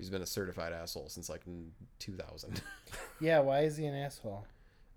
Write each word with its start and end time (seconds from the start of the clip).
He's 0.00 0.10
been 0.10 0.22
a 0.22 0.26
certified 0.26 0.72
asshole 0.72 1.08
since 1.08 1.28
like 1.28 1.42
2000. 1.98 2.62
Yeah, 3.20 3.40
why 3.40 3.60
is 3.60 3.76
he 3.76 3.84
an 3.84 3.94
asshole? 3.94 4.46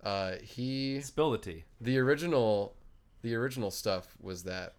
Uh, 0.02 0.36
he 0.42 1.00
Spill 1.02 1.30
the 1.30 1.38
tea. 1.38 1.64
the 1.80 1.98
original 1.98 2.74
the 3.22 3.34
original 3.34 3.70
stuff 3.70 4.14
was 4.20 4.42
that 4.44 4.74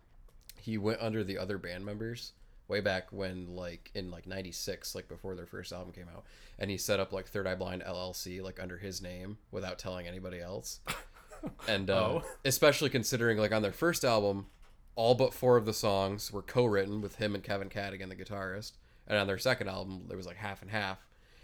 he 0.60 0.78
went 0.78 1.00
under 1.02 1.24
the 1.24 1.38
other 1.38 1.58
band 1.60 1.86
members 1.86 2.34
way 2.68 2.80
back 2.82 3.12
when 3.12 3.56
like 3.56 3.92
in 3.94 4.10
like 4.12 4.26
96 4.28 4.96
like 4.96 5.08
before 5.08 5.36
their 5.36 5.46
first 5.46 5.72
album 5.72 5.94
came 5.94 6.08
out 6.16 6.24
and 6.60 6.70
he 6.72 6.78
set 6.78 7.00
up 7.00 7.12
like 7.14 7.28
third 7.28 7.46
eye 7.48 7.54
blind 7.56 7.84
llc 7.84 8.42
like 8.44 8.60
under 8.60 8.78
his 8.78 9.02
name 9.02 9.38
without 9.52 9.78
telling 9.80 10.08
anybody 10.08 10.40
else 10.42 10.80
and 11.68 11.90
uh, 11.92 11.94
Oh. 11.94 12.24
especially 12.44 12.90
considering 12.90 13.38
like 13.38 13.52
on 13.52 13.62
their 13.62 13.72
first 13.72 14.04
album 14.04 14.48
all 14.96 15.14
but 15.16 15.34
four 15.34 15.58
of 15.58 15.66
the 15.66 15.74
songs 15.74 16.32
were 16.34 16.42
co-written 16.42 17.02
with 17.02 17.16
him 17.18 17.36
and 17.36 17.44
kevin 17.44 17.70
cadogan 17.70 18.10
the 18.10 18.16
guitarist 18.16 18.74
and 19.08 19.18
on 19.18 19.28
their 19.28 19.38
second 19.38 19.68
album 19.68 20.04
there 20.08 20.18
was 20.18 20.26
like 20.26 20.38
half 20.38 20.62
and 20.62 20.72
half 20.72 21.00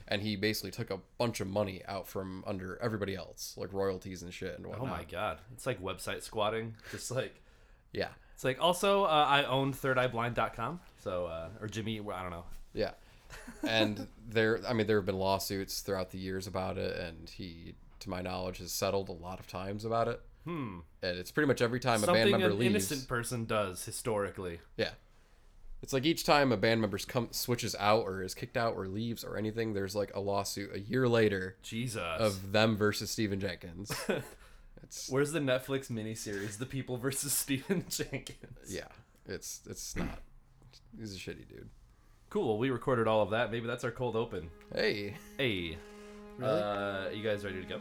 and 0.07 0.21
he 0.21 0.35
basically 0.35 0.71
took 0.71 0.91
a 0.91 0.99
bunch 1.17 1.39
of 1.39 1.47
money 1.47 1.81
out 1.87 2.07
from 2.07 2.43
under 2.45 2.77
everybody 2.81 3.15
else 3.15 3.55
like 3.57 3.71
royalties 3.71 4.21
and 4.23 4.33
shit 4.33 4.57
and 4.57 4.67
whatnot. 4.67 4.87
Oh 4.87 4.91
my 4.91 5.05
god, 5.05 5.39
it's 5.53 5.65
like 5.65 5.81
website 5.81 6.21
squatting. 6.21 6.75
Just 6.91 7.11
like 7.11 7.41
yeah 7.93 8.09
it's 8.35 8.43
like 8.43 8.59
also 8.59 9.03
uh, 9.03 9.25
I 9.27 9.43
own 9.43 9.71
thirdeyeblind.com. 9.71 10.79
So 11.03 11.27
uh, 11.27 11.49
or 11.61 11.67
Jimmy, 11.67 11.99
I 11.99 12.21
don't 12.21 12.31
know. 12.31 12.45
Yeah. 12.73 12.91
And 13.67 14.07
there 14.29 14.59
I 14.67 14.73
mean 14.73 14.87
there 14.87 14.97
have 14.97 15.05
been 15.05 15.17
lawsuits 15.17 15.81
throughout 15.81 16.09
the 16.09 16.17
years 16.17 16.47
about 16.47 16.77
it 16.77 16.97
and 16.97 17.29
he 17.29 17.75
to 17.99 18.09
my 18.09 18.21
knowledge 18.21 18.57
has 18.57 18.71
settled 18.71 19.09
a 19.09 19.13
lot 19.13 19.39
of 19.39 19.47
times 19.47 19.85
about 19.85 20.07
it. 20.07 20.19
Hmm. 20.43 20.79
And 21.03 21.19
it's 21.19 21.29
pretty 21.29 21.47
much 21.47 21.61
every 21.61 21.79
time 21.79 22.03
a 22.03 22.07
band 22.07 22.31
member 22.31 22.31
leaves. 22.31 22.31
Something 22.31 22.41
member 22.41 22.53
an 22.53 22.59
leaves. 22.59 22.91
innocent 22.91 23.07
person 23.07 23.45
does 23.45 23.85
historically. 23.85 24.59
Yeah. 24.75 24.89
It's 25.83 25.93
like 25.93 26.05
each 26.05 26.23
time 26.23 26.51
a 26.51 26.57
band 26.57 26.79
member 26.81 26.97
come 26.99 27.29
switches 27.31 27.75
out 27.79 28.03
or 28.03 28.21
is 28.21 28.35
kicked 28.35 28.55
out 28.57 28.75
or 28.75 28.87
leaves 28.87 29.23
or 29.23 29.35
anything 29.37 29.73
there's 29.73 29.95
like 29.95 30.11
a 30.15 30.19
lawsuit 30.19 30.75
a 30.75 30.79
year 30.79 31.07
later 31.07 31.55
Jesus. 31.63 32.01
of 32.19 32.51
them 32.51 32.77
versus 32.77 33.09
Stephan 33.09 33.39
Jenkins. 33.39 33.91
it's 34.83 35.09
Where's 35.09 35.31
the 35.31 35.39
Netflix 35.39 35.89
miniseries, 35.89 36.57
The 36.59 36.65
People 36.67 36.97
versus 36.97 37.33
Stephan 37.41 37.85
Jenkins? 37.89 38.67
yeah, 38.69 38.87
it's 39.25 39.61
it's 39.69 39.95
not 39.95 40.19
he's 40.99 41.15
a 41.15 41.19
shitty 41.19 41.47
dude. 41.49 41.69
Cool. 42.29 42.47
Well, 42.47 42.57
we 42.57 42.69
recorded 42.69 43.07
all 43.07 43.21
of 43.23 43.31
that. 43.31 43.51
Maybe 43.51 43.67
that's 43.67 43.83
our 43.83 43.91
cold 43.91 44.15
open. 44.15 44.49
Hey, 44.73 45.15
Hey. 45.37 45.77
Really? 46.37 46.61
Uh, 46.61 47.09
you 47.09 47.21
guys 47.23 47.43
ready 47.43 47.59
to 47.61 47.67
go? 47.67 47.79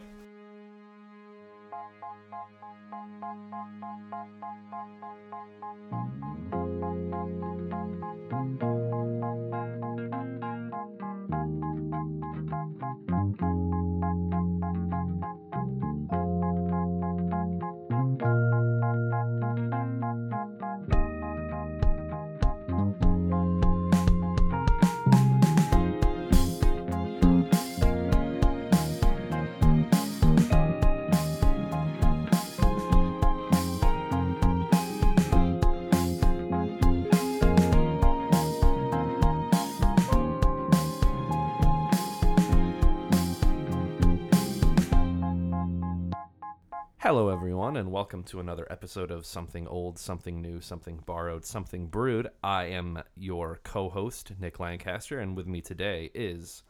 Hello, 47.13 47.27
everyone, 47.27 47.75
and 47.75 47.91
welcome 47.91 48.23
to 48.23 48.39
another 48.39 48.65
episode 48.69 49.11
of 49.11 49.25
Something 49.25 49.67
Old, 49.67 49.99
Something 49.99 50.41
New, 50.41 50.61
Something 50.61 51.03
Borrowed, 51.05 51.43
Something 51.43 51.87
Brewed. 51.87 52.29
I 52.41 52.67
am 52.67 53.03
your 53.17 53.59
co 53.65 53.89
host, 53.89 54.31
Nick 54.39 54.61
Lancaster, 54.61 55.19
and 55.19 55.35
with 55.35 55.45
me 55.45 55.59
today 55.59 56.09
is, 56.13 56.63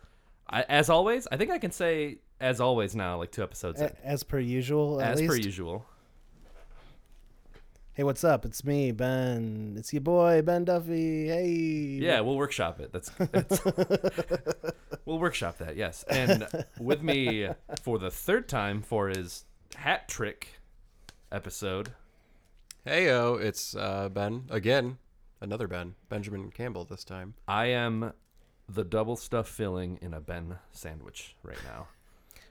I, 0.50 0.64
as 0.64 0.90
always, 0.90 1.28
I 1.32 1.38
think 1.38 1.52
I 1.52 1.60
can 1.60 1.70
say 1.70 2.22
as 2.40 2.60
always 2.60 2.96
now, 2.96 3.20
like 3.20 3.32
two 3.32 3.44
episodes 3.44 3.82
in, 3.82 3.92
as 4.04 4.24
per 4.24 4.40
usual, 4.40 5.00
at 5.00 5.12
as 5.12 5.22
per 5.22 5.36
usual. 5.36 5.86
Hey, 7.94 8.04
what's 8.04 8.24
up? 8.24 8.44
It's 8.44 8.66
me, 8.66 8.92
Ben. 8.92 9.76
It's 9.78 9.94
your 9.94 10.02
boy, 10.02 10.42
Ben 10.42 10.66
Duffy. 10.66 11.28
Hey. 11.28 12.00
Yeah, 12.02 12.22
we'll 12.22 12.38
workshop 12.38 12.80
it. 12.80 12.92
That's, 12.92 13.10
that's 13.10 13.62
we'll 15.06 15.20
workshop 15.20 15.60
that. 15.60 15.76
Yes, 15.76 16.04
and 16.10 16.48
with 16.80 17.04
me 17.04 17.48
for 17.84 18.00
the 18.00 18.10
third 18.10 18.50
time 18.50 18.82
for 18.82 19.10
his 19.10 19.46
hat 19.82 20.08
trick 20.08 20.60
episode. 21.32 21.90
heyo, 22.86 23.42
it's 23.42 23.76
uh, 23.76 24.10
Ben 24.10 24.44
again, 24.50 24.98
another 25.40 25.68
Ben, 25.68 25.96
Benjamin 26.08 26.52
Campbell 26.52 26.86
this 26.86 27.04
time. 27.04 27.34
I 27.48 27.66
am 27.68 28.14
the 28.70 28.84
double 28.84 29.16
stuff 29.16 29.48
filling 29.48 29.98
in 30.02 30.14
a 30.14 30.22
Ben 30.22 30.58
sandwich 30.72 31.36
right 31.44 31.58
now. 31.66 31.88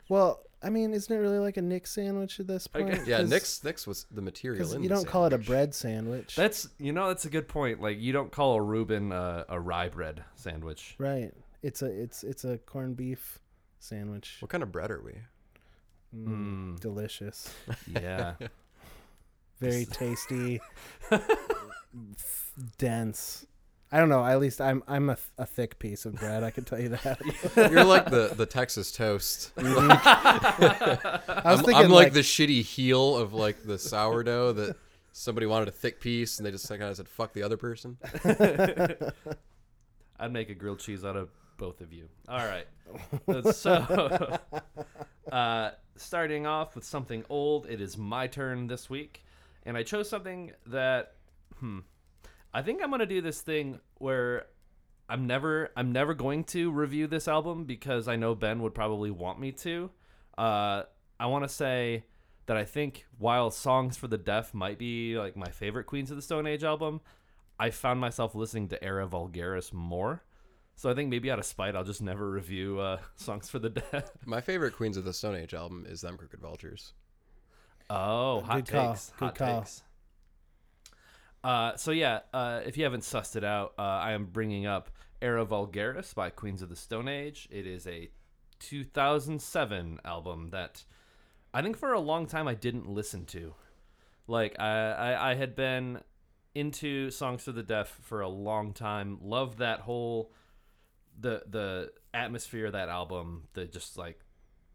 Well, 0.08 0.40
I 0.60 0.70
mean, 0.70 0.92
isn't 0.92 1.14
it 1.14 1.20
really 1.20 1.38
like 1.38 1.56
a 1.56 1.62
Nick 1.62 1.86
sandwich 1.86 2.40
at 2.40 2.48
this 2.48 2.68
Okay. 2.74 2.96
point? 2.96 3.06
Yeah, 3.06 3.22
Nick's 3.22 3.62
Nick's 3.62 3.86
was 3.86 4.06
the 4.10 4.20
material. 4.22 4.58
Because 4.58 4.74
in 4.74 4.82
you 4.82 4.88
don't 4.88 5.06
call 5.06 5.26
it 5.26 5.32
a 5.32 5.38
bread 5.38 5.72
sandwich. 5.72 6.34
That's 6.34 6.68
you 6.78 6.92
know 6.92 7.08
that's 7.08 7.26
a 7.26 7.30
good 7.30 7.46
point. 7.46 7.80
Like 7.80 8.00
you 8.00 8.12
don't 8.12 8.32
call 8.32 8.54
a 8.54 8.60
Reuben 8.62 9.12
uh, 9.12 9.44
a 9.48 9.58
rye 9.60 9.88
bread 9.88 10.24
sandwich. 10.34 10.96
right. 10.98 11.32
It's 11.62 11.82
a 11.82 11.86
it's 11.86 12.24
it's 12.24 12.44
a 12.44 12.58
corned 12.58 12.96
beef 12.96 13.38
sandwich. 13.78 14.38
What 14.40 14.50
kind 14.50 14.62
of 14.64 14.72
bread 14.72 14.90
are 14.90 15.00
we? 15.00 15.12
Mm, 16.16 16.26
Mm. 16.76 16.80
Delicious. 16.80 17.52
Yeah, 17.86 18.34
Very 19.60 19.84
tasty. 19.90 20.60
dense. 22.78 23.46
I 23.92 23.98
don't 23.98 24.08
know. 24.08 24.24
At 24.24 24.38
least 24.38 24.60
I'm 24.60 24.82
I'm 24.86 25.10
a, 25.10 25.16
th- 25.16 25.26
a 25.38 25.46
thick 25.46 25.78
piece 25.80 26.06
of 26.06 26.14
bread. 26.14 26.44
I 26.44 26.50
can 26.50 26.62
tell 26.64 26.80
you 26.80 26.90
that. 26.90 27.20
You're 27.56 27.84
like 27.84 28.08
the, 28.08 28.32
the 28.36 28.46
Texas 28.46 28.92
toast. 28.92 29.50
I 29.56 29.62
was 29.64 31.24
I'm, 31.58 31.58
thinking 31.64 31.74
I'm 31.76 31.90
like, 31.90 32.04
like, 32.06 32.12
the 32.12 32.20
shitty 32.20 32.62
heel 32.62 33.16
of 33.16 33.34
like 33.34 33.64
the 33.64 33.78
sourdough 33.78 34.52
that 34.52 34.76
somebody 35.12 35.46
wanted 35.46 35.66
a 35.68 35.72
thick 35.72 36.00
piece 36.00 36.38
and 36.38 36.46
they 36.46 36.52
just 36.52 36.68
kind 36.68 36.82
of 36.84 36.96
said 36.96 37.08
fuck 37.08 37.32
the 37.32 37.42
other 37.42 37.56
person. 37.56 37.98
I'd 40.20 40.32
make 40.32 40.50
a 40.50 40.54
grilled 40.54 40.78
cheese 40.78 41.04
out 41.04 41.16
of 41.16 41.30
both 41.56 41.80
of 41.80 41.92
you. 41.92 42.08
All 42.28 42.38
right. 42.46 42.66
so, 43.54 44.38
uh, 45.32 45.70
starting 46.00 46.46
off 46.46 46.74
with 46.74 46.84
something 46.84 47.24
old, 47.28 47.66
it 47.68 47.80
is 47.80 47.96
my 47.96 48.26
turn 48.26 48.66
this 48.66 48.88
week, 48.88 49.24
and 49.64 49.76
I 49.76 49.82
chose 49.82 50.08
something 50.08 50.52
that, 50.66 51.14
hmm, 51.58 51.80
I 52.52 52.62
think 52.62 52.82
I'm 52.82 52.90
gonna 52.90 53.06
do 53.06 53.20
this 53.20 53.40
thing 53.40 53.80
where 53.98 54.46
I'm 55.08 55.26
never, 55.26 55.70
I'm 55.76 55.92
never 55.92 56.14
going 56.14 56.44
to 56.44 56.70
review 56.70 57.06
this 57.06 57.26
album 57.26 57.64
because 57.64 58.08
I 58.08 58.16
know 58.16 58.34
Ben 58.34 58.62
would 58.62 58.74
probably 58.74 59.10
want 59.10 59.40
me 59.40 59.52
to. 59.52 59.90
Uh, 60.38 60.84
I 61.18 61.26
want 61.26 61.44
to 61.44 61.48
say 61.48 62.04
that 62.46 62.56
I 62.56 62.64
think 62.64 63.06
while 63.18 63.50
Songs 63.50 63.96
for 63.96 64.08
the 64.08 64.18
Deaf 64.18 64.54
might 64.54 64.78
be 64.78 65.18
like 65.18 65.36
my 65.36 65.50
favorite 65.50 65.84
Queens 65.84 66.10
of 66.10 66.16
the 66.16 66.22
Stone 66.22 66.46
Age 66.46 66.64
album, 66.64 67.00
I 67.58 67.70
found 67.70 68.00
myself 68.00 68.34
listening 68.34 68.68
to 68.68 68.82
Era 68.82 69.06
Vulgaris 69.06 69.72
more. 69.72 70.22
So 70.80 70.88
I 70.88 70.94
think 70.94 71.10
maybe 71.10 71.30
out 71.30 71.38
of 71.38 71.44
spite, 71.44 71.76
I'll 71.76 71.84
just 71.84 72.00
never 72.00 72.30
review 72.30 72.78
uh, 72.80 73.00
Songs 73.16 73.50
for 73.50 73.58
the 73.58 73.68
Deaf. 73.68 74.12
My 74.24 74.40
favorite 74.40 74.74
Queens 74.74 74.96
of 74.96 75.04
the 75.04 75.12
Stone 75.12 75.36
Age 75.36 75.52
album 75.52 75.84
is 75.86 76.00
Them 76.00 76.16
Crooked 76.16 76.40
Vultures. 76.40 76.94
Oh, 77.90 78.40
hot 78.40 78.64
Good 78.64 78.68
call. 78.68 78.92
takes. 78.92 79.12
Good 79.18 79.24
hot 79.26 79.34
call. 79.34 79.60
takes. 79.60 79.82
Uh, 81.44 81.76
so 81.76 81.90
yeah, 81.90 82.20
uh, 82.32 82.62
if 82.64 82.78
you 82.78 82.84
haven't 82.84 83.02
sussed 83.02 83.36
it 83.36 83.44
out, 83.44 83.74
uh, 83.78 83.82
I 83.82 84.12
am 84.12 84.24
bringing 84.24 84.64
up 84.64 84.88
Era 85.20 85.44
Vulgaris 85.44 86.14
by 86.14 86.30
Queens 86.30 86.62
of 86.62 86.70
the 86.70 86.76
Stone 86.76 87.08
Age. 87.08 87.46
It 87.50 87.66
is 87.66 87.86
a 87.86 88.08
2007 88.60 90.00
album 90.02 90.48
that 90.48 90.84
I 91.52 91.60
think 91.60 91.76
for 91.76 91.92
a 91.92 92.00
long 92.00 92.24
time 92.24 92.48
I 92.48 92.54
didn't 92.54 92.88
listen 92.88 93.26
to. 93.26 93.52
Like 94.26 94.58
I, 94.58 94.92
I, 94.92 95.32
I 95.32 95.34
had 95.34 95.54
been 95.54 96.00
into 96.54 97.10
Songs 97.10 97.44
for 97.44 97.52
the 97.52 97.62
Deaf 97.62 97.98
for 98.00 98.22
a 98.22 98.28
long 98.30 98.72
time. 98.72 99.18
Loved 99.20 99.58
that 99.58 99.80
whole 99.80 100.32
the 101.20 101.42
the 101.48 101.92
atmosphere 102.14 102.66
of 102.66 102.72
that 102.72 102.88
album. 102.88 103.44
The 103.52 103.66
just 103.66 103.96
like 103.96 104.20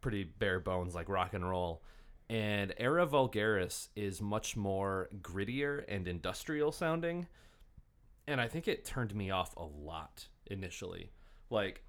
pretty 0.02 0.24
bare 0.24 0.60
bones 0.60 0.96
like 0.96 1.10
rock 1.10 1.34
and 1.34 1.48
roll. 1.48 1.82
And 2.30 2.74
Era 2.78 3.06
Vulgaris 3.06 3.90
is 3.96 4.22
much 4.22 4.56
more 4.56 5.10
grittier 5.22 5.84
and 5.88 6.08
industrial 6.08 6.72
sounding. 6.72 7.28
And 8.28 8.42
I 8.42 8.48
think 8.48 8.68
it 8.68 8.86
turned 8.86 9.14
me 9.14 9.30
off 9.30 9.56
a 9.56 9.64
lot 9.64 10.28
initially. 10.48 11.12
Like 11.50 11.84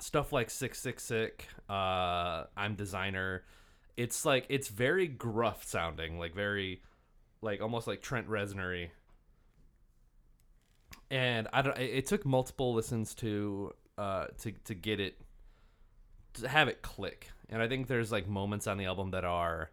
stuff 0.00 0.32
like 0.32 0.50
Sick 0.50 0.74
Sick 0.74 1.00
Sick, 1.00 1.46
uh, 1.68 2.44
I'm 2.56 2.74
Designer. 2.74 3.44
It's 3.96 4.24
like 4.24 4.46
it's 4.48 4.68
very 4.68 5.08
gruff 5.08 5.64
sounding, 5.64 6.18
like 6.18 6.34
very 6.34 6.82
like 7.42 7.60
almost 7.60 7.86
like 7.86 8.00
Trent 8.00 8.28
Reznor 8.28 8.88
And 11.10 11.48
I 11.52 11.62
don't 11.62 11.78
it 11.78 12.06
took 12.06 12.26
multiple 12.26 12.74
listens 12.74 13.14
to 13.16 13.72
uh, 13.96 14.26
to 14.42 14.52
to 14.64 14.74
get 14.74 15.00
it 15.00 15.20
to 16.34 16.48
have 16.48 16.68
it 16.68 16.82
click. 16.82 17.30
And 17.48 17.62
I 17.62 17.68
think 17.68 17.86
there's 17.86 18.12
like 18.12 18.28
moments 18.28 18.66
on 18.66 18.76
the 18.76 18.84
album 18.84 19.12
that 19.12 19.24
are 19.24 19.70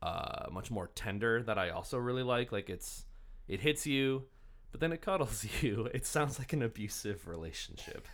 uh, 0.00 0.46
much 0.50 0.70
more 0.70 0.88
tender 0.94 1.42
that 1.42 1.58
I 1.58 1.70
also 1.70 1.98
really 1.98 2.22
like. 2.22 2.52
Like 2.52 2.70
it's 2.70 3.04
it 3.48 3.60
hits 3.60 3.86
you, 3.86 4.24
but 4.70 4.80
then 4.80 4.92
it 4.92 5.02
cuddles 5.02 5.46
you. 5.60 5.88
It 5.92 6.06
sounds 6.06 6.38
like 6.38 6.52
an 6.52 6.62
abusive 6.62 7.28
relationship. 7.28 8.08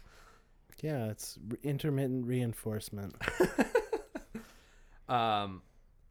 Yeah, 0.83 1.07
it's 1.07 1.39
intermittent 1.63 2.27
reinforcement. 2.27 3.17
Um, 5.09 5.63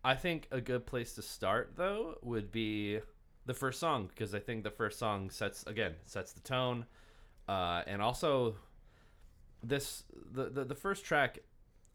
I 0.03 0.15
think 0.15 0.47
a 0.51 0.59
good 0.59 0.85
place 0.85 1.13
to 1.13 1.21
start 1.21 1.73
though 1.75 2.15
would 2.23 2.51
be 2.51 2.99
the 3.47 3.53
first 3.55 3.79
song 3.79 4.07
because 4.09 4.35
I 4.35 4.39
think 4.39 4.63
the 4.63 4.69
first 4.69 4.99
song 4.99 5.31
sets 5.31 5.63
again 5.65 5.95
sets 6.05 6.33
the 6.33 6.41
tone, 6.41 6.85
uh, 7.49 7.81
and 7.87 8.01
also 8.01 8.55
this 9.63 10.03
the 10.31 10.45
the, 10.49 10.65
the 10.65 10.75
first 10.75 11.03
track. 11.03 11.39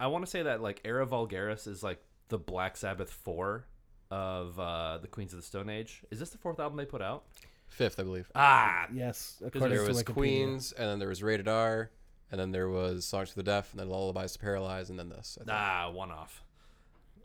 I 0.00 0.08
want 0.08 0.24
to 0.24 0.30
say 0.30 0.42
that 0.42 0.60
like 0.60 0.80
Era 0.84 1.06
Vulgaris 1.06 1.68
is 1.68 1.82
like 1.84 2.02
the 2.28 2.38
Black 2.38 2.76
Sabbath 2.76 3.10
four 3.12 3.66
of 4.10 4.58
uh, 4.58 4.98
the 4.98 5.06
Queens 5.06 5.32
of 5.32 5.38
the 5.38 5.46
Stone 5.46 5.70
Age. 5.70 6.02
Is 6.10 6.18
this 6.18 6.30
the 6.30 6.38
fourth 6.38 6.58
album 6.58 6.76
they 6.76 6.84
put 6.84 7.02
out? 7.02 7.24
Fifth, 7.68 7.98
I 7.98 8.02
believe. 8.02 8.30
Ah, 8.34 8.86
Yes, 8.92 9.40
according 9.44 9.70
There 9.76 9.86
was 9.86 10.02
Wikipedia. 10.02 10.12
Queens, 10.14 10.72
and 10.72 10.88
then 10.88 10.98
there 10.98 11.08
was 11.08 11.22
Rated 11.22 11.48
R, 11.48 11.90
and 12.30 12.38
then 12.38 12.50
there 12.50 12.68
was 12.68 13.06
Songs 13.06 13.30
for 13.30 13.36
the 13.36 13.42
Deaf, 13.42 13.70
and 13.72 13.80
then 13.80 13.88
Lullabies 13.88 14.32
to 14.32 14.38
Paralyze, 14.38 14.90
and 14.90 14.98
then 14.98 15.08
this. 15.08 15.38
I 15.40 15.44
think. 15.44 15.56
Ah, 15.56 15.90
one 15.90 16.10
off. 16.10 16.42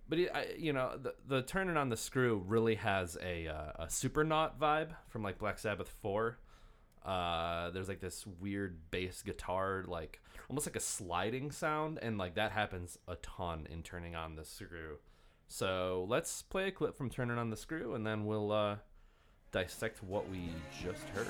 But 0.09 0.19
it, 0.19 0.31
I, 0.33 0.47
you 0.57 0.73
know, 0.73 0.97
the 1.01 1.15
the 1.27 1.41
turning 1.41 1.77
on 1.77 1.89
the 1.89 1.97
screw 1.97 2.43
really 2.47 2.75
has 2.75 3.17
a 3.21 3.47
uh, 3.47 3.83
a 3.83 3.85
supernaut 3.87 4.57
vibe 4.59 4.89
from 5.09 5.23
like 5.23 5.37
Black 5.37 5.59
Sabbath 5.59 5.89
four. 6.01 6.37
Uh, 7.05 7.69
there's 7.71 7.87
like 7.87 8.01
this 8.01 8.25
weird 8.39 8.91
bass 8.91 9.21
guitar, 9.21 9.85
like 9.87 10.21
almost 10.49 10.67
like 10.67 10.75
a 10.75 10.81
sliding 10.81 11.51
sound, 11.51 11.99
and 12.01 12.17
like 12.17 12.35
that 12.35 12.51
happens 12.51 12.97
a 13.07 13.15
ton 13.17 13.67
in 13.69 13.81
turning 13.83 14.15
on 14.15 14.35
the 14.35 14.43
screw. 14.43 14.97
So 15.47 16.05
let's 16.09 16.41
play 16.41 16.67
a 16.67 16.71
clip 16.71 16.97
from 16.97 17.09
turning 17.09 17.37
on 17.37 17.49
the 17.49 17.57
screw, 17.57 17.95
and 17.95 18.05
then 18.05 18.25
we'll 18.25 18.51
uh, 18.51 18.75
dissect 19.51 20.03
what 20.03 20.29
we 20.29 20.49
just 20.83 21.07
heard. 21.09 21.27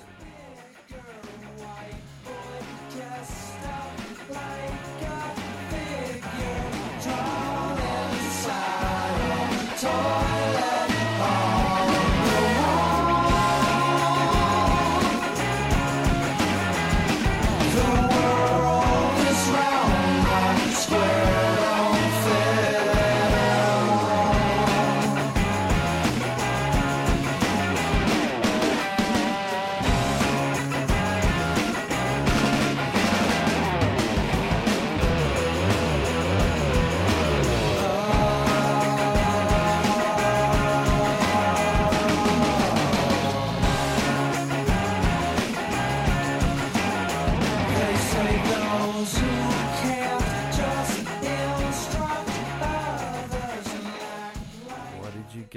What 9.83 10.36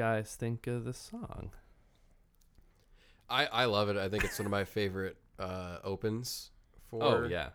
guys 0.00 0.34
think 0.34 0.66
of 0.66 0.84
the 0.84 0.94
song? 0.94 1.50
I, 3.28 3.44
I 3.44 3.64
love 3.66 3.90
it. 3.90 3.98
I 3.98 4.08
think 4.08 4.24
it's 4.24 4.38
one 4.38 4.46
of 4.46 4.50
my 4.50 4.64
favorite 4.64 5.18
uh, 5.38 5.76
opens 5.84 6.52
for. 6.88 7.02
Oh 7.02 7.28
yeah, 7.28 7.50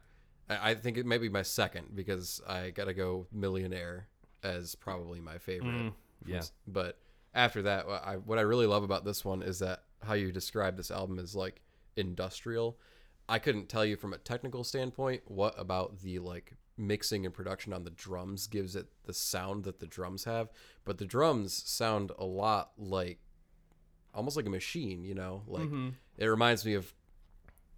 I, 0.47 0.71
I 0.71 0.75
think 0.75 0.97
it 0.97 1.07
may 1.07 1.17
be 1.17 1.27
my 1.27 1.41
second 1.41 1.95
because 1.95 2.41
I 2.47 2.69
gotta 2.69 2.93
go 2.93 3.25
Millionaire 3.31 4.07
as 4.43 4.75
probably 4.75 5.19
my 5.19 5.39
favorite. 5.39 5.73
Mm, 5.73 5.93
yeah. 6.27 6.43
But 6.67 6.99
after 7.33 7.63
that, 7.63 7.87
what 7.87 8.05
I, 8.05 8.17
what 8.17 8.37
I 8.37 8.41
really 8.41 8.67
love 8.67 8.83
about 8.83 9.05
this 9.05 9.25
one 9.25 9.41
is 9.41 9.57
that 9.59 9.81
how 10.03 10.13
you 10.13 10.31
describe 10.31 10.77
this 10.77 10.91
album 10.91 11.17
is 11.17 11.35
like 11.35 11.63
industrial. 11.95 12.77
I 13.27 13.39
couldn't 13.39 13.69
tell 13.69 13.83
you 13.83 13.97
from 13.97 14.13
a 14.13 14.19
technical 14.19 14.63
standpoint 14.63 15.23
what 15.25 15.55
about 15.57 15.99
the 16.01 16.19
like 16.19 16.53
mixing 16.77 17.25
and 17.25 17.33
production 17.33 17.71
on 17.73 17.83
the 17.83 17.89
drums 17.91 18.47
gives 18.47 18.75
it 18.75 18.87
the 19.05 19.13
sound 19.13 19.63
that 19.63 19.79
the 19.79 19.87
drums 19.87 20.25
have, 20.25 20.49
but 20.83 20.97
the 20.97 21.05
drums 21.05 21.53
sound 21.65 22.11
a 22.17 22.25
lot 22.25 22.71
like 22.77 23.19
almost 24.13 24.35
like 24.37 24.45
a 24.45 24.49
machine, 24.49 25.03
you 25.03 25.13
know? 25.15 25.43
Like 25.47 25.67
Mhm. 25.69 25.93
it 26.17 26.25
reminds 26.27 26.65
me 26.65 26.73
of 26.73 26.93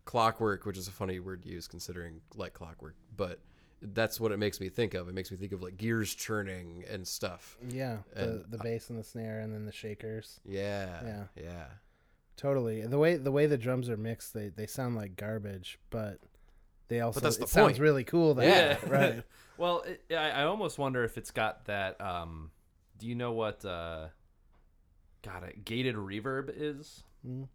clockwork, 0.05 0.65
which 0.65 0.77
is 0.77 0.87
a 0.87 0.91
funny 0.91 1.19
word 1.19 1.43
to 1.43 1.49
use 1.49 1.67
considering 1.67 2.21
like 2.35 2.53
clockwork, 2.53 2.95
but 3.15 3.39
that's 3.81 4.19
what 4.19 4.31
it 4.31 4.37
makes 4.37 4.59
me 4.59 4.69
think 4.69 4.93
of. 4.93 5.07
It 5.07 5.13
makes 5.13 5.29
me 5.31 5.37
think 5.37 5.51
of 5.51 5.61
like 5.61 5.77
gears 5.77 6.13
churning 6.15 6.83
and 6.89 7.07
stuff. 7.07 7.57
Yeah, 7.67 7.99
the 8.13 8.21
And 8.41 8.45
the 8.51 8.57
bass 8.57 8.89
and 8.89 8.97
the 8.97 9.03
snare 9.03 9.39
and 9.41 9.53
then 9.53 9.65
the 9.65 9.71
shakers. 9.71 10.39
Yeah. 10.45 11.03
Yeah. 11.03 11.23
Yeah. 11.35 11.67
Totally. 12.35 12.85
The 12.85 12.97
way 12.97 13.15
the 13.17 13.31
way 13.31 13.45
the 13.47 13.57
drums 13.57 13.89
are 13.89 13.97
mixed, 13.97 14.33
they 14.33 14.49
they 14.49 14.65
sound 14.67 14.95
like 14.95 15.15
garbage, 15.15 15.79
but 15.89 16.19
they 16.87 17.01
also 17.01 17.19
But 17.19 17.23
that's 17.23 17.37
it 17.37 17.41
the 17.41 17.47
sounds 17.47 17.79
really 17.79 18.03
cool. 18.03 18.35
That 18.35 18.45
Yeah. 18.45 18.89
right. 18.89 19.23
well, 19.57 19.81
it, 19.81 20.01
I, 20.13 20.29
I 20.31 20.43
almost 20.45 20.77
wonder 20.77 21.03
if 21.03 21.17
it's 21.17 21.31
got 21.31 21.65
that. 21.65 21.99
Um, 22.01 22.51
do 22.97 23.07
you 23.07 23.15
know 23.15 23.31
what? 23.33 23.63
Uh, 23.65 24.07
got 25.23 25.43
it. 25.43 25.65
Gated 25.65 25.95
reverb 25.95 26.51
is. 26.55 27.03
Mm. 27.27 27.47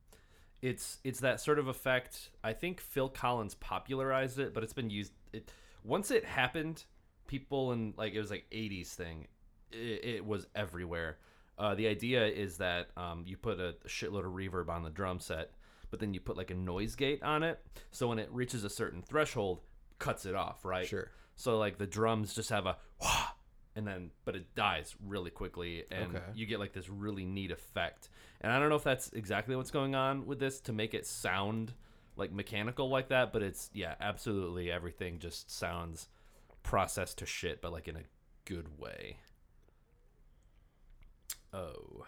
It's 0.60 0.98
it's 1.02 1.20
that 1.20 1.40
sort 1.40 1.58
of 1.58 1.68
effect. 1.68 2.30
I 2.44 2.52
think 2.52 2.80
Phil 2.80 3.08
Collins 3.08 3.54
popularized 3.56 4.38
it, 4.38 4.54
but 4.54 4.62
it's 4.62 4.72
been 4.72 4.90
used. 4.90 5.12
It 5.32 5.50
once 5.84 6.10
it 6.10 6.24
happened, 6.24 6.84
people 7.26 7.72
in 7.72 7.94
like 7.96 8.14
it 8.14 8.20
was 8.20 8.30
like 8.30 8.44
'80s 8.52 8.88
thing. 8.88 9.26
It, 9.72 10.04
it 10.04 10.26
was 10.26 10.46
everywhere. 10.54 11.18
Uh, 11.58 11.74
the 11.74 11.86
idea 11.86 12.26
is 12.26 12.58
that 12.58 12.88
um, 12.96 13.24
you 13.26 13.36
put 13.36 13.60
a 13.60 13.74
shitload 13.86 14.24
of 14.24 14.32
reverb 14.32 14.68
on 14.68 14.82
the 14.82 14.90
drum 14.90 15.18
set, 15.20 15.50
but 15.92 16.00
then 16.00 16.14
you 16.14 16.20
put 16.20 16.38
like 16.38 16.50
a 16.50 16.54
noise 16.54 16.96
gate 16.96 17.22
on 17.22 17.42
it. 17.42 17.60
So 17.90 18.08
when 18.08 18.18
it 18.18 18.30
reaches 18.32 18.64
a 18.64 18.70
certain 18.70 19.02
threshold, 19.02 19.60
cuts 19.98 20.24
it 20.24 20.34
off, 20.34 20.64
right? 20.64 20.86
Sure. 20.86 21.10
So 21.36 21.58
like 21.58 21.76
the 21.76 21.86
drums 21.86 22.34
just 22.34 22.48
have 22.48 22.64
a 22.64 22.78
wah, 23.00 23.28
and 23.76 23.86
then 23.86 24.10
but 24.24 24.34
it 24.34 24.54
dies 24.54 24.96
really 25.04 25.30
quickly, 25.30 25.84
and 25.90 26.16
Okay. 26.16 26.24
you 26.34 26.46
get 26.46 26.58
like 26.58 26.72
this 26.72 26.88
really 26.88 27.26
neat 27.26 27.50
effect. 27.50 28.08
And 28.40 28.50
I 28.50 28.58
don't 28.58 28.70
know 28.70 28.76
if 28.76 28.84
that's 28.84 29.12
exactly 29.12 29.54
what's 29.54 29.70
going 29.70 29.94
on 29.94 30.26
with 30.26 30.40
this 30.40 30.60
to 30.62 30.72
make 30.72 30.94
it 30.94 31.06
sound 31.06 31.74
like 32.16 32.32
mechanical 32.32 32.88
like 32.88 33.08
that, 33.08 33.30
but 33.32 33.42
it's 33.42 33.68
yeah, 33.74 33.94
absolutely 34.00 34.70
everything 34.72 35.18
just 35.18 35.50
sounds 35.50 36.08
processed 36.62 37.18
to 37.18 37.26
shit, 37.26 37.60
but 37.60 37.70
like 37.70 37.86
in 37.86 37.96
a 37.96 38.02
good 38.46 38.78
way. 38.78 39.18
Oh. 41.52 42.06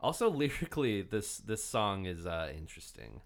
Also 0.00 0.30
lyrically 0.42 1.02
this 1.02 1.38
this 1.38 1.62
song 1.64 2.06
is 2.06 2.26
uh 2.26 2.52
interesting. 2.56 3.20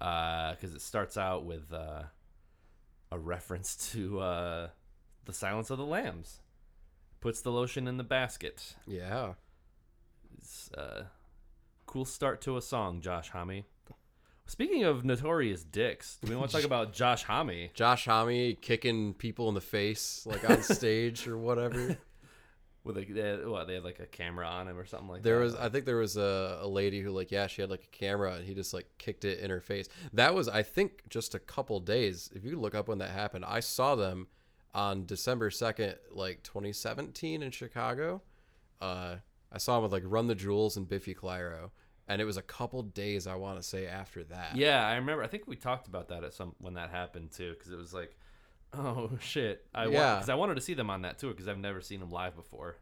Uh 0.00 0.54
cuz 0.56 0.74
it 0.74 0.82
starts 0.82 1.16
out 1.16 1.44
with 1.44 1.72
uh 1.72 2.04
a 3.10 3.18
reference 3.18 3.76
to 3.92 4.20
uh 4.20 4.68
the 5.24 5.32
silence 5.32 5.70
of 5.70 5.78
the 5.78 5.86
lambs. 5.86 6.40
Puts 7.20 7.40
the 7.40 7.52
lotion 7.52 7.88
in 7.88 7.96
the 7.96 8.04
basket. 8.04 8.76
Yeah. 8.86 9.34
It's 10.36 10.70
uh 10.72 11.04
cool 11.86 12.04
start 12.04 12.40
to 12.42 12.56
a 12.56 12.62
song, 12.62 13.00
Josh 13.00 13.30
Homme. 13.30 13.64
Speaking 14.46 14.84
of 14.84 15.06
notorious 15.06 15.64
dicks, 15.64 16.18
do 16.22 16.28
we 16.30 16.36
want 16.36 16.50
to 16.50 16.56
talk 16.58 16.66
about 16.72 16.92
Josh 16.92 17.22
Homme? 17.24 17.70
Josh 17.72 18.04
Homme 18.04 18.54
kicking 18.60 19.14
people 19.14 19.48
in 19.48 19.54
the 19.54 19.60
face 19.62 20.26
like 20.26 20.48
on 20.48 20.62
stage 20.62 21.26
or 21.26 21.38
whatever. 21.38 21.96
With 22.84 22.96
like 22.96 23.12
they 23.12 23.20
had, 23.20 23.48
what 23.48 23.66
they 23.66 23.74
had 23.74 23.84
like 23.84 23.98
a 23.98 24.06
camera 24.06 24.46
on 24.46 24.68
him 24.68 24.78
or 24.78 24.84
something 24.84 25.08
like 25.08 25.22
that. 25.22 25.28
There 25.28 25.38
that. 25.38 25.44
was 25.44 25.54
I 25.54 25.68
think 25.70 25.86
there 25.86 25.96
was 25.96 26.18
a, 26.18 26.58
a 26.60 26.68
lady 26.68 27.00
who 27.00 27.10
like 27.10 27.32
yeah, 27.32 27.46
she 27.46 27.62
had 27.62 27.70
like 27.70 27.84
a 27.84 27.96
camera 27.96 28.34
and 28.34 28.44
he 28.44 28.54
just 28.54 28.74
like 28.74 28.86
kicked 28.98 29.24
it 29.24 29.40
in 29.40 29.50
her 29.50 29.60
face. 29.60 29.88
That 30.12 30.34
was 30.34 30.48
I 30.48 30.62
think 30.62 31.08
just 31.08 31.34
a 31.34 31.38
couple 31.38 31.80
days. 31.80 32.30
If 32.34 32.44
you 32.44 32.60
look 32.60 32.74
up 32.74 32.88
when 32.88 32.98
that 32.98 33.10
happened, 33.10 33.46
I 33.46 33.60
saw 33.60 33.94
them 33.94 34.28
on 34.74 35.06
December 35.06 35.50
2nd 35.50 35.96
like 36.10 36.42
2017 36.42 37.42
in 37.42 37.50
Chicago. 37.50 38.22
Uh 38.80 39.16
I 39.50 39.58
saw 39.58 39.76
him 39.78 39.84
with 39.84 39.92
like 39.92 40.02
Run 40.04 40.26
the 40.26 40.34
Jewels 40.34 40.76
and 40.76 40.88
Biffy 40.88 41.14
Clyro. 41.14 41.70
And 42.06 42.20
it 42.20 42.26
was 42.26 42.36
a 42.36 42.42
couple 42.42 42.82
days 42.82 43.26
I 43.26 43.36
want 43.36 43.58
to 43.58 43.62
say 43.62 43.86
after 43.86 44.24
that. 44.24 44.56
Yeah, 44.56 44.86
I 44.86 44.96
remember. 44.96 45.22
I 45.22 45.26
think 45.26 45.44
we 45.46 45.56
talked 45.56 45.86
about 45.86 46.08
that 46.08 46.22
at 46.22 46.34
some 46.34 46.54
when 46.58 46.74
that 46.74 46.90
happened 46.90 47.30
too, 47.32 47.54
because 47.54 47.72
it 47.72 47.78
was 47.78 47.94
like, 47.94 48.14
oh 48.76 49.10
shit. 49.20 49.66
I 49.74 49.86
Yeah. 49.86 50.14
because 50.16 50.28
I 50.28 50.34
wanted 50.34 50.54
to 50.56 50.60
see 50.60 50.74
them 50.74 50.90
on 50.90 51.02
that 51.02 51.18
tour 51.18 51.30
because 51.30 51.48
I've 51.48 51.58
never 51.58 51.80
seen 51.80 52.00
them 52.00 52.10
live 52.10 52.34
before. 52.36 52.76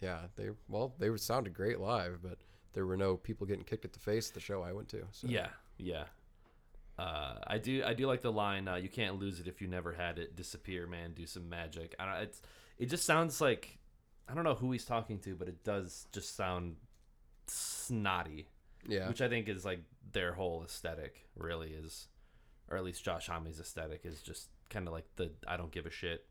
Yeah, 0.00 0.20
they 0.36 0.50
well, 0.68 0.94
they 0.98 1.14
sounded 1.16 1.52
great 1.54 1.78
live, 1.78 2.20
but 2.22 2.38
there 2.72 2.86
were 2.86 2.96
no 2.96 3.16
people 3.16 3.46
getting 3.46 3.64
kicked 3.64 3.84
at 3.84 3.92
the 3.92 3.98
face 3.98 4.28
at 4.28 4.34
the 4.34 4.40
show 4.40 4.62
I 4.62 4.72
went 4.72 4.88
to. 4.90 5.02
So. 5.12 5.26
Yeah, 5.28 5.48
yeah. 5.76 6.04
Uh, 6.98 7.34
I 7.46 7.58
do 7.58 7.82
I 7.84 7.94
do 7.94 8.06
like 8.06 8.20
the 8.20 8.30
line 8.32 8.68
uh, 8.68 8.74
you 8.76 8.88
can't 8.90 9.18
lose 9.18 9.40
it 9.40 9.46
if 9.46 9.62
you 9.62 9.68
never 9.68 9.92
had 9.92 10.18
it 10.18 10.36
disappear 10.36 10.86
man 10.86 11.14
do 11.14 11.24
some 11.24 11.48
magic 11.48 11.94
I 11.98 12.04
don't, 12.04 12.22
it's 12.24 12.42
it 12.78 12.86
just 12.90 13.06
sounds 13.06 13.40
like 13.40 13.78
I 14.28 14.34
don't 14.34 14.44
know 14.44 14.52
who 14.54 14.70
he's 14.70 14.84
talking 14.84 15.18
to 15.20 15.34
but 15.34 15.48
it 15.48 15.64
does 15.64 16.06
just 16.12 16.36
sound 16.36 16.76
snotty 17.46 18.48
Yeah. 18.86 19.08
which 19.08 19.22
I 19.22 19.28
think 19.28 19.48
is 19.48 19.64
like 19.64 19.80
their 20.12 20.32
whole 20.34 20.62
aesthetic 20.62 21.26
really 21.34 21.70
is 21.70 22.08
or 22.70 22.76
at 22.76 22.84
least 22.84 23.02
Josh 23.04 23.28
Homme's 23.28 23.58
aesthetic 23.60 24.02
is 24.04 24.20
just 24.20 24.50
kind 24.70 24.86
of 24.86 24.94
like 24.94 25.06
the 25.16 25.30
I 25.46 25.56
don't 25.56 25.70
give 25.70 25.86
a 25.86 25.90
shit 25.90 26.24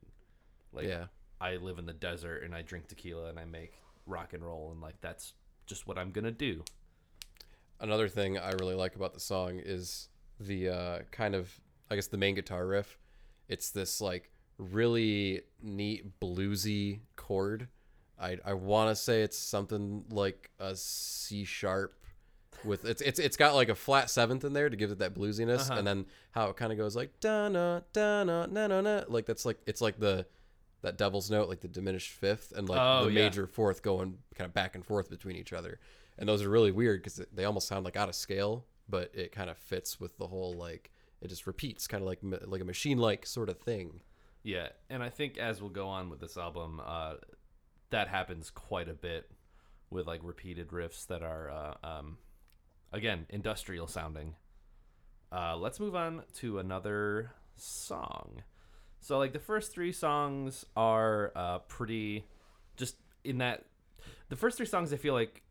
like 0.74 0.88
yeah. 0.88 1.06
I 1.40 1.58
live 1.58 1.78
in 1.78 1.86
the 1.86 1.94
desert 1.94 2.44
and 2.44 2.56
I 2.56 2.64
drink 2.64 2.88
tequila 2.88 3.30
and 3.30 3.40
I 3.40 3.46
make 3.46 3.74
rock 4.06 4.34
and 4.34 4.44
roll 4.44 4.72
and 4.72 4.82
like 4.82 5.00
that's 5.02 5.34
just 5.68 5.88
what 5.88 5.98
I'm 5.98 6.12
gonna 6.12 6.32
do 6.32 6.64
Another 7.82 8.10
thing 8.10 8.38
I 8.38 8.52
really 8.60 8.76
like 8.76 8.96
about 8.96 9.14
the 9.14 9.22
song 9.22 9.62
is 9.64 10.10
the 10.40 10.70
uh, 10.70 11.00
kind 11.12 11.34
of, 11.34 11.50
I 11.90 11.96
guess, 11.96 12.08
the 12.08 12.18
main 12.18 12.36
guitar 12.36 12.68
riff. 12.68 12.98
It's 13.48 13.72
this 13.72 14.02
like 14.02 14.32
really 14.58 15.44
neat 15.62 16.20
bluesy 16.20 17.00
chord. 17.16 17.70
I 18.20 18.38
I 18.44 18.54
want 18.54 18.90
to 18.90 19.02
say 19.02 19.22
it's 19.22 19.38
something 19.38 20.04
like 20.10 20.50
a 20.60 20.76
C 20.76 21.46
sharp 21.46 21.94
with 22.66 22.86
it's 22.86 23.02
it's 23.02 23.20
it's 23.20 23.38
got 23.38 23.56
like 23.56 23.70
a 23.70 23.76
flat 23.76 24.10
seventh 24.10 24.44
in 24.44 24.54
there 24.54 24.70
to 24.70 24.76
give 24.76 24.92
it 24.92 25.00
that 25.00 25.14
bluesiness, 25.14 25.70
Uh-huh. 25.70 25.80
and 25.80 25.88
then 25.88 26.06
how 26.32 26.50
it 26.50 26.58
kind 26.58 26.72
of 26.72 26.78
goes 26.78 26.96
like 26.96 27.20
da 27.20 27.48
na 27.50 27.82
da 27.94 28.24
na 28.24 28.46
na 28.46 28.68
na 28.68 28.82
na 28.82 29.04
like 29.08 29.26
that's 29.26 29.46
like 29.46 29.60
it's 29.66 29.82
like 29.82 30.00
the 30.00 30.26
that 30.82 30.98
devil's 30.98 31.30
note 31.30 31.50
like 31.50 31.60
the 31.62 31.68
diminished 31.68 32.12
fifth 32.12 32.54
and 32.56 32.70
like 32.70 32.80
Oh, 32.82 33.06
the 33.06 33.12
yeah. 33.12 33.24
major 33.26 33.48
fourth 33.48 33.82
going 33.84 34.18
kind 34.36 34.48
of 34.48 34.54
back 34.54 34.76
and 34.76 34.86
forth 34.86 35.10
between 35.10 35.36
each 35.36 35.52
other 35.54 35.80
and 36.18 36.28
those 36.28 36.42
are 36.42 36.50
really 36.50 36.72
weird 36.72 37.02
because 37.04 37.22
they 37.34 37.44
almost 37.46 37.68
sound 37.68 37.84
like 37.86 37.96
out 37.98 38.08
of 38.10 38.16
scale 38.16 38.66
but 38.88 39.12
it 39.14 39.32
kind 39.32 39.50
of 39.50 39.58
fits 39.58 40.00
with 40.00 40.18
the 40.18 40.28
whole 40.28 40.54
like 40.54 40.92
it 41.22 41.28
just 41.28 41.46
repeats 41.48 41.86
kind 41.88 42.02
of 42.02 42.08
like 42.08 42.20
like 42.46 42.62
a 42.62 42.66
machine 42.66 42.98
like 42.98 43.26
sort 43.26 43.50
of 43.50 43.58
thing 43.60 44.02
Yeah, 44.44 44.70
and 44.90 45.04
I 45.04 45.10
think 45.10 45.38
as 45.38 45.60
we'll 45.62 45.70
go 45.70 45.88
on 45.90 46.10
with 46.10 46.22
this 46.22 46.38
album, 46.38 46.80
uh, 46.86 47.16
that 47.90 48.08
happens 48.08 48.50
quite 48.50 48.88
a 48.88 48.94
bit 48.94 49.30
with 49.90 50.08
like 50.08 50.22
repeated 50.24 50.70
riffs 50.70 51.06
that 51.08 51.22
are, 51.24 51.52
uh, 51.52 51.74
um, 51.86 52.18
again, 52.92 53.26
industrial 53.30 53.88
sounding. 53.88 54.36
Uh, 55.32 55.56
let's 55.58 55.80
move 55.80 55.96
on 55.96 56.24
to 56.36 56.60
another 56.60 57.32
song. 57.56 58.44
So, 59.00 59.18
like 59.18 59.34
the 59.34 59.40
first 59.40 59.72
three 59.72 59.92
songs 59.92 60.66
are 60.76 61.32
uh, 61.36 61.60
pretty, 61.60 62.26
just 62.76 62.96
in 63.24 63.38
that. 63.40 63.66
The 64.30 64.36
first 64.36 64.58
three 64.58 64.66
songs 64.66 64.94
I 64.94 64.98
feel 64.98 65.14
like 65.14 65.42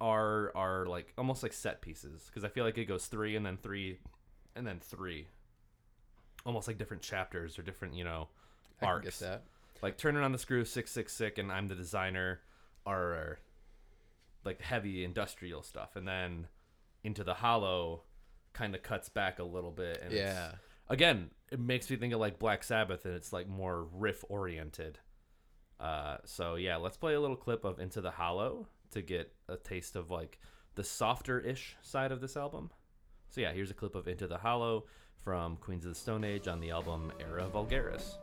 are 0.00 0.50
are 0.56 0.86
like 0.86 1.12
almost 1.16 1.42
like 1.42 1.52
set 1.52 1.80
pieces 1.80 2.24
because 2.26 2.44
I 2.44 2.48
feel 2.48 2.64
like 2.64 2.76
it 2.78 2.86
goes 2.86 3.06
three 3.06 3.36
and 3.36 3.44
then 3.44 3.58
three, 3.62 3.98
and 4.56 4.66
then 4.66 4.80
three 4.80 5.28
almost 6.44 6.66
like 6.68 6.78
different 6.78 7.02
chapters 7.02 7.58
or 7.58 7.62
different 7.62 7.94
you 7.94 8.04
know 8.04 8.28
arcs. 8.82 9.04
Like 9.82 9.98
turning 9.98 10.22
on 10.22 10.32
the 10.32 10.38
screw, 10.38 10.64
six 10.64 10.90
six 10.90 11.12
sick, 11.12 11.38
and 11.38 11.50
I'm 11.50 11.68
the 11.68 11.74
designer 11.74 12.40
are 12.86 13.38
like 14.44 14.60
heavy 14.60 15.04
industrial 15.04 15.62
stuff, 15.62 15.96
and 15.96 16.06
then 16.06 16.46
into 17.04 17.24
the 17.24 17.34
hollow 17.34 18.02
kind 18.52 18.74
of 18.74 18.82
cuts 18.82 19.08
back 19.08 19.38
a 19.38 19.44
little 19.44 19.70
bit. 19.72 20.00
And 20.02 20.12
it's- 20.12 20.34
yeah 20.34 20.52
again, 20.88 21.30
it 21.50 21.58
makes 21.58 21.88
me 21.88 21.96
think 21.96 22.12
of 22.12 22.20
like 22.20 22.38
Black 22.38 22.62
Sabbath, 22.62 23.06
and 23.06 23.14
it's 23.14 23.32
like 23.32 23.48
more 23.48 23.84
riff 23.94 24.24
oriented. 24.28 24.98
Uh, 25.80 26.18
so 26.24 26.56
yeah, 26.56 26.76
let's 26.76 26.96
play 26.98 27.14
a 27.14 27.20
little 27.20 27.36
clip 27.36 27.64
of 27.64 27.78
Into 27.80 28.00
the 28.02 28.10
Hollow 28.10 28.68
to 28.90 29.00
get 29.00 29.32
a 29.48 29.56
taste 29.56 29.96
of 29.96 30.10
like 30.10 30.38
the 30.74 30.84
softer 30.84 31.40
ish 31.40 31.76
side 31.80 32.12
of 32.12 32.20
this 32.20 32.36
album. 32.36 32.70
So 33.30 33.40
yeah, 33.40 33.52
here's 33.52 33.70
a 33.70 33.74
clip 33.74 33.94
of 33.94 34.06
Into 34.06 34.26
the 34.26 34.38
Hollow 34.38 34.84
from 35.24 35.56
Queens 35.56 35.86
of 35.86 35.92
the 35.94 35.98
Stone 35.98 36.24
Age 36.24 36.46
on 36.46 36.60
the 36.60 36.70
album 36.70 37.10
Era 37.20 37.48
Vulgaris. 37.52 38.16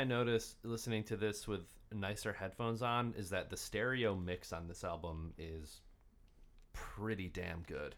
I 0.00 0.04
noticed 0.04 0.56
listening 0.64 1.04
to 1.04 1.16
this 1.18 1.46
with 1.46 1.66
nicer 1.92 2.32
headphones 2.32 2.80
on 2.80 3.12
is 3.18 3.28
that 3.30 3.50
the 3.50 3.56
stereo 3.58 4.14
mix 4.14 4.50
on 4.50 4.66
this 4.66 4.82
album 4.82 5.34
is 5.36 5.82
pretty 6.72 7.28
damn 7.28 7.60
good. 7.64 7.96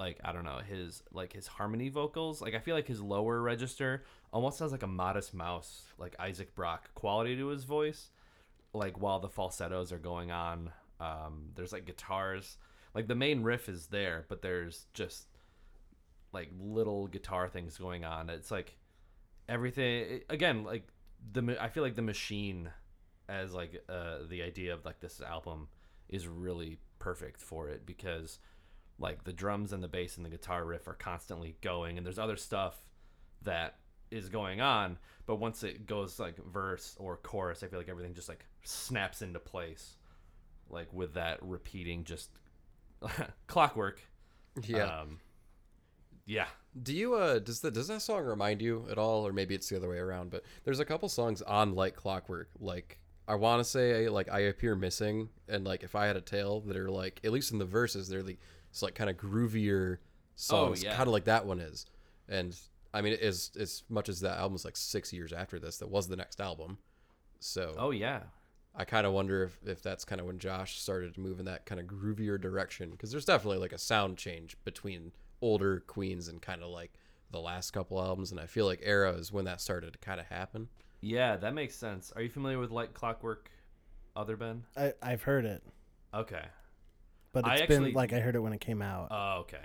Like 0.00 0.18
I 0.24 0.32
don't 0.32 0.44
know 0.44 0.58
his 0.68 1.04
like 1.12 1.32
his 1.32 1.46
harmony 1.46 1.90
vocals. 1.90 2.42
Like 2.42 2.56
I 2.56 2.58
feel 2.58 2.74
like 2.74 2.88
his 2.88 3.00
lower 3.00 3.40
register 3.40 4.02
almost 4.32 4.58
sounds 4.58 4.72
like 4.72 4.82
a 4.82 4.88
Modest 4.88 5.32
Mouse, 5.32 5.84
like 5.96 6.16
Isaac 6.18 6.56
Brock 6.56 6.92
quality 6.96 7.36
to 7.36 7.46
his 7.48 7.62
voice. 7.62 8.10
Like 8.72 9.00
while 9.00 9.20
the 9.20 9.28
falsettos 9.28 9.92
are 9.92 9.98
going 9.98 10.32
on, 10.32 10.72
um, 10.98 11.50
there's 11.54 11.72
like 11.72 11.86
guitars. 11.86 12.58
Like 12.96 13.06
the 13.06 13.14
main 13.14 13.44
riff 13.44 13.68
is 13.68 13.86
there, 13.86 14.24
but 14.28 14.42
there's 14.42 14.86
just 14.92 15.28
like 16.32 16.50
little 16.60 17.06
guitar 17.06 17.48
things 17.48 17.78
going 17.78 18.04
on. 18.04 18.28
It's 18.28 18.50
like 18.50 18.76
everything 19.48 20.22
again 20.28 20.64
like 20.64 20.88
the 21.32 21.56
i 21.60 21.68
feel 21.68 21.82
like 21.82 21.96
the 21.96 22.02
machine 22.02 22.70
as 23.28 23.52
like 23.54 23.82
uh 23.88 24.18
the 24.28 24.42
idea 24.42 24.72
of 24.72 24.84
like 24.84 25.00
this 25.00 25.20
album 25.20 25.68
is 26.08 26.28
really 26.28 26.78
perfect 26.98 27.40
for 27.40 27.68
it 27.68 27.84
because 27.84 28.38
like 28.98 29.24
the 29.24 29.32
drums 29.32 29.72
and 29.72 29.82
the 29.82 29.88
bass 29.88 30.16
and 30.16 30.24
the 30.24 30.30
guitar 30.30 30.64
riff 30.64 30.88
are 30.88 30.94
constantly 30.94 31.56
going 31.60 31.98
and 31.98 32.06
there's 32.06 32.18
other 32.18 32.36
stuff 32.36 32.76
that 33.42 33.76
is 34.10 34.28
going 34.28 34.60
on 34.60 34.96
but 35.26 35.36
once 35.36 35.62
it 35.62 35.86
goes 35.86 36.20
like 36.20 36.36
verse 36.46 36.96
or 36.98 37.16
chorus 37.16 37.62
i 37.62 37.66
feel 37.66 37.78
like 37.78 37.88
everything 37.88 38.14
just 38.14 38.28
like 38.28 38.46
snaps 38.62 39.20
into 39.20 39.40
place 39.40 39.96
like 40.70 40.92
with 40.92 41.14
that 41.14 41.42
repeating 41.42 42.04
just 42.04 42.30
clockwork. 43.46 44.00
Yeah. 44.62 45.00
Um 45.00 45.18
yeah 46.26 46.46
Do 46.82 46.94
you 46.94 47.14
uh 47.14 47.38
does 47.38 47.60
that 47.60 47.74
does 47.74 47.88
that 47.88 48.02
song 48.02 48.24
remind 48.24 48.60
you 48.60 48.86
at 48.90 48.98
all, 48.98 49.26
or 49.26 49.32
maybe 49.32 49.54
it's 49.54 49.68
the 49.68 49.76
other 49.76 49.88
way 49.88 49.98
around? 49.98 50.30
But 50.30 50.42
there's 50.64 50.80
a 50.80 50.84
couple 50.84 51.08
songs 51.08 51.42
on 51.42 51.74
like 51.74 51.96
Clockwork, 51.96 52.50
like 52.60 52.98
I 53.28 53.34
want 53.34 53.60
to 53.60 53.64
say 53.64 54.08
like 54.08 54.30
I 54.30 54.40
appear 54.40 54.74
missing, 54.74 55.30
and 55.48 55.64
like 55.64 55.82
if 55.82 55.94
I 55.94 56.06
had 56.06 56.16
a 56.16 56.20
tail 56.20 56.60
that 56.62 56.76
are 56.76 56.90
like 56.90 57.20
at 57.24 57.32
least 57.32 57.52
in 57.52 57.58
the 57.58 57.64
verses 57.64 58.08
they're 58.08 58.22
like 58.22 58.40
it's 58.70 58.82
like 58.82 58.94
kind 58.94 59.08
of 59.08 59.16
groovier 59.16 59.98
songs, 60.34 60.82
yeah. 60.82 60.94
kind 60.94 61.08
of 61.08 61.12
like 61.12 61.24
that 61.24 61.46
one 61.46 61.60
is. 61.60 61.86
And 62.28 62.58
I 62.92 63.00
mean, 63.00 63.16
as 63.22 63.50
as 63.58 63.84
much 63.88 64.08
as 64.08 64.20
that 64.20 64.38
album's 64.38 64.64
like 64.64 64.76
six 64.76 65.12
years 65.12 65.32
after 65.32 65.58
this, 65.58 65.78
that 65.78 65.88
was 65.88 66.08
the 66.08 66.16
next 66.16 66.40
album. 66.40 66.78
So 67.40 67.74
oh 67.78 67.90
yeah 67.90 68.20
I 68.76 68.84
kind 68.84 69.06
of 69.06 69.12
wonder 69.14 69.44
if, 69.44 69.58
if 69.64 69.82
that's 69.82 70.04
kind 70.04 70.20
of 70.20 70.26
when 70.26 70.38
Josh 70.38 70.78
started 70.78 71.14
to 71.14 71.20
move 71.20 71.38
in 71.40 71.46
that 71.46 71.64
kind 71.64 71.80
of 71.80 71.86
groovier 71.86 72.38
direction 72.38 72.90
because 72.90 73.10
there's 73.10 73.24
definitely 73.24 73.58
like 73.58 73.72
a 73.72 73.78
sound 73.78 74.18
change 74.18 74.56
between 74.64 75.12
older 75.40 75.80
Queens 75.86 76.28
and 76.28 76.40
kind 76.40 76.62
of 76.62 76.68
like 76.70 76.92
the 77.30 77.40
last 77.40 77.72
couple 77.72 78.00
albums, 78.00 78.30
and 78.30 78.40
I 78.40 78.46
feel 78.46 78.66
like 78.66 78.80
Era 78.82 79.12
is 79.12 79.32
when 79.32 79.44
that 79.46 79.60
started 79.60 79.92
to 79.92 79.98
kind 79.98 80.20
of 80.20 80.26
happen. 80.26 80.68
Yeah, 81.00 81.36
that 81.36 81.54
makes 81.54 81.74
sense. 81.74 82.12
Are 82.16 82.22
you 82.22 82.28
familiar 82.30 82.58
with 82.58 82.70
Like 82.70 82.94
Clockwork, 82.94 83.50
Other 84.14 84.36
Ben? 84.36 84.64
I, 84.76 84.92
I've 85.02 85.22
heard 85.22 85.44
it, 85.44 85.62
Okay. 86.14 86.44
but 87.32 87.46
I 87.46 87.54
it's 87.54 87.62
actually- 87.62 87.76
been 87.86 87.92
like 87.94 88.12
I 88.12 88.20
heard 88.20 88.36
it 88.36 88.40
when 88.40 88.52
it 88.52 88.60
came 88.60 88.80
out. 88.82 89.08
Oh, 89.10 89.40
okay. 89.40 89.60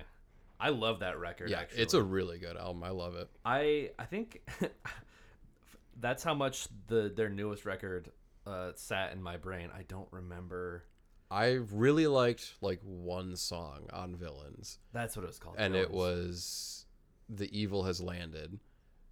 I 0.59 0.69
love 0.69 0.99
that 0.99 1.17
record. 1.19 1.49
yeah, 1.49 1.61
actually. 1.61 1.81
it's 1.81 1.93
a 1.95 2.03
really 2.03 2.37
good 2.37 2.55
album. 2.57 2.83
I 2.83 2.89
love 2.89 3.15
it. 3.15 3.29
I 3.45 3.91
I 3.97 4.05
think 4.05 4.41
that's 5.99 6.23
how 6.23 6.33
much 6.33 6.67
the 6.87 7.11
their 7.15 7.29
newest 7.29 7.65
record 7.65 8.11
uh, 8.45 8.71
sat 8.75 9.11
in 9.13 9.21
my 9.21 9.37
brain. 9.37 9.69
I 9.75 9.83
don't 9.83 10.07
remember 10.11 10.83
I 11.31 11.53
really 11.71 12.07
liked 12.07 12.55
like 12.61 12.81
one 12.83 13.35
song 13.37 13.87
on 13.93 14.15
Villains, 14.17 14.79
That's 14.91 15.15
what 15.15 15.23
it 15.23 15.27
was 15.27 15.39
called. 15.39 15.55
and 15.57 15.75
it 15.75 15.89
was 15.89 16.85
"The 17.29 17.49
Evil 17.57 17.83
Has 17.83 18.01
Landed." 18.01 18.59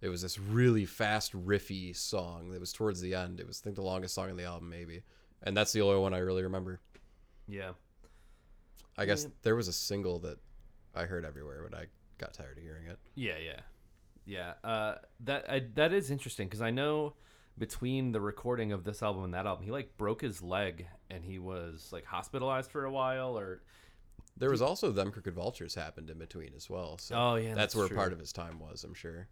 It 0.02 0.08
was 0.08 0.22
this 0.22 0.38
really 0.38 0.84
fast, 0.86 1.32
riffy 1.32 1.94
song 1.96 2.50
that 2.50 2.60
was 2.60 2.72
towards 2.72 3.00
the 3.00 3.14
end. 3.14 3.38
It 3.40 3.46
was, 3.46 3.60
I 3.60 3.64
think, 3.64 3.76
the 3.76 3.82
longest 3.82 4.14
song 4.14 4.30
on 4.30 4.36
the 4.36 4.44
album, 4.44 4.68
maybe, 4.70 5.02
and 5.42 5.56
that's 5.56 5.72
the 5.72 5.80
only 5.82 5.98
one 6.00 6.14
I 6.14 6.18
really 6.18 6.42
remember. 6.42 6.80
Yeah. 7.48 7.72
I 8.96 9.04
guess 9.06 9.24
Yeah. 9.24 9.30
there 9.42 9.56
was 9.56 9.68
a 9.68 9.72
single 9.72 10.18
that 10.20 10.38
I 10.94 11.04
heard 11.04 11.24
everywhere, 11.24 11.66
but 11.68 11.78
I 11.78 11.86
got 12.18 12.32
tired 12.34 12.56
of 12.58 12.62
hearing 12.62 12.86
it. 12.86 12.98
Yeah, 13.14 13.38
yeah, 13.38 13.60
yeah. 14.26 14.54
Uh, 14.64 14.98
that 15.20 15.50
I, 15.50 15.60
that 15.74 15.92
is 15.92 16.10
interesting 16.10 16.48
because 16.48 16.62
I 16.62 16.70
know 16.70 17.14
between 17.58 18.12
the 18.12 18.20
recording 18.20 18.72
of 18.72 18.84
this 18.84 19.02
album 19.02 19.24
and 19.24 19.34
that 19.34 19.46
album, 19.46 19.64
he 19.64 19.70
like 19.70 19.96
broke 19.98 20.22
his 20.22 20.42
leg 20.42 20.86
and 21.10 21.24
he 21.24 21.38
was 21.38 21.88
like 21.92 22.04
hospitalized 22.04 22.70
for 22.70 22.84
a 22.84 22.90
while. 22.90 23.38
Or 23.38 23.62
There 24.36 24.50
was 24.50 24.62
also 24.62 24.90
them 24.90 25.10
Crooked 25.10 25.34
Vultures 25.34 25.74
happened 25.74 26.10
in 26.10 26.18
between 26.18 26.52
as 26.56 26.68
well. 26.70 26.98
So 26.98 27.14
Oh, 27.16 27.34
yeah, 27.36 27.48
that's, 27.48 27.56
that's 27.58 27.76
where 27.76 27.88
true. 27.88 27.96
part 27.96 28.12
of 28.12 28.18
his 28.18 28.32
time 28.32 28.58
was. 28.58 28.84
I'm 28.84 28.94
sure. 28.94 29.28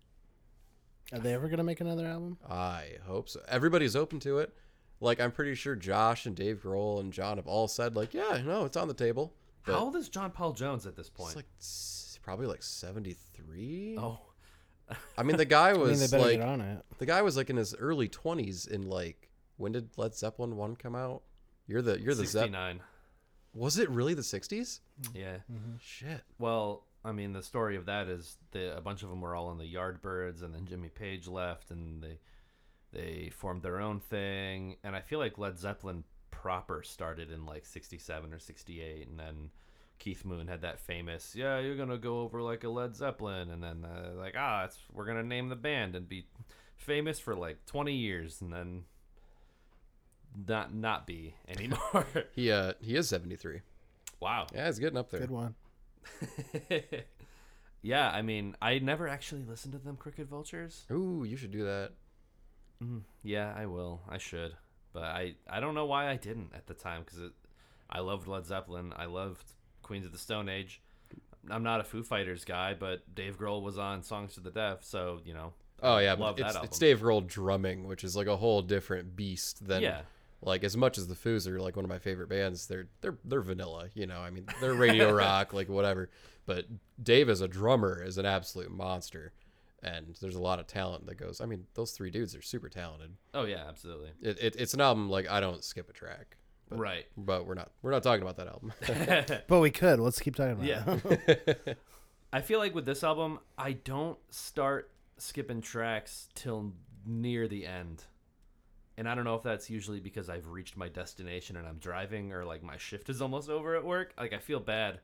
Are 1.12 1.18
they 1.18 1.32
ever 1.32 1.49
gonna 1.49 1.64
make 1.64 1.80
another 1.80 2.06
album? 2.06 2.37
I 2.49 2.97
hope 3.06 3.28
so. 3.28 3.40
Everybody's 3.49 3.97
open 3.97 4.20
to 4.20 4.38
it. 4.38 4.52
Like 5.00 5.20
I'm 5.20 5.32
pretty 5.32 5.54
sure 5.54 5.75
Josh 5.76 6.26
and 6.26 6.35
Dave 6.37 6.61
Grohl 6.62 7.00
and 7.00 7.12
John 7.12 7.37
have 7.38 7.47
all 7.47 7.68
said 7.68 7.97
like, 7.97 8.12
yeah, 8.12 8.42
no, 8.44 8.64
it's 8.64 8.76
on 8.76 8.88
the 8.88 8.94
table. 8.94 9.32
But 9.64 9.73
how 9.75 9.78
old 9.85 9.97
is 9.97 10.08
John 10.08 10.30
Paul 10.30 10.52
Jones 10.52 10.87
at 10.87 10.97
this 10.97 11.08
point? 11.08 11.37
It's 11.37 12.16
like 12.16 12.23
probably 12.25 12.47
like 12.47 12.62
73. 12.62 13.97
oh, 13.99 14.18
I 15.16 15.23
mean, 15.23 15.37
the 15.37 15.44
guy 15.44 15.70
I 15.70 15.73
mean, 15.73 15.80
was 15.82 16.12
like 16.12 16.40
on 16.40 16.61
it. 16.61 16.85
the 16.99 17.06
guy 17.06 17.23
was 17.23 17.37
like 17.37 17.49
in 17.49 17.56
his 17.56 17.75
early 17.76 18.08
20s. 18.08 18.68
In 18.68 18.82
like 18.88 19.30
when 19.56 19.73
did 19.73 19.88
Led 19.97 20.14
Zeppelin 20.14 20.56
one 20.56 20.76
come 20.76 20.94
out? 20.94 21.23
You're 21.69 21.83
the 21.83 22.01
you're 22.01 22.15
the 22.15 22.27
Zepp. 22.27 22.43
sixty 22.43 22.51
nine. 22.51 22.81
Was 23.55 23.79
it 23.79 23.89
really 23.91 24.15
the 24.15 24.23
60s? 24.23 24.81
Yeah. 25.15 25.39
Shit. 25.81 26.21
Well, 26.39 26.85
I 27.05 27.13
mean, 27.13 27.33
the 27.33 27.43
story 27.43 27.77
of 27.77 27.87
that 27.87 28.07
is 28.07 28.37
the, 28.53 28.77
a 28.77 28.81
bunch 28.81 29.03
of 29.03 29.09
them 29.09 29.21
were 29.21 29.35
all 29.35 29.51
in 29.51 29.59
the 29.59 29.75
Yardbirds, 29.75 30.43
and 30.43 30.55
then 30.55 30.67
Jimmy 30.67 30.91
Page 30.91 31.27
left, 31.27 31.71
and 31.71 32.03
they 32.03 32.19
they 32.93 33.31
formed 33.31 33.63
their 33.63 33.81
own 33.81 34.01
thing. 34.01 34.77
And 34.85 34.95
I 34.95 35.01
feel 35.01 35.19
like 35.19 35.39
Led 35.39 35.59
Zeppelin 35.59 36.05
proper 36.31 36.83
started 36.83 37.31
in 37.31 37.47
like 37.47 37.65
'67 37.67 38.33
or 38.33 38.39
'68, 38.39 39.09
and 39.09 39.19
then 39.19 39.51
Keith 39.99 40.25
Moon 40.25 40.47
had 40.47 40.63
that 40.63 40.81
famous, 40.81 41.35
"Yeah, 41.35 41.59
you're 41.59 41.77
gonna 41.77 41.99
go 41.99 42.21
over 42.21 42.43
like 42.43 42.65
a 42.65 42.69
Led 42.69 42.95
Zeppelin," 42.95 43.51
and 43.51 43.63
then 43.63 43.85
uh, 43.85 44.13
like, 44.17 44.35
ah, 44.37 44.65
it's 44.65 44.79
we're 44.93 45.07
gonna 45.07 45.23
name 45.23 45.49
the 45.49 45.57
band 45.57 45.97
and 45.97 46.09
be 46.09 46.27
famous 46.77 47.19
for 47.19 47.35
like 47.35 47.65
20 47.67 47.95
years, 47.95 48.41
and 48.41 48.53
then 48.53 48.85
not 50.47 50.75
not 50.75 51.07
be 51.07 51.35
anymore. 51.49 52.07
He 52.33 52.50
uh 52.52 52.75
he 52.80 52.97
is 52.97 53.09
73. 53.09 53.61
wow. 54.21 54.47
Yeah, 54.54 54.66
he's 54.66 54.78
getting 54.78 54.99
up 54.99 55.11
there. 55.11 55.21
Good 55.21 55.30
one. 55.30 55.54
yeah, 57.83 58.11
I 58.11 58.23
mean, 58.23 58.57
I 58.62 58.78
never 58.78 59.09
actually 59.09 59.45
listened 59.45 59.73
to 59.73 59.78
them 59.78 59.97
Crooked 59.97 60.28
Vultures. 60.28 60.85
Ooh, 60.90 61.25
you 61.26 61.37
should 61.37 61.50
do 61.50 61.64
that. 61.64 61.92
Mm, 62.83 63.02
yeah, 63.23 63.52
I 63.57 63.66
will. 63.66 64.00
I 64.09 64.18
should, 64.18 64.54
but 64.92 65.04
I 65.04 65.35
I 65.49 65.61
don't 65.61 65.75
know 65.75 65.87
why 65.87 66.09
I 66.09 66.16
didn't 66.16 66.52
at 66.54 66.66
the 66.66 66.75
time 66.75 67.02
because 67.04 67.30
I 67.90 68.00
loved 68.00 68.28
Led 68.28 68.47
Zeppelin. 68.47 68.92
I 68.97 69.07
loved 69.07 69.45
Queens 69.83 70.07
of 70.07 70.12
the 70.12 70.18
Stone 70.18 70.49
Age. 70.49 70.80
I'm 71.50 71.62
not 71.62 71.80
a 71.80 71.85
Foo 71.85 72.02
Fighters 72.02 72.45
guy, 72.45 72.75
but 72.78 73.14
Dave 73.14 73.38
Grohl 73.38 73.62
was 73.62 73.78
on 73.78 74.02
Songs 74.02 74.35
to 74.35 74.40
the 74.40 74.50
Deaf, 74.50 74.85
so 74.85 75.21
you 75.25 75.35
know. 75.35 75.52
Oh 75.83 75.99
yeah, 75.99 76.14
love 76.14 76.37
but 76.37 76.47
it's, 76.47 76.54
that 76.54 76.64
it's. 76.64 76.78
Dave 76.78 77.00
Grohl 77.00 77.26
drumming, 77.26 77.87
which 77.88 78.04
is 78.04 78.16
like 78.16 78.26
a 78.26 78.37
whole 78.37 78.62
different 78.62 79.16
beast 79.16 79.66
than 79.66 79.83
Yeah. 79.83 80.00
Like 80.40 80.62
as 80.64 80.76
much 80.76 80.99
as 80.99 81.07
the 81.09 81.14
Foos 81.14 81.47
are 81.49 81.61
like 81.61 81.76
one 81.76 81.85
of 81.85 81.88
my 81.88 81.99
favorite 81.99 82.28
bands. 82.28 82.66
They're 82.66 82.87
they're 83.00 83.18
they're 83.25 83.40
vanilla, 83.42 83.88
you 83.95 84.07
know. 84.07 84.21
I 84.21 84.30
mean, 84.30 84.47
they're 84.61 84.75
radio 84.75 85.12
rock, 85.14 85.52
like 85.52 85.68
whatever. 85.68 86.11
But 86.47 86.66
Dave 87.02 87.28
as 87.28 87.40
a 87.40 87.49
drummer 87.49 88.02
is 88.02 88.16
an 88.18 88.25
absolute 88.26 88.71
monster, 88.71 89.33
and 89.83 90.16
there's 90.21 90.37
a 90.37 90.40
lot 90.40 90.61
of 90.61 90.66
talent 90.66 91.07
that 91.07 91.16
goes. 91.16 91.40
I 91.40 91.47
mean, 91.47 91.66
those 91.75 91.90
three 91.92 92.11
dudes 92.11 92.35
are 92.37 92.42
super 92.42 92.69
talented. 92.69 93.10
Oh 93.34 93.45
yeah, 93.45 93.65
absolutely. 93.69 94.10
It, 94.23 94.39
it 94.41 94.56
it's 94.58 94.75
an 94.75 94.80
album 94.80 95.10
like 95.10 95.28
I 95.28 95.41
don't 95.41 95.63
skip 95.65 95.91
a 95.91 95.93
track, 95.93 96.36
but, 96.69 96.78
Right. 96.78 97.06
But 97.17 97.47
we're 97.47 97.54
not 97.54 97.71
we're 97.82 97.91
not 97.91 98.02
talking 98.02 98.23
about 98.23 98.36
that 98.36 98.47
album. 98.49 98.73
But 99.49 99.60
we 99.60 99.71
could. 99.71 99.99
Let's 100.00 100.21
keep 100.21 100.36
talking 100.36 100.52
about 100.52 100.65
Yeah. 100.67 100.99
it. 101.26 101.78
I 102.32 102.43
feel 102.43 102.58
like 102.58 102.75
with 102.75 102.84
this 102.86 103.02
album, 103.02 103.41
I 103.56 103.73
don't 103.73 104.19
start 104.30 104.91
skipping 105.17 105.60
tracks 105.63 106.28
till 106.34 106.73
near 107.06 107.49
the 107.49 107.67
end. 107.67 108.04
And 108.99 109.08
I 109.08 109.15
don't 109.15 109.23
know 109.23 109.37
if 109.37 109.45
that's 109.45 109.71
usually 109.71 110.00
because 110.00 110.28
I've 110.28 110.49
reached 110.49 110.76
my 110.76 110.89
destination 110.89 111.56
and 111.56 111.69
I'm 111.69 111.78
driving 111.78 112.32
or 112.32 112.45
like 112.45 112.65
my 112.65 112.76
shift 112.76 113.08
is 113.08 113.23
almost 113.23 113.49
over 113.49 113.76
at 113.76 113.84
work. 113.84 114.13
Like 114.19 114.32
I 114.32 114.39
feel 114.39 114.58
bad 114.58 114.99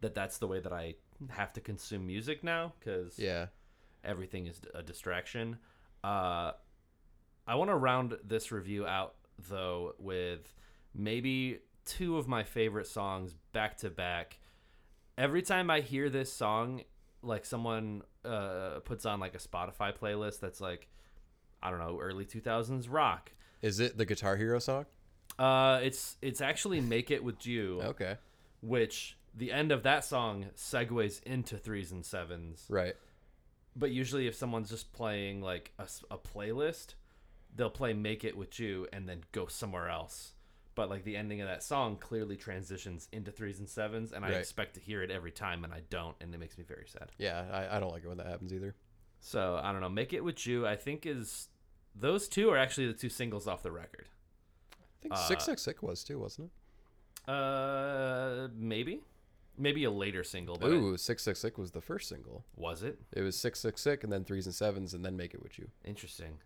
that 0.00 0.16
that's 0.16 0.38
the 0.38 0.48
way 0.48 0.58
that 0.58 0.72
I 0.72 0.96
have 1.30 1.52
to 1.52 1.60
consume 1.60 2.08
music 2.08 2.42
now 2.42 2.72
cuz 2.80 3.20
yeah. 3.20 3.46
everything 4.02 4.48
is 4.48 4.60
a 4.74 4.82
distraction. 4.82 5.58
Uh, 6.02 6.52
I 7.46 7.54
want 7.54 7.70
to 7.70 7.76
round 7.76 8.18
this 8.24 8.50
review 8.50 8.84
out 8.84 9.14
though 9.48 9.94
with 10.00 10.52
maybe 10.92 11.60
two 11.84 12.18
of 12.18 12.26
my 12.26 12.42
favorite 12.42 12.88
songs 12.88 13.32
back 13.52 13.76
to 13.76 13.90
back. 13.90 14.40
Every 15.16 15.42
time 15.42 15.70
I 15.70 15.82
hear 15.82 16.10
this 16.10 16.32
song, 16.32 16.82
like 17.22 17.44
someone 17.44 18.02
uh, 18.24 18.80
puts 18.84 19.06
on 19.06 19.20
like 19.20 19.36
a 19.36 19.38
Spotify 19.38 19.96
playlist 19.96 20.40
that's 20.40 20.60
like, 20.60 20.88
I 21.62 21.70
don't 21.70 21.78
know, 21.78 22.00
early 22.00 22.24
two 22.24 22.40
thousands 22.40 22.88
rock. 22.88 23.30
Is 23.66 23.80
it 23.80 23.98
the 23.98 24.04
Guitar 24.04 24.36
Hero 24.36 24.58
song? 24.58 24.86
Uh, 25.38 25.80
it's 25.82 26.16
it's 26.22 26.40
actually 26.40 26.80
"Make 26.80 27.10
It 27.10 27.22
with 27.24 27.46
You," 27.46 27.80
Okay. 27.82 28.16
which 28.62 29.16
the 29.34 29.52
end 29.52 29.72
of 29.72 29.82
that 29.82 30.04
song 30.04 30.46
segues 30.56 31.22
into 31.24 31.58
threes 31.58 31.92
and 31.92 32.04
sevens. 32.04 32.64
Right. 32.68 32.94
but 33.78 33.90
usually 33.90 34.26
if 34.26 34.34
someone's 34.34 34.70
just 34.70 34.90
playing 34.94 35.42
like 35.42 35.72
a, 35.78 35.82
s- 35.82 36.02
a 36.10 36.16
playlist 36.16 36.94
they'll 37.54 37.68
play 37.68 37.92
make 37.92 38.24
it 38.24 38.34
with 38.36 38.58
you 38.58 38.86
and 38.92 39.06
then 39.06 39.20
go 39.32 39.46
somewhere 39.46 39.88
else 39.90 40.32
but 40.74 40.88
like 40.88 41.04
the 41.04 41.14
ending 41.16 41.42
of 41.42 41.48
that 41.48 41.62
song 41.62 41.96
clearly 41.96 42.36
transitions 42.36 43.06
into 43.12 43.30
threes 43.30 43.58
and 43.58 43.68
sevens 43.68 44.12
and 44.12 44.24
i 44.24 44.28
Right. 44.30 44.38
expect 44.38 44.74
to 44.76 44.80
hear 44.80 45.02
it 45.02 45.10
every 45.10 45.30
time 45.30 45.62
and 45.64 45.74
i 45.74 45.82
don't 45.90 46.16
and 46.22 46.34
it 46.34 46.38
makes 46.38 46.56
me 46.56 46.64
very 46.64 46.86
sad 46.88 47.12
Yeah, 47.18 47.44
I, 47.52 47.76
I 47.76 47.80
don't 47.80 47.92
like 47.92 48.02
it 48.04 48.08
when 48.08 48.16
that 48.16 48.26
happens 48.28 48.50
either. 48.54 48.74
so 49.20 49.60
i 49.62 49.72
don't 49.72 49.82
know 49.82 49.90
make 49.90 50.14
it 50.14 50.24
with 50.24 50.46
you 50.46 50.66
i 50.66 50.76
think 50.76 51.04
is 51.04 51.48
those 51.98 52.28
two 52.28 52.50
are 52.50 52.58
actually 52.58 52.86
the 52.86 52.92
two 52.92 53.08
singles 53.08 53.46
off 53.46 53.62
the 53.62 53.72
record 53.72 54.08
I 54.72 55.02
think 55.02 55.16
Six 55.16 55.44
Six 55.44 55.62
Six 55.62 55.82
was 55.82 56.04
too, 56.04 56.18
wasn't 56.18 56.50
it? 57.26 57.30
uh 57.30 58.48
maybe 58.56 59.00
maybe 59.58 59.82
a 59.84 59.90
later 59.90 60.22
single 60.22 60.56
but 60.56 60.70
Ooh, 60.70 60.96
Six 60.96 61.22
Six 61.24 61.40
Six 61.40 61.58
was 61.58 61.70
the 61.72 61.80
first 61.80 62.08
single. 62.08 62.44
was 62.56 62.82
it 62.82 62.98
It 63.12 63.22
was 63.22 63.36
Six 63.36 63.60
Six 63.60 63.80
Six, 63.80 64.04
and 64.04 64.12
then 64.12 64.24
threes 64.24 64.46
and 64.46 64.54
sevens, 64.54 64.94
and 64.94 65.04
then 65.04 65.16
Make 65.16 65.34
It 65.34 65.42
With 65.42 65.58
You. 65.58 65.68
Interesting. 65.84 66.38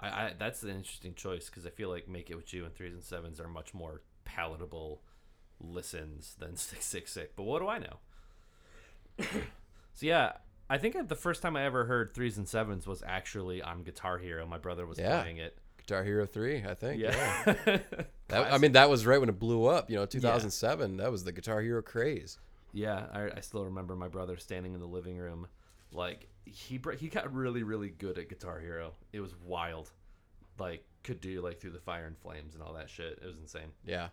I, 0.00 0.08
I 0.08 0.32
that's 0.38 0.62
an 0.62 0.70
interesting 0.70 1.14
choice 1.14 1.46
because 1.50 1.66
I 1.66 1.70
feel 1.70 1.90
like 1.90 2.08
Make 2.08 2.30
It 2.30 2.36
With 2.36 2.52
You 2.52 2.64
and 2.64 2.74
Threes 2.74 2.94
and 2.94 3.02
Sevens 3.04 3.38
are 3.40 3.48
much 3.48 3.74
more 3.74 4.02
palatable 4.24 5.02
listens 5.60 6.34
than 6.38 6.56
Six 6.56 6.86
Six 6.86 7.12
Six. 7.12 7.32
But 7.36 7.42
what 7.44 7.60
do 7.60 7.68
I 7.68 7.78
know? 7.78 7.98
so 9.94 10.06
yeah, 10.06 10.32
I 10.70 10.78
think 10.78 11.08
the 11.08 11.16
first 11.16 11.42
time 11.42 11.56
I 11.56 11.64
ever 11.64 11.84
heard 11.84 12.14
Threes 12.14 12.38
and 12.38 12.48
Sevens 12.48 12.86
was 12.86 13.02
actually 13.04 13.60
on 13.60 13.82
Guitar 13.82 14.16
Hero. 14.18 14.46
My 14.46 14.56
brother 14.58 14.86
was 14.86 14.98
Yeah. 14.98 15.20
playing 15.20 15.38
it. 15.38 15.58
Guitar 15.76 16.04
Hero 16.04 16.24
Three, 16.26 16.62
I 16.64 16.74
think. 16.74 17.00
Yeah. 17.02 17.78
That, 18.28 18.52
I 18.52 18.58
mean, 18.58 18.70
that 18.72 18.88
was 18.88 19.04
right 19.04 19.18
when 19.18 19.28
it 19.28 19.40
blew 19.40 19.64
up. 19.66 19.90
You 19.90 19.96
know, 19.96 20.06
2007. 20.06 20.98
That 20.98 21.10
was 21.10 21.24
the 21.24 21.32
Guitar 21.32 21.60
Hero 21.60 21.82
craze. 21.82 22.38
Yeah, 22.72 23.06
I, 23.12 23.28
I 23.38 23.40
still 23.40 23.64
remember 23.64 23.96
my 23.96 24.06
brother 24.06 24.36
standing 24.36 24.72
in 24.72 24.78
the 24.78 24.86
living 24.86 25.18
room, 25.18 25.48
like 25.90 26.28
he 26.44 26.78
br- 26.78 26.92
he 26.92 27.08
got 27.08 27.34
really 27.34 27.64
really 27.64 27.88
good 27.90 28.18
at 28.18 28.28
Guitar 28.28 28.60
Hero. 28.60 28.92
It 29.12 29.18
was 29.18 29.34
wild, 29.44 29.90
like 30.60 30.84
could 31.02 31.20
do 31.20 31.40
like 31.40 31.58
through 31.60 31.72
the 31.72 31.80
fire 31.80 32.06
and 32.06 32.16
flames 32.16 32.54
and 32.54 32.62
all 32.62 32.72
that 32.74 32.88
shit. 32.88 33.18
It 33.20 33.26
was 33.26 33.38
insane. 33.38 33.72
Yeah. 33.84 34.10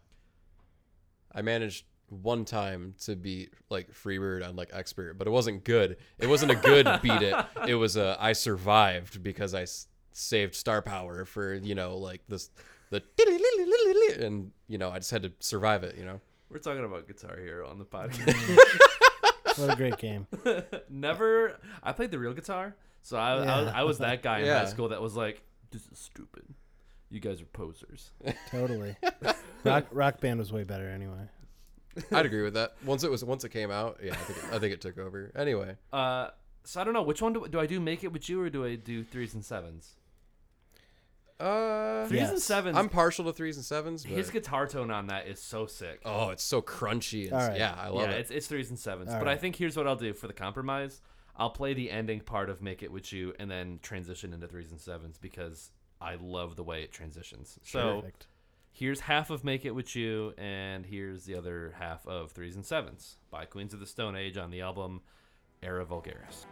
I 1.32 1.44
managed 1.44 1.86
one 2.10 2.46
time 2.46 2.96
to 3.06 3.16
beat 3.16 3.52
like 3.70 3.92
Freebird 3.92 4.48
on 4.48 4.56
like 4.56 4.70
expert, 4.74 5.18
but 5.18 5.28
it 5.28 5.32
wasn't 5.32 5.64
good. 5.64 5.98
It 6.20 6.28
wasn't 6.28 6.52
a 6.52 6.56
good 6.56 6.86
beat 7.02 7.22
it. 7.22 7.36
It 7.68 7.76
was 7.76 7.98
a 7.98 8.18
I 8.20 8.34
survived 8.34 9.22
because 9.24 9.54
I 9.54 9.64
s- 9.64 9.88
saved 10.14 10.56
star 10.56 10.82
power 10.82 11.26
for 11.26 11.54
you 11.56 11.76
know 11.76 11.98
like 11.98 12.22
this 12.28 12.50
the 12.90 13.04
and 14.20 14.52
you 14.68 14.78
know 14.78 14.90
I 14.90 15.00
just 15.00 15.12
had 15.12 15.24
to 15.24 15.32
survive 15.40 15.84
it. 15.84 15.98
You 15.98 16.06
know. 16.06 16.22
We're 16.50 16.60
talking 16.60 16.86
about 16.86 17.08
Guitar 17.08 17.38
Hero 17.38 17.70
on 17.70 17.78
the 17.80 17.86
podcast. 17.86 18.58
What 19.58 19.74
a 19.74 19.76
great 19.76 19.98
game. 19.98 20.28
Never. 20.88 21.58
I 21.82 21.92
played 21.92 22.12
the 22.12 22.20
real 22.20 22.34
guitar, 22.34 22.76
so 23.02 23.18
I, 23.18 23.32
I, 23.38 23.62
was, 23.62 23.74
I 23.74 23.84
was 23.84 23.98
that 23.98 24.22
guy 24.22 24.40
in 24.42 24.46
Yeah. 24.46 24.60
high 24.60 24.66
school 24.66 24.90
that 24.90 25.02
was 25.02 25.16
like, 25.16 25.42
"This 25.72 25.82
is 25.92 25.98
stupid. 25.98 26.44
You 27.10 27.20
guys 27.20 27.42
are 27.42 27.46
posers." 27.46 28.12
Totally. 28.52 28.96
Rock 29.64 29.86
Rock 29.92 30.22
Band 30.22 30.38
was 30.38 30.54
way 30.54 30.64
better 30.64 30.88
anyway. 30.88 31.28
I'd 32.12 32.26
agree 32.28 32.44
with 32.44 32.54
that. 32.56 32.74
Once 32.86 33.04
it 33.04 33.12
was 33.12 33.24
once 33.24 33.44
it 33.44 33.50
came 33.50 33.72
out, 33.72 34.00
yeah, 34.04 34.14
I 34.14 34.16
think 34.16 34.38
it, 34.40 34.44
I 34.56 34.60
think 34.60 34.74
it 34.74 34.82
took 34.82 34.98
over. 34.98 35.32
Anyway, 35.36 35.76
Uh, 35.94 36.30
so 36.64 36.82
I 36.82 36.84
don't 36.84 36.94
know 36.94 37.04
which 37.04 37.22
one 37.22 37.34
do, 37.34 37.48
do 37.50 37.60
I 37.60 37.66
do. 37.66 37.80
Make 37.80 38.04
it 38.04 38.12
with 38.12 38.28
you 38.30 38.42
or 38.42 38.50
do 38.50 38.66
I 38.66 38.76
do 38.76 39.04
threes 39.04 39.34
and 39.34 39.44
sevens? 39.46 39.96
Uh, 41.40 42.08
Threes 42.08 42.22
Yes. 42.22 42.30
and 42.32 42.42
sevens. 42.42 42.78
I'm 42.78 42.90
partial 42.90 43.24
to 43.26 43.34
threes 43.34 43.58
and 43.58 43.66
sevens. 43.66 44.04
But, 44.04 44.14
his 44.14 44.32
guitar 44.32 44.66
tone 44.66 44.90
on 44.90 45.08
that 45.08 45.28
is 45.28 45.40
so 45.40 45.68
sick. 45.68 46.02
oh, 46.04 46.30
it's 46.30 46.44
so 46.44 46.62
crunchy. 46.64 47.26
And, 47.26 47.34
All 47.34 47.48
right. 47.48 47.58
Yeah, 47.58 47.76
I 47.78 47.90
love 47.90 48.10
yeah, 48.10 48.16
it. 48.16 48.22
it's 48.22 48.32
it's 48.32 48.48
threes 48.48 48.70
and 48.72 48.80
sevens. 48.80 49.12
All 49.12 49.20
but 49.20 49.28
I 49.28 49.36
think 49.38 49.56
here's 49.56 49.78
what 49.78 49.86
I'll 49.88 49.96
do 49.96 50.14
for 50.14 50.26
the 50.28 50.34
compromise. 50.34 51.02
I'll 51.36 51.52
play 51.52 51.76
the 51.76 51.92
ending 51.92 52.22
part 52.22 52.50
of 52.50 52.62
"Make 52.64 52.82
It 52.82 52.92
With 52.92 53.14
You" 53.14 53.34
and 53.38 53.52
then 53.52 53.80
transition 53.84 54.34
into 54.34 54.48
threes 54.48 54.72
and 54.72 54.82
sevens 54.82 55.20
because 55.20 55.70
I 56.02 56.16
love 56.16 56.56
the 56.56 56.64
way 56.64 56.82
it 56.82 56.92
transitions. 56.92 57.60
So 57.64 57.98
Perfect. 58.02 58.26
Here's 58.78 59.00
half 59.00 59.32
of 59.32 59.44
"Make 59.44 59.66
It 59.66 59.72
With 59.72 59.96
You" 59.96 60.34
and 60.38 60.86
here's 60.86 61.26
the 61.26 61.36
other 61.36 61.74
half 61.80 62.06
of 62.06 62.32
threes 62.32 62.56
and 62.56 62.64
sevens 62.64 63.18
by 63.32 63.46
Queens 63.46 63.74
of 63.74 63.80
the 63.80 63.88
Stone 63.88 64.16
Age 64.16 64.38
on 64.38 64.52
the 64.52 64.62
album 64.62 65.02
Era 65.64 65.84
Vulgaris. 65.84 66.46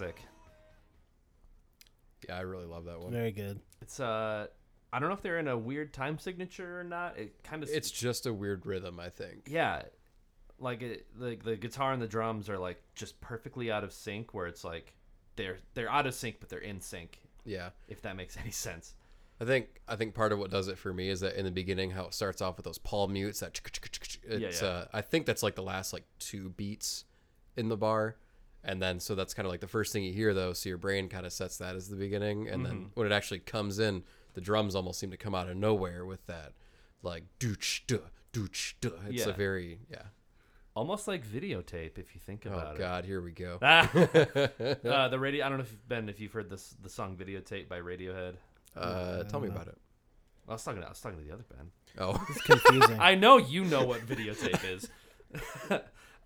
Classic! 0.00 0.24
yeah, 2.28 2.36
I 2.36 2.40
really 2.40 2.66
love 2.66 2.84
that 2.84 3.00
one. 3.00 3.12
Very 3.12 3.32
good. 3.32 3.60
It's 3.80 4.00
uh, 4.00 4.46
I 4.92 4.98
don't 4.98 5.08
know 5.08 5.14
if 5.14 5.22
they're 5.22 5.38
in 5.38 5.48
a 5.48 5.56
weird 5.56 5.92
time 5.92 6.18
signature 6.18 6.80
or 6.80 6.84
not. 6.84 7.18
It 7.18 7.42
kind 7.44 7.62
of 7.62 7.68
It's 7.70 7.90
just 7.90 8.26
a 8.26 8.32
weird 8.32 8.66
rhythm, 8.66 9.00
I 9.00 9.08
think. 9.08 9.46
yeah, 9.46 9.82
like 10.58 10.82
it, 10.82 11.06
the 11.18 11.36
the 11.42 11.56
guitar 11.56 11.92
and 11.92 12.02
the 12.02 12.08
drums 12.08 12.48
are 12.48 12.58
like 12.58 12.82
just 12.94 13.20
perfectly 13.20 13.70
out 13.70 13.84
of 13.84 13.92
sync. 13.92 14.34
Where 14.34 14.46
it's 14.46 14.64
like 14.64 14.94
they're 15.36 15.58
they're 15.74 15.90
out 15.90 16.06
of 16.06 16.14
sync, 16.14 16.36
but 16.40 16.48
they're 16.48 16.58
in 16.58 16.80
sync. 16.80 17.20
Yeah. 17.44 17.70
If 17.88 18.02
that 18.02 18.16
makes 18.16 18.36
any 18.36 18.50
sense. 18.50 18.94
I 19.40 19.46
think 19.46 19.80
I 19.88 19.96
think 19.96 20.14
part 20.14 20.32
of 20.32 20.38
what 20.38 20.50
does 20.50 20.68
it 20.68 20.76
for 20.76 20.92
me 20.92 21.08
is 21.08 21.20
that 21.20 21.36
in 21.36 21.46
the 21.46 21.50
beginning 21.50 21.90
how 21.90 22.04
it 22.04 22.14
starts 22.14 22.42
off 22.42 22.58
with 22.58 22.66
those 22.66 22.76
palm 22.76 23.14
mutes 23.14 23.40
that 23.40 23.58
it's 24.24 24.60
yeah. 24.60 24.68
uh 24.68 24.84
I 24.92 25.00
think 25.00 25.24
that's 25.24 25.42
like 25.42 25.54
the 25.54 25.62
last 25.62 25.94
like 25.94 26.04
two 26.18 26.50
beats 26.50 27.04
in 27.56 27.70
the 27.70 27.76
bar 27.78 28.16
and 28.64 28.80
then 28.82 29.00
so 29.00 29.14
that's 29.14 29.32
kind 29.34 29.46
of 29.46 29.50
like 29.50 29.60
the 29.60 29.66
first 29.68 29.92
thing 29.92 30.04
you 30.04 30.12
hear 30.12 30.34
though 30.34 30.52
so 30.52 30.68
your 30.68 30.78
brain 30.78 31.08
kind 31.08 31.24
of 31.26 31.32
sets 31.32 31.56
that 31.58 31.74
as 31.76 31.88
the 31.88 31.96
beginning 31.96 32.48
and 32.48 32.62
Mm-hmm. 32.62 32.64
then 32.64 32.90
when 32.94 33.06
it 33.06 33.12
actually 33.12 33.38
comes 33.40 33.78
in 33.78 34.02
the 34.34 34.40
drums 34.40 34.74
almost 34.74 34.98
seem 35.00 35.10
to 35.10 35.16
come 35.16 35.34
out 35.34 35.48
of 35.48 35.56
nowhere 35.56 36.04
with 36.04 36.24
that 36.26 36.52
like 37.02 37.24
dooch 37.38 37.80
duh 37.86 37.98
dooch 38.32 38.74
duh 38.80 38.90
it's 39.08 39.24
Yeah. 39.26 39.30
a 39.30 39.32
very 39.32 39.80
yeah 39.90 40.02
Almost 40.76 41.08
like 41.08 41.26
videotape, 41.26 41.98
if 41.98 42.14
you 42.14 42.20
think 42.24 42.46
about 42.46 42.58
it. 42.58 42.60
oh 42.60 42.62
about 42.62 42.78
god 42.78 43.04
here 43.04 43.20
we 43.20 43.32
go 43.32 43.58
it. 43.60 44.80
uh, 44.86 45.08
the 45.08 45.18
radio. 45.18 45.44
I 45.44 45.48
don't 45.48 45.58
know 45.58 45.64
if 45.64 45.76
Ben, 45.88 46.08
if 46.08 46.20
you've 46.20 46.32
heard 46.32 46.48
this 46.48 46.74
the 46.80 46.88
song 46.88 47.16
"Videotape" 47.16 47.68
by 47.68 47.80
Radiohead. 47.80 48.34
uh 48.76 49.24
tell 49.24 49.40
me 49.40 49.48
about 49.48 49.66
it 49.66 49.76
I 50.48 50.52
was 50.52 50.62
talking. 50.64 50.80
To, 50.80 50.86
I 50.86 50.90
was 50.90 51.00
talking 51.00 51.18
to 51.18 51.24
the 51.24 51.32
other 51.34 51.44
Ben. 51.54 51.70
oh 51.98 52.24
It's 52.30 52.40
confusing. 52.42 52.98
I 53.00 53.14
know 53.16 53.36
you 53.38 53.64
know 53.64 53.84
what 53.84 54.00
videotape 54.06 54.64
is. 54.64 54.88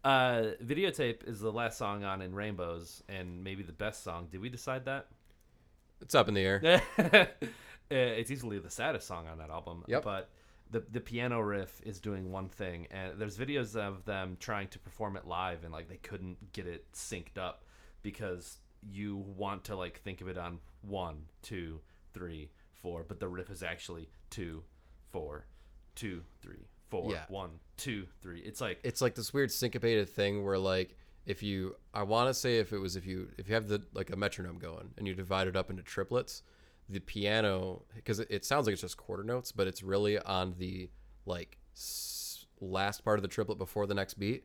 Uh, 0.04 0.52
videotape 0.62 1.26
is 1.26 1.40
the 1.40 1.52
last 1.52 1.78
song 1.78 2.04
on 2.04 2.22
in 2.22 2.34
Rainbows, 2.34 3.02
and 3.08 3.42
maybe 3.42 3.62
the 3.62 3.72
best 3.72 4.04
song. 4.04 4.28
Did 4.30 4.40
we 4.40 4.48
decide 4.48 4.84
that? 4.84 5.08
it's 6.00 6.14
up 6.14 6.28
in 6.28 6.34
the 6.34 6.40
air 6.40 6.82
Uh, 7.92 7.96
it's 7.96 8.30
easily 8.30 8.58
the 8.58 8.70
saddest 8.70 9.06
song 9.06 9.28
on 9.28 9.36
that 9.38 9.50
album. 9.50 9.84
Yep. 9.86 10.04
But 10.04 10.30
the 10.70 10.82
the 10.90 11.00
piano 11.00 11.40
riff 11.40 11.82
is 11.84 12.00
doing 12.00 12.32
one 12.32 12.48
thing, 12.48 12.86
and 12.90 13.18
there's 13.18 13.36
videos 13.36 13.76
of 13.76 14.06
them 14.06 14.38
trying 14.40 14.68
to 14.68 14.78
perform 14.78 15.16
it 15.16 15.26
live, 15.26 15.64
and 15.64 15.72
like 15.72 15.88
they 15.88 15.98
couldn't 15.98 16.52
get 16.54 16.66
it 16.66 16.90
synced 16.94 17.36
up 17.36 17.62
because 18.02 18.58
you 18.82 19.16
want 19.36 19.64
to 19.64 19.76
like 19.76 20.00
think 20.00 20.22
of 20.22 20.28
it 20.28 20.38
on 20.38 20.60
one, 20.80 21.26
two, 21.42 21.80
three, 22.14 22.50
four, 22.72 23.04
but 23.06 23.20
the 23.20 23.28
riff 23.28 23.50
is 23.50 23.62
actually 23.62 24.08
two, 24.30 24.62
four, 25.12 25.44
two, 25.94 26.22
three, 26.40 26.66
four, 27.02 27.12
Yeah. 27.12 27.24
one, 27.28 27.50
two, 27.76 28.06
three. 28.22 28.40
It's 28.40 28.60
like 28.60 28.80
it's 28.82 29.00
like 29.00 29.14
this 29.14 29.32
weird 29.34 29.50
syncopated 29.50 30.08
thing 30.08 30.44
where 30.44 30.58
like 30.58 30.96
if 31.26 31.42
you 31.42 31.76
I 31.92 32.02
want 32.02 32.28
to 32.28 32.34
say 32.34 32.58
if 32.58 32.72
it 32.72 32.78
was 32.78 32.96
if 32.96 33.06
you 33.06 33.28
if 33.38 33.48
you 33.48 33.54
have 33.54 33.68
the 33.68 33.82
like 33.94 34.10
a 34.10 34.16
metronome 34.16 34.58
going 34.58 34.90
and 34.98 35.06
you 35.06 35.14
divide 35.14 35.48
it 35.48 35.56
up 35.56 35.70
into 35.70 35.82
triplets, 35.82 36.42
the 36.88 37.00
piano 37.00 37.82
because 37.94 38.20
it, 38.20 38.28
it 38.30 38.44
sounds 38.44 38.66
like 38.66 38.72
it's 38.74 38.82
just 38.82 38.96
quarter 38.96 39.24
notes, 39.24 39.50
but 39.52 39.66
it's 39.66 39.82
really 39.82 40.18
on 40.18 40.54
the 40.58 40.90
like 41.26 41.58
s- 41.74 42.46
last 42.60 43.04
part 43.04 43.18
of 43.18 43.22
the 43.22 43.28
triplet 43.28 43.58
before 43.58 43.86
the 43.86 43.94
next 43.94 44.14
beat, 44.14 44.44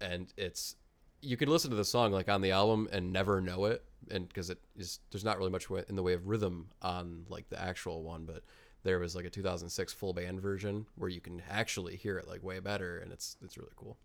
and 0.00 0.32
it's 0.36 0.76
you 1.22 1.36
can 1.36 1.48
listen 1.50 1.70
to 1.70 1.76
the 1.76 1.84
song 1.84 2.12
like 2.12 2.28
on 2.28 2.40
the 2.40 2.50
album 2.50 2.88
and 2.92 3.12
never 3.12 3.40
know 3.40 3.66
it, 3.66 3.84
and 4.10 4.26
because 4.28 4.50
it 4.50 4.58
is 4.76 5.00
there's 5.10 5.24
not 5.24 5.38
really 5.38 5.50
much 5.50 5.66
in 5.88 5.96
the 5.96 6.02
way 6.02 6.12
of 6.14 6.26
rhythm 6.26 6.68
on 6.82 7.24
like 7.28 7.48
the 7.50 7.60
actual 7.60 8.02
one, 8.02 8.24
but 8.24 8.42
there 8.82 8.98
was 8.98 9.14
like 9.14 9.24
a 9.24 9.30
2006 9.30 9.92
full 9.92 10.12
band 10.12 10.40
version 10.40 10.86
where 10.96 11.10
you 11.10 11.20
can 11.20 11.42
actually 11.50 11.96
hear 11.96 12.16
it 12.18 12.26
like 12.28 12.42
way 12.42 12.60
better, 12.60 12.98
and 12.98 13.12
it's 13.12 13.36
it's 13.42 13.56
really 13.58 13.72
cool. 13.76 13.96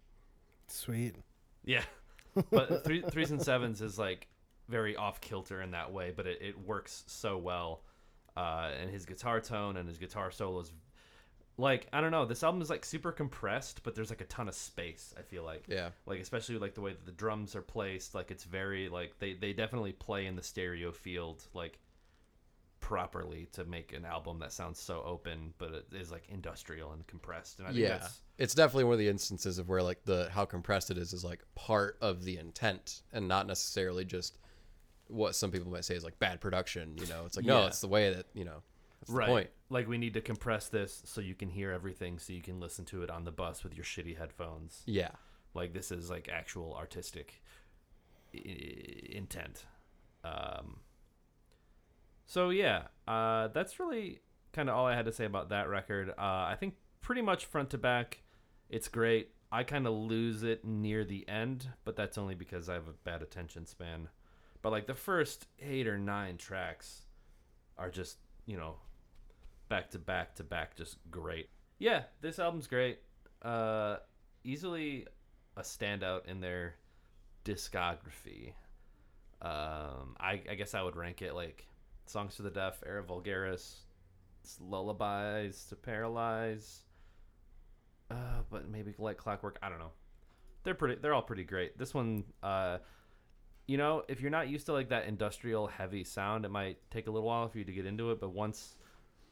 Sweet. 0.67 1.15
Yeah, 1.63 1.83
but 2.51 2.83
three, 2.83 3.01
threes 3.01 3.31
and 3.31 3.41
sevens 3.41 3.81
is 3.81 3.97
like 3.97 4.27
very 4.67 4.95
off 4.95 5.21
kilter 5.21 5.61
in 5.61 5.71
that 5.71 5.91
way, 5.93 6.11
but 6.15 6.25
it, 6.27 6.39
it 6.41 6.59
works 6.59 7.03
so 7.07 7.38
well. 7.38 7.81
Uh, 8.35 8.71
and 8.81 8.89
his 8.89 9.05
guitar 9.05 9.39
tone 9.39 9.77
and 9.77 9.88
his 9.88 9.97
guitar 9.97 10.29
solos, 10.29 10.71
like 11.57 11.88
I 11.93 12.01
don't 12.01 12.11
know, 12.11 12.25
this 12.25 12.43
album 12.43 12.61
is 12.61 12.69
like 12.69 12.83
super 12.83 13.11
compressed, 13.13 13.81
but 13.83 13.95
there's 13.95 14.09
like 14.09 14.19
a 14.21 14.25
ton 14.25 14.49
of 14.49 14.55
space. 14.55 15.13
I 15.17 15.21
feel 15.21 15.43
like, 15.43 15.63
Yeah. 15.69 15.89
like 16.05 16.19
especially 16.19 16.57
like 16.57 16.73
the 16.73 16.81
way 16.81 16.91
that 16.91 17.05
the 17.05 17.13
drums 17.13 17.55
are 17.55 17.61
placed, 17.61 18.13
like 18.13 18.31
it's 18.31 18.43
very 18.43 18.89
like 18.89 19.17
they 19.19 19.33
they 19.33 19.53
definitely 19.53 19.93
play 19.93 20.25
in 20.25 20.35
the 20.35 20.43
stereo 20.43 20.91
field 20.91 21.47
like 21.53 21.79
properly 22.79 23.47
to 23.53 23.65
make 23.65 23.93
an 23.93 24.05
album 24.05 24.39
that 24.39 24.53
sounds 24.53 24.79
so 24.79 25.01
open, 25.05 25.53
but 25.57 25.71
it 25.71 25.85
is 25.91 26.11
like 26.11 26.27
industrial 26.29 26.91
and 26.91 27.05
compressed. 27.07 27.59
And 27.59 27.67
I 27.67 27.71
think 27.71 27.81
yeah 27.81 28.07
it's 28.38 28.53
definitely 28.53 28.83
one 28.83 28.93
of 28.93 28.99
the 28.99 29.07
instances 29.07 29.57
of 29.57 29.69
where 29.69 29.81
like 29.81 30.03
the 30.03 30.29
how 30.31 30.43
compressed 30.45 30.91
it 30.91 30.97
is 30.97 31.13
is 31.13 31.23
like 31.23 31.41
part 31.55 31.97
of 32.01 32.23
the 32.25 32.38
intent 32.38 33.01
and 33.13 33.27
not 33.27 33.47
necessarily 33.47 34.03
just 34.03 34.38
what 35.07 35.35
some 35.35 35.51
people 35.51 35.71
might 35.71 35.85
say 35.85 35.95
is 35.95 36.03
like 36.03 36.19
bad 36.19 36.41
production 36.41 36.97
you 36.99 37.07
know 37.07 37.25
it's 37.25 37.38
like 37.38 37.45
no 37.45 37.65
it's 37.65 37.79
the 37.79 37.88
way 37.88 38.13
that 38.13 38.25
you 38.33 38.43
know 38.43 38.61
That's 38.99 39.11
the 39.11 39.17
right. 39.17 39.27
point. 39.27 39.49
Like 39.69 39.88
we 39.88 39.97
need 39.97 40.13
to 40.15 40.21
compress 40.21 40.67
this 40.67 41.01
so 41.05 41.21
you 41.21 41.33
can 41.33 41.49
hear 41.49 41.71
everything, 41.71 42.19
so 42.19 42.33
you 42.33 42.41
can 42.41 42.59
listen 42.59 42.85
to 42.85 43.03
it 43.03 43.09
on 43.09 43.23
the 43.23 43.31
bus 43.31 43.63
with 43.63 43.73
your 43.73 43.85
shitty 43.85 44.17
headphones. 44.17 44.83
Yeah. 44.85 45.11
Like 45.53 45.73
this 45.73 45.91
is 45.91 46.09
like 46.09 46.27
actual 46.31 46.75
artistic 46.75 47.41
i- 48.35 48.38
intent. 49.09 49.65
Um, 50.23 50.77
so 52.25 52.49
yeah, 52.49 52.83
uh, 53.07 53.49
that's 53.49 53.79
really 53.79 54.19
kind 54.53 54.69
of 54.69 54.75
all 54.75 54.85
I 54.85 54.95
had 54.95 55.05
to 55.05 55.11
say 55.11 55.25
about 55.25 55.49
that 55.49 55.69
record. 55.69 56.09
Uh, 56.09 56.13
I 56.17 56.55
think 56.59 56.75
pretty 57.01 57.21
much 57.21 57.45
front 57.45 57.69
to 57.71 57.77
back, 57.77 58.21
it's 58.69 58.88
great. 58.88 59.31
I 59.51 59.63
kind 59.63 59.88
of 59.88 59.93
lose 59.93 60.43
it 60.43 60.65
near 60.65 61.05
the 61.05 61.27
end, 61.29 61.69
but 61.83 61.95
that's 61.95 62.17
only 62.17 62.35
because 62.35 62.67
I 62.67 62.73
have 62.73 62.88
a 62.88 62.93
bad 63.03 63.21
attention 63.21 63.65
span. 63.65 64.09
But 64.61 64.71
like 64.71 64.88
the 64.88 64.95
first 64.95 65.47
eight 65.61 65.88
or 65.88 65.97
nine 65.97 66.38
tracks 66.38 67.03
are 67.77 67.89
just 67.89 68.17
you 68.45 68.57
know 68.57 68.75
back 69.69 69.91
to 69.91 69.99
back 69.99 70.35
to 70.35 70.43
back, 70.43 70.75
just 70.75 70.97
great. 71.11 71.49
Yeah, 71.77 72.03
this 72.21 72.39
album's 72.39 72.67
great. 72.67 72.99
Uh, 73.41 73.97
easily 74.43 75.05
a 75.57 75.61
standout 75.61 76.25
in 76.27 76.41
their 76.41 76.75
discography. 77.43 78.53
Um, 79.41 80.15
I, 80.19 80.41
I 80.49 80.55
guess 80.55 80.73
I 80.73 80.81
would 80.81 80.95
rank 80.95 81.21
it 81.21 81.35
like 81.35 81.67
Songs 82.05 82.35
to 82.35 82.41
the 82.41 82.49
Deaf, 82.49 82.81
Era 82.85 83.03
Vulgaris, 83.03 83.77
Lullabies 84.59 85.65
to 85.69 85.75
Paralyze. 85.75 86.81
Uh, 88.11 88.41
but 88.49 88.69
maybe 88.69 88.93
like 88.99 89.17
Clockwork. 89.17 89.57
I 89.61 89.69
don't 89.69 89.79
know. 89.79 89.91
They're 90.63 90.75
pretty. 90.75 90.95
They're 91.01 91.13
all 91.13 91.21
pretty 91.21 91.43
great. 91.43 91.77
This 91.77 91.93
one, 91.93 92.23
uh, 92.43 92.77
you 93.67 93.77
know, 93.77 94.03
if 94.07 94.21
you're 94.21 94.31
not 94.31 94.47
used 94.47 94.67
to 94.67 94.73
like 94.73 94.89
that 94.89 95.05
industrial 95.05 95.67
heavy 95.67 96.03
sound, 96.03 96.45
it 96.45 96.51
might 96.51 96.77
take 96.91 97.07
a 97.07 97.11
little 97.11 97.27
while 97.27 97.47
for 97.47 97.57
you 97.57 97.65
to 97.65 97.71
get 97.71 97.85
into 97.85 98.11
it. 98.11 98.19
But 98.19 98.33
once, 98.33 98.75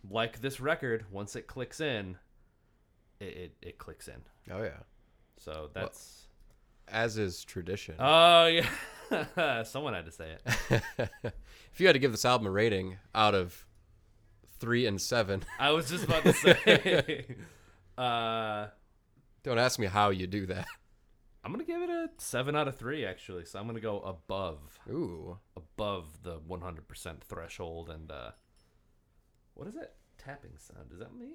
like 0.09 0.41
this 0.41 0.59
record, 0.59 1.05
once 1.11 1.35
it 1.35 1.47
clicks 1.47 1.81
in, 1.81 2.17
it 3.19 3.25
it, 3.25 3.55
it 3.61 3.77
clicks 3.77 4.07
in. 4.07 4.21
Oh 4.51 4.63
yeah. 4.63 4.79
So 5.37 5.69
that's. 5.73 6.27
As 6.87 7.17
is 7.17 7.43
tradition. 7.45 7.95
Oh 7.97 8.47
yeah, 8.47 8.67
someone 9.65 9.93
had 9.93 10.05
to 10.05 10.11
say 10.11 10.37
it. 10.45 10.81
if 11.71 11.79
you 11.79 11.87
had 11.87 11.93
to 11.93 11.99
give 11.99 12.11
this 12.11 12.25
album 12.25 12.47
a 12.47 12.51
rating 12.51 12.97
out 13.13 13.35
of 13.35 13.65
three 14.59 14.85
and 14.85 15.01
seven, 15.01 15.43
I 15.59 15.71
was 15.71 15.89
just 15.89 16.05
about 16.05 16.23
to 16.23 16.33
say. 16.33 17.25
uh, 17.97 18.67
don't 19.43 19.57
ask 19.59 19.79
me 19.79 19.87
how 19.87 20.09
you 20.09 20.27
do 20.27 20.45
that. 20.47 20.65
I'm 21.43 21.51
gonna 21.51 21.65
give 21.65 21.81
it 21.81 21.89
a 21.89 22.09
seven 22.17 22.55
out 22.55 22.69
of 22.69 22.77
three 22.77 23.05
actually. 23.05 23.43
So 23.45 23.59
I'm 23.59 23.67
gonna 23.67 23.81
go 23.81 23.99
above 23.99 24.79
Ooh. 24.89 25.37
above 25.57 26.23
the 26.23 26.39
100% 26.39 27.21
threshold. 27.27 27.89
And 27.89 28.09
uh, 28.09 28.31
what 29.53 29.67
is 29.67 29.73
that 29.75 29.95
tapping 30.17 30.57
sound? 30.57 30.91
Is 30.93 30.99
that 30.99 31.13
me? 31.13 31.33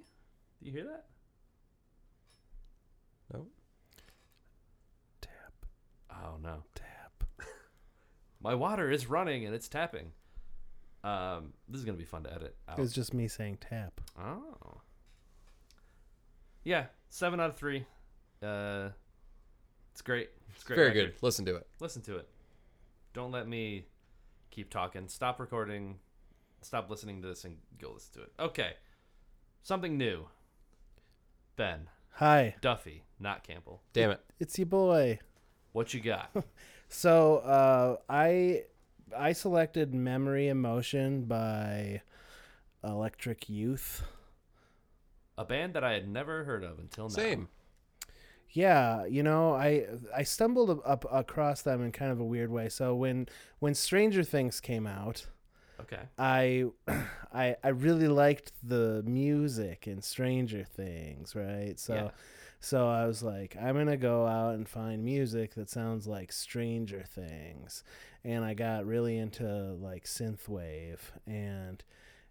Do 0.60 0.66
you 0.66 0.72
hear 0.72 0.84
that? 0.84 1.04
No. 3.34 3.46
Tap, 5.20 5.66
Oh 6.10 6.38
no, 6.42 6.62
tap. 6.74 6.97
My 8.40 8.54
water 8.54 8.90
is 8.90 9.06
running 9.06 9.44
and 9.44 9.54
it's 9.54 9.68
tapping. 9.68 10.12
Um, 11.04 11.52
this 11.68 11.78
is 11.78 11.84
gonna 11.84 11.98
be 11.98 12.04
fun 12.04 12.24
to 12.24 12.32
edit. 12.32 12.56
Out. 12.68 12.78
It 12.78 12.82
was 12.82 12.92
just 12.92 13.14
me 13.14 13.28
saying 13.28 13.58
tap. 13.60 14.00
Oh. 14.20 14.80
Yeah, 16.64 16.86
seven 17.08 17.40
out 17.40 17.50
of 17.50 17.56
three. 17.56 17.86
Uh, 18.42 18.90
it's 19.92 20.02
great. 20.02 20.30
It's 20.54 20.64
great. 20.64 20.76
Very 20.76 20.88
record. 20.88 21.12
good. 21.14 21.22
Listen 21.22 21.44
to 21.46 21.56
it. 21.56 21.66
Listen 21.80 22.02
to 22.02 22.16
it. 22.16 22.28
Don't 23.14 23.32
let 23.32 23.48
me 23.48 23.86
keep 24.50 24.70
talking. 24.70 25.08
Stop 25.08 25.40
recording. 25.40 25.98
Stop 26.60 26.90
listening 26.90 27.22
to 27.22 27.28
this 27.28 27.44
and 27.44 27.56
go 27.80 27.92
listen 27.92 28.14
to 28.14 28.22
it. 28.22 28.32
Okay. 28.40 28.72
Something 29.62 29.96
new. 29.96 30.26
Ben 31.56 31.88
Hi, 32.18 32.56
Duffy, 32.60 33.04
not 33.20 33.44
Campbell. 33.44 33.80
Damn 33.92 34.10
it. 34.10 34.20
it's 34.40 34.58
your 34.58 34.66
boy. 34.66 35.20
What 35.70 35.94
you 35.94 36.00
got? 36.00 36.30
So 36.88 37.36
uh, 37.38 37.96
I 38.08 38.64
I 39.16 39.32
selected 39.32 39.94
"Memory 39.94 40.48
Emotion" 40.48 41.24
by 41.24 42.02
Electric 42.82 43.48
Youth. 43.48 44.02
A 45.36 45.44
band 45.44 45.74
that 45.74 45.84
I 45.84 45.92
had 45.92 46.08
never 46.08 46.44
heard 46.44 46.64
of 46.64 46.78
until 46.78 47.04
now. 47.04 47.14
Same. 47.14 47.48
Yeah, 48.50 49.04
you 49.04 49.22
know, 49.22 49.54
I 49.54 49.86
I 50.16 50.22
stumbled 50.22 50.80
up 50.84 51.04
across 51.12 51.62
them 51.62 51.82
in 51.84 51.92
kind 51.92 52.10
of 52.10 52.18
a 52.18 52.24
weird 52.24 52.50
way. 52.50 52.68
So 52.68 52.94
when 52.94 53.28
when 53.58 53.74
Stranger 53.74 54.24
Things 54.24 54.60
came 54.60 54.86
out, 54.86 55.26
Okay. 55.80 56.02
I 56.18 56.66
I 57.32 57.56
I 57.62 57.68
really 57.68 58.08
liked 58.08 58.52
the 58.62 59.02
music 59.06 59.86
in 59.86 60.02
Stranger 60.02 60.64
Things, 60.64 61.34
right? 61.36 61.78
So 61.78 61.94
Yeah. 61.94 62.10
So 62.60 62.88
I 62.88 63.06
was 63.06 63.22
like, 63.22 63.56
I'm 63.60 63.76
gonna 63.76 63.96
go 63.96 64.26
out 64.26 64.54
and 64.54 64.68
find 64.68 65.04
music 65.04 65.54
that 65.54 65.70
sounds 65.70 66.06
like 66.06 66.32
Stranger 66.32 67.04
Things, 67.06 67.84
and 68.24 68.44
I 68.44 68.54
got 68.54 68.86
really 68.86 69.16
into 69.16 69.44
like 69.80 70.04
synthwave 70.04 70.98
and 71.26 71.82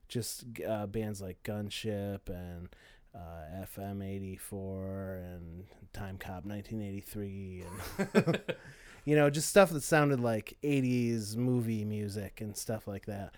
just 0.09 0.45
uh, 0.67 0.87
bands 0.87 1.21
like 1.21 1.43
Gunship 1.43 2.27
and 2.27 2.69
uh, 3.15 3.65
FM 3.75 4.03
eighty 4.05 4.35
four 4.35 5.21
and 5.23 5.65
Time 5.93 6.17
Cop 6.17 6.45
nineteen 6.45 6.81
eighty 6.81 7.01
three 7.01 7.63
and 7.97 8.41
you 9.05 9.15
know 9.15 9.29
just 9.29 9.49
stuff 9.49 9.69
that 9.71 9.83
sounded 9.83 10.19
like 10.19 10.57
eighties 10.63 11.37
movie 11.37 11.85
music 11.85 12.41
and 12.41 12.55
stuff 12.55 12.87
like 12.87 13.05
that. 13.05 13.33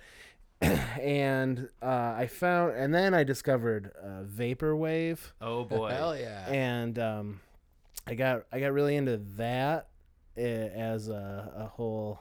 and 0.61 1.69
uh, 1.81 2.13
I 2.17 2.27
found, 2.27 2.75
and 2.75 2.93
then 2.93 3.13
I 3.13 3.23
discovered 3.23 3.91
uh, 4.03 4.23
vaporwave 4.23 5.19
Oh 5.41 5.63
boy. 5.63 5.89
Hell 5.91 6.17
yeah. 6.17 6.49
and 6.49 6.99
um, 6.99 7.39
I 8.05 8.15
got 8.15 8.43
I 8.51 8.59
got 8.59 8.73
really 8.73 8.95
into 8.95 9.17
that 9.37 9.87
uh, 10.37 10.41
as 10.41 11.07
a, 11.07 11.51
a 11.55 11.65
whole 11.67 12.19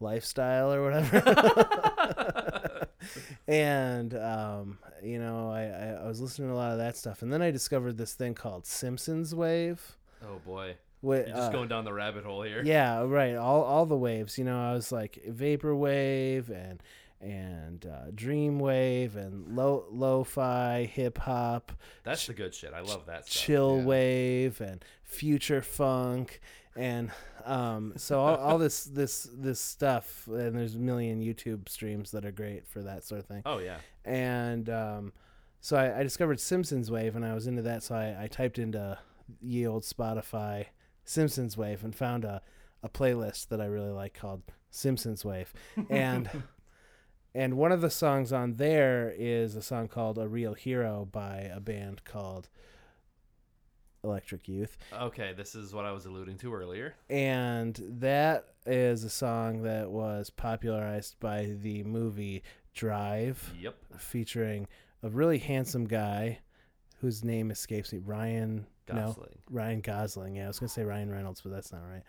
lifestyle 0.00 0.72
or 0.72 0.82
whatever. 0.84 2.86
and 3.48 4.14
um, 4.14 4.78
you 5.02 5.18
know, 5.18 5.50
I, 5.50 5.62
I 5.62 6.04
I 6.04 6.08
was 6.08 6.20
listening 6.20 6.48
to 6.48 6.54
a 6.54 6.56
lot 6.56 6.72
of 6.72 6.78
that 6.78 6.96
stuff, 6.96 7.22
and 7.22 7.32
then 7.32 7.42
I 7.42 7.50
discovered 7.50 7.96
this 7.96 8.14
thing 8.14 8.34
called 8.34 8.66
Simpsons 8.66 9.34
Wave. 9.34 9.96
oh 10.22 10.40
boy. 10.44 10.76
With, 11.02 11.28
You're 11.28 11.36
just 11.36 11.52
going 11.52 11.68
down 11.68 11.84
the 11.84 11.92
rabbit 11.92 12.24
hole 12.24 12.42
here. 12.42 12.62
yeah, 12.64 13.02
right. 13.04 13.36
All 13.36 13.62
all 13.62 13.86
the 13.86 13.96
waves. 13.96 14.38
You 14.38 14.44
know, 14.44 14.58
I 14.58 14.72
was 14.72 14.90
like 14.90 15.22
vaporwave 15.28 16.48
and 16.48 16.82
and 17.26 17.84
uh, 17.86 18.10
dreamwave 18.14 19.16
and 19.16 19.56
low 19.56 19.84
lo-fi 19.90 20.84
hip 20.84 21.18
hop 21.18 21.72
That's 22.04 22.26
the 22.26 22.34
good 22.34 22.54
shit. 22.54 22.72
I 22.72 22.80
love 22.80 23.06
that 23.06 23.26
stuff. 23.26 23.42
chill 23.44 23.78
yeah. 23.78 23.84
wave 23.84 24.60
and 24.60 24.84
future 25.02 25.62
funk 25.62 26.40
and 26.76 27.10
um 27.44 27.94
so 27.96 28.20
all, 28.20 28.36
all 28.46 28.58
this 28.58 28.84
this 28.84 29.28
this 29.32 29.60
stuff 29.60 30.26
and 30.28 30.54
there's 30.56 30.74
a 30.74 30.78
million 30.78 31.20
youtube 31.20 31.68
streams 31.68 32.10
that 32.10 32.24
are 32.24 32.32
great 32.32 32.66
for 32.66 32.82
that 32.82 33.02
sort 33.04 33.18
of 33.20 33.26
thing 33.26 33.42
Oh 33.46 33.58
yeah. 33.58 33.76
and 34.04 34.68
um 34.68 35.12
so 35.60 35.76
i, 35.76 36.00
I 36.00 36.02
discovered 36.02 36.38
simpsons 36.38 36.90
wave 36.90 37.16
and 37.16 37.24
i 37.24 37.32
was 37.34 37.46
into 37.46 37.62
that 37.62 37.82
so 37.82 37.94
i, 37.94 38.24
I 38.24 38.26
typed 38.26 38.58
into 38.58 38.98
ye 39.40 39.66
old 39.66 39.84
spotify 39.84 40.66
simpsons 41.04 41.56
wave 41.56 41.82
and 41.82 41.94
found 41.94 42.24
a, 42.24 42.42
a 42.82 42.88
playlist 42.88 43.48
that 43.48 43.60
i 43.60 43.64
really 43.66 43.90
like 43.92 44.12
called 44.14 44.42
simpsons 44.70 45.24
wave 45.24 45.54
and 45.88 46.28
and 47.36 47.54
one 47.56 47.70
of 47.70 47.80
the 47.82 47.90
songs 47.90 48.32
on 48.32 48.54
there 48.54 49.12
is 49.16 49.54
a 49.56 49.62
song 49.62 49.88
called 49.88 50.16
a 50.18 50.26
real 50.26 50.54
hero 50.54 51.06
by 51.10 51.50
a 51.54 51.60
band 51.60 52.02
called 52.04 52.48
electric 54.04 54.46
youth 54.48 54.76
Okay, 54.92 55.32
this 55.36 55.54
is 55.54 55.74
what 55.74 55.84
I 55.84 55.90
was 55.92 56.06
alluding 56.06 56.38
to 56.38 56.54
earlier. 56.54 56.94
and 57.10 57.78
that 58.00 58.46
is 58.64 59.04
a 59.04 59.10
song 59.10 59.62
that 59.62 59.90
was 59.90 60.30
popularized 60.30 61.18
by 61.20 61.54
the 61.60 61.82
movie 61.84 62.42
drive 62.74 63.52
Yep. 63.60 63.74
featuring 63.98 64.68
a 65.02 65.08
really 65.08 65.38
handsome 65.38 65.86
guy 65.86 66.38
whose 67.00 67.24
name 67.24 67.50
escapes 67.50 67.92
me 67.92 67.98
ryan 67.98 68.66
no 68.88 69.06
Gosling. 69.06 69.38
Ryan 69.50 69.80
Gosling. 69.80 70.36
Yeah, 70.36 70.44
I 70.44 70.46
was 70.46 70.60
gonna 70.60 70.68
say 70.68 70.84
Ryan 70.84 71.10
Reynolds, 71.10 71.40
but 71.40 71.50
that's 71.50 71.72
not 71.72 71.82
right. 71.90 72.04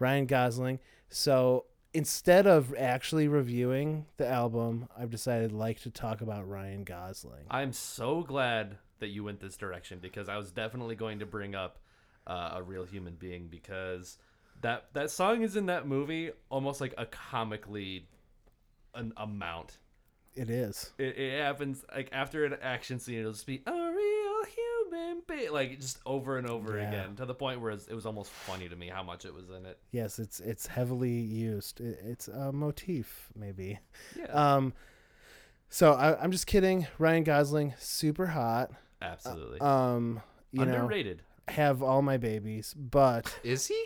Ryan 0.00 0.26
Gosling. 0.26 0.80
So 1.08 1.66
instead 1.96 2.46
of 2.46 2.74
actually 2.76 3.26
reviewing 3.26 4.04
the 4.18 4.28
album, 4.28 4.86
I've 4.98 5.10
decided 5.10 5.50
I'd 5.50 5.56
like 5.56 5.80
to 5.80 5.90
talk 5.90 6.20
about 6.20 6.46
Ryan 6.46 6.84
Gosling. 6.84 7.46
I'm 7.50 7.72
so 7.72 8.20
glad 8.20 8.76
that 8.98 9.08
you 9.08 9.24
went 9.24 9.40
this 9.40 9.56
direction 9.56 9.98
because 10.00 10.28
I 10.28 10.36
was 10.36 10.52
definitely 10.52 10.94
going 10.94 11.20
to 11.20 11.26
bring 11.26 11.54
up 11.54 11.78
uh, 12.26 12.50
a 12.56 12.62
real 12.62 12.84
human 12.84 13.14
being 13.14 13.48
because 13.48 14.18
that 14.60 14.88
that 14.92 15.10
song 15.10 15.40
is 15.40 15.56
in 15.56 15.66
that 15.66 15.88
movie 15.88 16.32
almost 16.50 16.82
like 16.82 16.92
a 16.98 17.06
comically 17.06 18.06
an 18.94 19.14
amount. 19.16 19.78
It 20.34 20.50
is. 20.50 20.92
It, 20.98 21.16
it 21.16 21.40
happens 21.40 21.82
like 21.94 22.10
after 22.12 22.44
an 22.44 22.56
action 22.60 22.98
scene, 22.98 23.20
it'll 23.20 23.32
just 23.32 23.46
be 23.46 23.62
a 23.66 23.72
real 25.28 25.38
human 25.38 25.52
like 25.52 25.80
just 25.80 25.98
over 26.06 26.38
and 26.38 26.48
over 26.48 26.76
Yeah. 26.78 26.88
again 26.88 27.16
to 27.16 27.26
the 27.26 27.34
point 27.34 27.60
where 27.60 27.70
it 27.72 27.94
was 27.94 28.06
almost 28.06 28.30
funny 28.30 28.68
to 28.68 28.76
me 28.76 28.88
how 28.88 29.02
much 29.02 29.24
it 29.24 29.32
was 29.34 29.50
in 29.50 29.66
it. 29.66 29.78
Yes, 29.92 30.18
it's 30.18 30.40
it's 30.40 30.66
heavily 30.66 31.10
used. 31.10 31.80
It, 31.80 31.98
it's 32.04 32.28
a 32.28 32.52
motif, 32.52 33.28
maybe. 33.34 33.78
Yeah. 34.18 34.26
Um, 34.26 34.72
So 35.68 35.92
I, 35.94 36.20
I'm 36.22 36.30
just 36.30 36.46
kidding. 36.46 36.86
Ryan 36.98 37.24
Gosling, 37.24 37.74
super 37.78 38.26
hot. 38.26 38.70
Absolutely. 39.02 39.60
Um, 39.60 40.22
you 40.52 40.62
Underrated. 40.62 41.22
know, 41.48 41.54
have 41.54 41.82
all 41.82 42.02
my 42.02 42.16
babies, 42.16 42.72
but 42.74 43.36
Is 43.44 43.66
he? 43.66 43.84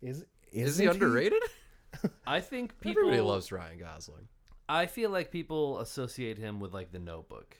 is 0.00 0.18
Is 0.50 0.78
he 0.78 0.84
isn't 0.86 0.88
underrated? 0.88 1.42
I 2.26 2.40
think 2.40 2.80
people 2.80 3.02
Everybody 3.02 3.20
loves 3.22 3.52
Ryan 3.52 3.78
Gosling. 3.78 4.28
I 4.68 4.86
feel 4.86 5.10
like 5.10 5.30
people 5.30 5.78
associate 5.80 6.38
him 6.38 6.58
with 6.58 6.72
like 6.72 6.90
The 6.90 6.98
Notebook. 6.98 7.56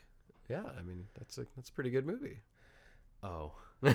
Yeah, 0.49 0.63
I 0.79 0.83
mean 0.83 1.07
that's 1.19 1.39
a 1.39 1.47
that's 1.57 1.69
a 1.69 1.73
pretty 1.73 1.91
good 1.91 2.07
movie. 2.07 2.39
Oh. 3.23 3.53
I 3.85 3.93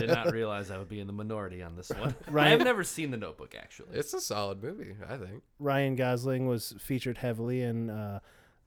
did 0.00 0.08
not 0.08 0.30
realize 0.32 0.70
I 0.70 0.78
would 0.78 0.88
be 0.88 1.00
in 1.00 1.06
the 1.08 1.12
minority 1.12 1.60
on 1.60 1.74
this 1.74 1.90
one. 1.90 2.14
I 2.28 2.30
Ryan- 2.30 2.50
have 2.58 2.64
never 2.66 2.84
seen 2.84 3.10
The 3.10 3.16
Notebook 3.16 3.54
actually. 3.60 3.98
It's 3.98 4.14
a 4.14 4.20
solid 4.20 4.62
movie, 4.62 4.94
I 5.08 5.16
think. 5.16 5.42
Ryan 5.58 5.96
Gosling 5.96 6.46
was 6.46 6.72
featured 6.78 7.18
heavily 7.18 7.62
in 7.62 7.90
uh, 7.90 8.20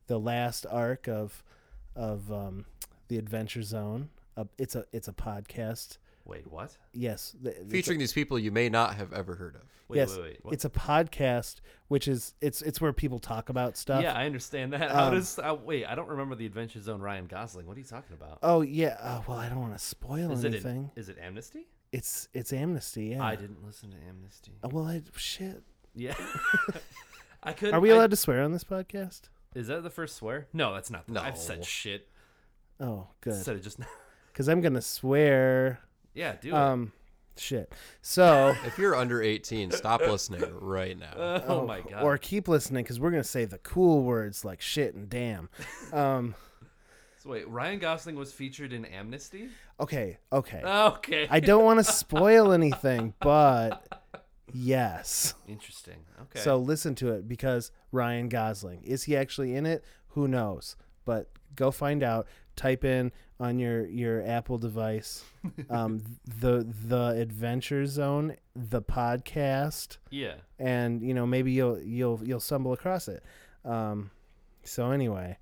the 0.07 0.19
last 0.19 0.65
arc 0.69 1.07
of 1.07 1.41
of 1.95 2.31
um, 2.31 2.65
the 3.07 3.17
Adventure 3.17 3.63
Zone. 3.63 4.09
Uh, 4.35 4.43
it's 4.57 4.75
a 4.75 4.83
it's 4.91 5.07
a 5.07 5.13
podcast. 5.13 5.97
Wait, 6.27 6.45
what? 6.51 6.75
Yes, 6.93 7.35
the, 7.41 7.51
it's 7.51 7.61
a- 7.61 7.69
Featuring 7.69 7.99
these 7.99 8.13
people 8.13 8.37
you 8.37 8.51
may 8.51 8.69
not 8.69 8.95
have 8.95 9.13
ever 9.13 9.35
heard 9.35 9.55
of. 9.55 9.61
Wait, 9.87 9.97
yes, 9.97 10.11
wait, 10.17 10.21
wait. 10.21 10.39
What? 10.41 10.53
it's 10.53 10.65
a 10.65 10.69
podcast, 10.69 11.61
which 11.87 12.07
is 12.09 12.33
it's 12.41 12.61
it's 12.61 12.81
where 12.81 12.91
people 12.91 13.19
talk 13.19 13.47
about 13.47 13.77
stuff. 13.77 14.03
yeah, 14.03 14.13
I 14.13 14.25
understand 14.25 14.73
that. 14.73 14.91
How 14.91 15.05
Um, 15.07 15.13
does 15.13 15.39
uh, 15.39 15.55
wait? 15.63 15.85
I 15.85 15.95
don't 15.95 16.09
remember 16.09 16.35
the 16.35 16.45
Adventure 16.45 16.81
Zone 16.81 16.99
Ryan 16.99 17.27
Gosling. 17.27 17.65
What 17.65 17.77
are 17.77 17.79
you 17.79 17.85
talking 17.85 18.13
about? 18.13 18.39
Oh 18.43 18.61
yeah. 18.61 18.97
Uh, 18.99 19.21
well, 19.27 19.37
I 19.37 19.47
don't 19.47 19.61
want 19.61 19.73
to 19.73 19.79
spoil 19.79 20.31
is 20.33 20.43
it 20.43 20.49
anything. 20.49 20.91
is 20.97 21.07
it 21.07 21.17
Amnesty? 21.21 21.67
It's 21.93 22.27
it's 22.33 22.51
Amnesty. 22.51 23.05
Yeah. 23.07 23.23
I 23.23 23.37
didn't 23.37 23.65
listen 23.65 23.91
to 23.91 23.97
Amnesty. 24.09 24.51
Uh, 24.61 24.67
well, 24.69 24.85
I, 24.85 25.01
shit. 25.15 25.63
Yeah. 25.95 26.15
I 27.43 27.53
could. 27.53 27.73
Are 27.73 27.79
we 27.79 27.91
I- 27.91 27.95
allowed 27.95 28.11
to 28.11 28.17
swear 28.17 28.43
on 28.43 28.51
this 28.51 28.65
podcast? 28.65 29.21
Is 29.55 29.67
that 29.67 29.83
the 29.83 29.89
first 29.89 30.17
swear? 30.17 30.47
No, 30.51 30.73
that's 30.73 30.91
not. 30.91 31.07
The, 31.07 31.21
I've 31.21 31.37
said 31.37 31.63
shit. 31.63 32.09
Oh, 32.81 33.07
good. 33.21 33.41
Said 33.41 33.55
it 33.55 33.63
just. 33.63 33.79
now. 33.79 33.87
Because 34.33 34.49
I'm 34.49 34.61
gonna 34.61 34.81
swear. 34.83 35.79
Yeah, 36.17 36.35
do 36.41 36.49
it. 36.49 36.53
Um, 36.53 36.91
shit. 37.37 37.71
So. 38.01 38.55
If 38.65 38.77
you're 38.77 38.95
under 38.95 39.21
18, 39.21 39.71
stop 39.71 40.01
listening 40.01 40.43
right 40.59 40.97
now. 40.97 41.13
oh, 41.47 41.65
my 41.65 41.81
god. 41.81 42.03
Or 42.03 42.17
keep 42.17 42.47
listening 42.47 42.83
because 42.83 42.99
we're 42.99 43.11
gonna 43.11 43.23
say 43.23 43.45
the 43.45 43.59
cool 43.59 44.03
words 44.03 44.43
like 44.43 44.59
shit 44.59 44.95
and 44.95 45.07
damn. 45.09 45.49
Um. 45.93 46.35
so 47.23 47.29
wait, 47.29 47.47
Ryan 47.47 47.79
Gosling 47.79 48.15
was 48.15 48.33
featured 48.33 48.73
in 48.73 48.83
Amnesty. 48.85 49.49
Okay. 49.79 50.17
Okay. 50.33 50.61
Okay. 50.63 51.27
I 51.29 51.39
don't 51.39 51.63
want 51.63 51.79
to 51.79 51.83
spoil 51.83 52.51
anything, 52.51 53.13
but 53.19 53.87
yes. 54.51 55.35
Interesting. 55.47 55.99
Okay. 56.23 56.39
So 56.39 56.57
listen 56.57 56.95
to 56.95 57.11
it 57.11 57.27
because 57.27 57.71
Ryan 57.91 58.27
Gosling 58.27 58.81
is 58.83 59.03
he 59.03 59.15
actually 59.15 59.55
in 59.55 59.67
it? 59.67 59.83
Who 60.09 60.27
knows? 60.27 60.75
But 61.05 61.29
go 61.55 61.69
find 61.71 62.01
out. 62.01 62.27
Type 62.57 62.83
in 62.83 63.11
on 63.39 63.59
your 63.59 63.85
your 63.87 64.21
Apple 64.27 64.57
device, 64.57 65.23
um, 65.69 66.01
the 66.25 66.67
the 66.87 67.09
Adventure 67.17 67.85
Zone, 67.85 68.35
the 68.55 68.81
podcast, 68.81 69.97
yeah. 70.09 70.33
and 70.59 71.01
you 71.01 71.13
know 71.13 71.25
maybe 71.25 71.51
you'll 71.53 71.79
you'll 71.79 72.19
you'll 72.23 72.39
stumble 72.41 72.73
across 72.73 73.07
it. 73.07 73.23
Um, 73.63 74.11
so 74.63 74.91
anyway, 74.91 75.37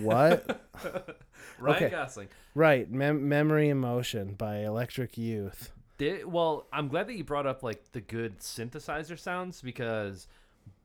what? 0.00 0.66
Ryan 1.58 1.76
Okay. 1.76 1.90
Gosling. 1.90 2.28
right, 2.54 2.90
Mem- 2.90 3.28
Memory 3.28 3.68
Emotion 3.68 4.34
by 4.34 4.60
Electric 4.60 5.18
Youth. 5.18 5.72
They, 5.98 6.24
well, 6.24 6.66
I'm 6.72 6.88
glad 6.88 7.08
that 7.08 7.14
you 7.14 7.24
brought 7.24 7.46
up 7.46 7.62
like 7.62 7.92
the 7.92 8.00
good 8.00 8.38
synthesizer 8.40 9.18
sounds 9.18 9.60
because, 9.60 10.26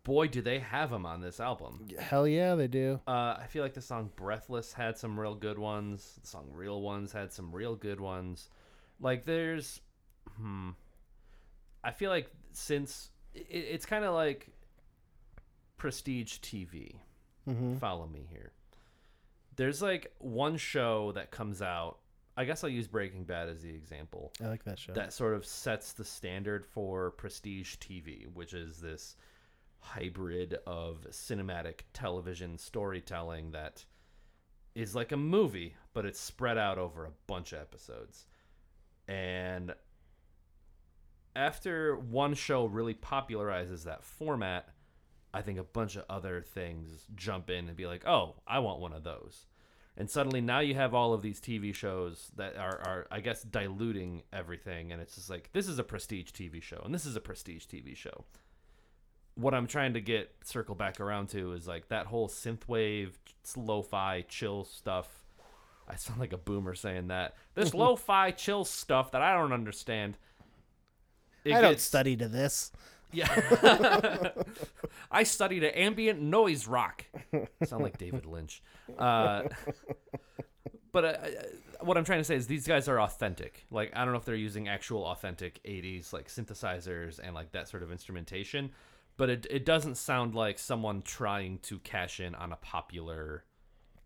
boy, 0.05 0.27
do 0.29 0.41
they 0.41 0.59
have 0.59 0.91
them 0.91 1.05
on 1.05 1.19
this 1.19 1.41
album. 1.41 1.85
Hell 1.99 2.25
yeah, 2.25 2.55
they 2.55 2.67
do. 2.69 3.01
Uh, 3.05 3.35
I 3.37 3.47
feel 3.49 3.61
like 3.63 3.73
the 3.73 3.81
song 3.81 4.09
"Breathless" 4.15 4.71
had 4.71 4.97
some 4.97 5.19
real 5.19 5.35
good 5.35 5.59
ones. 5.59 6.17
The 6.21 6.27
song 6.27 6.47
"Real 6.53 6.81
Ones" 6.81 7.11
had 7.11 7.33
some 7.33 7.53
real 7.53 7.75
good 7.75 7.99
ones. 7.99 8.49
Like 9.01 9.25
there's, 9.25 9.81
hmm, 10.37 10.69
I 11.83 11.91
feel 11.91 12.09
like 12.09 12.31
since 12.53 13.09
it, 13.33 13.47
it's 13.49 13.85
kind 13.85 14.05
of 14.05 14.13
like 14.13 14.47
prestige 15.75 16.37
TV. 16.39 16.95
hmm 17.45 17.75
Follow 17.75 18.07
me 18.07 18.25
here. 18.29 18.53
There's 19.57 19.81
like 19.81 20.13
one 20.19 20.55
show 20.57 21.11
that 21.13 21.31
comes 21.31 21.61
out. 21.61 21.97
I 22.37 22.43
guess 22.45 22.63
I'll 22.63 22.69
use 22.69 22.87
Breaking 22.87 23.23
Bad 23.23 23.47
as 23.47 23.61
the 23.61 23.69
example 23.69 24.33
I 24.43 24.47
like 24.47 24.65
that 24.65 24.77
show. 24.77 24.91
that 24.93 25.13
sort 25.13 25.33
of 25.33 25.45
sets 25.45 25.93
the 25.93 26.03
standard 26.03 26.65
for 26.65 27.11
prestige 27.11 27.75
TV, 27.77 28.27
which 28.33 28.53
is 28.53 28.77
this 28.79 29.15
hybrid 29.85 30.57
of 30.65 31.05
cinematic 31.11 31.81
television 31.93 32.57
storytelling 32.57 33.51
that 33.51 33.85
is 34.73 34.95
like 34.95 35.11
a 35.11 35.17
movie, 35.17 35.75
but 35.93 36.05
it's 36.05 36.19
spread 36.19 36.57
out 36.57 36.77
over 36.77 37.05
a 37.05 37.13
bunch 37.27 37.53
of 37.53 37.59
episodes. 37.59 38.25
And 39.07 39.73
after 41.35 41.95
one 41.95 42.33
show 42.33 42.65
really 42.65 42.93
popularizes 42.93 43.83
that 43.83 44.03
format, 44.03 44.69
I 45.33 45.41
think 45.41 45.59
a 45.59 45.63
bunch 45.63 45.95
of 45.95 46.05
other 46.09 46.41
things 46.41 47.07
jump 47.15 47.49
in 47.49 47.67
and 47.67 47.75
be 47.75 47.87
like, 47.87 48.07
"Oh, 48.07 48.35
I 48.47 48.59
want 48.59 48.79
one 48.79 48.93
of 48.93 49.03
those." 49.03 49.45
And 49.97 50.09
suddenly 50.09 50.41
now 50.41 50.59
you 50.59 50.75
have 50.75 50.93
all 50.93 51.13
of 51.13 51.21
these 51.21 51.39
TV 51.39 51.73
shows 51.73 52.31
that 52.35 52.57
are, 52.57 52.81
are 52.85 53.07
I 53.11 53.21
guess 53.21 53.43
diluting 53.43 54.23
everything 54.33 54.91
and 54.91 55.01
it's 55.01 55.15
just 55.15 55.29
like 55.29 55.49
this 55.53 55.67
is 55.67 55.79
a 55.79 55.83
prestige 55.83 56.31
TV 56.31 56.61
show 56.61 56.81
and 56.83 56.93
this 56.93 57.05
is 57.05 57.15
a 57.15 57.21
prestige 57.21 57.65
TV 57.65 57.95
show. 57.95 58.25
What 59.35 59.53
I'm 59.53 59.67
trying 59.67 59.93
to 59.93 60.01
get 60.01 60.31
circle 60.43 60.75
back 60.75 60.99
around 60.99 61.27
to 61.29 61.53
is 61.53 61.67
like 61.67 61.89
that 61.89 62.05
whole 62.05 62.29
synthwave, 62.29 63.11
lo-fi, 63.57 64.21
chill 64.27 64.63
stuff. 64.63 65.07
I 65.87 65.95
sound 65.97 66.19
like 66.19 66.33
a 66.33 66.37
boomer 66.37 66.73
saying 66.73 67.07
that. 67.09 67.35
This 67.53 67.73
lo-fi 67.75 68.31
chill 68.31 68.65
stuff 68.65 69.11
that 69.11 69.21
I 69.21 69.33
don't 69.33 69.51
understand. 69.53 70.17
I 71.45 71.61
don't 71.61 71.79
study 71.79 72.15
to 72.17 72.27
this. 72.27 72.71
yeah. 73.11 74.31
I 75.11 75.23
studied 75.23 75.63
at 75.63 75.75
ambient 75.75 76.21
noise 76.21 76.67
rock. 76.67 77.05
Sound 77.65 77.83
like 77.83 77.97
David 77.97 78.25
Lynch. 78.25 78.63
Uh, 78.97 79.43
but 80.91 81.05
uh, 81.05 81.07
uh, 81.07 81.27
what 81.81 81.97
I'm 81.97 82.03
trying 82.03 82.19
to 82.19 82.23
say 82.23 82.35
is 82.35 82.47
these 82.47 82.65
guys 82.65 82.87
are 82.87 82.99
authentic. 82.99 83.65
Like 83.69 83.91
I 83.95 84.03
don't 84.05 84.13
know 84.13 84.17
if 84.17 84.25
they're 84.25 84.35
using 84.35 84.67
actual 84.67 85.05
authentic 85.05 85.61
80s 85.63 86.13
like 86.13 86.29
synthesizers 86.29 87.19
and 87.21 87.35
like 87.35 87.51
that 87.51 87.67
sort 87.67 87.83
of 87.83 87.91
instrumentation, 87.91 88.71
but 89.17 89.29
it 89.29 89.47
it 89.49 89.65
doesn't 89.65 89.95
sound 89.95 90.35
like 90.35 90.59
someone 90.59 91.01
trying 91.01 91.59
to 91.59 91.79
cash 91.79 92.19
in 92.19 92.35
on 92.35 92.51
a 92.51 92.55
popular 92.57 93.43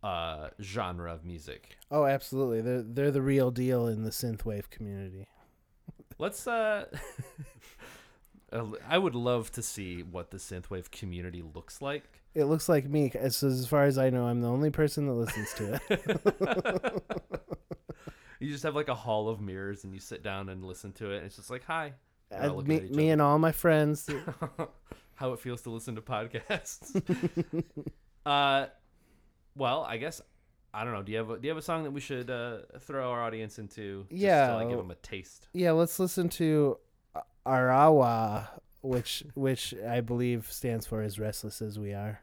uh 0.04 0.50
genre 0.62 1.14
of 1.14 1.26
music. 1.26 1.78
Oh, 1.92 2.06
absolutely. 2.06 2.62
They're 2.62 2.84
they're 2.84 3.12
the 3.12 3.22
real 3.22 3.52
deal 3.52 3.88
in 3.88 4.04
the 4.04 4.12
synthwave 4.12 4.70
community. 4.70 5.28
Let's 6.18 6.48
uh 6.48 6.86
I 8.90 8.98
would 8.98 9.16
love 9.16 9.52
to 9.52 9.62
see 9.62 10.02
what 10.02 10.32
the 10.32 10.38
synthwave 10.38 10.90
community 10.90 11.44
looks 11.44 11.82
like. 11.82 12.04
It 12.34 12.46
looks 12.46 12.68
like 12.68 12.86
me. 12.86 13.12
As, 13.14 13.44
as 13.44 13.68
far 13.68 13.84
as 13.84 13.98
I 13.98 14.10
know, 14.10 14.26
I'm 14.26 14.42
the 14.42 14.50
only 14.50 14.72
person 14.72 15.08
that 15.08 15.14
listens 15.14 15.54
to 15.56 15.80
it. 15.90 17.04
You 18.40 18.50
just 18.50 18.64
have 18.64 18.76
like 18.76 18.88
a 18.88 18.96
hall 18.96 19.28
of 19.28 19.42
mirrors 19.42 19.84
and 19.84 19.94
you 19.94 20.00
sit 20.00 20.24
down 20.24 20.48
and 20.48 20.64
listen 20.64 20.94
to 20.94 21.12
it. 21.12 21.18
And 21.18 21.26
it's 21.26 21.36
just 21.36 21.50
like, 21.50 21.66
hi. 21.66 21.94
Looking 22.32 22.68
me, 22.68 22.90
me 22.90 23.10
and 23.10 23.22
all 23.22 23.40
my 23.40 23.52
friends. 23.52 24.10
How 25.16 25.34
it 25.34 25.40
feels 25.40 25.62
to 25.64 25.70
listen 25.70 25.96
to 25.96 26.02
podcasts. 26.02 26.96
uh, 28.26 28.68
well, 29.56 29.84
I 29.84 29.98
guess 29.98 30.22
I 30.74 30.84
don't 30.84 30.94
know. 30.94 31.02
Do 31.04 31.12
you 31.12 31.18
have 31.18 31.30
a, 31.32 31.38
do 31.40 31.48
you 31.48 31.50
have 31.50 31.58
a 31.58 31.62
song 31.62 31.84
that 31.84 31.92
we 31.92 32.00
should 32.00 32.30
uh, 32.30 32.60
throw 32.80 33.10
our 33.12 33.22
audience 33.24 33.60
into? 33.60 34.06
Just 34.10 34.22
Yeah. 34.22 34.48
to, 34.48 34.56
like, 34.56 34.70
give 34.70 34.78
them 34.78 34.92
a 34.92 34.96
taste. 34.96 35.50
yeah, 35.54 35.72
let's 35.72 36.00
listen 36.00 36.30
to 36.30 36.78
Arawa, 37.46 38.48
which 38.82 39.24
which 39.34 39.74
I 39.88 40.00
believe 40.02 40.52
stands 40.52 40.86
for 40.86 41.02
as 41.02 41.20
restless 41.20 41.62
as 41.62 41.78
we 41.80 41.94
are. 41.94 42.22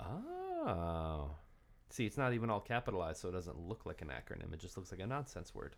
Oh, 0.00 1.30
see, 1.90 2.06
it's 2.06 2.16
not 2.18 2.32
even 2.32 2.50
all 2.50 2.60
capitalized, 2.60 3.20
so 3.20 3.28
it 3.28 3.32
doesn't 3.32 3.58
look 3.68 3.84
like 3.86 4.00
an 4.02 4.08
acronym. 4.08 4.52
It 4.52 4.58
just 4.60 4.76
looks 4.76 4.90
like 4.90 5.00
a 5.00 5.06
nonsense 5.06 5.54
word. 5.54 5.76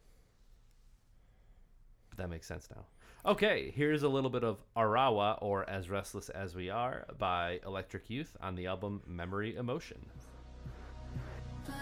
But 2.08 2.18
that 2.18 2.28
makes 2.30 2.46
sense 2.46 2.68
now. 2.74 2.84
Okay, 3.26 3.72
here's 3.74 4.02
a 4.02 4.08
little 4.08 4.28
bit 4.28 4.44
of 4.44 4.58
Arawa, 4.76 5.38
or 5.40 5.66
As 5.66 5.88
Restless 5.88 6.28
as 6.28 6.54
We 6.54 6.68
Are, 6.68 7.06
by 7.18 7.58
Electric 7.64 8.10
Youth 8.10 8.36
on 8.38 8.54
the 8.54 8.66
album 8.66 9.00
Memory 9.06 9.56
Emotion. 9.56 10.04
But 11.64 11.74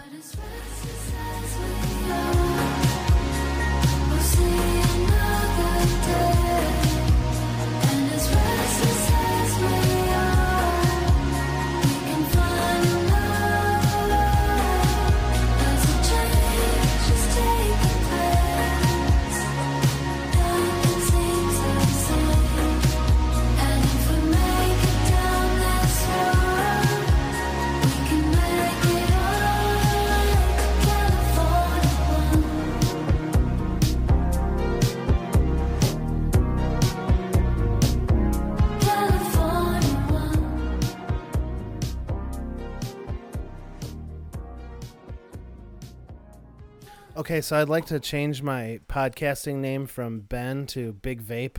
Okay, 47.33 47.41
so 47.41 47.59
I'd 47.59 47.67
like 47.67 47.87
to 47.87 47.99
change 47.99 48.43
my 48.43 48.79
podcasting 48.87 49.55
name 49.55 49.87
from 49.87 50.19
Ben 50.19 50.67
to 50.67 50.93
Big 50.93 51.19
Vape. 51.19 51.57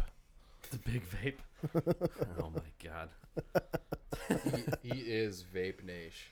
The 0.70 0.78
big 0.78 1.02
vape. 1.10 1.38
oh 2.40 2.52
my 2.54 2.60
god. 2.80 3.08
he, 4.84 4.88
he 4.88 5.00
is 5.00 5.44
Vape 5.52 5.82
Nation. 5.82 6.30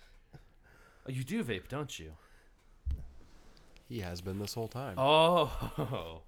Oh, 1.09 1.11
you 1.11 1.25
do 1.25 1.43
vape, 1.43 1.67
don't 1.69 1.99
you? 1.99 2.13
He 3.89 3.99
has 3.99 4.21
been 4.21 4.39
this 4.39 4.55
whole 4.55 4.69
time. 4.69 4.95
Oh. 4.97 6.21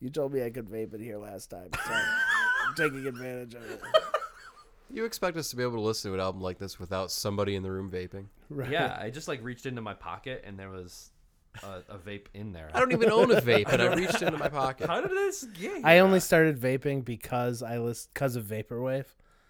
You 0.00 0.10
told 0.10 0.32
me 0.32 0.42
I 0.42 0.50
could 0.50 0.68
vape 0.68 0.92
in 0.92 1.00
here 1.00 1.18
last 1.18 1.48
time, 1.48 1.68
so 1.72 1.92
I'm 1.92 2.74
taking 2.76 3.06
advantage 3.06 3.54
of 3.54 3.62
it. 3.70 3.80
You 4.92 5.04
expect 5.04 5.36
us 5.36 5.48
to 5.50 5.56
be 5.56 5.62
able 5.62 5.74
to 5.74 5.80
listen 5.80 6.10
to 6.10 6.14
an 6.16 6.20
album 6.20 6.40
like 6.40 6.58
this 6.58 6.80
without 6.80 7.12
somebody 7.12 7.54
in 7.54 7.62
the 7.62 7.70
room 7.70 7.88
vaping? 7.88 8.24
Right. 8.48 8.68
Yeah, 8.68 8.98
I 9.00 9.10
just 9.10 9.28
like 9.28 9.44
reached 9.44 9.66
into 9.66 9.80
my 9.80 9.94
pocket 9.94 10.42
and 10.44 10.58
there 10.58 10.70
was 10.70 11.12
a, 11.62 11.94
a 11.94 11.98
vape 11.98 12.26
in 12.34 12.52
there. 12.52 12.70
I 12.74 12.78
don't 12.80 12.92
even 12.92 13.10
own 13.10 13.30
a 13.30 13.40
vape, 13.40 13.72
and 13.72 13.80
I 13.82 13.94
reached 13.94 14.22
into 14.22 14.38
my 14.38 14.48
pocket. 14.48 14.86
How 14.88 15.00
did 15.00 15.10
this 15.10 15.44
get? 15.44 15.84
I 15.84 15.94
here? 15.94 16.02
only 16.04 16.20
started 16.20 16.58
vaping 16.58 17.04
because 17.04 17.62
I 17.62 17.78
list 17.78 18.10
because 18.14 18.36
of 18.36 18.44
vaporwave. 18.44 19.06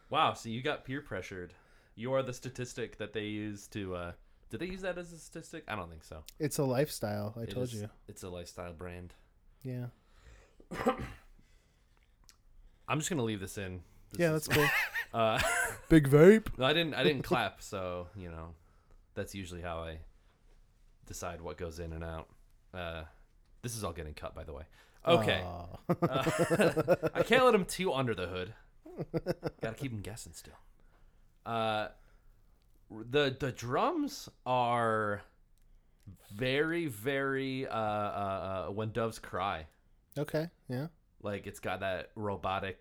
Wow, 0.09 0.35
so 0.35 0.49
you 0.49 0.63
got 0.63 0.85
peer 0.85 1.01
pressured. 1.01 1.53
You 1.95 2.13
are 2.15 2.23
the 2.23 2.33
statistic 2.33 2.99
that 2.99 3.13
they 3.13 3.25
use 3.27 3.67
to. 3.69 3.95
uh 3.95 4.13
Did 4.51 4.61
they 4.61 4.67
use 4.67 4.81
that 4.83 4.97
as 4.99 5.13
a 5.13 5.19
statistic? 5.19 5.65
I 5.69 5.77
don't 5.77 5.91
think 5.91 6.03
so. 6.05 6.25
It's 6.39 6.59
a 6.59 6.65
lifestyle. 6.65 7.35
I 7.39 7.43
It 7.43 7.51
told 7.51 7.65
is- 7.67 7.75
you. 7.75 7.91
It's 8.09 8.23
a 8.23 8.29
lifestyle 8.29 8.73
brand. 8.73 9.15
Yeah. 9.63 9.87
I'm 12.89 12.99
just 12.99 13.09
gonna 13.11 13.23
leave 13.23 13.41
this 13.41 13.59
in. 13.59 13.83
This 14.13 14.21
Yeah, 14.21 14.33
is- 14.35 14.47
that's 14.47 14.57
cool. 14.57 14.67
Uh, 15.13 15.41
Big 15.89 16.09
vape. 16.09 16.57
no, 16.57 16.65
I 16.67 16.73
didn't. 16.73 16.95
I 16.95 17.03
didn't 17.03 17.23
clap, 17.23 17.61
so 17.63 18.07
you 18.17 18.31
know, 18.31 18.55
that's 19.15 19.35
usually 19.35 19.61
how 19.61 19.79
I 19.81 19.99
decide 21.11 21.41
what 21.41 21.59
goes 21.59 21.81
in 21.81 21.93
and 21.93 22.05
out. 22.05 22.29
Uh, 22.73 23.03
this 23.63 23.77
is 23.77 23.83
all 23.83 23.93
getting 23.93 24.15
cut, 24.15 24.33
by 24.33 24.45
the 24.45 24.53
way. 24.53 24.63
Okay, 25.07 25.43
Uh, 25.45 25.67
I 27.15 27.23
can't 27.25 27.45
let 27.45 27.53
him 27.55 27.65
too 27.65 27.93
under 27.93 28.15
the 28.15 28.27
hood. 28.29 28.55
Gotta 29.61 29.75
keep 29.75 29.91
him 29.93 30.03
guessing 30.03 30.33
still. 30.35 30.55
Uh, 31.45 31.89
the 32.91 33.35
the 33.39 33.51
drums 33.51 34.29
are 34.47 35.23
very 36.33 36.87
very 36.87 37.67
uh, 37.67 37.75
uh, 37.75 38.65
uh 38.69 38.73
when 38.73 38.93
doves 38.93 39.19
cry. 39.19 39.67
okay. 40.19 40.49
Yeah. 40.69 40.87
Like 41.23 41.47
it's 41.47 41.61
got 41.61 41.81
that 41.81 42.11
robotic, 42.15 42.79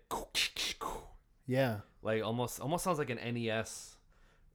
Yeah. 1.46 1.78
like 2.02 2.22
almost 2.22 2.60
almost 2.60 2.84
sounds 2.84 2.98
like 2.98 3.10
an 3.10 3.18
NES. 3.34 3.96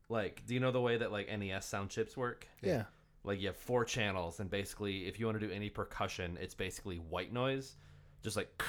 Like, 0.07 0.43
do 0.45 0.53
you 0.53 0.59
know 0.59 0.71
the 0.71 0.81
way 0.81 0.97
that 0.97 1.11
like 1.11 1.27
NES 1.35 1.65
sound 1.65 1.89
chips 1.89 2.15
work? 2.15 2.47
Yeah. 2.61 2.83
Like 3.25 3.41
you 3.41 3.47
have 3.47 3.57
four 3.57 3.83
channels, 3.85 4.39
and 4.39 4.49
basically, 4.49 5.07
if 5.07 5.19
you 5.19 5.25
want 5.25 5.39
to 5.39 5.47
do 5.47 5.51
any 5.51 5.69
percussion, 5.69 6.37
it's 6.39 6.53
basically 6.53 6.97
white 6.97 7.33
noise, 7.33 7.75
just 8.23 8.37
like 8.37 8.63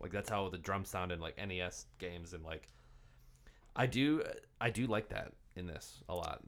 like 0.00 0.12
that's 0.12 0.30
how 0.30 0.48
the 0.48 0.58
drums 0.58 0.88
sound 0.88 1.12
in 1.12 1.20
like 1.20 1.36
NES 1.36 1.86
games, 1.98 2.32
and 2.32 2.44
like 2.44 2.68
I 3.76 3.86
do 3.86 4.22
I 4.60 4.70
do 4.70 4.86
like 4.86 5.08
that 5.10 5.32
in 5.56 5.66
this 5.66 6.02
a 6.08 6.14
lot. 6.14 6.42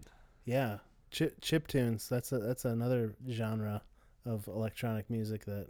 Yeah. 0.44 0.78
Chip 1.10 1.40
chip 1.40 1.66
tunes. 1.66 2.08
That's 2.08 2.32
a, 2.32 2.38
that's 2.38 2.64
another 2.64 3.14
genre 3.28 3.82
of 4.24 4.46
electronic 4.46 5.10
music 5.10 5.44
that 5.44 5.66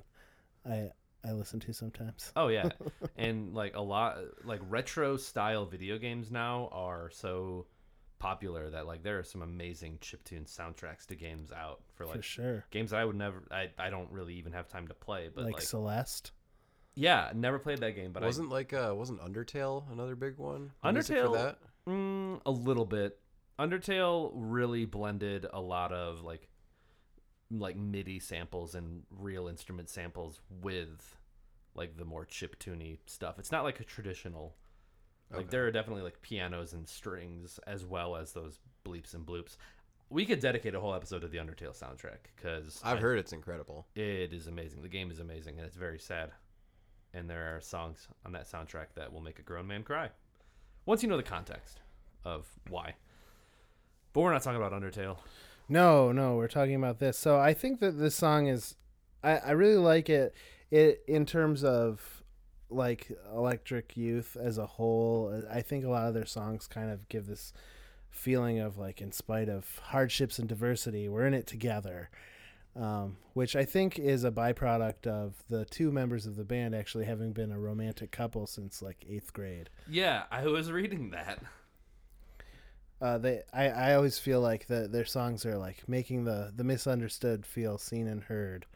I 0.67 0.91
I 1.25 1.33
listen 1.33 1.61
to 1.61 1.73
sometimes. 1.73 2.33
Oh 2.37 2.49
yeah, 2.49 2.69
and 3.17 3.55
like 3.55 3.75
a 3.75 3.81
lot 3.81 4.19
like 4.45 4.61
retro 4.69 5.17
style 5.17 5.67
video 5.67 5.99
games 5.99 6.31
now 6.31 6.69
are 6.73 7.11
so 7.11 7.67
popular 8.21 8.69
that 8.71 8.87
like 8.87 9.03
there 9.03 9.19
are 9.19 9.25
some 9.25 9.43
amazing 9.43 9.99
chiptune 10.01 10.45
soundtracks 10.47 11.07
to 11.07 11.17
games 11.17 11.51
out 11.51 11.81
for 11.95 12.05
like 12.07 12.17
for 12.17 12.23
sure. 12.23 12.65
games 12.71 12.91
that 12.93 13.01
I 13.01 13.05
would 13.05 13.17
never 13.17 13.43
I, 13.51 13.71
I 13.79 13.91
don't 13.91 14.13
really 14.13 14.35
even 14.35 14.53
have 14.53 14.69
time 14.69 14.87
to 14.89 14.95
play 14.95 15.29
but 15.35 15.45
Like, 15.45 15.55
like, 15.55 15.63
Celeste. 15.63 16.31
yeah 16.95 17.33
never 17.35 17.59
played 17.59 17.79
that 17.79 17.97
game 17.97 18.13
but 18.13 18.23
wasn't 18.23 18.51
like 18.51 18.73
uh 18.73 18.93
wasn't 18.95 19.21
Undertale 19.23 19.91
another 19.91 20.15
big 20.15 20.37
one? 20.37 20.71
Undertale- 20.85 21.27
for 21.33 21.39
that? 21.39 21.59
Mm, 21.89 22.41
a 22.47 22.51
little 22.51 22.85
bit 22.85 23.19
Undertale 23.59 24.31
really 24.35 24.85
blended 24.85 25.47
a 25.53 25.61
lot 25.61 25.91
of 25.93 26.23
like 26.23 26.47
like 27.51 27.77
MIDI 27.77 28.21
samples 28.21 28.75
and 28.75 29.03
real 29.11 29.49
instrument 29.49 29.89
samples 29.89 30.41
with 30.63 31.17
like 31.75 31.97
the 31.97 32.05
more 32.05 32.27
chip 32.27 32.59
chiptuney 32.59 32.99
stuff 33.07 33.39
it's 33.39 33.51
not 33.51 33.65
like 33.65 33.81
a 33.81 33.85
traditional 33.85 34.55
like 35.31 35.41
Okay. 35.43 35.49
there 35.51 35.67
are 35.67 35.71
definitely 35.71 36.03
like 36.03 36.21
pianos 36.23 36.73
and 36.73 36.89
strings 36.89 37.59
as 37.67 37.85
well 37.85 38.17
as 38.17 38.33
those 38.33 38.59
bleeps 38.85 39.15
and 39.15 39.25
bloops 39.27 39.57
we 40.13 40.27
could 40.27 40.41
dedicate 40.41 40.75
a 40.75 40.81
whole 40.81 40.93
episode 40.93 41.21
to 41.21 41.29
the 41.29 41.39
Undertale 41.39 41.71
soundtrack 41.79 42.19
because 42.35 42.81
I've 42.83 42.99
heard 42.99 43.21
it's 43.21 43.33
incredible. 43.33 43.87
It 43.95 44.33
is 44.33 44.49
amazing. 44.49 44.83
The 44.83 44.89
game 44.89 45.09
is 45.13 45.21
amazing, 45.21 45.57
and 45.59 45.65
it's 45.65 45.77
very 45.77 46.01
sad. 46.01 46.33
And 47.15 47.31
there 47.31 47.55
are 47.55 47.61
songs 47.61 48.09
on 48.27 48.33
that 48.33 48.51
soundtrack 48.51 48.87
that 48.97 49.13
will 49.13 49.21
make 49.21 49.39
a 49.39 49.43
grown 49.43 49.69
man 49.69 49.85
cry. 49.85 50.11
Once 50.85 51.05
you 51.05 51.09
know 51.09 51.17
the 51.17 51.23
context 51.23 51.79
of 52.25 52.49
why. 52.69 52.95
But 54.13 54.23
we're 54.23 54.33
not 54.33 54.43
talking 54.43 54.61
about 54.61 54.73
Undertale. 54.73 55.19
No, 55.69 56.11
no, 56.11 56.35
we're 56.35 56.49
talking 56.49 56.75
about 56.75 56.99
this. 56.99 57.17
So 57.17 57.39
I 57.39 57.55
think 57.55 57.79
that 57.79 57.93
this 57.97 58.17
song 58.17 58.49
is, 58.49 58.75
I, 59.23 59.37
I 59.37 59.51
really 59.53 59.77
like 59.77 60.11
it. 60.11 60.35
It 60.73 61.05
in 61.07 61.25
terms 61.25 61.63
of 61.63 62.20
like 62.71 63.11
Electric 63.35 63.97
Youth 63.97 64.37
as 64.41 64.59
a 64.59 64.67
whole. 64.67 65.43
I 65.51 65.63
think 65.63 65.85
a 65.85 65.89
lot 65.91 66.09
of 66.09 66.15
their 66.15 66.27
songs 66.27 66.67
kind 66.67 66.91
of 66.91 67.09
give 67.09 67.27
this 67.27 67.53
feeling 68.11 68.59
of 68.59 68.79
like, 68.79 69.01
in 69.01 69.13
spite 69.13 69.49
of 69.49 69.79
hardships 69.85 70.39
and 70.39 70.49
diversity, 70.49 71.09
we're 71.09 71.27
in 71.27 71.35
it 71.35 71.47
together. 71.47 72.11
Um, 72.77 73.17
which 73.33 73.57
I 73.57 73.65
think 73.65 73.99
is 73.99 74.23
a 74.23 74.31
byproduct 74.31 75.09
of 75.09 75.43
the 75.49 75.65
two 75.65 75.91
members 75.91 76.25
of 76.25 76.37
the 76.37 76.45
band 76.45 76.73
actually 76.73 77.05
having 77.05 77.33
been 77.33 77.51
a 77.51 77.59
romantic 77.59 78.13
couple 78.13 78.47
since 78.47 78.81
like 78.81 79.05
eighth 79.09 79.33
grade. 79.33 79.69
Yeah, 79.89 80.23
I 80.31 80.47
was 80.47 80.71
reading 80.71 81.11
that. 81.11 81.41
uh, 83.01 83.19
they 83.19 83.43
I, 83.53 83.69
I 83.69 83.95
always 83.95 84.21
feel 84.21 84.41
like 84.41 84.67
the, 84.69 84.87
their 84.87 85.05
songs 85.05 85.45
are 85.45 85.59
like 85.59 85.89
making 85.89 86.25
the, 86.25 86.53
the 86.55 86.63
misunderstood 86.65 87.45
feel 87.45 87.77
seen 87.77 88.07
and 88.07 88.23
heard 88.23 88.67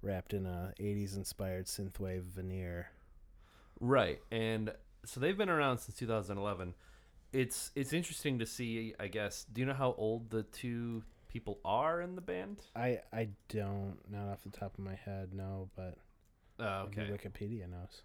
wrapped 0.00 0.32
in 0.32 0.46
a 0.46 0.72
80s 0.80 1.14
inspired 1.16 1.66
synthwave 1.66 2.22
veneer 2.22 2.90
Right. 3.80 4.20
And 4.30 4.72
so 5.04 5.20
they've 5.20 5.36
been 5.36 5.48
around 5.50 5.78
since 5.78 5.96
2011. 5.98 6.74
It's 7.32 7.70
it's 7.74 7.92
interesting 7.92 8.38
to 8.38 8.46
see, 8.46 8.94
I 9.00 9.08
guess. 9.08 9.44
Do 9.52 9.60
you 9.60 9.66
know 9.66 9.74
how 9.74 9.94
old 9.98 10.30
the 10.30 10.44
two 10.44 11.02
people 11.28 11.58
are 11.64 12.00
in 12.00 12.14
the 12.14 12.20
band? 12.20 12.60
I, 12.76 13.00
I 13.12 13.28
don't 13.48 13.96
not 14.10 14.28
off 14.28 14.44
the 14.44 14.56
top 14.56 14.78
of 14.78 14.84
my 14.84 14.94
head 14.94 15.34
no 15.34 15.68
but 15.74 15.96
Uh, 16.60 16.84
okay. 16.86 17.08
Wikipedia 17.10 17.68
knows 17.68 18.02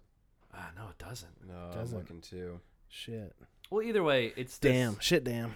Ah, 0.52 0.70
no, 0.76 0.88
it 0.88 0.98
doesn't. 0.98 1.46
No, 1.46 1.70
Doesn't. 1.72 1.96
I'm 1.96 2.02
looking 2.02 2.20
too. 2.20 2.58
shit 2.88 3.32
Well, 3.70 3.82
either 3.82 4.02
way, 4.02 4.32
it's 4.36 4.58
this- 4.58 4.72
damn 4.72 4.98
shit 4.98 5.22
damn 5.22 5.54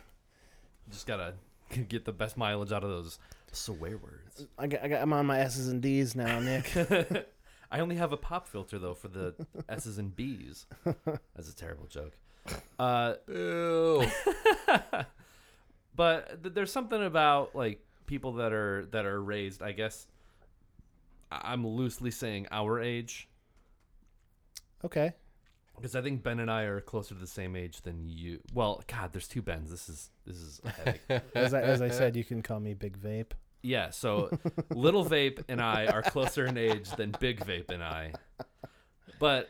Just 0.89 1.07
gotta 1.09 1.35
get 1.89 2.05
the 2.05 2.13
best 2.13 2.37
mileage 2.37 2.71
out 2.71 2.85
of 2.85 2.91
those 2.91 3.19
swear 3.51 3.97
words. 3.99 4.47
I 4.57 4.69
got, 4.69 4.85
I 4.85 4.89
got 4.89 5.03
I'm 5.03 5.13
on 5.13 5.27
my 5.27 5.41
S's 5.41 5.67
and 5.67 5.83
D's 5.83 6.15
now 6.15 6.39
Nick 6.39 6.71
I 7.75 7.81
only 7.81 7.97
have 7.97 8.13
a 8.13 8.17
pop 8.17 8.47
filter 8.47 8.79
though 8.79 8.95
for 8.95 9.09
the 9.09 9.35
S's 9.69 9.99
and 9.99 10.15
B's. 10.15 10.67
That's 11.35 11.51
a 11.51 11.57
terrible 11.57 11.87
joke. 11.87 12.13
Uh, 12.79 13.15
Ew. 13.29 14.07
but 15.97 16.41
th- 16.45 16.55
there's 16.55 16.71
something 16.71 17.03
about 17.05 17.57
like 17.57 17.85
people 18.07 18.35
that 18.35 18.53
are 18.53 18.87
that 18.93 19.07
are 19.07 19.21
raised. 19.21 19.61
I 19.61 19.73
guess 19.73 20.07
I- 21.33 21.53
I'm 21.53 21.67
loosely 21.67 22.13
saying 22.13 22.47
our 22.53 22.81
age 22.81 23.29
okay 24.85 25.13
because 25.75 25.97
I 25.97 26.03
think 26.03 26.23
Ben 26.23 26.39
and 26.39 26.49
I 26.49 26.63
are 26.63 26.81
closer 26.81 27.15
to 27.17 27.21
the 27.21 27.27
same 27.27 27.57
age 27.57 27.83
than 27.83 28.09
you. 28.09 28.39
Well, 28.53 28.85
God, 28.87 29.13
there's 29.13 29.27
two 29.27 29.43
Bens. 29.43 29.69
This 29.73 29.89
is 29.89 30.11
this 30.25 30.37
is 30.37 30.61
a 30.65 30.71
headache. 30.71 31.23
as 31.35 31.53
I, 31.53 31.61
as 31.63 31.83
I 31.83 31.89
said 31.89 32.15
you 32.15 32.23
can 32.23 32.41
call 32.41 32.61
me 32.61 32.75
Big 32.75 32.97
Vape 32.97 33.33
Yeah, 33.65 33.91
so 33.91 34.31
Little 34.71 35.05
Vape 35.07 35.43
and 35.49 35.61
I 35.61 35.87
are 35.87 36.03
closer 36.03 36.45
in 36.47 36.59
age 36.59 36.91
than 36.91 37.15
Big 37.19 37.41
Vape 37.45 37.71
and 37.71 37.83
I. 37.83 38.13
But 39.19 39.49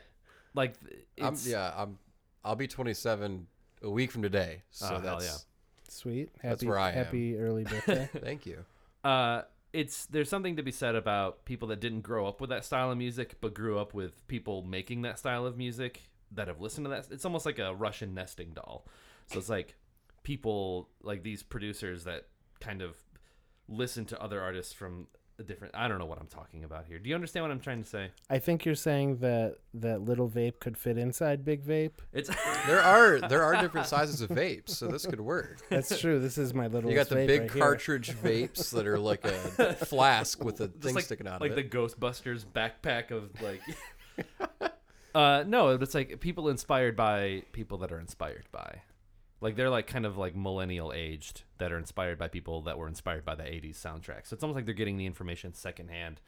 like 0.55 0.75
I'm, 1.21 1.37
yeah, 1.45 1.73
I'm. 1.77 1.99
I'll 2.45 2.55
be 2.57 2.69
27 2.69 3.47
a 3.83 3.91
week 3.91 4.13
from 4.13 4.23
today. 4.23 4.63
So 4.71 4.87
Oh, 4.87 5.01
hell 5.01 5.19
that's. 5.19 5.47
sweet 5.89 6.31
happy 6.37 6.49
That's 6.49 6.65
where 6.65 6.79
I 6.79 6.91
am. 6.91 6.95
happy 6.95 7.37
early 7.39 7.65
birthday 7.71 8.09
Thank 8.21 8.47
you. 8.47 8.65
uh 9.03 9.43
it's 9.73 10.07
there's 10.07 10.29
something 10.29 10.57
to 10.57 10.63
be 10.63 10.71
said 10.71 10.95
about 10.95 11.45
people 11.45 11.69
that 11.69 11.81
didn't 11.81 12.03
grow 12.03 12.27
up 12.29 12.41
with 12.41 12.51
that 12.51 12.65
style 12.65 12.91
of 12.93 12.99
music 12.99 13.37
but 13.41 13.55
grew 13.55 13.79
up 13.79 13.95
with 13.95 14.27
people 14.29 14.63
making 14.63 15.03
that 15.03 15.19
style 15.19 15.45
of 15.47 15.57
music 15.57 16.03
that 16.33 16.47
have 16.49 16.61
listened 16.61 16.85
to 16.87 16.91
that. 16.91 17.07
It's 17.11 17.25
almost 17.25 17.47
like 17.47 17.59
a 17.59 17.75
Russian 17.75 18.15
nesting 18.15 18.51
doll. 18.55 18.87
So 19.27 19.39
it's 19.39 19.49
like 19.49 19.75
people 20.23 20.89
like 21.03 21.23
these 21.23 21.43
producers 21.43 22.05
that 22.05 22.27
kind 22.61 22.83
of 22.83 22.97
listen 23.69 24.05
to 24.07 24.21
other 24.23 24.41
artists 24.41 24.73
from 24.73 25.07
a 25.39 25.43
different. 25.43 25.75
I 25.75 25.89
don't 25.89 25.99
know 25.99 26.07
what 26.07 26.21
I'm 26.21 26.27
talking 26.27 26.65
about 26.65 26.87
here. 26.87 26.99
Do 26.99 27.09
you 27.09 27.15
understand 27.15 27.45
what 27.45 27.51
I'm 27.51 27.61
trying 27.61 27.83
to 27.83 27.89
say? 27.89 28.11
I 28.31 28.39
think 28.39 28.65
you're 28.65 28.75
saying 28.75 29.19
that 29.19 29.57
that 29.75 30.03
little 30.03 30.29
vape 30.29 30.61
could 30.61 30.77
fit 30.77 30.97
inside 30.97 31.45
big 31.45 31.65
vape. 31.65 31.93
It's 32.13 32.31
There 32.67 32.81
are 32.81 33.21
there 33.21 33.43
are 33.43 33.61
different 33.61 33.87
sizes 33.87 34.21
of 34.21 34.31
vapes, 34.31 34.71
so 34.71 34.87
this 34.87 35.07
could 35.07 35.21
work. 35.21 35.61
That's 35.71 35.99
true. 36.01 36.21
This 36.21 36.39
is 36.39 36.55
my 36.55 36.67
little. 36.69 36.91
You 36.91 36.97
got 36.97 37.09
the 37.09 37.17
vape 37.17 37.27
big 37.27 37.41
right 37.43 37.53
here. 37.53 37.63
cartridge 37.63 38.11
vapes 38.23 38.71
that 38.71 38.87
are 38.87 38.99
like 38.99 39.25
a 39.25 39.75
flask 39.87 40.43
with 40.45 40.61
a 40.61 40.69
just 40.69 40.83
thing 40.83 40.95
like, 40.95 41.05
sticking 41.05 41.27
out 41.27 41.41
of 41.41 41.43
it. 41.43 41.57
like 41.57 41.57
the. 41.57 41.75
Ghostbusters 41.75 42.45
backpack 42.45 43.11
of 43.11 43.31
like. 43.43 43.61
uh, 45.15 45.43
no, 45.47 45.71
it's 45.71 45.95
like 45.95 46.21
people 46.21 46.49
inspired 46.49 46.97
by 46.97 47.43
people 47.53 47.79
that 47.79 47.91
are 47.91 47.99
inspired 47.99 48.45
by, 48.53 48.83
like 49.41 49.57
they're 49.57 49.71
like 49.71 49.87
kind 49.87 50.07
of 50.07 50.17
like 50.17 50.35
millennial 50.35 50.93
aged 50.93 51.43
that 51.59 51.73
are 51.73 51.79
inspired 51.79 52.19
by 52.19 52.29
people 52.29 52.63
that 52.63 52.79
were 52.79 52.89
inspired 52.89 53.25
by 53.25 53.35
the 53.35 53.43
'80s 53.43 53.77
soundtrack. 53.77 54.27
So 54.27 54.35
it's 54.35 54.43
almost 54.43 54.57
like 54.57 54.65
they're 54.65 54.75
getting 54.75 54.97
the 54.97 55.07
information 55.07 55.55
secondhand. 55.55 56.21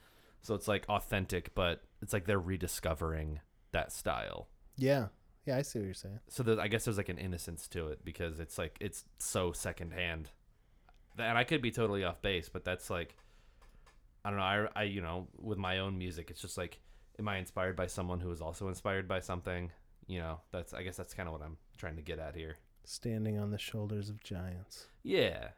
So 0.42 0.54
it's 0.54 0.68
like 0.68 0.84
authentic, 0.88 1.54
but 1.54 1.82
it's 2.02 2.12
like 2.12 2.26
they're 2.26 2.38
rediscovering 2.38 3.40
that 3.72 3.92
style. 3.92 4.48
Yeah, 4.76 5.06
yeah, 5.46 5.56
I 5.56 5.62
see 5.62 5.78
what 5.78 5.86
you're 5.86 5.94
saying. 5.94 6.20
So 6.28 6.58
I 6.60 6.68
guess 6.68 6.84
there's 6.84 6.96
like 6.96 7.08
an 7.08 7.18
innocence 7.18 7.68
to 7.68 7.88
it 7.88 8.04
because 8.04 8.40
it's 8.40 8.58
like 8.58 8.76
it's 8.80 9.04
so 9.18 9.52
secondhand. 9.52 10.30
And 11.18 11.38
I 11.38 11.44
could 11.44 11.62
be 11.62 11.70
totally 11.70 12.04
off 12.04 12.20
base, 12.20 12.48
but 12.48 12.64
that's 12.64 12.90
like, 12.90 13.16
I 14.24 14.30
don't 14.30 14.38
know. 14.38 14.44
I, 14.44 14.66
I 14.74 14.82
you 14.82 15.00
know 15.00 15.28
with 15.38 15.56
my 15.56 15.78
own 15.78 15.96
music, 15.96 16.30
it's 16.30 16.42
just 16.42 16.58
like, 16.58 16.80
am 17.18 17.28
I 17.28 17.38
inspired 17.38 17.76
by 17.76 17.86
someone 17.86 18.20
who 18.20 18.30
is 18.32 18.40
also 18.40 18.68
inspired 18.68 19.08
by 19.08 19.20
something? 19.20 19.70
You 20.08 20.18
know, 20.18 20.40
that's 20.50 20.74
I 20.74 20.82
guess 20.82 20.96
that's 20.96 21.14
kind 21.14 21.28
of 21.28 21.32
what 21.32 21.42
I'm 21.42 21.56
trying 21.78 21.96
to 21.96 22.02
get 22.02 22.18
at 22.18 22.34
here. 22.34 22.56
Standing 22.88 23.36
on 23.36 23.50
the 23.50 23.58
shoulders 23.58 24.08
of 24.08 24.22
giants. 24.22 24.86
Yeah, 25.02 25.48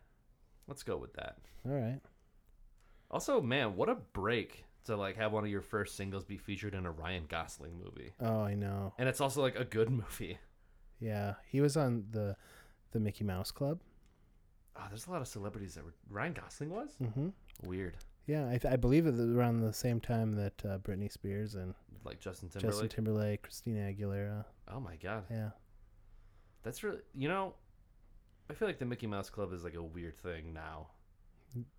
let's 0.66 0.82
go 0.82 0.96
with 0.96 1.12
that. 1.14 1.36
All 1.68 1.74
right. 1.74 2.00
Also, 3.10 3.40
man, 3.42 3.76
what 3.76 3.88
a 3.90 3.96
break 3.96 4.64
to 4.84 4.96
like 4.96 5.16
have 5.16 5.32
one 5.32 5.44
of 5.44 5.50
your 5.50 5.60
first 5.60 5.94
singles 5.94 6.24
be 6.24 6.38
featured 6.38 6.74
in 6.74 6.86
a 6.86 6.90
Ryan 6.90 7.24
Gosling 7.28 7.78
movie, 7.78 8.12
Oh, 8.20 8.40
I 8.40 8.54
know. 8.54 8.94
and 8.98 9.08
it's 9.10 9.20
also 9.20 9.42
like 9.42 9.56
a 9.58 9.64
good 9.64 9.90
movie. 10.02 10.38
Yeah, 11.00 11.34
he 11.46 11.60
was 11.60 11.76
on 11.76 12.06
the 12.12 12.34
the 12.92 13.00
Mickey 13.00 13.24
Mouse 13.24 13.50
Club. 13.50 13.80
Oh, 14.74 14.84
there's 14.88 15.06
a 15.06 15.10
lot 15.10 15.20
of 15.20 15.28
celebrities 15.28 15.74
that 15.74 15.84
were 15.84 15.92
Ryan 16.08 16.32
Gosling 16.32 16.70
was 16.70 16.96
Mm-hmm. 17.02 17.28
weird, 17.64 17.96
Yeah, 18.26 18.46
I, 18.48 18.56
th- 18.56 18.72
I 18.72 18.76
believe 18.76 19.06
it 19.06 19.10
was 19.10 19.20
around 19.20 19.60
the 19.60 19.72
same 19.74 20.00
time 20.00 20.32
that 20.36 20.64
uh, 20.64 20.78
Britney 20.78 21.12
Spears 21.12 21.56
and 21.56 21.74
like 22.04 22.20
Justin 22.20 22.48
Timberlake. 22.48 22.72
Justin 22.72 22.88
Timberlake, 22.88 23.42
Christina 23.42 23.80
Aguilera. 23.92 24.44
Oh 24.72 24.80
my 24.80 24.96
god, 24.96 25.24
Yeah. 25.30 25.50
That's 26.62 26.82
really 26.82 27.00
you 27.14 27.28
know, 27.28 27.54
I 28.50 28.54
feel 28.54 28.68
like 28.68 28.78
the 28.78 28.84
Mickey 28.86 29.06
Mouse 29.06 29.30
Club 29.30 29.52
is 29.52 29.64
like 29.64 29.74
a 29.74 29.82
weird 29.82 30.18
thing 30.18 30.52
now. 30.52 30.88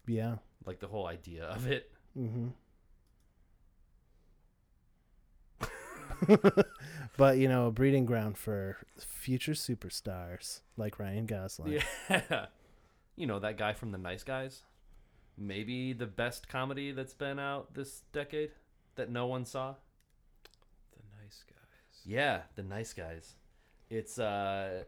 Yeah. 0.07 0.35
Like 0.65 0.79
the 0.79 0.87
whole 0.87 1.07
idea 1.07 1.45
of 1.45 1.67
it. 1.67 1.91
hmm 2.15 2.49
but 7.17 7.37
you 7.37 7.47
know, 7.47 7.67
a 7.67 7.71
breeding 7.71 8.05
ground 8.05 8.37
for 8.37 8.77
future 8.99 9.53
superstars 9.53 10.61
like 10.77 10.99
Ryan 10.99 11.25
Gosling. 11.25 11.81
Yeah, 12.09 12.45
you 13.15 13.25
know 13.25 13.39
that 13.39 13.57
guy 13.57 13.73
from 13.73 13.91
The 13.91 13.97
Nice 13.97 14.23
Guys. 14.23 14.63
Maybe 15.37 15.93
the 15.93 16.05
best 16.05 16.49
comedy 16.49 16.91
that's 16.91 17.13
been 17.13 17.39
out 17.39 17.73
this 17.73 18.01
decade 18.11 18.51
that 18.95 19.09
no 19.09 19.27
one 19.27 19.45
saw. 19.45 19.75
The 20.91 21.03
nice 21.23 21.43
guys. 21.47 22.01
Yeah, 22.05 22.41
The 22.55 22.63
Nice 22.63 22.91
Guys. 22.93 23.35
It's 23.89 24.17
a 24.19 24.85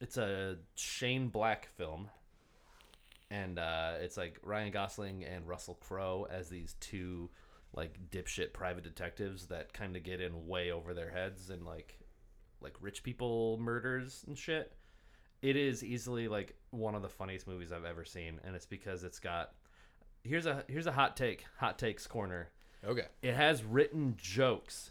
it's 0.00 0.16
a 0.16 0.56
Shane 0.74 1.28
Black 1.28 1.68
film. 1.76 2.08
And 3.30 3.58
uh 3.58 3.94
it's 4.00 4.16
like 4.16 4.38
Ryan 4.42 4.72
Gosling 4.72 5.24
and 5.24 5.48
Russell 5.48 5.74
Crowe 5.74 6.26
as 6.30 6.48
these 6.48 6.74
two 6.80 7.30
like 7.74 7.98
dipshit 8.10 8.52
private 8.52 8.84
detectives 8.84 9.46
that 9.46 9.72
kind 9.72 9.96
of 9.96 10.02
get 10.02 10.20
in 10.20 10.46
way 10.46 10.70
over 10.70 10.92
their 10.92 11.10
heads 11.10 11.48
and 11.48 11.64
like 11.64 11.98
like 12.60 12.74
rich 12.80 13.02
people 13.02 13.58
murders 13.58 14.24
and 14.26 14.36
shit. 14.36 14.72
It 15.40 15.56
is 15.56 15.82
easily 15.82 16.28
like 16.28 16.54
one 16.70 16.94
of 16.94 17.02
the 17.02 17.08
funniest 17.08 17.48
movies 17.48 17.72
I've 17.72 17.84
ever 17.86 18.04
seen 18.04 18.38
and 18.44 18.54
it's 18.54 18.66
because 18.66 19.02
it's 19.04 19.18
got 19.18 19.52
Here's 20.24 20.46
a 20.46 20.62
here's 20.68 20.86
a 20.86 20.92
hot 20.92 21.16
take, 21.16 21.44
hot 21.58 21.78
takes 21.78 22.06
corner 22.06 22.50
Okay. 22.86 23.06
it 23.22 23.34
has 23.34 23.64
written 23.64 24.14
jokes. 24.16 24.90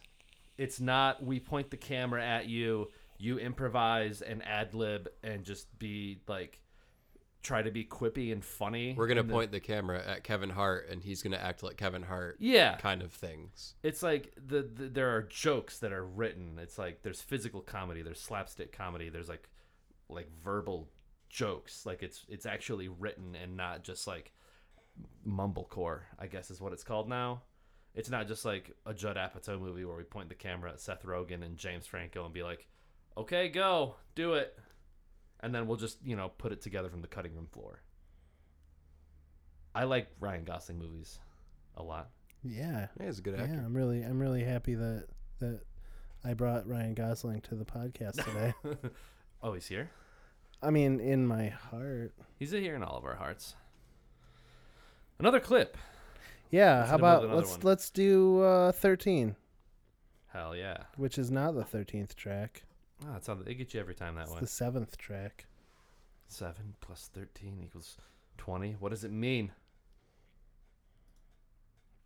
It's 0.58 0.80
not 0.82 1.24
we 1.24 1.40
point 1.40 1.70
the 1.70 1.78
camera 1.78 2.26
at 2.26 2.48
you, 2.48 2.90
you 3.22 3.38
improvise 3.38 4.22
and 4.22 4.44
ad 4.46 4.74
lib 4.74 5.08
and 5.24 5.44
just 5.44 5.78
be 5.80 6.20
like 6.28 6.60
try 7.44 7.62
to 7.62 7.72
be 7.72 7.84
quippy 7.84 8.32
and 8.32 8.44
funny. 8.46 8.94
We're 8.98 9.08
gonna 9.08 9.22
And 9.22 9.30
the- 9.30 9.34
point 9.34 9.52
the 9.52 9.60
camera 9.60 10.04
at 10.06 10.24
Kevin 10.24 10.50
Hart, 10.52 10.90
and 10.90 11.02
he's 11.04 11.24
gonna 11.24 11.38
act 11.38 11.64
like 11.64 11.76
Kevin 11.78 12.04
Hart. 12.04 12.38
Yeah. 12.40 12.78
Kind 12.78 13.02
of 13.02 13.12
things. 13.14 13.76
It's 13.84 14.04
like 14.04 14.34
the, 14.36 14.62
the 14.64 14.88
there 14.90 15.16
are 15.16 15.24
jokes 15.24 15.80
that 15.80 15.92
are 15.92 16.06
written. 16.06 16.60
It's 16.60 16.78
like 16.78 17.02
there's 17.04 17.22
physical 17.22 17.62
comedy, 17.62 18.02
there's 18.02 18.20
slapstick 18.20 18.72
comedy, 18.72 19.10
there's 19.10 19.30
like 19.30 19.50
like 20.10 20.30
verbal 20.44 20.90
jokes. 21.30 21.86
Like 21.86 22.04
it's 22.04 22.26
it's 22.30 22.46
actually 22.46 22.90
written 22.90 23.36
and 23.36 23.56
not 23.58 23.84
just 23.84 24.06
like 24.08 24.34
mumblecore, 25.28 26.02
I 26.20 26.28
guess 26.28 26.52
is 26.52 26.62
what 26.62 26.74
it's 26.74 26.84
called 26.84 27.10
now. 27.10 27.44
It's 27.94 28.10
not 28.10 28.28
just 28.28 28.46
like 28.46 28.72
a 28.86 28.94
Judd 28.94 29.18
Apatow 29.18 29.60
movie 29.60 29.84
where 29.84 29.98
we 29.98 30.04
point 30.04 30.30
the 30.30 30.36
camera 30.36 30.72
at 30.72 30.80
Seth 30.80 31.04
Rogen 31.04 31.44
and 31.44 31.58
James 31.58 31.86
Franco 31.86 32.24
and 32.24 32.34
be 32.34 32.42
like, 32.44 32.68
"Okay, 33.18 33.50
go, 33.50 33.96
do 34.16 34.34
it," 34.34 34.58
and 35.40 35.54
then 35.54 35.68
we'll 35.68 35.78
just 35.78 35.98
you 36.06 36.16
know 36.16 36.30
put 36.38 36.52
it 36.52 36.62
together 36.62 36.90
from 36.90 37.02
the 37.02 37.08
cutting 37.08 37.34
room 37.36 37.48
floor. 37.52 37.82
I 39.74 39.86
like 39.86 40.08
Ryan 40.20 40.44
Gosling 40.44 40.80
movies 40.80 41.20
a 41.78 41.84
lot. 41.84 42.10
Yeah. 42.44 42.88
Yeah, 43.00 43.06
he's 43.06 43.20
a 43.20 43.22
good 43.22 43.36
Yeah, 43.38 43.44
actor. 43.44 43.62
I'm 43.66 43.76
really 43.76 44.02
I'm 44.04 44.20
really 44.20 44.44
happy 44.44 44.76
that 44.76 45.08
that 45.40 45.62
I 46.24 46.34
brought 46.34 46.68
Ryan 46.68 46.94
Gosling 46.94 47.42
to 47.42 47.56
the 47.56 47.66
podcast 47.66 48.24
today. 48.26 48.54
oh, 49.42 49.54
he's 49.54 49.68
here. 49.68 49.90
I 50.62 50.70
mean, 50.70 51.00
in 51.00 51.26
my 51.26 51.48
heart. 51.50 52.14
He's 52.38 52.52
here 52.52 52.76
in 52.76 52.84
all 52.84 52.98
of 52.98 53.04
our 53.06 53.16
hearts. 53.16 53.56
Another 55.20 55.40
clip. 55.40 55.78
Yeah, 56.52 56.80
Let's 56.80 56.90
how 56.92 56.98
hit 56.98 57.04
him 57.06 57.12
with 57.12 57.24
about 57.24 57.36
let's 57.38 57.52
one. 57.52 57.60
let's 57.64 57.90
do 57.90 58.42
uh 58.42 58.72
13, 58.74 59.36
Hell 60.34 60.56
yeah. 60.56 60.78
which 60.98 61.18
is 61.18 61.32
not 61.32 61.56
the 61.56 61.64
13th 61.64 62.14
track. 62.16 62.64
Ah, 63.08 63.16
it's 63.18 63.28
on, 63.30 63.44
they 63.44 63.54
get 63.56 63.74
you 63.74 63.80
every 63.80 63.96
time 63.96 64.16
that 64.16 64.24
It's 64.24 64.32
way. 64.34 64.40
the 64.42 64.46
7th 64.46 64.98
track. 64.98 65.46
7 66.28 66.76
plus 66.82 67.10
13 67.14 67.60
equals 67.64 67.98
20. 68.38 68.74
What 68.80 68.90
does 68.90 69.04
it 69.04 69.12
mean? 69.12 69.52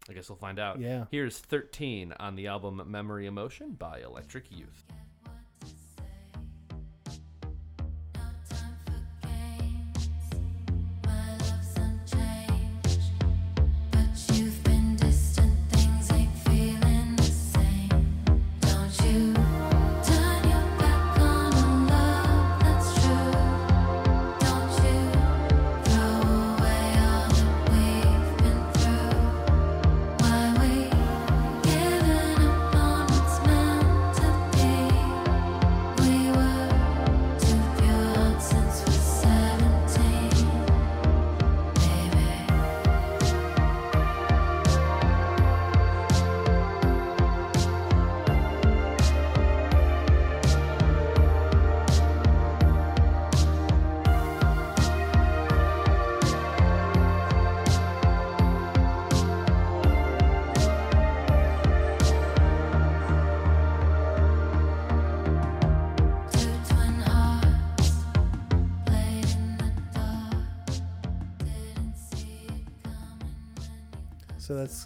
I 0.10 0.14
guess 0.14 0.30
we'll 0.30 0.38
find 0.38 0.60
out. 0.60 0.80
Yeah. 0.80 1.06
Here's 1.12 1.40
13 1.40 2.14
on 2.20 2.36
the 2.36 2.48
album 2.48 2.82
Memory 2.86 3.26
Emotion 3.26 3.72
by 3.74 4.00
Electric 4.02 4.52
Youth. 4.52 4.84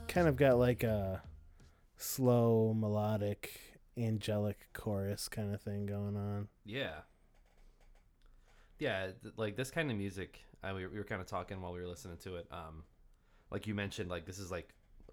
Kind 0.10 0.28
of 0.28 0.36
got 0.36 0.58
like 0.60 0.84
a 0.84 1.22
slow, 1.98 2.74
melodic, 2.76 3.60
angelic 3.98 4.68
chorus 4.74 5.28
kind 5.30 5.54
of 5.54 5.62
thing 5.62 5.86
going 5.86 6.16
on. 6.18 6.48
Yeah. 6.66 7.02
Yeah, 8.78 9.08
th- 9.22 9.34
like 9.38 9.56
this 9.56 9.72
kind 9.72 9.92
of 9.92 9.98
music, 9.98 10.40
I, 10.64 10.74
we, 10.74 10.88
we 10.88 10.98
were 10.98 11.04
kind 11.04 11.22
of 11.22 11.28
talking 11.28 11.62
while 11.62 11.74
we 11.74 11.82
were 11.82 11.88
listening 11.88 12.18
to 12.24 12.36
it. 12.38 12.48
Um, 12.52 12.84
like 13.52 13.68
you 13.68 13.76
mentioned, 13.76 14.10
like 14.10 14.26
this 14.26 14.40
is 14.40 14.52
like 14.52 14.70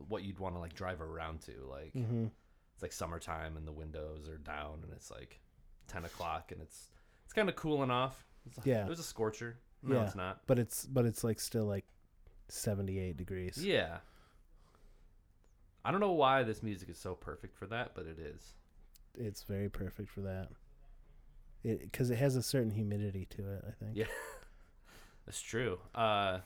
what 0.09 0.23
you'd 0.23 0.39
want 0.39 0.55
to 0.55 0.61
like 0.61 0.75
drive 0.75 1.01
around 1.01 1.41
to. 1.43 1.53
Like 1.69 1.93
hmm 1.93 2.27
it's 2.75 2.83
like 2.83 2.93
summertime 2.93 3.57
and 3.57 3.67
the 3.67 3.73
windows 3.73 4.29
are 4.29 4.37
down 4.37 4.81
and 4.83 4.93
it's 4.93 5.11
like 5.11 5.41
ten 5.89 6.05
o'clock 6.05 6.53
and 6.53 6.61
it's 6.61 6.91
it's 7.25 7.33
kind 7.33 7.49
of 7.49 7.57
cooling 7.57 7.91
off. 7.91 8.27
It's 8.47 8.59
Yeah. 8.67 8.85
it 8.85 8.89
was 8.89 8.99
a 9.01 9.03
scorcher. 9.05 9.57
No, 9.83 9.97
Yeah. 9.97 10.05
it's 10.05 10.15
not. 10.15 10.43
But 10.47 10.59
it's 10.59 10.85
but 10.87 11.07
it's 11.07 11.25
like 11.25 11.41
still 11.41 11.65
like 11.65 11.87
seventy 12.49 12.99
eight 12.99 13.17
degrees. 13.17 13.57
Yeah. 13.61 13.99
I 15.87 15.93
don't 15.93 16.01
know 16.01 16.11
why 16.11 16.43
this 16.43 16.65
music 16.65 16.89
is 16.91 16.99
so 16.99 17.15
perfect 17.15 17.57
for 17.57 17.67
that, 17.69 17.93
but 17.95 18.07
it 18.07 18.19
is. 18.19 18.55
It's 19.17 19.45
very 19.45 19.69
perfect 19.69 20.11
for 20.11 20.21
that. 20.23 20.49
It 21.63 21.81
because 21.81 22.11
it 22.11 22.17
has 22.17 22.35
a 22.35 22.43
certain 22.43 22.73
humidity 22.73 23.25
to 23.37 23.53
it. 23.53 23.65
I 23.67 23.71
think. 23.71 23.93
Yeah. 23.95 24.07
That's 25.27 25.41
true. 25.41 25.79
Uh 25.95 26.41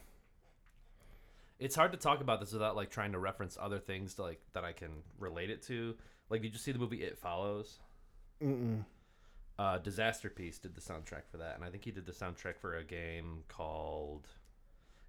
it's 1.59 1.75
hard 1.75 1.93
to 1.93 1.99
talk 1.99 2.21
about 2.21 2.41
this 2.41 2.53
without 2.53 2.77
like 2.77 2.91
trying 2.91 3.13
to 3.13 3.19
reference 3.19 3.57
other 3.59 3.79
things 3.79 4.15
to 4.15 4.23
like 4.23 4.41
that 4.53 4.65
I 4.65 4.73
can 4.73 4.91
relate 5.19 5.49
it 5.49 5.63
to. 5.65 5.95
Like 6.29 6.43
did 6.43 6.53
you 6.53 6.59
see 6.59 6.73
the 6.73 6.79
movie 6.79 7.03
It 7.03 7.17
Follows? 7.19 7.79
Mm-mm. 8.45 8.85
Uh 9.59 9.79
Disasterpeace 9.79 10.61
did 10.61 10.75
the 10.75 10.83
soundtrack 10.83 11.23
for 11.31 11.39
that 11.39 11.57
and 11.57 11.65
I 11.65 11.71
think 11.71 11.87
he 11.87 11.93
did 11.93 12.05
the 12.05 12.13
soundtrack 12.13 12.59
for 12.59 12.77
a 12.77 12.85
game 12.85 13.45
called 13.49 14.29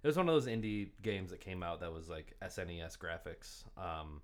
It 0.02 0.06
was 0.06 0.16
one 0.16 0.28
of 0.28 0.34
those 0.34 0.46
indie 0.52 0.88
games 1.02 1.30
that 1.30 1.40
came 1.40 1.62
out 1.62 1.80
that 1.80 1.92
was 1.92 2.08
like 2.08 2.34
SNES 2.42 2.98
graphics. 2.98 3.64
Um 3.76 4.20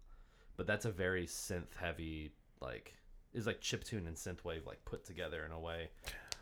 but 0.57 0.67
that's 0.67 0.85
a 0.87 0.91
very 0.91 1.27
synth 1.27 1.77
heavy 1.77 2.33
like 2.61 2.95
is 3.33 3.47
like 3.47 3.61
chiptune 3.61 4.07
and 4.09 4.17
synthwave 4.17 4.67
like 4.67 4.85
put 4.85 5.05
together 5.05 5.45
in 5.45 5.53
a 5.53 5.61
way. 5.61 5.91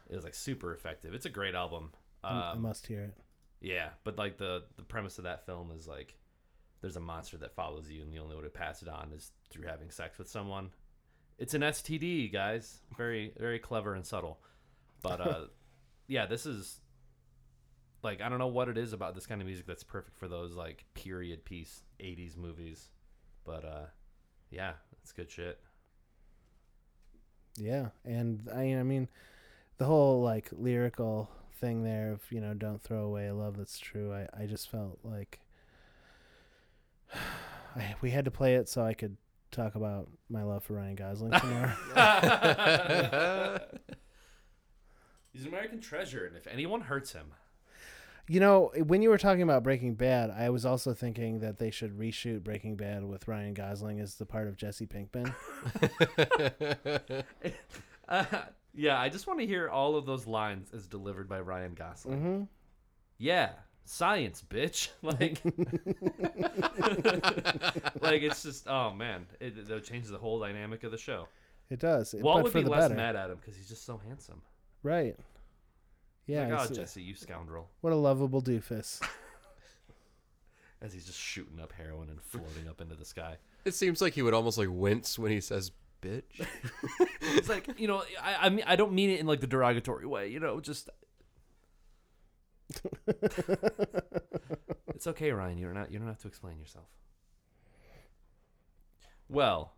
It 0.09 0.15
was 0.15 0.25
like 0.25 0.35
super 0.35 0.73
effective. 0.73 1.15
It's 1.15 1.27
a 1.27 1.31
great 1.31 1.55
album. 1.55 1.91
I 2.25 2.53
Um, 2.53 2.63
must 2.63 2.87
hear 2.87 3.03
it. 3.03 3.15
yeah, 3.61 3.91
but 4.05 4.17
like 4.19 4.39
the 4.39 4.65
the 4.77 4.83
premise 4.85 5.19
of 5.19 5.25
that 5.25 5.45
film 5.47 5.71
is 5.77 5.87
like 5.87 6.17
there's 6.81 6.97
a 6.97 7.01
monster 7.01 7.37
that 7.39 7.55
follows 7.55 7.91
you, 7.91 8.03
and 8.03 8.13
the 8.13 8.19
only 8.19 8.37
way 8.37 8.43
to 8.43 8.49
pass 8.51 8.83
it 8.83 8.89
on 8.89 9.11
is 9.13 9.33
through 9.51 9.67
having 9.67 9.91
sex 9.91 10.19
with 10.19 10.29
someone. 10.29 10.71
It's 11.39 11.55
an 11.55 11.63
STD, 11.63 12.33
guys. 12.33 12.81
Very 12.97 13.33
very 13.39 13.59
clever 13.59 13.95
and 13.95 14.07
subtle. 14.07 14.39
But 15.03 15.21
uh, 15.21 15.41
yeah, 16.07 16.27
this 16.27 16.47
is 16.47 16.81
like 18.07 18.23
I 18.23 18.29
don't 18.29 18.39
know 18.39 18.47
what 18.47 18.69
it 18.69 18.79
is 18.79 18.93
about 18.93 19.15
this 19.15 19.27
kind 19.27 19.41
of 19.41 19.47
music 19.47 19.67
that's 19.67 19.83
perfect 19.83 20.17
for 20.17 20.29
those 20.29 20.55
like 20.55 20.85
period 20.95 21.45
piece 21.45 21.83
'80s 22.01 22.37
movies. 22.37 22.89
But 23.45 23.65
uh, 23.65 23.87
yeah, 24.51 24.75
it's 25.03 25.13
good 25.13 25.31
shit. 25.31 25.59
Yeah, 27.59 27.89
and 28.05 28.49
I 28.55 28.77
I 28.77 28.83
mean, 28.85 29.09
the 29.79 29.85
whole 29.85 30.23
like 30.23 30.49
lyrical 30.53 31.29
thing 31.61 31.83
there 31.83 32.13
of 32.13 32.23
you 32.31 32.41
know 32.41 32.55
don't 32.55 32.81
throw 32.81 33.05
away 33.05 33.27
a 33.27 33.35
love 33.35 33.57
that's 33.57 33.79
true. 33.79 34.15
I 34.15 34.29
I 34.43 34.47
just 34.47 34.71
felt 34.71 35.01
like 35.03 35.41
I, 37.77 37.95
we 38.01 38.11
had 38.11 38.25
to 38.25 38.31
play 38.31 38.55
it 38.55 38.69
so 38.69 38.83
I 38.83 38.95
could 38.95 39.17
talk 39.51 39.75
about 39.75 40.09
my 40.31 40.45
love 40.45 40.63
for 40.65 40.75
Ryan 40.75 40.95
Gosling 40.95 41.33
some 41.39 41.51
more. 41.51 41.77
He's 45.33 45.43
an 45.43 45.49
American 45.49 45.81
treasure, 45.81 46.25
and 46.25 46.37
if 46.37 46.47
anyone 46.47 46.83
hurts 46.83 47.13
him, 47.13 47.33
you 48.29 48.41
know, 48.41 48.73
when 48.85 49.03
you 49.03 49.11
were 49.11 49.19
talking 49.19 49.43
about 49.43 49.63
Breaking 49.63 49.95
Bad, 49.95 50.31
I 50.31 50.51
was 50.51 50.67
also 50.67 50.95
thinking 50.95 51.41
that 51.41 51.59
they 51.59 51.71
should 51.71 51.97
reshoot 51.97 52.43
Breaking 52.43 52.77
Bad 52.77 53.05
with 53.05 53.29
Ryan 53.29 53.55
Gosling 53.55 54.01
as 54.01 54.17
the 54.17 54.27
part 54.27 54.49
of 54.49 54.57
Jesse 54.57 54.87
Pinkman. 54.87 55.33
uh, 58.09 58.25
yeah, 58.75 59.01
I 59.01 59.09
just 59.09 59.27
want 59.27 59.41
to 59.41 59.47
hear 59.47 59.69
all 59.69 59.97
of 59.97 60.07
those 60.07 60.27
lines 60.27 60.71
as 60.75 60.87
delivered 60.87 61.29
by 61.29 61.41
Ryan 61.41 61.75
Gosling. 61.75 62.21
hmm 62.21 62.43
Yeah, 63.19 63.51
science, 63.85 64.43
bitch. 64.49 64.89
Like, 65.03 65.41
like 68.03 68.23
it's 68.23 68.43
just 68.43 68.67
oh 68.67 68.93
man, 68.93 69.27
it, 69.41 69.55
it 69.71 69.85
changes 69.85 70.11
the 70.11 70.19
whole 70.19 70.41
dynamic 70.41 70.83
of 70.83 70.91
the 70.91 70.99
show. 70.99 71.29
It 71.71 71.79
does. 71.79 72.15
Walt 72.19 72.39
but 72.39 72.55
would 72.55 72.65
be 72.65 72.69
less 72.69 72.85
better. 72.85 72.95
mad 72.95 73.17
at 73.17 73.31
him 73.31 73.39
because 73.41 73.57
he's 73.57 73.69
just 73.69 73.87
so 73.87 74.01
handsome. 74.05 74.43
Right. 74.83 75.17
Yeah. 76.27 76.49
like, 76.49 76.71
oh 76.71 76.75
Jesse, 76.75 77.03
you 77.03 77.15
scoundrel, 77.15 77.69
what 77.81 77.93
a 77.93 77.97
lovable 77.97 78.43
doofus. 78.43 79.01
as 80.83 80.93
he's 80.93 81.07
just 81.07 81.19
shooting 81.19 81.61
up 81.61 81.73
heroin 81.73 82.11
and 82.11 82.21
floating 82.23 82.69
up 82.69 82.81
into 82.81 82.95
the 82.95 83.05
sky. 83.05 83.37
it 83.65 83.75
seems 83.75 84.01
like 84.01 84.13
he 84.13 84.23
would 84.23 84.35
almost 84.35 84.59
like 84.59 84.69
wince 84.71 85.19
when 85.19 85.31
he 85.33 85.41
says 85.41 85.73
bitch. 86.03 86.23
It's 87.37 87.49
like 87.49 87.69
you 87.79 87.89
know, 87.89 88.03
I 88.23 88.47
I 88.47 88.49
mean, 88.49 88.65
I 88.67 88.77
don't 88.77 88.93
mean 88.93 89.11
it 89.11 89.21
in 89.21 89.27
like 89.27 89.41
the 89.41 89.47
derogatory 89.47 90.07
way. 90.07 90.29
You 90.29 90.41
know, 90.41 90.61
just. 90.61 90.89
it's 94.95 95.07
okay, 95.07 95.33
Ryan. 95.33 95.59
You're 95.59 95.75
not. 95.75 95.93
You 95.93 95.99
don't 95.99 96.09
have 96.09 96.21
to 96.21 96.29
explain 96.29 96.59
yourself. 96.59 96.87
Well, 99.29 99.75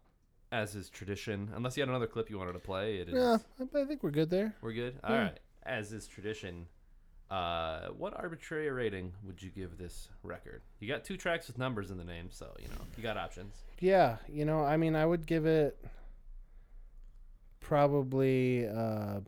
as 0.53 0.75
is 0.75 0.89
tradition, 0.91 1.51
unless 1.55 1.77
you 1.77 1.83
had 1.83 1.89
another 1.89 2.07
clip 2.07 2.31
you 2.31 2.39
wanted 2.39 2.53
to 2.53 2.59
play, 2.59 2.99
it 2.99 3.09
is. 3.09 3.15
yeah, 3.15 3.39
I 3.61 3.81
I 3.81 3.85
think 3.87 4.03
we're 4.03 4.11
good 4.11 4.31
there. 4.31 4.55
We're 4.61 4.73
good. 4.73 4.99
All 5.03 5.17
right. 5.17 5.39
As 5.69 5.93
is 5.93 6.09
tradition, 6.09 6.67
uh, 7.31 7.89
what 7.89 8.15
arbitrary 8.17 8.71
rating 8.71 9.13
would 9.23 9.43
you 9.43 9.51
give 9.51 9.77
this 9.77 10.09
record? 10.23 10.63
You 10.81 10.89
got 10.89 11.05
two 11.05 11.19
tracks 11.19 11.47
with 11.47 11.59
numbers 11.59 11.91
in 11.91 11.99
the 11.99 12.05
name, 12.05 12.29
so 12.31 12.47
you 12.59 12.69
know 12.69 12.81
you 12.97 13.03
got 13.03 13.19
options. 13.19 13.55
Yeah, 13.81 14.17
you 14.29 14.47
know, 14.47 14.65
I 14.65 14.79
mean, 14.79 14.97
I 14.97 15.05
would 15.05 15.27
give 15.27 15.45
it 15.45 15.79
probably 17.61 18.67
uh, 18.67 19.21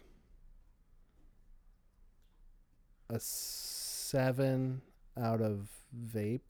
a 3.11 3.21
seven 3.21 4.81
out 5.21 5.43
of 5.43 5.69
vape. 6.15 6.41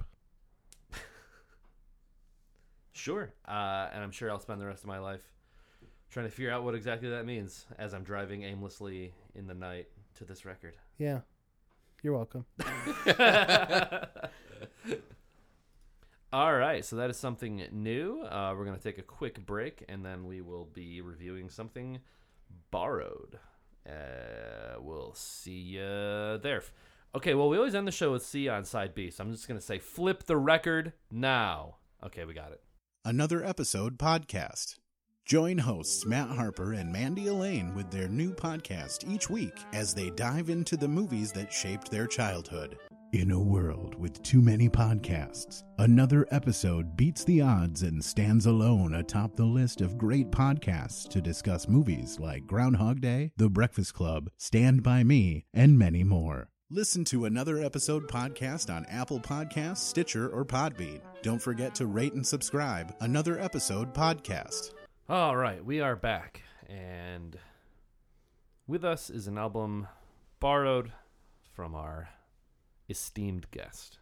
Sure. 2.93 3.32
Uh, 3.49 3.88
and 3.95 4.05
I'm 4.05 4.11
sure 4.11 4.30
I'll 4.30 4.41
spend 4.41 4.61
the 4.61 4.66
rest 4.66 4.82
of 4.82 4.88
my 4.88 4.99
life 4.99 5.22
trying 6.11 6.27
to 6.27 6.31
figure 6.31 6.51
out 6.51 6.65
what 6.65 6.75
exactly 6.75 7.09
that 7.11 7.25
means 7.25 7.67
as 7.79 7.95
I'm 7.95 8.03
driving 8.03 8.43
aimlessly 8.43 9.15
in 9.35 9.47
the 9.47 9.55
night 9.55 9.89
to 10.17 10.25
this 10.25 10.45
record. 10.45 10.75
Yeah, 10.99 11.21
you're 12.03 12.15
welcome. 12.15 12.45
All 16.33 16.55
right, 16.55 16.85
so 16.85 16.95
that 16.97 17.11
is 17.11 17.17
something 17.17 17.65
new. 17.73 18.23
Uh, 18.23 18.55
we're 18.57 18.65
going 18.65 18.77
to 18.77 18.83
take 18.83 18.99
a 18.99 19.03
quick 19.03 19.45
break 19.45 19.85
and 19.89 20.05
then 20.05 20.27
we 20.27 20.41
will 20.41 20.65
be 20.65 21.01
reviewing 21.01 21.49
something 21.51 21.99
borrowed. 22.71 23.39
Uh, 23.85 24.79
we'll 24.81 25.15
see 25.15 25.59
you 25.59 26.39
there. 26.43 26.63
Okay, 27.17 27.35
well, 27.35 27.49
we 27.49 27.57
always 27.57 27.75
end 27.75 27.89
the 27.89 27.93
show 27.93 28.13
with 28.13 28.25
C 28.25 28.49
on 28.49 28.65
side 28.65 28.95
B, 28.95 29.11
so 29.11 29.25
I'm 29.25 29.33
just 29.33 29.49
going 29.49 29.59
to 29.59 29.67
say 29.67 29.81
flip 29.81 30.25
the 30.27 30.37
record 30.37 30.93
now. 31.11 31.79
Okay, 32.05 32.25
we 32.25 32.35
got 32.35 32.53
it. 32.53 32.61
Another 33.05 33.45
episode 33.45 33.99
podcast. 33.99 34.77
Join 35.27 35.59
hosts 35.59 36.07
Matt 36.07 36.29
Harper 36.29 36.73
and 36.73 36.93
Mandy 36.93 37.29
Elaine 37.29 37.73
with 37.75 37.91
their 37.91 38.09
new 38.09 38.33
podcast 38.33 39.09
each 39.09 39.31
week 39.31 39.57
as 39.73 39.95
they 39.95 40.11
dive 40.11 40.51
into 40.51 40.77
the 40.77 40.89
movies 40.89 41.31
that 41.33 41.53
shaped 41.53 41.91
their 41.91 42.07
childhood. 42.07 42.77
In 43.12 43.31
a 43.31 43.41
world 43.41 43.97
with 43.97 44.23
too 44.23 44.41
many 44.41 44.68
podcasts, 44.68 45.62
another 45.79 46.27
episode 46.31 46.97
beats 46.97 47.25
the 47.25 47.41
odds 47.43 47.83
and 47.83 48.05
stands 48.05 48.47
alone 48.47 48.95
atop 48.95 49.37
the 49.37 49.45
list 49.45 49.81
of 49.81 49.99
great 49.99 50.31
podcasts 50.31 51.09
to 51.09 51.21
discuss 51.21 51.68
movies 51.68 52.18
like 52.18 52.47
Groundhog 52.47 53.01
Day, 53.01 53.33
The 53.37 53.51
Breakfast 53.51 53.95
Club, 53.95 54.31
Stand 54.37 54.83
By 54.83 55.05
Me, 55.05 55.45
and 55.55 55.79
many 55.79 56.03
more. 56.03 56.49
Listen 56.71 57.05
to 57.07 57.25
another 57.25 57.62
episode 57.62 58.09
podcast 58.09 58.73
on 58.73 58.87
Apple 58.87 59.18
Podcasts, 59.18 59.79
Stitcher, 59.79 60.29
or 60.29 60.45
Podbean. 60.45 61.01
Don't 61.23 61.43
forget 61.43 61.75
to 61.77 61.87
rate 61.87 62.12
and 62.12 62.25
subscribe. 62.25 62.95
Another 63.01 63.41
episode 63.41 63.93
podcast. 63.93 64.71
All 65.11 65.37
right, 65.37 65.65
we 65.65 65.81
are 65.81 65.97
back, 65.97 66.43
and 66.69 67.37
with 68.69 68.85
us 68.85 69.11
is 69.11 69.27
an 69.27 69.39
album 69.39 69.89
borrowed 70.39 70.93
from 71.53 71.75
our 71.75 72.11
esteemed 72.89 73.51
guest. 73.51 73.99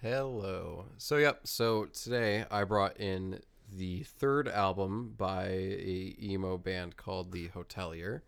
Hello. 0.00 0.84
So 0.98 1.16
yep. 1.16 1.40
So 1.48 1.86
today 1.86 2.44
I 2.48 2.62
brought 2.62 3.00
in 3.00 3.40
the 3.68 4.04
third 4.04 4.46
album 4.46 5.14
by 5.18 5.46
a 5.46 6.14
emo 6.22 6.58
band 6.58 6.96
called 6.96 7.32
the 7.32 7.48
Hotelier, 7.48 8.20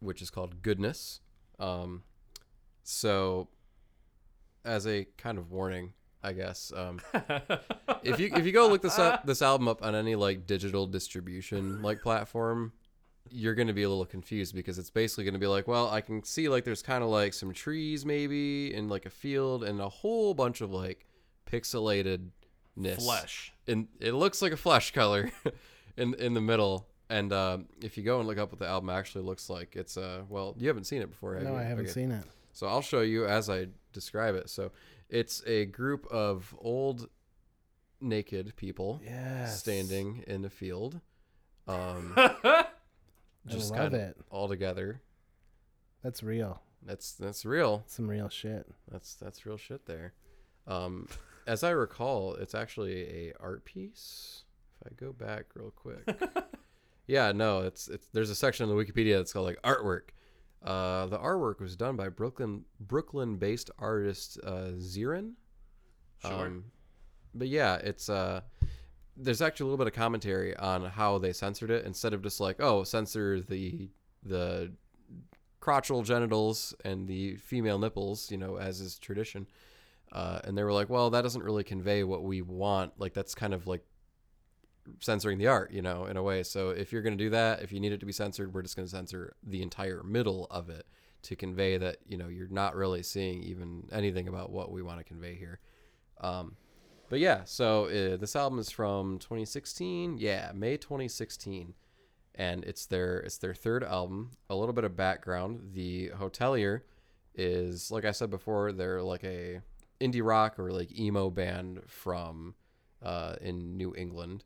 which 0.00 0.20
is 0.20 0.28
called 0.28 0.60
Goodness. 0.60 1.20
Um, 1.60 2.02
so 2.82 3.46
as 4.64 4.88
a 4.88 5.06
kind 5.16 5.38
of 5.38 5.52
warning, 5.52 5.92
I 6.22 6.32
guess, 6.32 6.72
um, 6.76 7.00
if 8.02 8.20
you 8.20 8.30
if 8.34 8.44
you 8.44 8.52
go 8.52 8.68
look 8.68 8.82
this 8.82 8.98
up 8.98 9.24
this 9.26 9.42
album 9.42 9.68
up 9.68 9.82
on 9.84 9.94
any 9.94 10.14
like 10.16 10.46
digital 10.46 10.86
distribution 10.86 11.80
like 11.82 12.02
platform, 12.02 12.72
you're 13.30 13.54
going 13.54 13.68
to 13.68 13.72
be 13.74 13.84
a 13.84 13.88
little 13.88 14.04
confused 14.04 14.54
because 14.54 14.78
it's 14.78 14.90
basically 14.90 15.24
going 15.24 15.34
to 15.34 15.40
be 15.40 15.46
like, 15.46 15.66
well, 15.66 15.88
I 15.88 16.00
can 16.00 16.22
see 16.24 16.48
like 16.48 16.64
there's 16.64 16.82
kind 16.82 17.02
of 17.02 17.10
like 17.10 17.32
some 17.32 17.52
trees 17.52 18.04
maybe 18.04 18.74
in 18.74 18.88
like 18.88 19.06
a 19.06 19.10
field 19.10 19.64
and 19.64 19.80
a 19.80 19.88
whole 19.88 20.34
bunch 20.34 20.60
of 20.60 20.70
like 20.72 21.06
pixelated 21.50 22.28
Flesh. 22.96 23.52
And 23.66 23.88
it 23.98 24.12
looks 24.12 24.40
like 24.40 24.52
a 24.52 24.56
flesh 24.56 24.92
color 24.92 25.30
in 25.96 26.14
in 26.14 26.34
the 26.34 26.40
middle. 26.40 26.86
And 27.10 27.32
um, 27.32 27.66
if 27.82 27.96
you 27.98 28.04
go 28.04 28.20
and 28.20 28.28
look 28.28 28.38
up 28.38 28.50
what 28.52 28.58
the 28.60 28.66
album 28.66 28.88
actually 28.88 29.24
looks 29.24 29.50
like, 29.50 29.74
it's 29.76 29.96
uh 29.96 30.22
well, 30.28 30.54
you 30.58 30.68
haven't 30.68 30.84
seen 30.84 31.02
it 31.02 31.10
before, 31.10 31.34
have 31.34 31.42
No, 31.44 31.50
you? 31.52 31.56
I 31.58 31.62
haven't 31.64 31.86
Okay. 31.86 31.92
seen 31.92 32.10
it. 32.12 32.24
So 32.52 32.66
I'll 32.68 32.82
show 32.82 33.00
you 33.00 33.26
as 33.26 33.50
I 33.50 33.66
describe 33.92 34.34
it. 34.34 34.48
So 34.48 34.70
it's 35.10 35.42
a 35.46 35.66
group 35.66 36.06
of 36.10 36.54
old 36.58 37.08
naked 38.00 38.54
people 38.56 39.00
Yes. 39.04 39.60
standing 39.60 40.24
in 40.26 40.44
a 40.44 40.50
field. 40.50 41.00
Um, 41.68 42.14
I 42.16 42.64
just 43.46 43.70
love 43.70 43.78
kind 43.78 43.94
of 43.94 44.00
it. 44.00 44.16
all 44.30 44.48
together. 44.48 45.02
That's 46.02 46.22
real. 46.22 46.62
That's 46.82 47.12
that's 47.12 47.44
real. 47.44 47.84
Some 47.86 48.08
real 48.08 48.28
shit. 48.28 48.66
That's 48.90 49.14
that's 49.14 49.44
real 49.44 49.58
shit 49.58 49.84
there. 49.86 50.14
Um, 50.66 51.08
as 51.46 51.62
I 51.62 51.70
recall, 51.70 52.34
it's 52.34 52.54
actually 52.54 53.02
a 53.28 53.32
art 53.38 53.64
piece. 53.64 54.44
If 54.80 54.92
I 54.92 54.94
go 54.96 55.12
back 55.12 55.44
real 55.54 55.70
quick, 55.72 56.08
yeah, 57.06 57.32
no, 57.32 57.60
it's 57.60 57.88
it's 57.88 58.08
there's 58.14 58.30
a 58.30 58.34
section 58.34 58.68
on 58.68 58.74
the 58.74 58.82
Wikipedia 58.82 59.18
that's 59.18 59.32
called 59.32 59.46
like 59.46 59.60
artwork. 59.62 60.10
Uh, 60.64 61.06
the 61.06 61.18
artwork 61.18 61.60
was 61.60 61.74
done 61.74 61.96
by 61.96 62.08
Brooklyn 62.08 62.64
Brooklyn-based 62.80 63.70
artist 63.78 64.38
uh, 64.44 64.72
Zirin. 64.76 65.32
Sure. 66.22 66.32
Um, 66.32 66.64
but 67.34 67.48
yeah, 67.48 67.76
it's 67.76 68.08
uh, 68.10 68.42
there's 69.16 69.40
actually 69.40 69.64
a 69.64 69.66
little 69.70 69.84
bit 69.84 69.86
of 69.86 69.94
commentary 69.94 70.54
on 70.56 70.84
how 70.84 71.18
they 71.18 71.32
censored 71.32 71.70
it 71.70 71.86
instead 71.86 72.12
of 72.12 72.22
just 72.22 72.40
like 72.40 72.56
oh 72.60 72.84
censor 72.84 73.40
the 73.40 73.88
the 74.22 74.72
crotchal 75.60 76.04
genitals 76.04 76.74
and 76.84 77.06
the 77.06 77.36
female 77.36 77.78
nipples, 77.78 78.30
you 78.30 78.38
know, 78.38 78.56
as 78.56 78.80
is 78.80 78.98
tradition. 78.98 79.46
Uh, 80.12 80.40
and 80.44 80.56
they 80.58 80.64
were 80.64 80.72
like, 80.72 80.90
well, 80.90 81.10
that 81.10 81.22
doesn't 81.22 81.42
really 81.42 81.62
convey 81.62 82.02
what 82.02 82.24
we 82.24 82.42
want. 82.42 82.92
Like 82.98 83.14
that's 83.14 83.34
kind 83.34 83.54
of 83.54 83.66
like 83.66 83.84
censoring 85.00 85.38
the 85.38 85.46
art, 85.46 85.72
you 85.72 85.82
know, 85.82 86.06
in 86.06 86.16
a 86.16 86.22
way. 86.22 86.42
So 86.42 86.70
if 86.70 86.92
you're 86.92 87.02
going 87.02 87.16
to 87.16 87.24
do 87.24 87.30
that, 87.30 87.62
if 87.62 87.72
you 87.72 87.80
need 87.80 87.92
it 87.92 88.00
to 88.00 88.06
be 88.06 88.12
censored, 88.12 88.52
we're 88.52 88.62
just 88.62 88.76
going 88.76 88.86
to 88.86 88.90
censor 88.90 89.34
the 89.42 89.62
entire 89.62 90.02
middle 90.02 90.46
of 90.50 90.68
it 90.68 90.86
to 91.22 91.36
convey 91.36 91.76
that, 91.76 91.98
you 92.06 92.16
know, 92.16 92.28
you're 92.28 92.48
not 92.48 92.74
really 92.74 93.02
seeing 93.02 93.42
even 93.42 93.88
anything 93.92 94.28
about 94.28 94.50
what 94.50 94.72
we 94.72 94.82
want 94.82 94.98
to 94.98 95.04
convey 95.04 95.34
here. 95.34 95.60
Um, 96.20 96.56
but 97.10 97.18
yeah, 97.18 97.42
so 97.44 97.86
uh, 97.86 98.16
this 98.16 98.36
album 98.36 98.58
is 98.60 98.70
from 98.70 99.18
2016. 99.18 100.18
Yeah, 100.18 100.52
May 100.54 100.76
2016, 100.76 101.74
and 102.36 102.64
it's 102.64 102.86
their 102.86 103.18
it's 103.18 103.38
their 103.38 103.52
third 103.52 103.82
album. 103.82 104.30
A 104.48 104.54
little 104.54 104.72
bit 104.72 104.84
of 104.84 104.96
background: 104.96 105.72
the 105.72 106.10
Hotelier 106.10 106.82
is, 107.34 107.90
like 107.90 108.04
I 108.04 108.12
said 108.12 108.30
before, 108.30 108.70
they're 108.70 109.02
like 109.02 109.24
a 109.24 109.60
indie 110.00 110.24
rock 110.24 110.58
or 110.60 110.70
like 110.70 110.96
emo 110.96 111.30
band 111.30 111.80
from 111.88 112.54
uh, 113.02 113.34
in 113.40 113.76
New 113.76 113.92
England, 113.96 114.44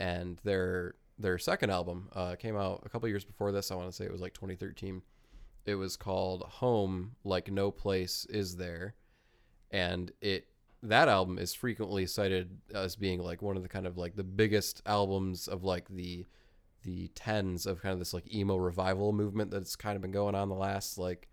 and 0.00 0.40
their 0.44 0.94
their 1.18 1.38
second 1.38 1.70
album 1.70 2.08
uh, 2.14 2.34
came 2.34 2.56
out 2.56 2.82
a 2.84 2.88
couple 2.88 3.06
years 3.08 3.24
before 3.24 3.52
this. 3.52 3.70
I 3.70 3.74
want 3.74 3.90
to 3.90 3.94
say 3.94 4.06
it 4.06 4.12
was 4.12 4.22
like 4.22 4.32
2013. 4.32 5.02
It 5.66 5.74
was 5.74 5.96
called 5.96 6.42
Home, 6.44 7.12
like 7.22 7.52
no 7.52 7.70
place 7.70 8.26
is 8.30 8.56
there, 8.56 8.94
and 9.70 10.10
it 10.22 10.46
that 10.82 11.08
album 11.08 11.38
is 11.38 11.52
frequently 11.52 12.06
cited 12.06 12.56
as 12.74 12.96
being 12.96 13.20
like 13.20 13.42
one 13.42 13.58
of 13.58 13.62
the 13.62 13.68
kind 13.68 13.86
of 13.86 13.98
like 13.98 14.16
the 14.16 14.24
biggest 14.24 14.80
albums 14.86 15.46
of 15.46 15.62
like 15.62 15.86
the 15.90 16.24
the 16.82 17.08
tens 17.08 17.66
of 17.66 17.82
kind 17.82 17.92
of 17.92 17.98
this 17.98 18.14
like 18.14 18.34
emo 18.34 18.56
revival 18.56 19.12
movement 19.12 19.50
that's 19.50 19.76
kind 19.76 19.96
of 19.96 20.00
been 20.00 20.10
going 20.10 20.34
on 20.34 20.48
the 20.48 20.54
last 20.54 20.96
like 20.96 21.28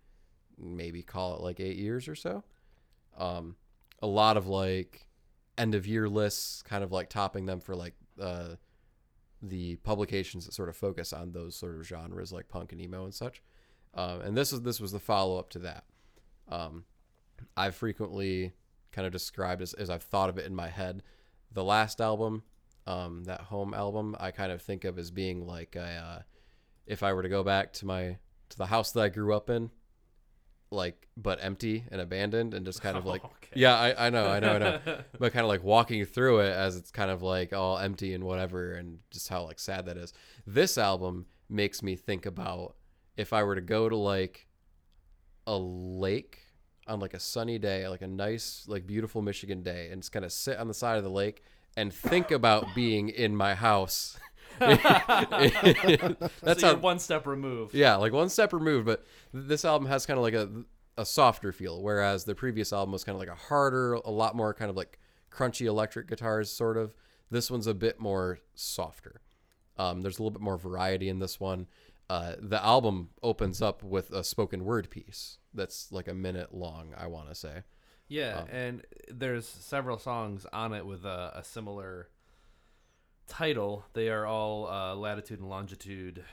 maybe 0.57 1.01
call 1.01 1.35
it 1.35 1.41
like 1.41 1.61
eight 1.61 1.77
years 1.77 2.09
or 2.09 2.15
so. 2.15 2.43
Um, 3.17 3.55
a 4.01 4.07
lot 4.07 4.35
of 4.35 4.47
like 4.47 5.07
end 5.57 5.73
of 5.73 5.87
year 5.87 6.09
lists, 6.09 6.61
kind 6.61 6.83
of 6.83 6.91
like 6.91 7.09
topping 7.09 7.45
them 7.45 7.61
for 7.61 7.73
like 7.73 7.93
uh, 8.21 8.55
the 9.41 9.75
publications 9.77 10.45
that 10.45 10.53
sort 10.53 10.69
of 10.69 10.75
focus 10.75 11.13
on 11.13 11.31
those 11.31 11.55
sort 11.55 11.75
of 11.75 11.85
genres 11.85 12.31
like 12.31 12.47
punk 12.49 12.71
and 12.71 12.81
emo 12.81 13.03
and 13.03 13.13
such. 13.13 13.41
Um, 13.93 14.21
and 14.21 14.37
this 14.37 14.53
is 14.53 14.61
this 14.61 14.79
was 14.79 14.91
the 14.91 14.99
follow 14.99 15.37
up 15.37 15.49
to 15.51 15.59
that. 15.59 15.83
Um, 16.49 16.85
I've 17.55 17.75
frequently 17.75 18.53
kind 18.91 19.05
of 19.05 19.11
described 19.11 19.61
as, 19.61 19.73
as 19.73 19.89
I've 19.89 20.03
thought 20.03 20.29
of 20.29 20.37
it 20.37 20.45
in 20.45 20.55
my 20.55 20.69
head. 20.69 21.03
The 21.51 21.63
last 21.63 22.01
album, 22.01 22.43
um, 22.85 23.23
that 23.25 23.41
home 23.41 23.73
album, 23.73 24.15
I 24.19 24.31
kind 24.31 24.51
of 24.51 24.61
think 24.61 24.85
of 24.85 24.97
as 24.97 25.11
being 25.11 25.45
like 25.45 25.75
a, 25.75 25.81
uh, 25.81 26.21
if 26.85 27.03
I 27.03 27.13
were 27.13 27.23
to 27.23 27.29
go 27.29 27.43
back 27.43 27.73
to 27.73 27.85
my 27.85 28.17
to 28.49 28.57
the 28.57 28.67
house 28.67 28.91
that 28.93 29.01
I 29.01 29.09
grew 29.09 29.35
up 29.35 29.49
in, 29.49 29.71
like 30.71 31.07
but 31.15 31.39
empty 31.41 31.85
and 31.91 32.01
abandoned, 32.01 32.53
and 32.53 32.65
just 32.65 32.81
kind 32.81 32.97
of 32.97 33.05
like 33.13 33.23
Okay. 33.23 33.49
yeah, 33.55 33.75
I, 33.75 34.07
I 34.07 34.09
know, 34.09 34.27
I 34.27 34.39
know, 34.39 34.53
I 34.53 34.57
know, 34.57 34.79
but 35.19 35.31
kind 35.33 35.43
of 35.43 35.47
like 35.49 35.63
walking 35.63 36.03
through 36.05 36.39
it 36.41 36.51
as 36.51 36.75
it's 36.75 36.91
kind 36.91 37.09
of 37.09 37.21
like 37.21 37.53
all 37.53 37.77
empty 37.77 38.13
and 38.13 38.23
whatever, 38.23 38.73
and 38.73 38.99
just 39.11 39.29
how 39.29 39.43
like 39.43 39.59
sad 39.59 39.85
that 39.85 39.97
is. 39.97 40.13
This 40.45 40.77
album 40.77 41.25
makes 41.49 41.81
me 41.81 41.95
think 41.95 42.25
about 42.25 42.75
if 43.15 43.33
I 43.33 43.43
were 43.43 43.55
to 43.55 43.61
go 43.61 43.87
to 43.89 43.95
like 43.95 44.47
a 45.45 45.57
lake 45.57 46.39
on 46.87 46.99
like 46.99 47.13
a 47.13 47.19
sunny 47.19 47.57
day, 47.57 47.87
like 47.87 48.01
a 48.01 48.07
nice, 48.07 48.65
like 48.67 48.85
beautiful 48.85 49.21
Michigan 49.21 49.63
day, 49.63 49.89
and 49.91 50.01
just 50.01 50.11
kind 50.11 50.25
of 50.25 50.31
sit 50.31 50.57
on 50.57 50.67
the 50.67 50.73
side 50.73 50.97
of 50.97 51.03
the 51.03 51.09
lake 51.09 51.43
and 51.75 51.93
think 51.93 52.31
about 52.31 52.65
being 52.75 53.09
in 53.09 53.35
my 53.35 53.53
house. 53.55 54.17
That's 56.41 56.61
so 56.61 56.67
how 56.67 56.75
one 56.75 56.99
step 56.99 57.27
removed. 57.27 57.73
yeah, 57.73 57.95
like 57.95 58.13
one 58.13 58.29
step 58.29 58.53
removed, 58.53 58.85
but 58.85 59.05
th- 59.31 59.45
this 59.47 59.65
album 59.65 59.87
has 59.87 60.05
kind 60.05 60.17
of 60.17 60.23
like 60.23 60.33
a 60.33 60.49
a 60.97 61.05
softer 61.05 61.51
feel, 61.51 61.81
whereas 61.81 62.23
the 62.23 62.33
previous 62.35 62.73
album 62.73 62.91
was 62.91 63.03
kind 63.03 63.15
of 63.15 63.19
like 63.19 63.29
a 63.29 63.35
harder, 63.35 63.93
a 63.93 64.11
lot 64.11 64.35
more 64.35 64.53
kind 64.53 64.69
of 64.69 64.75
like 64.75 64.99
crunchy 65.31 65.67
electric 65.67 66.07
guitars, 66.07 66.51
sort 66.51 66.77
of. 66.77 66.95
This 67.29 67.51
one's 67.51 67.67
a 67.67 67.73
bit 67.73 67.99
more 67.99 68.39
softer. 68.55 69.21
Um, 69.77 70.01
there's 70.01 70.17
a 70.17 70.23
little 70.23 70.31
bit 70.31 70.41
more 70.41 70.57
variety 70.57 71.09
in 71.09 71.19
this 71.19 71.39
one. 71.39 71.67
Uh, 72.09 72.33
the 72.39 72.63
album 72.65 73.09
opens 73.21 73.61
up 73.61 73.83
with 73.83 74.11
a 74.11 74.23
spoken 74.23 74.63
word 74.63 74.89
piece 74.89 75.37
that's 75.53 75.91
like 75.91 76.07
a 76.07 76.13
minute 76.13 76.53
long, 76.53 76.93
I 76.97 77.07
want 77.07 77.27
to 77.29 77.35
say. 77.35 77.63
Yeah, 78.07 78.39
Um, 78.39 78.47
and 78.49 78.85
there's 79.09 79.45
several 79.45 79.99
songs 79.99 80.45
on 80.53 80.73
it 80.73 80.85
with 80.85 81.03
a, 81.03 81.33
a 81.35 81.43
similar 81.43 82.07
title. 83.27 83.85
They 83.93 84.09
are 84.09 84.25
all 84.25 84.67
uh, 84.67 84.95
latitude 84.95 85.39
and 85.39 85.49
longitude 85.49 86.23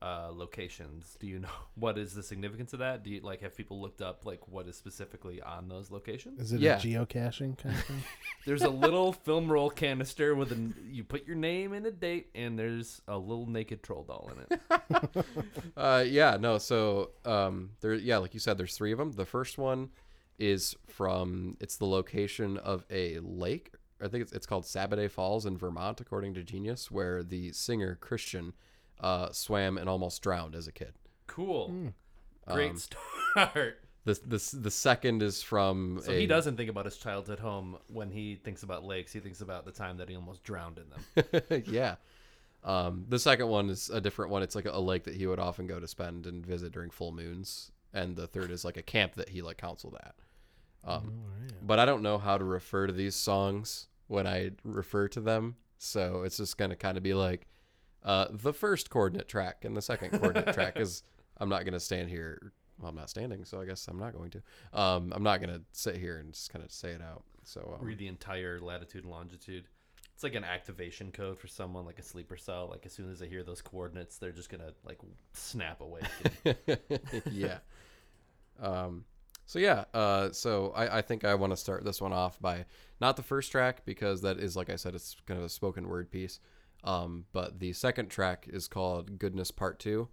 uh, 0.00 0.30
locations. 0.34 1.16
Do 1.20 1.26
you 1.28 1.38
know 1.38 1.48
what 1.76 1.96
is 1.96 2.12
the 2.14 2.22
significance 2.24 2.72
of 2.72 2.80
that? 2.80 3.04
Do 3.04 3.10
you 3.10 3.20
like 3.20 3.40
have 3.42 3.56
people 3.56 3.80
looked 3.80 4.02
up 4.02 4.26
like 4.26 4.48
what 4.48 4.66
is 4.66 4.76
specifically 4.76 5.40
on 5.40 5.68
those 5.68 5.90
locations? 5.92 6.40
Is 6.40 6.52
it 6.52 6.60
Yeah. 6.60 6.76
a 6.76 6.80
geocaching 6.80 7.56
kind 7.56 7.74
of 7.76 7.84
thing? 7.84 8.02
There's 8.46 8.62
a 8.62 8.68
little 8.70 9.12
film 9.12 9.50
roll 9.50 9.70
canister 9.70 10.34
with 10.34 10.50
a 10.50 10.72
you 10.90 11.04
put 11.04 11.24
your 11.26 11.36
name 11.36 11.72
and 11.72 11.86
a 11.86 11.92
date, 11.92 12.30
and 12.34 12.58
there's 12.58 13.00
a 13.06 13.16
little 13.16 13.48
naked 13.48 13.84
troll 13.84 14.02
doll 14.02 14.30
in 14.32 14.56
it. 14.56 15.24
Uh, 15.76 16.04
yeah, 16.06 16.36
no. 16.38 16.58
So, 16.58 17.10
um, 17.24 17.70
there, 17.80 17.94
yeah, 17.94 18.18
like 18.18 18.34
you 18.34 18.40
said, 18.40 18.58
there's 18.58 18.76
three 18.76 18.92
of 18.92 18.98
them. 18.98 19.12
The 19.12 19.24
first 19.24 19.56
one 19.58 19.90
is 20.38 20.74
from 20.88 21.56
it's 21.60 21.76
the 21.76 21.86
location 21.86 22.56
of 22.58 22.84
a 22.90 23.18
lake. 23.20 23.70
I 24.02 24.08
think 24.08 24.22
it's, 24.22 24.32
it's 24.32 24.46
called 24.46 24.64
Sabbaday 24.64 25.10
Falls 25.10 25.46
in 25.46 25.56
Vermont, 25.56 26.00
according 26.00 26.34
to 26.34 26.42
Genius, 26.42 26.90
where 26.90 27.22
the 27.22 27.52
singer 27.52 27.96
Christian 28.00 28.52
uh, 29.00 29.30
swam 29.32 29.78
and 29.78 29.88
almost 29.88 30.22
drowned 30.22 30.54
as 30.54 30.66
a 30.66 30.72
kid. 30.72 30.94
Cool, 31.26 31.92
great 32.46 32.70
Um, 32.72 32.78
start. 32.78 33.78
The 34.04 34.14
the 34.14 34.56
the 34.62 34.70
second 34.70 35.22
is 35.22 35.44
from 35.44 36.00
So 36.04 36.10
a, 36.10 36.18
he 36.18 36.26
doesn't 36.26 36.56
think 36.56 36.68
about 36.68 36.86
his 36.86 36.96
childhood 36.96 37.38
home 37.38 37.78
when 37.86 38.10
he 38.10 38.34
thinks 38.34 38.64
about 38.64 38.84
lakes. 38.84 39.12
He 39.12 39.20
thinks 39.20 39.40
about 39.40 39.64
the 39.64 39.70
time 39.70 39.98
that 39.98 40.08
he 40.08 40.16
almost 40.16 40.42
drowned 40.42 40.80
in 40.80 40.90
them. 40.90 41.62
yeah. 41.68 41.94
Um, 42.64 43.06
the 43.08 43.20
second 43.20 43.46
one 43.46 43.70
is 43.70 43.90
a 43.90 44.00
different 44.00 44.32
one. 44.32 44.42
It's 44.42 44.56
like 44.56 44.64
a 44.66 44.80
lake 44.80 45.04
that 45.04 45.14
he 45.14 45.28
would 45.28 45.38
often 45.38 45.68
go 45.68 45.78
to 45.78 45.86
spend 45.86 46.26
and 46.26 46.44
visit 46.44 46.72
during 46.72 46.90
full 46.90 47.12
moons. 47.12 47.70
And 47.94 48.16
the 48.16 48.26
third 48.26 48.50
is 48.50 48.64
like 48.64 48.76
a 48.76 48.82
camp 48.82 49.14
that 49.14 49.28
he 49.28 49.40
like 49.40 49.58
counseled 49.58 49.96
at. 50.02 50.16
Um, 50.84 51.22
But 51.64 51.78
I 51.78 51.84
don't 51.84 52.02
know 52.02 52.18
how 52.18 52.36
to 52.38 52.44
refer 52.44 52.88
to 52.88 52.92
these 52.92 53.14
songs 53.14 53.86
when 54.06 54.26
I 54.26 54.50
refer 54.64 55.08
to 55.08 55.20
them. 55.20 55.56
So 55.78 56.22
it's 56.22 56.36
just 56.36 56.56
going 56.58 56.70
to 56.70 56.76
kind 56.76 56.96
of 56.96 57.02
be 57.02 57.14
like 57.14 57.46
uh, 58.04 58.26
the 58.30 58.52
first 58.52 58.90
coordinate 58.90 59.28
track 59.28 59.64
and 59.64 59.76
the 59.76 59.82
second 59.82 60.10
coordinate 60.10 60.54
track 60.54 60.78
is 60.78 61.02
I'm 61.38 61.48
not 61.48 61.64
going 61.64 61.74
to 61.74 61.80
stand 61.80 62.08
here. 62.08 62.52
Well, 62.78 62.90
I'm 62.90 62.96
not 62.96 63.10
standing, 63.10 63.44
so 63.44 63.60
I 63.60 63.66
guess 63.66 63.86
I'm 63.88 63.98
not 63.98 64.12
going 64.12 64.30
to. 64.30 64.42
Um, 64.72 65.12
I'm 65.14 65.22
not 65.22 65.40
going 65.40 65.54
to 65.54 65.62
sit 65.72 65.96
here 65.96 66.18
and 66.18 66.32
just 66.32 66.52
kind 66.52 66.64
of 66.64 66.72
say 66.72 66.90
it 66.90 67.02
out. 67.02 67.24
So 67.44 67.76
um, 67.78 67.86
read 67.86 67.98
the 67.98 68.08
entire 68.08 68.60
latitude 68.60 69.04
and 69.04 69.12
longitude. 69.12 69.68
It's 70.14 70.22
like 70.22 70.34
an 70.34 70.44
activation 70.44 71.10
code 71.10 71.38
for 71.38 71.48
someone, 71.48 71.84
like 71.84 71.98
a 71.98 72.02
sleeper 72.02 72.36
cell. 72.36 72.68
Like 72.70 72.86
as 72.86 72.92
soon 72.92 73.10
as 73.10 73.18
they 73.18 73.28
hear 73.28 73.42
those 73.42 73.62
coordinates, 73.62 74.18
they're 74.18 74.32
just 74.32 74.50
gonna 74.50 74.72
like 74.84 74.98
snap 75.32 75.80
awake. 75.80 76.04
yeah. 77.30 77.58
Um, 78.60 79.06
so 79.52 79.58
yeah, 79.58 79.84
uh, 79.92 80.32
so 80.32 80.72
I, 80.74 80.98
I 80.98 81.02
think 81.02 81.24
I 81.24 81.34
want 81.34 81.52
to 81.52 81.58
start 81.58 81.84
this 81.84 82.00
one 82.00 82.14
off 82.14 82.40
by 82.40 82.64
not 83.02 83.18
the 83.18 83.22
first 83.22 83.52
track 83.52 83.84
because 83.84 84.22
that 84.22 84.38
is 84.38 84.56
like 84.56 84.70
I 84.70 84.76
said, 84.76 84.94
it's 84.94 85.14
kind 85.26 85.38
of 85.38 85.44
a 85.44 85.50
spoken 85.50 85.90
word 85.90 86.10
piece. 86.10 86.40
Um, 86.84 87.26
but 87.34 87.60
the 87.60 87.74
second 87.74 88.08
track 88.08 88.46
is 88.50 88.66
called 88.66 89.18
"Goodness 89.18 89.50
Part 89.50 89.78
2. 89.78 90.08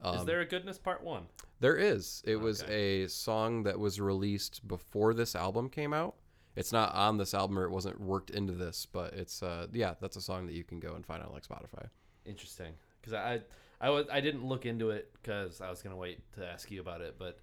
Um, 0.00 0.16
Is 0.16 0.24
there 0.24 0.40
a 0.40 0.46
goodness 0.46 0.78
part 0.78 1.04
one? 1.04 1.24
there 1.60 1.76
is. 1.76 2.22
It 2.24 2.36
was 2.36 2.62
a 2.62 3.06
song 3.08 3.64
that 3.64 3.78
was 3.78 4.00
released 4.00 4.66
before 4.66 5.12
this 5.12 5.36
album 5.36 5.68
came 5.68 5.92
out. 5.92 6.14
It's 6.56 6.72
not 6.72 6.94
on 6.94 7.18
this 7.18 7.34
album 7.34 7.58
or 7.58 7.64
it 7.64 7.70
wasn't 7.70 8.00
worked 8.00 8.30
into 8.30 8.54
this, 8.54 8.86
but 8.90 9.12
it's 9.12 9.42
uh 9.42 9.66
yeah, 9.70 9.96
that's 10.00 10.16
a 10.16 10.22
song 10.22 10.46
that 10.46 10.54
you 10.54 10.64
can 10.64 10.80
go 10.80 10.94
and 10.94 11.04
find 11.04 11.22
on 11.22 11.30
like 11.30 11.46
Spotify. 11.46 11.88
Interesting, 12.24 12.72
because 13.02 13.12
I 13.12 13.42
I 13.82 13.90
was 13.90 14.06
I 14.10 14.22
didn't 14.22 14.46
look 14.46 14.64
into 14.64 14.88
it 14.88 15.12
because 15.20 15.60
I 15.60 15.68
was 15.68 15.82
gonna 15.82 15.94
wait 15.94 16.20
to 16.36 16.46
ask 16.46 16.70
you 16.70 16.80
about 16.80 17.02
it, 17.02 17.16
but 17.18 17.38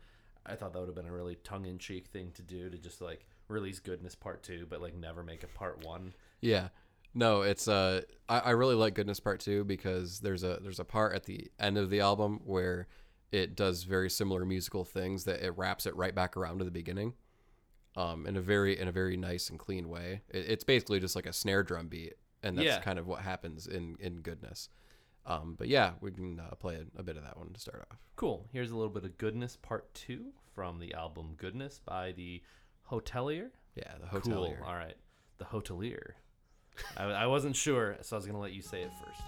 I 0.46 0.56
thought 0.56 0.74
that 0.74 0.80
would 0.80 0.88
have 0.88 0.96
been 0.96 1.08
a 1.08 1.12
really 1.12 1.36
tongue 1.44 1.66
in 1.66 1.78
cheek 1.80 2.08
thing 2.08 2.32
to 2.34 2.42
do 2.42 2.70
to 2.70 2.78
just 2.78 3.02
like 3.02 3.26
release 3.48 3.80
Goodness 3.80 4.16
Part 4.16 4.44
Two, 4.44 4.66
but 4.70 4.82
like 4.82 4.96
never 4.96 5.24
make 5.24 5.44
a 5.44 5.48
Part 5.48 5.84
One. 5.86 6.14
Yeah. 6.42 6.70
No, 7.14 7.42
it's 7.44 7.68
uh 7.68 8.02
I, 8.28 8.40
I 8.40 8.50
really 8.52 8.76
like 8.76 8.94
Goodness 8.94 9.20
Part 9.22 9.40
2 9.40 9.64
because 9.64 10.20
there's 10.20 10.44
a 10.44 10.60
there's 10.62 10.80
a 10.82 10.86
part 10.86 11.16
at 11.16 11.24
the 11.24 11.50
end 11.60 11.78
of 11.78 11.90
the 11.90 12.02
album 12.02 12.42
where 12.44 12.88
it 13.32 13.56
does 13.56 13.84
very 13.84 14.10
similar 14.10 14.46
musical 14.46 14.84
things 14.84 15.24
that 15.24 15.42
it 15.42 15.52
wraps 15.58 15.86
it 15.86 15.96
right 15.96 16.14
back 16.14 16.36
around 16.36 16.60
to 16.60 16.66
the 16.66 16.72
beginning. 16.72 17.14
Um 17.96 18.28
in 18.28 18.36
a 18.36 18.42
very 18.42 18.78
in 18.78 18.88
a 18.90 18.92
very 18.92 19.16
nice 19.16 19.50
and 19.50 19.58
clean 19.58 19.88
way. 19.88 20.22
It, 20.30 20.46
it's 20.50 20.64
basically 20.66 21.00
just 21.00 21.16
like 21.16 21.26
a 21.26 21.34
snare 21.34 21.64
drum 21.64 21.88
beat 21.88 22.16
and 22.44 22.58
that's 22.58 22.66
Yeah. 22.66 22.82
kind 22.82 23.00
of 23.00 23.08
what 23.08 23.22
happens 23.22 23.66
in 23.66 23.96
in 24.02 24.18
Goodness. 24.18 24.68
Um 25.26 25.56
but 25.58 25.68
yeah, 25.68 25.92
we 26.02 26.12
can 26.12 26.40
uh, 26.40 26.56
play 26.56 26.76
a, 26.76 27.00
a 27.00 27.04
bit 27.04 27.18
of 27.18 27.24
that 27.24 27.38
one 27.38 27.52
to 27.54 27.60
start 27.60 27.88
off. 27.92 27.98
Cool. 28.16 28.48
Here's 28.52 28.72
a 28.72 28.76
little 28.76 28.94
bit 28.94 29.04
of 29.04 29.18
Goodness 29.18 29.58
Part 29.62 29.94
Two 29.94 30.34
from 30.54 30.80
the 30.80 30.94
album 30.94 31.34
Goodness 31.38 31.80
by 31.86 32.12
the 32.14 32.42
Hotelier. 32.92 33.50
Yeah, 33.76 33.92
the 34.00 34.08
Hotelier. 34.08 34.22
Cool. 34.24 34.34
hotelier. 34.34 34.68
All 34.68 34.76
right, 34.76 34.96
the 35.38 35.46
Hotelier. 35.46 36.12
I, 36.98 37.06
I 37.06 37.28
wasn't 37.28 37.56
sure, 37.56 37.98
so 38.02 38.16
I 38.16 38.18
was 38.18 38.26
gonna 38.26 38.40
let 38.40 38.54
you 38.54 38.62
say 38.62 38.82
it 38.82 38.92
first. 39.06 39.22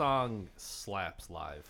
Song 0.00 0.48
slaps 0.56 1.28
live. 1.28 1.62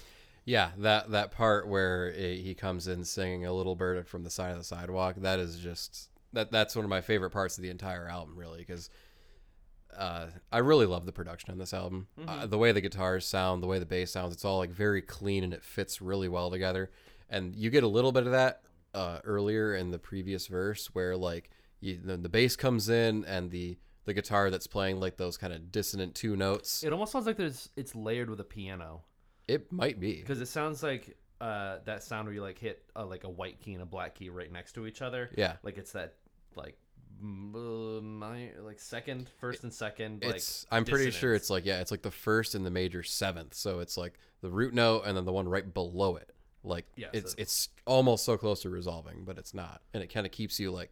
Yeah, 0.44 0.70
that 0.78 1.10
that 1.10 1.32
part 1.32 1.66
where 1.66 2.10
it, 2.10 2.38
he 2.38 2.54
comes 2.54 2.86
in 2.86 3.04
singing 3.04 3.44
a 3.44 3.52
little 3.52 3.74
bird 3.74 4.06
from 4.06 4.22
the 4.22 4.30
side 4.30 4.52
of 4.52 4.58
the 4.58 4.62
sidewalk. 4.62 5.16
That 5.16 5.40
is 5.40 5.58
just 5.58 6.10
that 6.32 6.52
that's 6.52 6.76
one 6.76 6.84
of 6.84 6.88
my 6.88 7.00
favorite 7.00 7.30
parts 7.30 7.58
of 7.58 7.62
the 7.62 7.70
entire 7.70 8.08
album, 8.08 8.36
really, 8.38 8.58
because 8.58 8.88
uh, 9.98 10.26
I 10.52 10.58
really 10.58 10.86
love 10.86 11.06
the 11.06 11.12
production 11.12 11.50
on 11.50 11.58
this 11.58 11.74
album. 11.74 12.06
Uh, 12.24 12.46
the 12.46 12.56
way 12.56 12.70
the 12.70 12.80
guitars 12.80 13.26
sound, 13.26 13.64
the 13.64 13.66
way 13.66 13.80
the 13.80 13.84
bass 13.86 14.12
sounds, 14.12 14.32
it's 14.32 14.44
all 14.44 14.58
like 14.58 14.70
very 14.70 15.02
clean 15.02 15.42
and 15.42 15.52
it 15.52 15.64
fits 15.64 16.00
really 16.00 16.28
well 16.28 16.52
together. 16.52 16.88
And 17.28 17.56
you 17.56 17.68
get 17.68 17.82
a 17.82 17.88
little 17.88 18.12
bit 18.12 18.26
of 18.26 18.32
that 18.32 18.62
uh, 18.94 19.18
earlier 19.24 19.74
in 19.74 19.90
the 19.90 19.98
previous 19.98 20.46
verse, 20.46 20.86
where 20.92 21.16
like 21.16 21.50
you, 21.80 21.98
the, 22.00 22.16
the 22.16 22.28
bass 22.28 22.54
comes 22.54 22.88
in 22.88 23.24
and 23.24 23.50
the 23.50 23.76
the 24.10 24.14
guitar 24.14 24.50
that's 24.50 24.66
playing 24.66 24.98
like 24.98 25.16
those 25.16 25.36
kind 25.36 25.52
of 25.52 25.70
dissonant 25.70 26.14
two 26.16 26.34
notes. 26.36 26.82
It 26.82 26.92
almost 26.92 27.12
sounds 27.12 27.26
like 27.26 27.36
there's 27.36 27.68
it's 27.76 27.94
layered 27.94 28.28
with 28.28 28.40
a 28.40 28.44
piano 28.44 29.02
It 29.46 29.70
might 29.72 30.00
be. 30.00 30.16
because 30.20 30.40
it 30.40 30.46
sounds 30.48 30.82
like 30.82 31.16
uh, 31.40 31.78
that 31.84 32.02
sound 32.02 32.26
where 32.26 32.34
you 32.34 32.42
like 32.42 32.58
hit 32.58 32.82
uh, 32.96 33.06
like 33.06 33.24
a 33.24 33.30
white 33.30 33.60
key 33.60 33.72
and 33.74 33.82
a 33.82 33.86
black 33.86 34.16
key 34.16 34.28
right 34.28 34.50
next 34.52 34.72
to 34.72 34.86
each 34.86 35.00
other. 35.00 35.30
Yeah. 35.36 35.56
like 35.62 35.78
it's 35.78 35.92
that 35.92 36.14
like 36.56 36.76
m- 37.22 38.22
uh, 38.22 38.62
like 38.62 38.80
second, 38.80 39.28
first 39.40 39.62
and 39.62 39.72
second. 39.72 40.22
Like 40.24 40.36
it's 40.36 40.66
i'm 40.70 40.84
pretty 40.84 41.10
sure 41.10 41.34
it's 41.34 41.50
like 41.50 41.64
yeah 41.64 41.80
it's 41.80 41.90
like 41.90 42.02
the 42.02 42.10
first 42.10 42.54
and 42.54 42.66
the 42.66 42.70
major 42.70 43.02
seventh 43.02 43.54
so 43.54 43.78
it's 43.80 43.96
like 43.96 44.18
the 44.40 44.50
root 44.50 44.74
note 44.74 45.02
and 45.06 45.16
then 45.16 45.24
the 45.24 45.32
one 45.32 45.48
right 45.48 45.72
below 45.72 46.16
it 46.16 46.32
like 46.64 46.86
Yeah, 46.96 47.06
it's 47.12 47.32
so- 47.32 47.36
it's 47.38 47.68
almost 47.86 48.24
so 48.24 48.36
close 48.36 48.62
to 48.62 48.70
resolving 48.70 49.24
but 49.24 49.38
it's 49.38 49.54
not 49.54 49.80
and 49.94 50.02
it 50.02 50.08
kind 50.12 50.26
of 50.26 50.32
keeps 50.32 50.58
you 50.60 50.70
like 50.72 50.90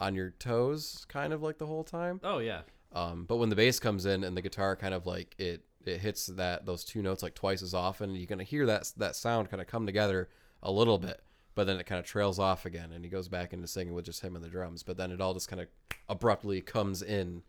on 0.00 0.14
your 0.14 0.30
toes 0.30 1.04
kind 1.08 1.32
of 1.32 1.42
like 1.42 1.58
the 1.58 1.66
whole 1.66 1.84
time. 1.84 2.20
Oh 2.22 2.38
yeah, 2.38 2.62
um 2.92 3.24
but 3.26 3.36
when 3.36 3.48
the 3.48 3.56
bass 3.56 3.78
comes 3.78 4.06
in 4.06 4.24
and 4.24 4.36
the 4.36 4.42
guitar 4.42 4.76
kind 4.76 4.94
of 4.94 5.06
like 5.06 5.34
it 5.38 5.64
it 5.84 6.00
hits 6.00 6.26
that 6.26 6.64
those 6.64 6.84
two 6.84 7.02
notes 7.02 7.22
like 7.22 7.34
twice 7.34 7.62
as 7.62 7.74
often 7.74 8.14
you're 8.14 8.26
gonna 8.26 8.42
hear 8.42 8.66
that 8.66 8.90
that 8.96 9.14
sound 9.14 9.50
kind 9.50 9.60
of 9.60 9.66
come 9.66 9.84
together 9.86 10.28
a 10.62 10.72
little 10.72 10.98
bit 10.98 11.22
but 11.54 11.66
then 11.66 11.78
it 11.78 11.84
kind 11.84 11.98
of 11.98 12.06
trails 12.06 12.38
off 12.38 12.64
again 12.64 12.90
and 12.92 13.04
he 13.04 13.10
goes 13.10 13.28
back 13.28 13.52
into 13.52 13.66
singing 13.66 13.92
with 13.94 14.06
just 14.06 14.22
him 14.22 14.34
and 14.34 14.44
the 14.44 14.48
drums 14.48 14.82
but 14.82 14.96
then 14.96 15.10
it 15.10 15.20
all 15.20 15.34
just 15.34 15.48
kind 15.48 15.60
of 15.60 15.68
abruptly 16.08 16.60
comes 16.60 17.02
in 17.02 17.42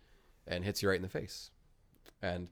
and 0.47 0.63
hits 0.63 0.81
you 0.81 0.89
right 0.89 0.95
in 0.95 1.01
the 1.01 1.09
face. 1.09 1.51
And 2.21 2.49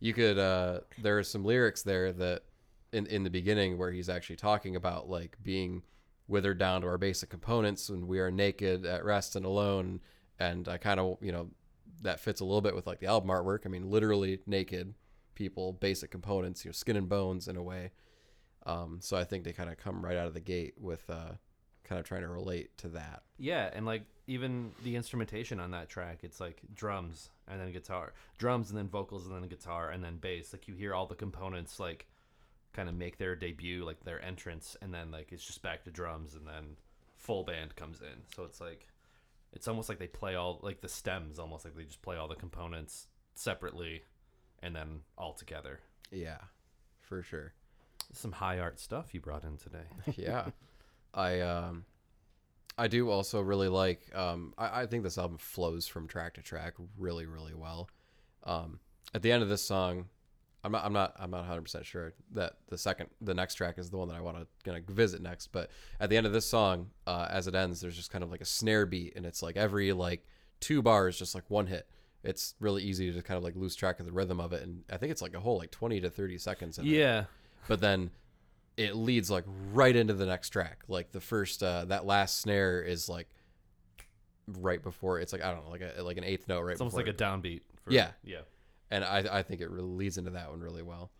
you 0.00 0.12
could 0.12 0.38
uh 0.38 0.80
there 0.98 1.18
are 1.18 1.22
some 1.22 1.44
lyrics 1.44 1.82
there 1.82 2.12
that 2.12 2.42
in 2.92 3.06
in 3.06 3.22
the 3.24 3.30
beginning 3.30 3.78
where 3.78 3.90
he's 3.90 4.08
actually 4.08 4.36
talking 4.36 4.76
about 4.76 5.08
like 5.08 5.36
being 5.42 5.82
withered 6.28 6.58
down 6.58 6.80
to 6.80 6.86
our 6.86 6.98
basic 6.98 7.30
components 7.30 7.88
and 7.88 8.08
we 8.08 8.18
are 8.18 8.30
naked 8.30 8.84
at 8.84 9.04
rest 9.04 9.36
and 9.36 9.44
alone. 9.44 10.00
And 10.38 10.68
i 10.68 10.76
kind 10.76 11.00
of 11.00 11.18
you 11.20 11.32
know 11.32 11.50
that 12.02 12.20
fits 12.20 12.40
a 12.40 12.44
little 12.44 12.60
bit 12.60 12.74
with 12.74 12.86
like 12.86 13.00
the 13.00 13.06
album 13.06 13.30
artwork. 13.30 13.60
I 13.64 13.68
mean 13.68 13.90
literally 13.90 14.40
naked 14.46 14.94
people 15.34 15.72
basic 15.74 16.10
components 16.10 16.64
you 16.64 16.70
know 16.70 16.72
skin 16.72 16.96
and 16.96 17.08
bones 17.08 17.48
in 17.48 17.56
a 17.56 17.62
way. 17.62 17.92
Um 18.64 18.98
so 19.00 19.16
i 19.16 19.24
think 19.24 19.44
they 19.44 19.52
kind 19.52 19.70
of 19.70 19.76
come 19.76 20.04
right 20.04 20.16
out 20.16 20.26
of 20.26 20.34
the 20.34 20.40
gate 20.40 20.74
with 20.78 21.08
uh 21.08 21.32
kind 21.86 22.00
of 22.00 22.04
trying 22.06 22.22
to 22.22 22.28
relate 22.28 22.76
to 22.78 22.88
that. 22.88 23.22
Yeah, 23.38 23.70
and 23.72 23.86
like 23.86 24.02
even 24.26 24.72
the 24.82 24.96
instrumentation 24.96 25.60
on 25.60 25.70
that 25.70 25.88
track, 25.88 26.18
it's 26.22 26.40
like 26.40 26.60
drums 26.74 27.30
and 27.48 27.60
then 27.60 27.72
guitar, 27.72 28.12
drums 28.38 28.70
and 28.70 28.78
then 28.78 28.88
vocals 28.88 29.26
and 29.26 29.34
then 29.34 29.48
guitar 29.48 29.90
and 29.90 30.02
then 30.02 30.16
bass. 30.16 30.52
Like 30.52 30.68
you 30.68 30.74
hear 30.74 30.94
all 30.94 31.06
the 31.06 31.14
components 31.14 31.78
like 31.78 32.06
kind 32.76 32.88
of 32.88 32.94
make 32.94 33.16
their 33.18 33.34
debut, 33.34 33.84
like 33.84 34.04
their 34.04 34.22
entrance, 34.24 34.76
and 34.82 34.92
then 34.94 35.10
like 35.10 35.32
it's 35.32 35.44
just 35.44 35.62
back 35.62 35.82
to 35.84 35.90
drums 35.90 36.34
and 36.34 36.46
then 36.46 36.76
full 37.16 37.42
band 37.42 37.74
comes 37.74 38.00
in. 38.02 38.22
So 38.36 38.44
it's 38.44 38.60
like 38.60 38.86
it's 39.52 39.66
almost 39.66 39.88
like 39.88 39.98
they 39.98 40.06
play 40.06 40.34
all 40.34 40.60
like 40.62 40.80
the 40.82 40.88
stems, 40.88 41.38
almost 41.38 41.64
like 41.64 41.74
they 41.74 41.84
just 41.84 42.02
play 42.02 42.16
all 42.16 42.28
the 42.28 42.34
components 42.36 43.08
separately 43.34 44.02
and 44.62 44.76
then 44.76 45.00
all 45.18 45.32
together. 45.34 45.80
yeah 46.10 46.38
for 47.00 47.22
sure 47.22 47.52
Some 48.12 48.32
high 48.32 48.58
art 48.58 48.78
stuff 48.80 49.12
you 49.14 49.20
brought 49.20 49.44
in 49.44 49.56
today. 49.58 49.86
yeah 50.16 50.46
i 51.14 51.40
um 51.40 51.84
i 52.78 52.88
do 52.88 53.08
also 53.10 53.40
really 53.40 53.68
like 53.68 54.00
um 54.14 54.52
I, 54.58 54.82
I 54.82 54.86
think 54.86 55.02
this 55.04 55.18
album 55.18 55.38
flows 55.38 55.86
from 55.86 56.08
track 56.08 56.34
to 56.34 56.42
track 56.42 56.74
really 56.98 57.26
really 57.26 57.54
well 57.54 57.88
um 58.44 58.80
at 59.14 59.22
the 59.22 59.30
end 59.32 59.42
of 59.42 59.48
this 59.48 59.62
song 59.62 60.06
i'm 60.66 60.72
not 60.72 60.84
i'm 60.84 60.92
not 60.92 61.14
i'm 61.18 61.30
not 61.30 61.48
100% 61.48 61.84
sure 61.84 62.12
that 62.32 62.54
the 62.68 62.76
second 62.76 63.08
the 63.20 63.32
next 63.34 63.54
track 63.54 63.78
is 63.78 63.88
the 63.90 63.96
one 63.96 64.08
that 64.08 64.14
i 64.16 64.20
want 64.20 64.36
to 64.36 64.46
gonna 64.64 64.80
visit 64.88 65.22
next 65.22 65.46
but 65.52 65.70
at 66.00 66.10
the 66.10 66.16
end 66.16 66.26
of 66.26 66.32
this 66.32 66.44
song 66.46 66.90
uh 67.06 67.26
as 67.30 67.46
it 67.46 67.54
ends 67.54 67.80
there's 67.80 67.96
just 67.96 68.10
kind 68.10 68.22
of 68.24 68.30
like 68.30 68.40
a 68.40 68.44
snare 68.46 68.84
beat 68.86 69.14
and 69.16 69.24
it's 69.24 69.42
like 69.42 69.56
every 69.56 69.92
like 69.92 70.26
two 70.60 70.82
bars 70.82 71.18
just 71.18 71.34
like 71.34 71.44
one 71.48 71.66
hit 71.66 71.88
it's 72.24 72.54
really 72.60 72.82
easy 72.82 73.12
to 73.12 73.22
kind 73.22 73.38
of 73.38 73.44
like 73.44 73.54
lose 73.56 73.74
track 73.76 74.00
of 74.00 74.06
the 74.06 74.12
rhythm 74.12 74.40
of 74.40 74.52
it 74.52 74.62
and 74.62 74.82
i 74.90 74.96
think 74.96 75.10
it's 75.12 75.22
like 75.22 75.34
a 75.34 75.40
whole 75.40 75.56
like 75.58 75.70
20 75.70 76.00
to 76.00 76.10
30 76.10 76.38
seconds 76.38 76.78
in 76.78 76.86
it 76.86 76.90
Yeah. 76.90 77.24
but 77.68 77.80
then 77.80 78.10
it 78.76 78.94
leads 78.94 79.30
like 79.30 79.44
right 79.72 79.94
into 79.96 80.12
the 80.14 80.26
next 80.26 80.50
track 80.50 80.82
like 80.88 81.12
the 81.12 81.20
first 81.20 81.62
uh 81.62 81.84
that 81.86 82.04
last 82.04 82.40
snare 82.40 82.82
is 82.82 83.08
like 83.08 83.28
right 84.60 84.82
before 84.82 85.18
it's 85.20 85.32
like 85.32 85.42
i 85.42 85.50
don't 85.52 85.64
know 85.64 85.70
like 85.70 85.82
a 85.82 86.02
like 86.02 86.16
an 86.18 86.24
eighth 86.24 86.46
note 86.48 86.60
right 86.62 86.72
It's 86.72 86.80
almost 86.80 86.96
like 86.96 87.08
a 87.08 87.12
downbeat. 87.12 87.62
For, 87.84 87.90
Yeah. 87.92 88.10
Yeah. 88.24 88.40
And 88.90 89.04
i 89.04 89.24
i 89.38 89.42
think 89.42 89.60
it 89.60 89.70
really 89.70 89.88
leads 89.88 90.18
into 90.18 90.30
that 90.30 90.50
one 90.50 90.60
really 90.60 90.82
well 90.82 91.10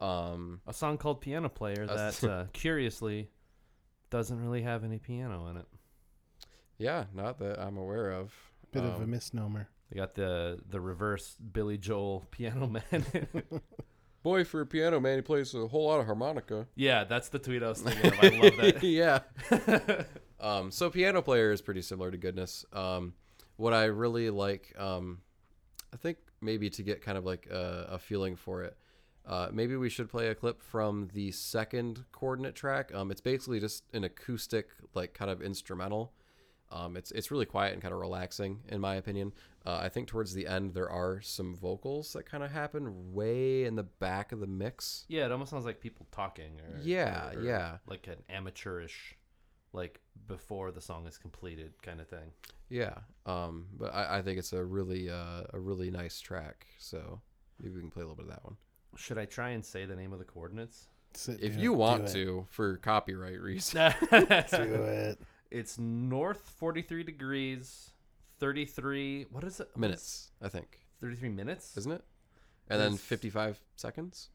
um 0.00 0.60
A 0.66 0.72
song 0.74 0.98
called 0.98 1.20
Piano 1.22 1.48
Player 1.48 1.86
that, 1.86 2.22
uh, 2.24 2.44
curiously, 2.52 3.30
doesn't 4.10 4.38
really 4.40 4.60
have 4.62 4.84
any 4.84 4.98
piano 4.98 5.46
in 5.48 5.56
it. 5.56 5.66
yeah 6.78 7.04
not 7.14 7.38
that 7.38 7.58
i'm 7.60 7.76
aware 7.78 8.10
of 8.10 8.32
Bit 8.72 8.84
of 8.84 9.00
a 9.00 9.04
Um, 9.04 9.10
misnomer. 9.10 9.68
They 9.90 9.96
got 9.98 10.14
the 10.14 10.58
the 10.68 10.80
reverse 10.80 11.36
Billy 11.52 11.78
Joel 11.78 12.26
piano 12.30 12.66
man. 12.66 13.06
boy 14.22 14.44
for 14.44 14.60
a 14.60 14.66
piano 14.66 14.98
man 15.00 15.16
he 15.16 15.22
plays 15.22 15.54
a 15.54 15.66
whole 15.68 15.86
lot 15.86 16.00
of 16.00 16.06
harmonica 16.06 16.66
yeah, 16.74 17.04
that's 17.04 17.28
the 17.28 17.38
tweet 17.38 17.62
I 17.62 17.68
was 17.68 17.80
thinking 17.80 18.12
of. 18.12 18.18
I 18.20 18.28
love 18.28 18.56
that. 18.56 18.82
yeah. 18.82 19.20
um, 20.40 20.70
so 20.72 20.90
piano 20.90 21.22
player 21.22 21.52
is 21.52 21.62
pretty 21.62 21.80
similar 21.82 22.10
to 22.10 22.16
goodness. 22.18 22.64
Um, 22.72 23.14
what 23.56 23.72
I 23.72 23.84
really 23.84 24.28
like, 24.30 24.74
um, 24.78 25.20
I 25.94 25.96
think 25.96 26.18
maybe 26.40 26.70
to 26.70 26.82
get 26.82 27.02
kind 27.02 27.16
of 27.18 27.24
like 27.24 27.46
a, 27.50 27.88
a 27.92 27.98
feeling 27.98 28.36
for 28.36 28.62
it, 28.62 28.76
uh, 29.26 29.48
maybe 29.52 29.76
we 29.76 29.88
should 29.90 30.08
play 30.08 30.28
a 30.28 30.34
clip 30.34 30.62
from 30.62 31.08
the 31.12 31.30
second 31.32 32.04
coordinate 32.12 32.54
track. 32.54 32.94
Um, 32.94 33.10
it's 33.10 33.20
basically 33.20 33.58
just 33.60 33.84
an 33.92 34.04
acoustic, 34.04 34.68
like 34.94 35.14
kind 35.14 35.30
of 35.30 35.42
instrumental. 35.42 36.12
Um, 36.70 36.96
it's 36.96 37.12
it's 37.12 37.30
really 37.30 37.46
quiet 37.46 37.72
and 37.74 37.80
kind 37.82 37.94
of 37.94 38.00
relaxing 38.00 38.60
in 38.68 38.80
my 38.80 38.96
opinion. 38.96 39.32
Uh, 39.64 39.78
I 39.82 39.88
think 39.88 40.08
towards 40.08 40.34
the 40.34 40.46
end 40.48 40.74
there 40.74 40.90
are 40.90 41.20
some 41.20 41.54
vocals 41.54 42.12
that 42.12 42.26
kind 42.26 42.42
of 42.42 42.50
happen 42.50 43.12
way 43.14 43.64
in 43.64 43.76
the 43.76 43.84
back 43.84 44.32
of 44.32 44.40
the 44.40 44.46
mix. 44.48 45.04
Yeah, 45.08 45.26
it 45.26 45.32
almost 45.32 45.50
sounds 45.52 45.64
like 45.64 45.80
people 45.80 46.06
talking. 46.10 46.60
Or, 46.60 46.80
Yeah, 46.82 47.30
or- 47.34 47.38
or 47.38 47.42
yeah. 47.42 47.78
Like 47.86 48.08
an 48.08 48.16
amateurish, 48.28 49.16
like 49.76 50.00
before 50.26 50.72
the 50.72 50.80
song 50.80 51.06
is 51.06 51.18
completed 51.18 51.74
kind 51.82 52.00
of 52.00 52.08
thing. 52.08 52.32
Yeah, 52.68 52.94
um, 53.26 53.66
but 53.78 53.94
I, 53.94 54.18
I 54.18 54.22
think 54.22 54.38
it's 54.38 54.52
a 54.52 54.64
really 54.64 55.08
uh, 55.08 55.42
a 55.52 55.60
really 55.60 55.90
nice 55.90 56.20
track. 56.20 56.66
So 56.78 57.20
maybe 57.60 57.74
we 57.74 57.80
can 57.80 57.90
play 57.90 58.02
a 58.02 58.06
little 58.06 58.16
bit 58.16 58.26
of 58.26 58.30
that 58.30 58.44
one 58.44 58.56
Should 58.96 59.18
I 59.18 59.24
try 59.26 59.50
and 59.50 59.64
say 59.64 59.84
the 59.84 59.94
name 59.94 60.12
of 60.12 60.18
the 60.18 60.24
coordinates? 60.24 60.88
Sit- 61.14 61.40
if 61.40 61.54
do 61.54 61.62
you 61.62 61.72
it, 61.72 61.76
want 61.76 62.08
to 62.08 62.46
for 62.50 62.76
copyright 62.78 63.40
reasons. 63.40 63.94
do 64.10 64.16
it. 64.56 65.20
It's 65.50 65.78
north 65.78 66.40
43 66.58 67.04
degrees, 67.04 67.90
33. 68.40 69.26
What 69.30 69.44
is 69.44 69.60
it? 69.60 69.74
Minutes, 69.76 70.30
I 70.42 70.48
think, 70.48 70.80
33 71.00 71.28
minutes? 71.28 71.76
isn't 71.76 71.92
it? 71.92 72.02
And 72.68 72.80
then 72.80 72.96
55 72.96 73.60
seconds. 73.76 74.30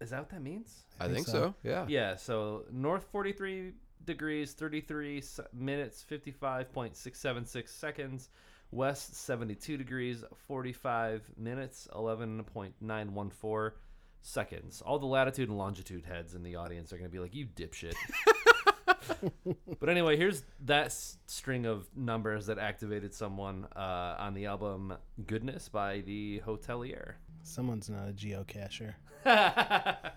Is 0.00 0.10
that 0.10 0.18
what 0.18 0.30
that 0.30 0.42
means? 0.42 0.82
I, 0.98 1.04
think 1.04 1.18
think, 1.18 1.26
so. 1.28 1.32
so. 1.32 1.54
Yeah. 1.62 1.86
Yeah, 1.88 2.16
so 2.16 2.64
north 2.72 3.04
43 3.12 3.72
degrees, 4.04 4.52
33 4.52 5.22
minutes, 5.52 6.04
55.676 6.10 7.68
seconds. 7.68 8.28
West 8.70 9.14
72 9.16 9.76
degrees, 9.76 10.24
45 10.48 11.30
minutes, 11.36 11.88
11.914 11.92 13.72
seconds. 14.22 14.80
All 14.80 14.98
the 14.98 15.06
latitude 15.06 15.48
and 15.50 15.58
longitude 15.58 16.06
heads 16.06 16.34
in 16.34 16.42
the 16.42 16.56
audience 16.56 16.92
are 16.92 16.96
going 16.96 17.10
to 17.10 17.12
be 17.12 17.18
like, 17.18 17.34
you 17.34 17.46
dipshit. 17.46 17.92
but 19.80 19.88
anyway, 19.88 20.16
here's 20.16 20.42
that 20.64 20.86
s- 20.86 21.18
string 21.26 21.66
of 21.66 21.86
numbers 21.94 22.46
that 22.46 22.58
activated 22.58 23.12
someone 23.12 23.66
uh, 23.76 24.16
on 24.18 24.32
the 24.32 24.46
album 24.46 24.94
Goodness 25.26 25.68
by 25.68 26.00
the 26.00 26.40
Hotelier. 26.46 27.14
Someone's 27.42 27.90
not 27.90 28.08
a 28.08 28.12
geocacher. 28.12 28.94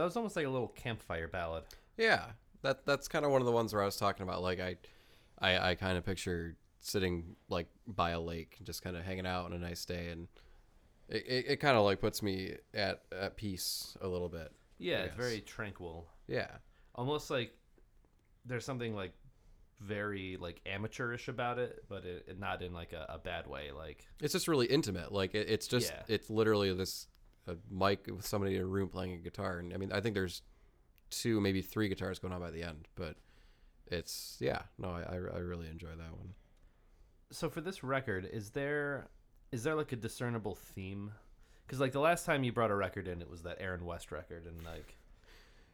So 0.00 0.06
it's 0.06 0.16
almost 0.16 0.34
like 0.34 0.46
a 0.46 0.48
little 0.48 0.68
campfire 0.68 1.28
ballad. 1.28 1.64
Yeah, 1.98 2.24
that 2.62 2.86
that's 2.86 3.06
kind 3.06 3.26
of 3.26 3.30
one 3.32 3.42
of 3.42 3.46
the 3.46 3.52
ones 3.52 3.74
where 3.74 3.82
I 3.82 3.84
was 3.84 3.98
talking 3.98 4.22
about. 4.22 4.40
Like 4.40 4.58
I, 4.58 4.76
I, 5.38 5.70
I 5.70 5.74
kind 5.74 5.98
of 5.98 6.06
picture 6.06 6.56
sitting 6.80 7.36
like 7.50 7.66
by 7.86 8.12
a 8.12 8.20
lake, 8.20 8.56
just 8.62 8.82
kind 8.82 8.96
of 8.96 9.04
hanging 9.04 9.26
out 9.26 9.44
on 9.44 9.52
a 9.52 9.58
nice 9.58 9.84
day, 9.84 10.08
and 10.08 10.28
it, 11.10 11.26
it, 11.28 11.44
it 11.48 11.56
kind 11.56 11.76
of 11.76 11.84
like 11.84 12.00
puts 12.00 12.22
me 12.22 12.54
at 12.72 13.02
at 13.12 13.36
peace 13.36 13.94
a 14.00 14.08
little 14.08 14.30
bit. 14.30 14.50
Yeah, 14.78 15.00
it's 15.00 15.16
very 15.16 15.42
tranquil. 15.42 16.06
Yeah, 16.26 16.48
Almost 16.94 17.28
like 17.30 17.52
there's 18.46 18.64
something 18.64 18.94
like 18.94 19.12
very 19.80 20.38
like 20.40 20.62
amateurish 20.64 21.28
about 21.28 21.58
it, 21.58 21.84
but 21.90 22.06
it, 22.06 22.24
it- 22.26 22.38
not 22.40 22.62
in 22.62 22.72
like 22.72 22.94
a, 22.94 23.04
a 23.10 23.18
bad 23.18 23.46
way. 23.46 23.70
Like 23.70 24.06
it's 24.22 24.32
just 24.32 24.48
really 24.48 24.64
intimate. 24.64 25.12
Like 25.12 25.34
it, 25.34 25.50
it's 25.50 25.66
just 25.66 25.90
Yeah. 25.92 26.02
it's 26.08 26.30
literally 26.30 26.72
this 26.72 27.06
a 27.46 27.56
mic 27.70 28.06
with 28.06 28.26
somebody 28.26 28.56
in 28.56 28.62
a 28.62 28.66
room 28.66 28.88
playing 28.88 29.12
a 29.14 29.16
guitar, 29.18 29.58
and 29.58 29.72
I 29.72 29.76
mean 29.76 29.92
I 29.92 30.00
think 30.00 30.14
there's 30.14 30.42
two 31.10 31.40
maybe 31.40 31.62
three 31.62 31.88
guitars 31.88 32.18
going 32.18 32.32
on 32.32 32.40
by 32.40 32.50
the 32.50 32.62
end, 32.62 32.88
but 32.94 33.16
it's 33.86 34.36
yeah 34.40 34.62
no 34.78 34.90
I 34.90 35.14
I, 35.14 35.38
really 35.38 35.68
enjoy 35.68 35.88
that 35.88 36.16
one. 36.16 36.34
so 37.32 37.48
for 37.50 37.60
this 37.60 37.82
record, 37.82 38.28
is 38.32 38.50
there 38.50 39.08
is 39.52 39.62
there 39.64 39.74
like 39.74 39.92
a 39.92 39.96
discernible 39.96 40.54
theme? 40.54 41.12
Because 41.66 41.80
like 41.80 41.92
the 41.92 42.00
last 42.00 42.24
time 42.26 42.44
you 42.44 42.52
brought 42.52 42.70
a 42.70 42.74
record 42.76 43.08
in, 43.08 43.20
it 43.20 43.28
was 43.30 43.42
that 43.42 43.56
Aaron 43.60 43.84
West 43.84 44.12
record, 44.12 44.46
and 44.46 44.64
like 44.64 44.96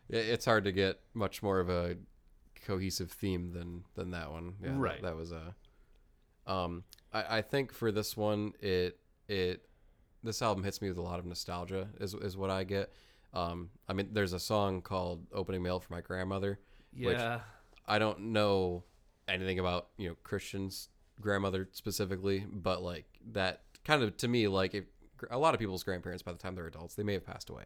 it's 0.08 0.44
hard 0.44 0.64
to 0.64 0.72
get 0.72 1.00
much 1.14 1.42
more 1.42 1.58
of 1.58 1.68
a 1.68 1.96
cohesive 2.64 3.10
theme 3.10 3.52
than 3.52 3.84
than 3.94 4.10
that 4.12 4.30
one. 4.30 4.54
Yeah, 4.62 4.70
that- 4.70 4.78
Right. 4.78 5.02
That, 5.02 5.16
was 5.16 5.32
a. 5.32 5.54
Um, 6.46 6.84
I 7.12 7.38
I 7.38 7.42
think 7.42 7.72
for 7.72 7.90
this 7.92 8.16
one, 8.16 8.52
it 8.60 8.98
it 9.28 9.68
this 10.26 10.42
album 10.42 10.64
hits 10.64 10.82
me 10.82 10.88
with 10.88 10.98
a 10.98 11.02
lot 11.02 11.18
of 11.18 11.24
nostalgia. 11.26 11.88
Is 12.00 12.14
is 12.14 12.36
what 12.36 12.50
I 12.50 12.64
get. 12.64 12.92
Um, 13.32 13.70
I 13.88 13.92
mean, 13.92 14.08
there's 14.12 14.32
a 14.32 14.40
song 14.40 14.82
called 14.82 15.26
"Opening 15.32 15.62
Mail 15.62 15.80
for 15.80 15.92
My 15.92 16.00
Grandmother." 16.00 16.58
Which- 16.92 17.16
yeah, 17.18 17.40
I 17.86 17.98
don't 17.98 18.20
know 18.32 18.84
anything 19.28 19.58
about 19.58 19.88
you 19.96 20.08
know 20.08 20.16
Christian's 20.22 20.88
grandmother 21.20 21.68
specifically, 21.72 22.44
but 22.50 22.82
like 22.82 23.04
that 23.32 23.62
kind 23.84 24.02
of 24.02 24.16
to 24.18 24.28
me 24.28 24.48
like 24.48 24.74
if 24.74 24.84
a 25.30 25.38
lot 25.38 25.54
of 25.54 25.60
people's 25.60 25.82
grandparents 25.82 26.22
by 26.22 26.32
the 26.32 26.38
time 26.38 26.54
they're 26.54 26.66
adults 26.66 26.94
they 26.94 27.02
may 27.02 27.14
have 27.14 27.24
passed 27.24 27.48
away 27.48 27.64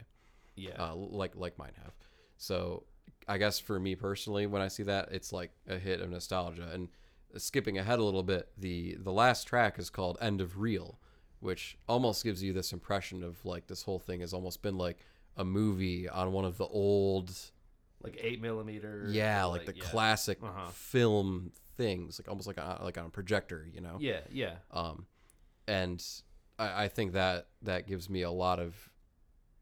yeah, 0.55 0.71
uh, 0.77 0.95
like 0.95 1.35
like 1.35 1.57
mine 1.57 1.73
have. 1.83 1.93
So 2.37 2.83
I 3.27 3.37
guess 3.37 3.59
for 3.59 3.79
me 3.79 3.95
personally, 3.95 4.47
when 4.47 4.61
I 4.61 4.67
see 4.67 4.83
that, 4.83 5.09
it's 5.11 5.31
like 5.31 5.51
a 5.67 5.77
hit 5.77 6.01
of 6.01 6.09
nostalgia. 6.09 6.69
And 6.73 6.89
skipping 7.37 7.77
ahead 7.77 7.99
a 7.99 8.03
little 8.03 8.23
bit, 8.23 8.49
the 8.57 8.95
the 8.99 9.11
last 9.11 9.45
track 9.45 9.79
is 9.79 9.89
called 9.89 10.17
"End 10.21 10.41
of 10.41 10.59
Reel," 10.59 10.99
which 11.41 11.77
almost 11.89 12.23
gives 12.23 12.41
you 12.41 12.53
this 12.53 12.71
impression 12.71 13.23
of 13.23 13.43
like 13.45 13.67
this 13.67 13.83
whole 13.83 13.99
thing 13.99 14.21
has 14.21 14.33
almost 14.33 14.61
been 14.61 14.77
like 14.77 14.97
a 15.37 15.43
movie 15.43 16.07
on 16.07 16.31
one 16.31 16.45
of 16.45 16.57
the 16.57 16.65
old, 16.67 17.31
like 18.01 18.17
eight 18.21 18.41
millimeter. 18.41 19.05
yeah, 19.09 19.45
or, 19.45 19.49
like, 19.49 19.65
the 19.65 19.75
yeah. 19.75 19.83
classic 19.83 20.37
Uh-huh. 20.41 20.69
film 20.71 21.51
things, 21.77 22.19
like 22.19 22.29
almost 22.29 22.47
like 22.47 22.57
on, 22.59 22.79
like 22.83 22.97
on 22.97 23.05
a 23.07 23.09
projector, 23.09 23.67
you 23.73 23.81
know. 23.81 23.97
Yeah, 23.99 24.21
yeah, 24.31 24.55
Um, 24.71 25.05
and 25.67 26.03
I, 26.59 26.83
I 26.83 26.87
think 26.87 27.13
that 27.13 27.47
that 27.63 27.87
gives 27.87 28.09
me 28.09 28.21
a 28.21 28.31
lot 28.31 28.59
of 28.59 28.89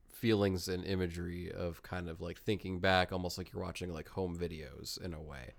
feelings 0.10 0.68
and 0.68 0.84
imagery 0.86 1.52
of 1.52 1.82
kind 1.82 2.10
of 2.10 2.20
like 2.20 2.38
thinking 2.40 2.80
back, 2.80 3.12
almost 3.12 3.38
like 3.38 3.54
you're 3.54 3.64
watching 3.64 3.94
like 3.94 4.10
home 4.10 4.38
videos 4.38 5.00
in 5.02 5.14
a 5.14 5.22
way, 5.22 5.54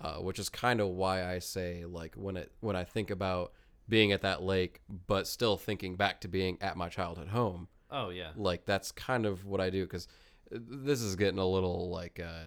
uh, 0.00 0.16
which 0.16 0.38
is 0.38 0.48
kind 0.48 0.80
of 0.80 0.88
why 0.88 1.24
I 1.24 1.38
say 1.38 1.84
like 1.86 2.14
when 2.14 2.36
it 2.36 2.52
when 2.60 2.76
I 2.76 2.84
think 2.84 3.10
about 3.10 3.52
being 3.92 4.10
at 4.10 4.22
that 4.22 4.42
lake, 4.42 4.80
but 5.06 5.26
still 5.26 5.58
thinking 5.58 5.96
back 5.96 6.22
to 6.22 6.28
being 6.28 6.56
at 6.62 6.78
my 6.78 6.88
childhood 6.88 7.28
home, 7.28 7.68
oh 7.90 8.08
yeah, 8.08 8.30
like 8.36 8.64
that's 8.64 8.90
kind 8.90 9.26
of 9.26 9.44
what 9.44 9.60
I 9.60 9.68
do 9.68 9.84
because 9.84 10.08
this 10.50 11.02
is 11.02 11.14
getting 11.14 11.38
a 11.38 11.46
little 11.46 11.90
like 11.90 12.18
uh, 12.18 12.44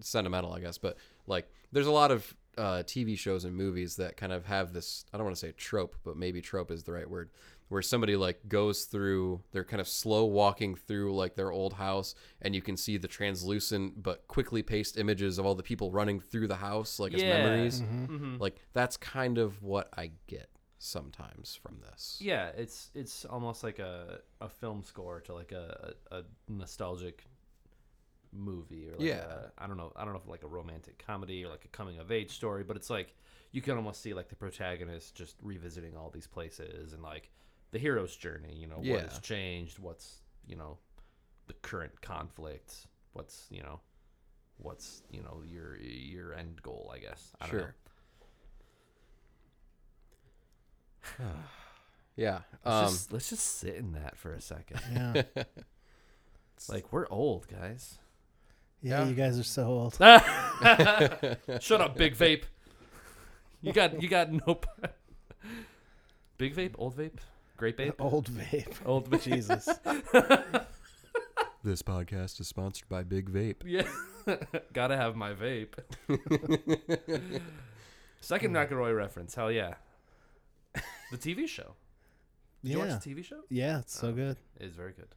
sentimental, 0.00 0.52
I 0.54 0.60
guess. 0.60 0.78
But 0.78 0.96
like, 1.26 1.48
there's 1.72 1.86
a 1.86 1.90
lot 1.92 2.10
of 2.10 2.34
uh, 2.56 2.82
TV 2.84 3.18
shows 3.18 3.44
and 3.44 3.54
movies 3.54 3.96
that 3.96 4.16
kind 4.16 4.32
of 4.32 4.46
have 4.46 4.72
this. 4.72 5.04
I 5.12 5.16
don't 5.18 5.24
want 5.26 5.36
to 5.36 5.40
say 5.46 5.52
trope, 5.52 5.96
but 6.04 6.16
maybe 6.16 6.40
trope 6.40 6.70
is 6.70 6.82
the 6.84 6.92
right 6.92 7.08
word. 7.08 7.30
Where 7.68 7.82
somebody 7.82 8.14
like 8.14 8.46
goes 8.48 8.84
through, 8.84 9.40
they're 9.52 9.64
kind 9.64 9.80
of 9.80 9.88
slow 9.88 10.26
walking 10.26 10.74
through 10.76 11.14
like 11.14 11.34
their 11.34 11.50
old 11.50 11.72
house, 11.74 12.14
and 12.42 12.54
you 12.54 12.62
can 12.62 12.76
see 12.76 12.98
the 12.98 13.08
translucent 13.08 14.02
but 14.02 14.28
quickly 14.28 14.62
paced 14.62 14.98
images 14.98 15.38
of 15.38 15.46
all 15.46 15.54
the 15.54 15.62
people 15.62 15.90
running 15.90 16.20
through 16.20 16.46
the 16.46 16.56
house, 16.56 16.98
like 17.00 17.14
as 17.14 17.22
Yeah. 17.22 17.30
memories. 17.30 17.80
Mhm. 17.82 18.38
Like 18.38 18.56
that's 18.74 18.96
kind 18.98 19.38
of 19.38 19.62
what 19.62 19.88
I 19.96 20.12
get 20.26 20.50
sometimes 20.84 21.58
from 21.60 21.78
this. 21.80 22.18
Yeah, 22.20 22.50
it's 22.56 22.90
it's 22.94 23.24
almost 23.24 23.64
like 23.64 23.78
a, 23.78 24.20
a 24.40 24.48
film 24.48 24.82
score 24.84 25.20
to 25.22 25.34
like 25.34 25.52
a, 25.52 25.94
a, 26.10 26.18
a 26.18 26.22
nostalgic 26.48 27.24
movie 28.32 28.88
or 28.88 28.92
like 28.92 29.06
Yeah. 29.06 29.24
I 29.58 29.64
I 29.64 29.66
don't 29.66 29.76
know 29.76 29.92
I 29.96 30.04
don't 30.04 30.12
know 30.12 30.20
if 30.20 30.28
like 30.28 30.42
a 30.42 30.48
romantic 30.48 31.02
comedy 31.04 31.44
or 31.44 31.48
like 31.48 31.64
a 31.64 31.68
coming 31.68 31.98
of 31.98 32.12
age 32.12 32.32
story, 32.32 32.64
but 32.64 32.76
it's 32.76 32.90
like 32.90 33.14
you 33.52 33.62
can 33.62 33.76
almost 33.76 34.02
see 34.02 34.12
like 34.12 34.28
the 34.28 34.36
protagonist 34.36 35.14
just 35.14 35.36
revisiting 35.42 35.96
all 35.96 36.10
these 36.10 36.26
places 36.26 36.92
and 36.92 37.02
like 37.02 37.30
the 37.70 37.78
hero's 37.78 38.14
journey. 38.14 38.54
You 38.54 38.66
know 38.66 38.76
what 38.76 39.02
has 39.08 39.18
changed, 39.20 39.78
what's 39.78 40.20
you 40.46 40.56
know 40.56 40.76
the 41.46 41.54
current 41.54 41.98
conflict, 42.02 42.86
what's 43.14 43.46
you 43.50 43.62
know 43.62 43.80
what's 44.58 45.02
you 45.10 45.22
know 45.22 45.42
your 45.46 45.78
your 45.78 46.34
end 46.34 46.60
goal. 46.62 46.92
I 46.94 46.98
guess. 46.98 47.32
I 47.40 47.46
don't 47.46 47.56
know. 47.56 47.66
Sure. 51.16 51.26
yeah. 52.16 52.40
Let's, 52.64 52.76
Um, 52.76 52.84
just, 52.94 53.12
let's 53.12 53.30
just 53.30 53.58
sit 53.58 53.74
in 53.76 53.92
that 53.92 54.16
for 54.16 54.32
a 54.32 54.40
second. 54.40 54.80
Yeah. 54.92 55.22
like 56.68 56.92
we're 56.92 57.06
old 57.10 57.46
guys. 57.48 57.98
Yeah, 58.82 59.00
Yeah. 59.02 59.08
you 59.08 59.14
guys 59.14 59.38
are 59.38 59.42
so 59.44 59.64
old. 59.66 59.94
Shut 61.62 61.80
up, 61.80 61.96
big 61.96 62.16
vape. 62.16 62.44
You 63.62 63.72
got 63.72 64.02
you 64.02 64.08
got 64.08 64.30
nope. 64.46 64.66
big 66.36 66.54
vape, 66.54 66.72
old 66.78 66.96
vape, 66.96 67.18
great 67.56 67.78
vape, 67.78 67.94
Old 67.98 68.30
vape. 68.30 68.74
old 68.84 69.08
vape. 69.10 69.22
Jesus. 69.22 69.64
this 71.64 71.80
podcast 71.82 72.40
is 72.40 72.46
sponsored 72.48 72.88
by 72.90 73.02
Big 73.02 73.30
Vape. 73.32 73.62
Yeah, 73.64 73.86
gotta 74.74 74.96
have 74.98 75.16
my 75.16 75.32
vape. 75.32 75.72
Second 78.20 78.54
McElroy 78.54 78.94
reference. 78.94 79.34
Hell 79.34 79.50
yeah. 79.50 79.74
The 81.10 81.18
TV 81.18 81.48
show. 81.48 81.74
Did 82.62 82.72
you 82.72 82.78
watch 82.78 83.02
the 83.02 83.14
TV 83.14 83.24
show? 83.24 83.40
Yeah, 83.50 83.80
it's 83.80 83.98
so 83.98 84.08
Oh. 84.08 84.12
good. 84.12 84.36
It 84.58 84.66
is 84.66 84.74
very 84.74 84.92
good. 84.92 85.14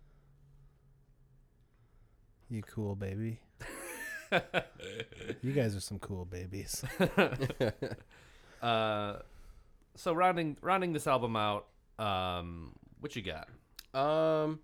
You 2.50 2.62
cool 2.64 2.96
baby. 2.96 3.40
you 5.42 5.52
guys 5.54 5.76
are 5.76 5.80
some 5.82 6.00
cool 6.00 6.26
babies. 6.26 6.84
Uh, 8.60 9.20
so 9.96 10.12
rounding 10.14 10.58
rounding 10.64 10.92
this 10.92 11.06
album 11.06 11.36
out, 11.36 11.68
um, 12.00 12.74
what 13.00 13.16
you 13.16 13.22
got? 13.22 13.48
Um, 13.94 14.62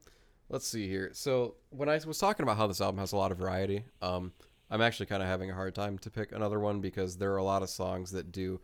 let's 0.49 0.67
see 0.67 0.88
here. 0.89 1.11
So 1.13 1.57
when 1.69 1.89
I 1.89 1.99
was 2.03 2.17
talking 2.17 2.41
about 2.41 2.57
how 2.57 2.65
this 2.65 2.82
album 2.82 2.97
has 2.97 3.11
a 3.11 3.17
lot 3.17 3.32
of 3.32 3.38
variety, 3.38 3.86
um, 4.01 4.34
I'm 4.71 4.82
actually 4.82 5.05
kind 5.05 5.21
of 5.21 5.30
having 5.30 5.51
a 5.51 5.53
hard 5.53 5.76
time 5.76 5.99
to 5.99 6.09
pick 6.09 6.32
another 6.32 6.59
one 6.59 6.82
because 6.82 7.17
there 7.17 7.32
are 7.34 7.38
a 7.38 7.43
lot 7.43 7.61
of 7.61 7.69
songs 7.69 8.09
that 8.13 8.32
do. 8.32 8.59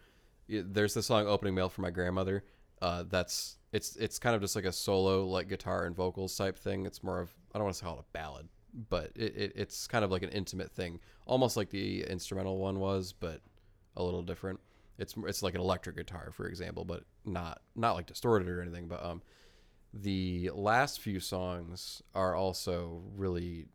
There's 0.49 0.93
the 0.93 1.03
song 1.03 1.27
"Opening 1.27 1.55
Mail" 1.55 1.69
for 1.69 1.81
my 1.81 1.91
grandmother. 1.91 2.43
Uh, 2.81 3.03
that's 3.07 3.57
it's 3.71 3.95
it's 3.97 4.19
kind 4.19 4.35
of 4.35 4.41
just 4.41 4.55
like 4.55 4.65
a 4.65 4.71
solo 4.71 5.25
like 5.27 5.47
guitar 5.47 5.85
and 5.85 5.95
vocals 5.95 6.35
type 6.35 6.57
thing. 6.57 6.85
It's 6.85 7.03
more 7.03 7.19
of 7.19 7.33
I 7.53 7.59
don't 7.59 7.65
want 7.65 7.75
to 7.77 7.83
call 7.83 7.95
it 7.95 8.01
a 8.01 8.13
ballad, 8.13 8.47
but 8.89 9.11
it, 9.15 9.35
it 9.35 9.51
it's 9.55 9.87
kind 9.87 10.03
of 10.03 10.11
like 10.11 10.23
an 10.23 10.29
intimate 10.29 10.71
thing, 10.71 10.99
almost 11.25 11.55
like 11.55 11.69
the 11.69 12.03
instrumental 12.03 12.57
one 12.57 12.79
was, 12.79 13.13
but 13.13 13.41
a 13.95 14.03
little 14.03 14.23
different. 14.23 14.59
It's 14.97 15.13
it's 15.27 15.43
like 15.43 15.55
an 15.55 15.61
electric 15.61 15.95
guitar, 15.97 16.31
for 16.33 16.47
example, 16.47 16.83
but 16.83 17.03
not 17.25 17.61
not 17.75 17.93
like 17.93 18.07
distorted 18.07 18.49
or 18.49 18.61
anything. 18.61 18.87
But 18.87 19.03
um, 19.03 19.21
the 19.93 20.51
last 20.53 20.99
few 21.01 21.19
songs 21.19 22.01
are 22.15 22.35
also 22.35 23.03
really 23.15 23.67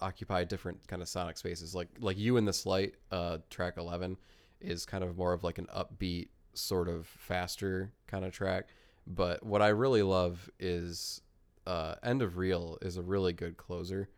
occupy 0.00 0.44
different 0.44 0.86
kind 0.86 1.02
of 1.02 1.08
sonic 1.08 1.36
spaces 1.36 1.74
like 1.74 1.88
like 1.98 2.16
you 2.16 2.38
in 2.38 2.46
this 2.46 2.64
light 2.64 2.94
uh 3.10 3.36
track 3.50 3.74
11 3.76 4.16
is 4.60 4.86
kind 4.86 5.04
of 5.04 5.16
more 5.16 5.32
of 5.32 5.44
like 5.44 5.58
an 5.58 5.66
upbeat 5.74 6.28
sort 6.54 6.88
of 6.88 7.06
faster 7.06 7.92
kind 8.06 8.24
of 8.24 8.32
track 8.32 8.68
but 9.06 9.44
what 9.44 9.62
i 9.62 9.68
really 9.68 10.02
love 10.02 10.50
is 10.58 11.22
uh 11.66 11.94
end 12.02 12.22
of 12.22 12.36
reel 12.36 12.76
is 12.82 12.96
a 12.96 13.02
really 13.02 13.32
good 13.32 13.56
closer 13.56 14.08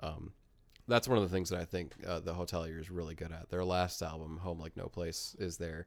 um 0.00 0.32
that's 0.88 1.08
one 1.08 1.18
of 1.18 1.24
the 1.24 1.34
things 1.34 1.50
that 1.50 1.60
i 1.60 1.64
think 1.64 1.94
uh, 2.06 2.20
the 2.20 2.34
hotelier 2.34 2.80
is 2.80 2.90
really 2.90 3.14
good 3.14 3.32
at 3.32 3.48
their 3.50 3.64
last 3.64 4.02
album 4.02 4.38
home 4.38 4.58
like 4.58 4.76
no 4.76 4.86
place 4.86 5.36
is 5.38 5.56
there 5.56 5.86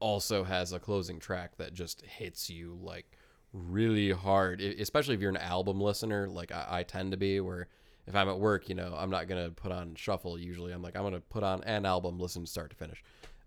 also 0.00 0.42
has 0.42 0.72
a 0.72 0.80
closing 0.80 1.18
track 1.18 1.56
that 1.56 1.72
just 1.72 2.02
hits 2.02 2.50
you 2.50 2.76
like 2.82 3.16
really 3.52 4.10
hard, 4.10 4.60
e- 4.60 4.76
especially 4.80 5.14
if 5.14 5.20
you're 5.20 5.30
an 5.30 5.36
album 5.36 5.80
listener, 5.80 6.28
like 6.28 6.52
I, 6.52 6.66
I 6.68 6.82
tend 6.82 7.12
to 7.12 7.16
be. 7.16 7.40
Where 7.40 7.68
if 8.06 8.14
I'm 8.14 8.28
at 8.28 8.38
work, 8.38 8.68
you 8.68 8.74
know, 8.74 8.94
I'm 8.96 9.10
not 9.10 9.28
gonna 9.28 9.50
put 9.50 9.72
on 9.72 9.94
shuffle. 9.94 10.38
Usually, 10.38 10.72
I'm 10.72 10.82
like 10.82 10.96
I'm 10.96 11.02
gonna 11.02 11.20
put 11.20 11.42
on 11.42 11.62
an 11.64 11.86
album, 11.86 12.18
listen 12.18 12.46
start 12.46 12.70
to 12.70 12.76
finish. 12.76 13.02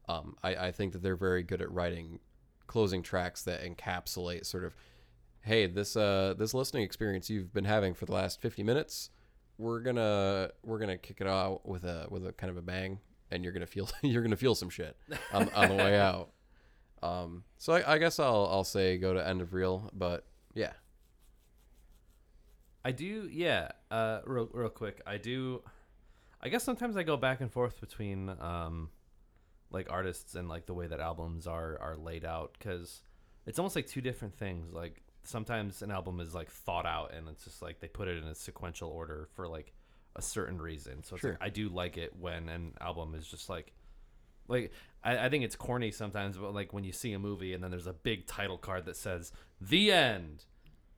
Um, 0.08 0.36
I, 0.44 0.56
I 0.56 0.72
think 0.72 0.94
that 0.94 1.02
they're 1.02 1.16
very 1.16 1.44
good 1.44 1.62
at 1.62 1.72
writing 1.72 2.20
closing 2.68 3.04
tracks 3.04 3.44
that 3.44 3.64
encapsulate 3.64 4.46
sort 4.46 4.64
of, 4.64 4.76
hey, 5.42 5.68
this 5.68 5.96
uh 5.96 6.34
this 6.38 6.54
listening 6.54 6.84
experience 6.84 7.30
you've 7.30 7.54
been 7.54 7.66
having 7.66 7.94
for 7.94 8.06
the 8.06 8.14
last 8.14 8.42
50 8.42 8.64
minutes, 8.64 9.10
we're 9.58 9.80
gonna 9.80 10.52
we're 10.64 10.80
gonna 10.80 10.98
kick 10.98 11.22
it 11.22 11.28
out 11.28 11.68
with 11.68 11.84
a 11.84 12.08
with 12.10 12.26
a 12.26 12.34
kind 12.34 12.52
of 12.52 12.58
a 12.58 12.62
bang, 12.62 13.00
and 13.32 13.44
you're 13.44 13.54
gonna 13.54 13.66
feel 13.66 13.90
you're 14.02 14.24
gonna 14.24 14.36
feel 14.36 14.56
some 14.56 14.70
shit 14.70 14.98
on, 15.34 15.50
on 15.50 15.70
the 15.70 15.76
way 15.76 16.00
out. 16.00 16.32
Um, 17.04 17.44
so 17.58 17.74
I, 17.74 17.94
I 17.94 17.98
guess 17.98 18.20
I'll 18.20 18.48
I'll 18.52 18.64
say 18.64 18.98
go 18.98 19.14
to 19.14 19.28
end 19.28 19.42
of 19.42 19.54
reel, 19.54 19.90
but 19.94 20.26
yeah, 20.54 20.74
I 22.86 22.92
do, 22.92 23.28
yeah. 23.32 23.70
Uh, 23.90 24.20
real, 24.26 24.48
real 24.54 24.70
quick, 24.70 25.02
I 25.08 25.18
do. 25.18 25.64
I 26.40 26.50
guess 26.50 26.64
sometimes 26.64 26.96
I 26.96 27.02
go 27.02 27.18
back 27.18 27.42
and 27.42 27.52
forth 27.52 27.82
between 27.82 28.30
um, 28.40 28.90
like 29.76 29.92
artists 29.92 30.34
and 30.34 30.50
like 30.50 30.66
the 30.66 30.74
way 30.74 30.88
that 30.88 31.00
albums 31.00 31.46
are 31.46 31.78
are 31.80 31.96
laid 31.96 32.26
out 32.26 32.56
because 32.58 33.02
it's 33.46 33.60
almost 33.60 33.76
like 33.76 33.86
two 33.86 34.02
different 34.02 34.36
things. 34.36 34.74
Like 34.74 35.04
sometimes 35.24 35.84
an 35.84 35.92
album 35.92 36.20
is 36.20 36.34
like 36.34 36.50
thought 36.50 36.86
out 36.88 37.14
and 37.14 37.28
it's 37.30 37.44
just 37.44 37.62
like 37.62 37.80
they 37.80 37.88
put 37.88 38.08
it 38.08 38.18
in 38.18 38.24
a 38.24 38.34
sequential 38.36 38.90
order 38.90 39.28
for 39.36 39.48
like 39.48 39.74
a 40.16 40.22
certain 40.22 40.60
reason. 40.60 41.04
So 41.04 41.16
it's 41.16 41.22
Sure. 41.22 41.32
like 41.32 41.44
I 41.44 41.50
do 41.50 41.70
like 41.70 41.98
it 41.98 42.16
when 42.20 42.50
an 42.50 42.74
album 42.82 43.14
is 43.14 43.28
just 43.28 43.50
like 43.50 43.72
like 44.48 44.72
I, 45.04 45.26
I 45.26 45.30
think 45.30 45.44
it's 45.44 45.56
corny 45.56 45.92
sometimes, 45.92 46.38
but 46.38 46.54
like 46.54 46.74
when 46.74 46.84
you 46.84 46.92
see 46.92 47.14
a 47.14 47.20
movie 47.20 47.54
and 47.54 47.64
then 47.64 47.70
there's 47.72 47.88
a 47.88 47.94
big 47.94 48.26
title 48.28 48.58
card 48.58 48.86
that 48.86 48.96
says 48.98 49.32
the 49.62 49.92
end, 49.92 50.46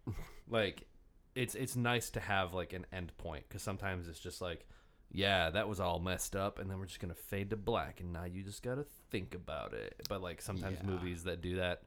like 0.48 0.88
it's 1.36 1.56
it's 1.56 1.76
nice 1.76 2.10
to 2.12 2.20
have 2.20 2.54
like 2.54 2.74
an 2.74 2.86
end 2.92 3.12
point 3.18 3.46
because 3.48 3.62
sometimes 3.62 4.08
it's 4.08 4.20
just 4.20 4.42
like 4.42 4.68
yeah 5.12 5.50
that 5.50 5.68
was 5.68 5.80
all 5.80 6.00
messed 6.00 6.36
up 6.36 6.60
and 6.60 6.70
then 6.70 6.78
we're 6.80 6.86
just 6.86 7.00
gonna 7.00 7.14
fade 7.14 7.50
to 7.50 7.56
black 7.56 8.00
and 8.02 8.12
now 8.12 8.26
you 8.26 8.44
just 8.44 8.62
gotta 8.62 8.86
think 9.10 9.34
about 9.34 9.74
it 9.74 9.96
but 10.10 10.22
like 10.22 10.42
sometimes 10.42 10.78
Yeah. 10.82 10.90
movies 10.90 11.24
that 11.24 11.42
do 11.42 11.56
that 11.58 11.84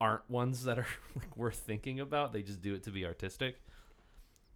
aren't 0.00 0.28
ones 0.30 0.64
that 0.64 0.78
are 0.78 0.86
like 1.16 1.36
worth 1.36 1.56
thinking 1.56 2.00
about 2.00 2.32
they 2.32 2.42
just 2.42 2.60
do 2.60 2.74
it 2.74 2.82
to 2.84 2.90
be 2.90 3.06
artistic 3.06 3.60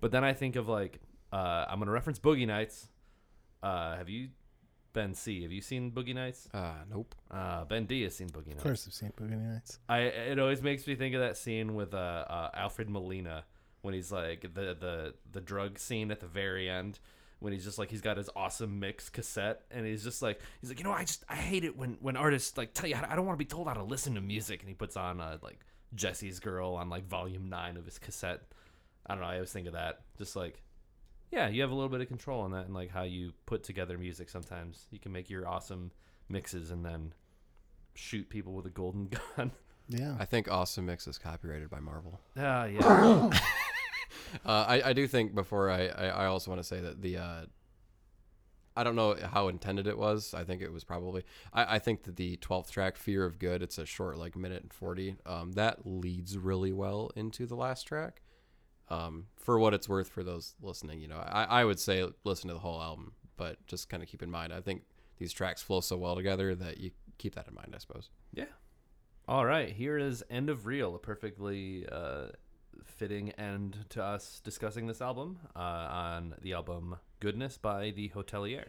but 0.01 0.11
then 0.13 0.25
i 0.25 0.33
think 0.33 0.57
of 0.57 0.69
like 0.69 1.01
uh, 1.33 1.65
i'm 1.69 1.79
gonna 1.79 1.91
reference 1.91 2.19
boogie 2.19 2.47
nights 2.47 2.89
uh, 3.63 3.97
have 3.97 4.09
you 4.09 4.29
ben 4.93 5.15
c 5.15 5.43
have 5.43 5.51
you 5.51 5.61
seen 5.61 5.91
boogie 5.91 6.15
nights 6.15 6.49
uh, 6.55 6.75
nope. 6.91 7.15
uh, 7.31 7.65
ben 7.65 7.87
d 7.87 8.03
has 8.03 8.15
seen 8.15 8.29
boogie 8.29 8.49
Nights. 8.49 8.59
Of 8.59 8.63
course, 8.63 8.87
I've 8.87 8.95
seen 8.95 9.13
Boogie 9.19 9.37
Nights. 9.37 9.79
I 9.89 10.01
it 10.01 10.39
always 10.39 10.63
makes 10.63 10.87
me 10.87 10.95
think 10.95 11.15
of 11.15 11.21
that 11.21 11.37
scene 11.37 11.75
with 11.75 11.95
uh, 11.95 11.97
uh 12.29 12.51
Alfred 12.55 12.89
Molina 12.89 13.45
when 13.83 13.93
he's 13.95 14.13
like 14.13 14.43
the 14.55 14.77
the 14.79 15.15
the 15.33 15.41
drug 15.41 15.79
scene 15.79 16.11
at 16.13 16.21
the 16.21 16.27
very 16.27 16.69
end 16.71 17.01
when 17.45 17.53
he's 17.53 17.65
just 17.65 17.79
like 17.79 17.91
he's 17.91 18.01
got 18.01 18.17
his 18.17 18.31
awesome 18.35 18.81
mix 18.81 19.11
cassette 19.11 19.61
and 19.71 19.87
he's 19.87 20.03
just 20.03 20.23
like 20.23 20.41
he's 20.61 20.71
like 20.71 20.79
you 20.79 20.85
know 20.85 20.93
I 20.93 21.05
just 21.05 21.25
I 21.29 21.37
hate 21.37 21.63
it 21.63 21.77
when 21.77 21.99
when 22.01 22.17
artists 22.17 22.57
like 22.57 22.73
tell 22.73 22.89
you 22.89 22.97
how 22.97 23.03
to, 23.03 23.13
I 23.13 23.15
don't 23.15 23.27
want 23.27 23.39
to 23.39 23.45
be 23.45 23.49
told 23.49 23.69
how 23.69 23.75
to 23.75 23.83
listen 23.85 24.15
to 24.15 24.21
music 24.21 24.61
and 24.61 24.69
he 24.69 24.75
puts 24.75 24.97
on 24.97 25.21
uh, 25.21 25.37
like 25.43 25.61
Jesse's 25.95 26.41
Girl 26.41 26.75
on 26.75 26.89
like 26.89 27.07
volume 27.07 27.49
9 27.49 27.77
of 27.77 27.85
his 27.85 27.99
cassette. 27.99 28.41
I 29.07 29.15
don't 29.15 29.23
know, 29.23 29.29
I 29.29 29.35
always 29.35 29.53
think 29.53 29.67
of 29.67 29.75
that 29.75 30.01
just 30.19 30.35
like 30.35 30.63
yeah, 31.31 31.49
you 31.49 31.61
have 31.63 31.71
a 31.71 31.75
little 31.75 31.91
bit 31.91 32.01
of 32.01 32.09
control 32.09 32.41
on 32.43 32.53
that 32.53 32.65
and 32.65 32.75
like 32.75 32.91
how 32.91 33.03
you 33.03 33.33
put 33.45 33.63
together 33.63 33.99
music 33.99 34.31
sometimes. 34.31 34.87
You 34.91 34.99
can 34.99 35.13
make 35.13 35.29
your 35.29 35.47
awesome 35.47 35.91
mixes 36.29 36.71
and 36.71 36.85
then 36.85 37.13
shoot 37.95 38.29
people 38.29 38.55
with 38.55 38.67
a 38.67 38.71
golden 38.71 39.09
gun. 39.37 39.53
Yeah. 39.89 40.17
I 40.19 40.25
think 40.25 40.51
Awesome 40.51 40.87
Mix 40.87 41.07
is 41.07 41.19
copyrighted 41.19 41.71
by 41.71 41.81
Marvel. 41.81 42.21
Ah, 42.39 42.65
yeah. 42.65 43.31
Uh, 44.45 44.65
I, 44.69 44.91
I 44.91 44.93
do 44.93 45.07
think 45.07 45.35
before 45.35 45.71
I, 45.71 45.87
I, 45.89 46.07
I 46.07 46.27
also 46.27 46.51
want 46.51 46.61
to 46.61 46.67
say 46.67 46.81
that 46.81 47.03
the 47.03 47.19
uh, 47.19 47.41
I 48.77 48.83
don't 48.83 48.97
know 48.97 49.17
how 49.33 49.49
intended 49.49 49.87
it 49.87 49.97
was. 49.97 50.35
I 50.35 50.45
think 50.45 50.61
it 50.61 50.73
was 50.73 50.85
probably 50.85 51.25
I, 51.53 51.77
I 51.77 51.79
think 51.79 52.05
that 52.05 52.17
the 52.17 52.37
twelfth 52.37 52.71
track, 52.71 52.97
Fear 52.97 53.25
of 53.25 53.39
Good, 53.39 53.63
it's 53.63 53.79
a 53.79 53.87
short 53.87 54.19
like 54.19 54.37
minute 54.37 54.63
and 54.63 54.73
forty. 54.73 55.17
Um, 55.27 55.53
that 55.53 55.87
leads 55.87 56.37
really 56.37 56.73
well 56.73 57.11
into 57.15 57.47
the 57.47 57.55
last 57.57 57.85
track. 57.85 58.23
Um, 58.91 59.27
for 59.37 59.59
what 59.59 59.73
it's 59.73 59.89
worth 59.89 60.11
for 60.11 60.23
those 60.23 60.55
listening, 60.61 61.01
you 61.01 61.09
know, 61.09 61.17
I, 61.17 61.45
I 61.45 61.65
would 61.65 61.81
say 61.81 62.07
listen 62.25 62.49
to 62.49 62.55
the 62.55 62.61
whole 62.61 62.83
album, 62.83 63.13
but 63.37 63.65
just 63.67 63.89
kind 63.89 64.03
of 64.03 64.09
keep 64.09 64.23
in 64.23 64.31
mind. 64.31 64.53
I 64.53 64.61
think 64.61 64.83
these 65.19 65.33
tracks 65.33 65.63
flow 65.63 65.81
so 65.81 65.97
well 65.97 66.15
together 66.15 66.55
that 66.55 66.79
you 66.79 66.91
keep 67.17 67.35
that 67.37 67.49
in 67.49 67.55
mind. 67.55 67.73
I 67.75 67.79
suppose. 67.79 68.11
yeah. 68.35 68.45
All 69.27 69.47
right. 69.47 69.71
Here 69.71 69.97
is 69.97 70.23
End 70.29 70.51
of 70.51 70.67
Reel, 70.67 70.95
a 70.95 70.99
perfectly 70.99 71.87
uh, 71.91 72.27
fitting 72.85 73.31
end 73.31 73.85
to 73.91 74.03
us 74.03 74.41
discussing 74.45 74.87
this 74.87 75.01
album 75.01 75.39
uh, 75.57 75.59
on 75.59 76.35
the 76.43 76.53
album 76.53 76.97
Goodness 77.21 77.59
by 77.59 77.91
The 77.91 78.11
Hotelier. 78.11 78.67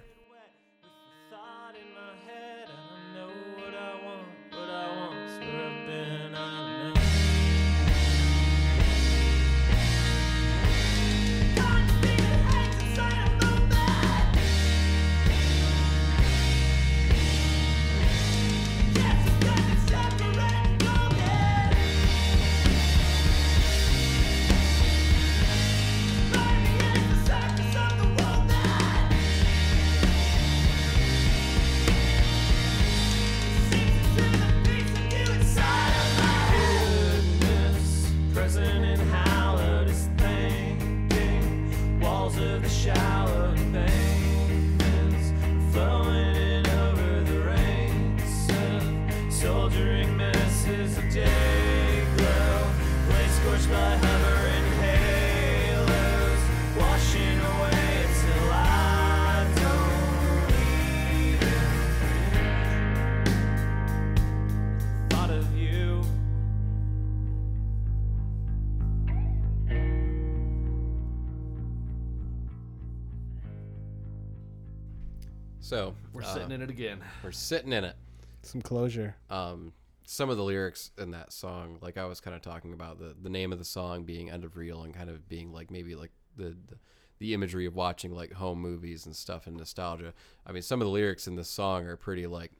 Sitting 76.35 76.51
in 76.51 76.61
it 76.61 76.69
again. 76.69 77.01
We're 77.23 77.31
sitting 77.31 77.73
in 77.73 77.83
it. 77.83 77.95
Some 78.43 78.61
closure. 78.61 79.15
Um, 79.29 79.73
some 80.05 80.29
of 80.29 80.37
the 80.37 80.43
lyrics 80.43 80.91
in 80.97 81.11
that 81.11 81.33
song, 81.33 81.79
like 81.81 81.97
I 81.97 82.05
was 82.05 82.19
kind 82.21 82.35
of 82.35 82.41
talking 82.41 82.73
about 82.73 82.99
the 82.99 83.15
the 83.19 83.29
name 83.29 83.51
of 83.51 83.57
the 83.59 83.65
song 83.65 84.03
being 84.03 84.29
"End 84.29 84.43
of 84.43 84.55
Reel" 84.55 84.83
and 84.83 84.93
kind 84.93 85.09
of 85.09 85.27
being 85.27 85.51
like 85.51 85.71
maybe 85.71 85.95
like 85.95 86.11
the, 86.37 86.49
the 86.67 86.77
the 87.17 87.33
imagery 87.33 87.65
of 87.65 87.75
watching 87.75 88.11
like 88.13 88.33
home 88.33 88.59
movies 88.59 89.05
and 89.05 89.15
stuff 89.15 89.47
and 89.47 89.55
nostalgia. 89.57 90.13
I 90.45 90.51
mean, 90.51 90.61
some 90.61 90.81
of 90.81 90.85
the 90.85 90.91
lyrics 90.91 91.27
in 91.27 91.35
this 91.35 91.49
song 91.49 91.85
are 91.87 91.95
pretty 91.97 92.27
like, 92.27 92.51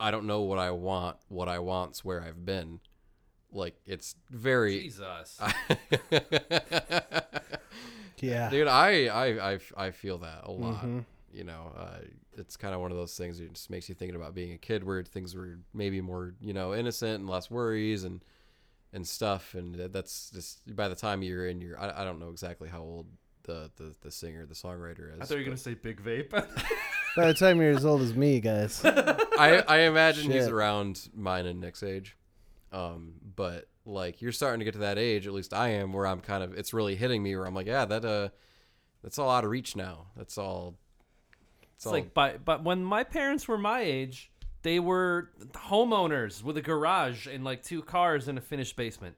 I 0.00 0.10
don't 0.10 0.26
know 0.26 0.40
what 0.42 0.58
I 0.58 0.70
want. 0.70 1.16
What 1.28 1.48
I 1.48 1.58
want's 1.58 2.04
where 2.04 2.22
I've 2.22 2.44
been. 2.46 2.80
Like 3.52 3.74
it's 3.84 4.14
very. 4.30 4.80
Jesus. 4.80 5.38
Yeah. 8.20 8.50
Dude, 8.50 8.68
I, 8.68 9.06
I, 9.06 9.52
I, 9.54 9.58
I 9.76 9.90
feel 9.90 10.18
that 10.18 10.42
a 10.44 10.52
lot. 10.52 10.84
Mhm. 10.84 11.04
You 11.32 11.44
know, 11.44 11.72
uh, 11.76 11.98
it's 12.36 12.56
kind 12.56 12.74
of 12.74 12.80
one 12.80 12.90
of 12.90 12.96
those 12.96 13.16
things 13.16 13.38
that 13.38 13.52
just 13.52 13.70
makes 13.70 13.88
you 13.88 13.94
thinking 13.94 14.16
about 14.16 14.34
being 14.34 14.52
a 14.52 14.58
kid 14.58 14.84
where 14.84 15.02
things 15.02 15.34
were 15.34 15.58
maybe 15.72 16.00
more, 16.00 16.34
you 16.40 16.52
know, 16.52 16.74
innocent 16.74 17.20
and 17.20 17.28
less 17.28 17.50
worries 17.50 18.04
and 18.04 18.22
and 18.92 19.06
stuff. 19.06 19.54
And 19.54 19.74
that's 19.74 20.30
just 20.30 20.76
by 20.76 20.88
the 20.88 20.94
time 20.94 21.22
you're 21.22 21.46
in 21.46 21.60
your, 21.60 21.80
I, 21.80 22.02
I 22.02 22.04
don't 22.04 22.20
know 22.20 22.28
exactly 22.28 22.68
how 22.68 22.80
old 22.80 23.06
the, 23.44 23.70
the, 23.76 23.94
the 24.02 24.10
singer, 24.10 24.46
the 24.46 24.54
songwriter 24.54 25.14
is. 25.14 25.20
I 25.20 25.24
thought 25.24 25.34
you 25.34 25.40
were 25.40 25.44
gonna 25.44 25.56
say 25.56 25.74
big 25.74 26.02
vape. 26.02 26.30
By 27.16 27.26
the 27.26 27.34
time 27.34 27.60
you're 27.60 27.76
as 27.76 27.84
old 27.84 28.00
as 28.00 28.14
me, 28.14 28.40
guys. 28.40 28.80
I, 28.84 29.62
I 29.68 29.78
imagine 29.80 30.30
he's 30.30 30.48
around 30.48 31.10
mine 31.14 31.44
and 31.44 31.60
Nick's 31.60 31.82
age. 31.82 32.16
Um, 32.72 33.14
but 33.36 33.68
like 33.84 34.22
you're 34.22 34.32
starting 34.32 34.60
to 34.60 34.64
get 34.64 34.72
to 34.74 34.80
that 34.80 34.96
age, 34.98 35.26
at 35.26 35.34
least 35.34 35.52
I 35.52 35.70
am, 35.70 35.92
where 35.92 36.06
I'm 36.06 36.20
kind 36.20 36.42
of, 36.42 36.54
it's 36.54 36.72
really 36.72 36.94
hitting 36.96 37.22
me 37.22 37.36
where 37.36 37.44
I'm 37.44 37.54
like, 37.54 37.66
yeah, 37.66 37.84
that, 37.84 38.04
uh, 38.04 38.28
that's 39.02 39.18
all 39.18 39.28
out 39.28 39.44
of 39.44 39.50
reach 39.50 39.76
now. 39.76 40.06
That's 40.16 40.38
all. 40.38 40.76
It's 41.84 41.92
like, 41.92 42.14
but 42.14 42.44
but 42.44 42.62
when 42.64 42.84
my 42.84 43.04
parents 43.04 43.48
were 43.48 43.58
my 43.58 43.80
age, 43.80 44.30
they 44.62 44.78
were 44.78 45.30
homeowners 45.52 46.42
with 46.42 46.56
a 46.56 46.62
garage 46.62 47.26
and 47.26 47.44
like 47.44 47.62
two 47.62 47.82
cars 47.82 48.28
in 48.28 48.38
a 48.38 48.40
finished 48.40 48.76
basement. 48.76 49.16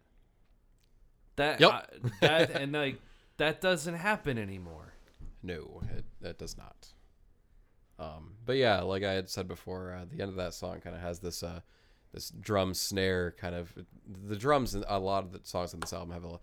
That 1.37 1.61
Yep. 1.61 1.71
uh, 1.73 2.09
that 2.21 2.51
and 2.51 2.73
like 2.73 3.01
that 3.37 3.61
doesn't 3.61 3.95
happen 3.95 4.39
anymore. 4.39 4.95
No, 5.43 5.83
it, 5.97 6.05
that 6.21 6.39
does 6.39 6.57
not. 6.57 6.89
Um, 7.99 8.33
but 8.47 8.57
yeah, 8.57 8.81
like 8.81 9.03
I 9.05 9.13
had 9.13 9.29
said 9.29 9.47
before, 9.47 9.93
uh, 9.93 10.05
the 10.11 10.23
end 10.23 10.31
of 10.31 10.37
that 10.37 10.55
song 10.55 10.81
kind 10.81 10.97
of 10.97 11.03
has 11.03 11.21
this 11.21 11.43
uh, 11.43 11.61
this 12.13 12.31
drum 12.31 12.73
snare 12.75 13.33
kind 13.33 13.55
of. 13.55 13.73
The 14.27 14.37
drums 14.37 14.75
in 14.75 14.85
a 14.89 14.99
lot 14.99 15.25
of 15.25 15.33
the 15.33 15.41
songs 15.43 15.75
on 15.75 15.81
this 15.81 15.93
album 15.93 16.13
have 16.13 16.25
a, 16.25 16.41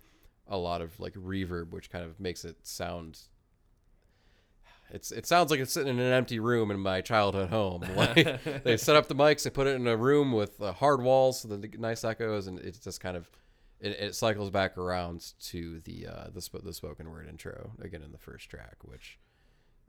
a 0.48 0.58
lot 0.58 0.82
of 0.82 1.00
like 1.00 1.14
reverb, 1.14 1.72
which 1.72 1.90
kind 1.90 2.06
of 2.06 2.20
makes 2.20 2.46
it 2.46 2.58
sound. 2.64 3.20
It's 4.94 5.12
it 5.12 5.26
sounds 5.26 5.52
like 5.52 5.60
it's 5.60 5.72
sitting 5.72 5.94
in 5.94 6.00
an 6.00 6.12
empty 6.14 6.40
room 6.40 6.72
in 6.72 6.80
my 6.80 7.02
childhood 7.02 7.50
home. 7.50 7.84
Like 7.96 8.64
they 8.64 8.78
set 8.78 8.96
up 8.96 9.08
the 9.08 9.16
mics, 9.16 9.44
they 9.44 9.50
put 9.50 9.68
it 9.68 9.76
in 9.76 9.88
a 9.88 9.98
room 9.98 10.32
with 10.32 10.62
uh, 10.62 10.74
hard 10.74 11.02
walls, 11.02 11.42
so 11.42 11.48
the 11.48 11.70
nice 11.78 12.04
echoes, 12.04 12.48
and 12.48 12.60
it 12.60 12.80
just 12.84 13.00
kind 13.00 13.16
of 13.16 13.30
it, 13.80 13.92
it 14.00 14.16
cycles 14.16 14.50
back 14.50 14.78
around 14.78 15.34
to 15.48 15.80
the 15.82 16.08
uh, 16.08 16.28
the 16.34 16.42
sp- 16.44 16.64
the 16.64 16.74
spoken 16.74 17.10
word 17.10 17.28
intro 17.28 17.72
again 17.82 18.02
in 18.02 18.12
the 18.12 18.18
first 18.18 18.50
track, 18.50 18.76
which 18.84 19.20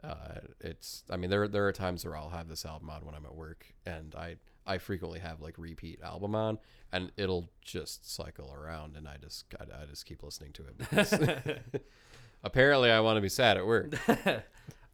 uh, 0.05 0.41
it's 0.61 1.05
I 1.11 1.16
mean 1.16 1.31
there 1.31 1.49
there 1.49 1.66
are 1.66 1.73
times 1.73 2.05
where 2.05 2.16
I'll 2.16 2.31
have 2.31 2.49
this 2.49 2.65
album 2.65 2.91
on 2.91 3.05
when 3.05 3.15
I'm 3.15 3.24
at 3.27 3.35
work, 3.35 3.66
and 3.87 4.15
I 4.15 4.37
I 4.66 4.79
frequently 4.79 5.20
have 5.20 5.41
like 5.41 5.59
repeat 5.59 6.01
album 6.03 6.35
on, 6.35 6.59
and 6.93 7.12
it'll 7.16 7.51
just 7.62 8.12
cycle 8.12 8.53
around, 8.53 8.97
and 8.97 9.09
I 9.09 9.16
just 9.16 9.47
I, 9.59 9.83
I 9.83 9.87
just 9.87 10.07
keep 10.07 10.23
listening 10.23 10.53
to 10.55 10.62
it. 10.65 10.77
Because 10.91 11.81
apparently, 12.45 12.91
I 12.91 13.01
want 13.01 13.16
to 13.16 13.20
be 13.20 13.29
sad 13.29 13.57
at 13.57 13.66
work. 13.66 13.95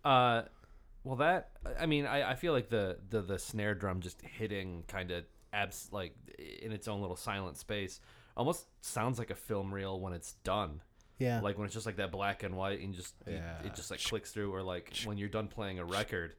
Uh, 0.05 0.43
well, 1.05 1.17
that 1.17 1.51
I 1.79 1.87
mean, 1.87 2.07
I, 2.07 2.33
I 2.33 2.35
feel 2.35 2.53
like 2.53 2.69
the, 2.69 2.99
the 3.11 3.23
the 3.23 3.39
snare 3.39 3.75
drum 3.75 4.01
just 4.01 4.21
hitting 4.23 4.85
kind 4.89 5.11
of 5.11 5.25
abs 5.53 5.89
like 5.93 6.15
in 6.63 6.73
its 6.73 6.87
own 6.89 7.01
little 7.01 7.17
silent 7.17 7.57
space 7.57 8.01
almost 8.37 8.67
sounds 8.83 9.19
like 9.19 9.31
a 9.31 9.35
film 9.35 9.73
reel 9.75 9.99
when 10.01 10.13
it's 10.13 10.35
done. 10.45 10.81
Yeah. 11.19 11.41
Like 11.41 11.59
when 11.59 11.65
it's 11.65 11.75
just 11.75 11.87
like 11.87 11.97
that 11.97 12.13
black 12.13 12.43
and 12.45 12.55
white 12.57 12.81
and 12.81 12.95
just 12.95 13.15
it- 13.27 13.33
Yeah. 13.35 13.63
it, 13.67 13.75
just 13.75 13.91
like 13.91 14.03
clicks 14.05 14.31
through, 14.31 14.55
or 14.55 14.63
like 14.63 14.93
when 15.05 15.19
you're 15.19 15.29
done 15.29 15.49
playing 15.49 15.79
a 15.79 15.85
record 15.85 16.35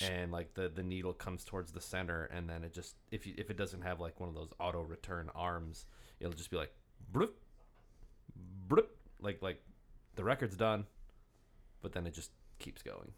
and 0.00 0.32
like 0.32 0.54
the 0.54 0.68
the 0.68 0.82
needle 0.82 1.12
comes 1.12 1.44
towards 1.44 1.70
the 1.72 1.80
center 1.80 2.24
and 2.24 2.48
then 2.48 2.64
it 2.64 2.72
just 2.72 2.96
if 3.12 3.26
you 3.26 3.34
if 3.36 3.50
it 3.50 3.56
doesn't 3.56 3.82
have 3.82 4.00
like 4.00 4.18
one 4.18 4.28
of 4.28 4.34
those 4.34 4.50
auto 4.58 4.80
return 4.82 5.28
arms, 5.34 5.86
it'll 6.20 6.32
just 6.32 6.50
be 6.50 6.56
like 6.56 6.72
bloop, 7.12 7.30
bloop, 8.68 8.86
like 9.20 9.42
like 9.42 9.62
the 10.16 10.24
record's 10.24 10.56
done, 10.56 10.86
but 11.82 11.92
then 11.92 12.06
it 12.06 12.14
just 12.14 12.30
keeps 12.58 12.82
going. 12.82 13.12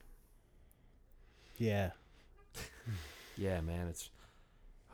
yeah. 1.59 1.91
Yeah, 3.39 3.61
man, 3.61 3.89
it's. 3.89 4.11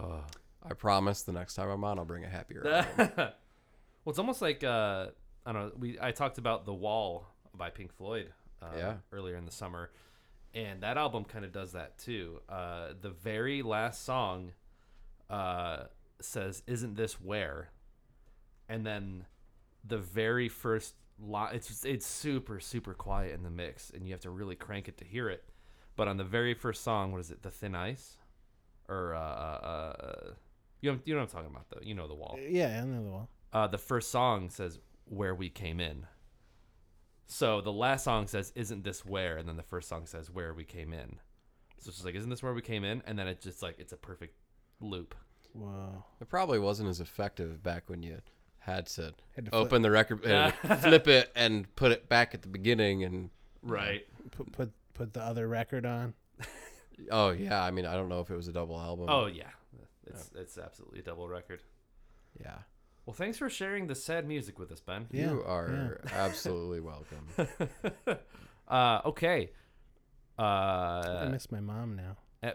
Oh. 0.01 0.25
I 0.65 0.75
promise 0.75 1.23
the 1.23 1.33
next 1.33 1.55
time 1.55 1.69
I'm 1.69 1.83
on, 1.85 1.99
I'll 1.99 2.05
bring 2.05 2.25
a 2.25 2.29
happier. 2.29 2.63
well, 2.97 3.33
it's 4.07 4.19
almost 4.19 4.43
like 4.43 4.63
uh, 4.65 5.07
I 5.47 5.53
don't 5.53 5.63
know. 5.63 5.73
We 5.79 5.99
I 6.01 6.11
talked 6.13 6.39
about 6.39 6.67
the 6.67 6.75
Wall 6.75 7.27
by 7.55 7.71
Pink 7.71 7.93
Floyd. 7.93 8.33
Uh, 8.61 8.67
Yeah. 8.77 8.95
Earlier 9.13 9.37
in 9.37 9.45
the 9.45 9.53
summer, 9.53 9.91
and 10.55 10.83
that 10.83 10.97
album 10.97 11.25
kind 11.25 11.45
of 11.45 11.53
does 11.53 11.73
that 11.73 11.99
too. 11.99 12.41
Uh, 12.49 12.89
the 13.01 13.11
very 13.11 13.63
last 13.63 14.05
song 14.05 14.53
uh, 15.31 15.85
says, 16.21 16.63
"Isn't 16.67 16.97
this 16.97 17.21
where?" 17.21 17.71
And 18.69 18.87
then 18.87 19.27
the 19.85 19.99
very 19.99 20.49
first 20.49 20.95
line, 21.23 21.55
it's 21.55 21.85
it's 21.85 22.07
super 22.07 22.61
super 22.61 22.95
quiet 22.95 23.35
in 23.35 23.43
the 23.43 23.51
mix, 23.51 23.91
and 23.91 24.07
you 24.07 24.13
have 24.13 24.21
to 24.23 24.31
really 24.31 24.57
crank 24.57 24.89
it 24.89 24.97
to 24.99 25.05
hear 25.05 25.29
it. 25.29 25.45
But 25.97 26.09
on 26.09 26.17
the 26.17 26.25
very 26.25 26.55
first 26.55 26.83
song, 26.83 27.13
what 27.13 27.21
is 27.21 27.31
it? 27.31 27.43
The 27.43 27.51
Thin 27.51 27.75
Ice, 27.75 28.17
or 28.89 29.15
uh, 29.15 29.19
uh, 29.21 29.95
uh, 30.01 30.31
you 30.81 30.93
know, 30.93 30.99
you 31.05 31.15
know 31.15 31.21
what 31.21 31.29
I'm 31.29 31.33
talking 31.33 31.51
about 31.51 31.67
though. 31.71 31.81
You 31.83 31.95
know 31.95 32.09
the 32.09 32.15
Wall 32.15 32.39
Yeah, 32.41 32.81
I 32.83 32.87
know 32.87 33.03
the 33.03 33.11
wall. 33.11 33.29
uh, 33.53 33.67
the 33.69 33.79
first 33.79 34.11
song 34.11 34.51
says 34.51 34.79
where 35.05 35.35
we 35.35 35.49
came 35.51 35.81
in. 35.81 36.07
So 37.27 37.61
the 37.61 37.73
last 37.73 38.05
song 38.05 38.27
says 38.27 38.53
isn't 38.55 38.85
this 38.85 39.05
where, 39.05 39.37
and 39.37 39.49
then 39.49 39.57
the 39.57 39.63
first 39.63 39.89
song 39.89 40.07
says 40.07 40.31
where 40.31 40.53
we 40.55 40.65
came 40.65 40.93
in. 40.93 41.19
So 41.79 41.89
it's 41.89 41.97
just 41.97 42.05
like 42.05 42.15
isn't 42.15 42.31
this 42.31 42.43
where 42.43 42.55
we 42.55 42.63
came 42.63 42.85
in, 42.85 43.03
and 43.07 43.19
then 43.19 43.27
it's 43.29 43.45
just 43.45 43.63
like 43.63 43.77
it's 43.79 43.93
a 43.93 43.97
perfect 43.97 44.35
loop. 44.81 45.15
Wow. 45.55 46.05
It 46.21 46.29
probably 46.29 46.59
wasn't 46.59 46.89
as 46.89 47.01
effective 47.01 47.63
back 47.63 47.89
when 47.91 48.03
you 48.03 48.19
had 48.65 48.87
to, 48.87 49.13
Had 49.37 49.45
to 49.47 49.51
flip- 49.51 49.55
open 49.67 49.83
the 49.83 49.91
record, 49.91 50.25
and 50.25 50.55
flip 50.81 51.07
it, 51.09 51.31
and 51.35 51.75
put 51.77 51.93
it 51.93 52.09
back 52.09 52.35
at 52.35 52.43
the 52.43 52.49
beginning. 52.49 53.05
And 53.05 53.31
Right. 53.63 54.07
Put 54.31 54.53
put 54.53 54.73
put 54.95 55.13
the 55.15 55.21
other 55.23 55.47
record 55.49 55.85
on. 55.87 56.15
oh 57.11 57.31
yeah, 57.31 57.63
I 57.63 57.71
mean 57.71 57.87
I 57.87 57.95
don't 57.95 58.09
know 58.09 58.21
if 58.21 58.31
it 58.31 58.37
was 58.37 58.49
a 58.49 58.53
double 58.53 58.81
album. 58.81 59.07
Oh 59.09 59.27
yeah, 59.27 59.51
it's 60.07 60.31
it's 60.35 60.59
absolutely 60.59 61.01
a 61.01 61.03
double 61.03 61.29
record. 61.29 61.63
yeah. 62.41 62.59
Well, 63.05 63.15
thanks 63.15 63.37
for 63.37 63.51
sharing 63.51 63.89
the 63.89 63.97
sad 63.97 64.29
music 64.29 64.61
with 64.61 64.71
us, 64.71 64.81
Ben. 64.81 65.09
Yeah, 65.11 65.33
you 65.33 65.43
are 65.45 66.01
absolutely 66.13 66.79
welcome. 66.79 67.27
Uh, 68.69 69.01
okay. 69.07 69.51
Uh, 70.39 70.43
I 70.43 71.03
Uh, 71.27 71.29
miss 71.31 71.51
my 71.51 71.59
mom 71.61 71.97
now. 71.97 72.17
eh- 72.45 72.53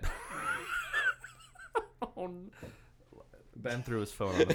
Oh, 2.02 2.26
n- 2.26 2.52
ben 3.62 3.84
threw 3.84 4.00
his 4.00 4.12
phone 4.12 4.36
on 4.36 4.48
the 4.48 4.54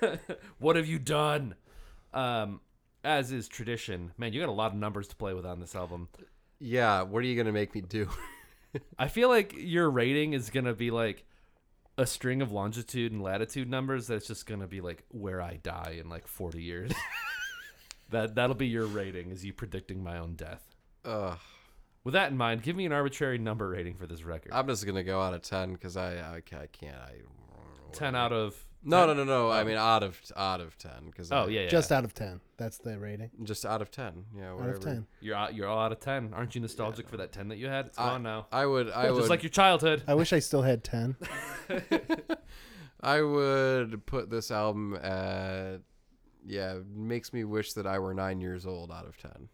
floor. 0.00 0.18
what 0.58 0.76
have 0.76 0.86
you 0.86 0.98
done? 0.98 1.54
Um, 2.12 2.60
as 3.04 3.32
is 3.32 3.48
tradition, 3.48 4.12
man, 4.16 4.32
you 4.32 4.40
got 4.40 4.48
a 4.48 4.52
lot 4.52 4.72
of 4.72 4.78
numbers 4.78 5.08
to 5.08 5.16
play 5.16 5.34
with 5.34 5.46
on 5.46 5.60
this 5.60 5.74
album. 5.74 6.08
Yeah, 6.58 7.02
what 7.02 7.18
are 7.18 7.26
you 7.26 7.36
gonna 7.36 7.52
make 7.52 7.74
me 7.74 7.80
do? 7.80 8.08
I 8.98 9.08
feel 9.08 9.28
like 9.28 9.54
your 9.56 9.90
rating 9.90 10.32
is 10.32 10.50
gonna 10.50 10.74
be 10.74 10.90
like 10.90 11.24
a 11.96 12.06
string 12.06 12.42
of 12.42 12.52
longitude 12.52 13.12
and 13.12 13.22
latitude 13.22 13.68
numbers 13.68 14.06
that's 14.06 14.26
just 14.26 14.46
gonna 14.46 14.66
be 14.66 14.80
like 14.80 15.04
where 15.08 15.40
I 15.40 15.56
die 15.62 15.98
in 16.00 16.08
like 16.08 16.26
40 16.26 16.62
years. 16.62 16.92
that 18.10 18.34
that'll 18.34 18.56
be 18.56 18.68
your 18.68 18.86
rating, 18.86 19.30
is 19.30 19.44
you 19.44 19.52
predicting 19.52 20.02
my 20.02 20.18
own 20.18 20.34
death. 20.34 20.74
Ugh. 21.04 21.38
With 22.08 22.14
that 22.14 22.30
in 22.30 22.38
mind, 22.38 22.62
give 22.62 22.74
me 22.74 22.86
an 22.86 22.92
arbitrary 22.92 23.36
number 23.36 23.68
rating 23.68 23.94
for 23.96 24.06
this 24.06 24.24
record. 24.24 24.52
I'm 24.54 24.66
just 24.66 24.86
gonna 24.86 25.04
go 25.04 25.20
out 25.20 25.34
of 25.34 25.42
ten 25.42 25.74
because 25.74 25.94
I, 25.94 26.14
I 26.14 26.36
I 26.36 26.66
can't. 26.72 26.96
I 26.96 27.16
10 27.92 28.14
out 28.14 28.32
of 28.32 28.56
no 28.82 29.06
10? 29.06 29.08
no 29.08 29.12
no 29.12 29.24
no. 29.24 29.50
I 29.50 29.60
oh. 29.60 29.64
mean 29.66 29.76
out 29.76 30.02
of 30.02 30.18
out 30.34 30.62
of 30.62 30.78
ten 30.78 31.04
because 31.04 31.30
Oh 31.30 31.48
yeah, 31.48 31.64
yeah. 31.64 31.68
Just 31.68 31.92
out 31.92 32.04
of 32.04 32.14
ten. 32.14 32.40
That's 32.56 32.78
the 32.78 32.98
rating. 32.98 33.28
just 33.42 33.66
out 33.66 33.82
of 33.82 33.90
ten. 33.90 34.24
Yeah, 34.34 34.54
whatever. 34.54 34.70
Out 34.70 34.76
of 34.76 34.84
ten. 34.84 35.06
You're 35.20 35.36
out, 35.36 35.54
you're 35.54 35.68
all 35.68 35.78
out 35.78 35.92
of 35.92 36.00
10. 36.00 36.32
Aren't 36.32 36.54
you 36.54 36.62
nostalgic 36.62 37.10
for 37.10 37.18
that 37.18 37.30
10 37.30 37.48
that 37.48 37.58
you 37.58 37.66
had? 37.66 37.88
It's 37.88 37.98
I- 37.98 38.08
gone 38.08 38.22
now. 38.22 38.46
I 38.50 38.64
would 38.64 38.88
I 38.90 39.08
Just 39.08 39.20
would 39.20 39.28
like 39.28 39.42
your 39.42 39.50
childhood. 39.50 40.02
I 40.06 40.14
wish 40.14 40.32
I 40.32 40.38
still 40.38 40.62
had 40.62 40.82
ten. 40.82 41.14
I 43.02 43.20
would 43.20 44.06
put 44.06 44.30
this 44.30 44.50
album 44.50 44.94
at 44.94 45.82
yeah 46.46 46.78
makes 46.90 47.34
me 47.34 47.44
wish 47.44 47.74
that 47.74 47.86
I 47.86 47.98
were 47.98 48.14
nine 48.14 48.40
years 48.40 48.64
old 48.64 48.90
out 48.90 49.06
of 49.06 49.18
ten. 49.18 49.50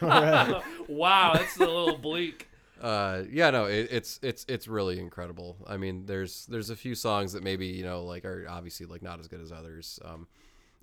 wow, 0.00 1.32
that's 1.34 1.56
a 1.56 1.60
little 1.60 1.98
bleak. 1.98 2.48
Uh, 2.80 3.22
yeah, 3.30 3.50
no, 3.50 3.66
it, 3.66 3.88
it's 3.92 4.18
it's 4.22 4.44
it's 4.48 4.66
really 4.66 4.98
incredible. 4.98 5.56
I 5.68 5.76
mean, 5.76 6.06
there's 6.06 6.46
there's 6.46 6.68
a 6.68 6.76
few 6.76 6.96
songs 6.96 7.32
that 7.32 7.44
maybe 7.44 7.68
you 7.68 7.84
know 7.84 8.04
like 8.04 8.24
are 8.24 8.46
obviously 8.48 8.86
like 8.86 9.02
not 9.02 9.20
as 9.20 9.28
good 9.28 9.40
as 9.40 9.52
others. 9.52 10.00
Um, 10.04 10.26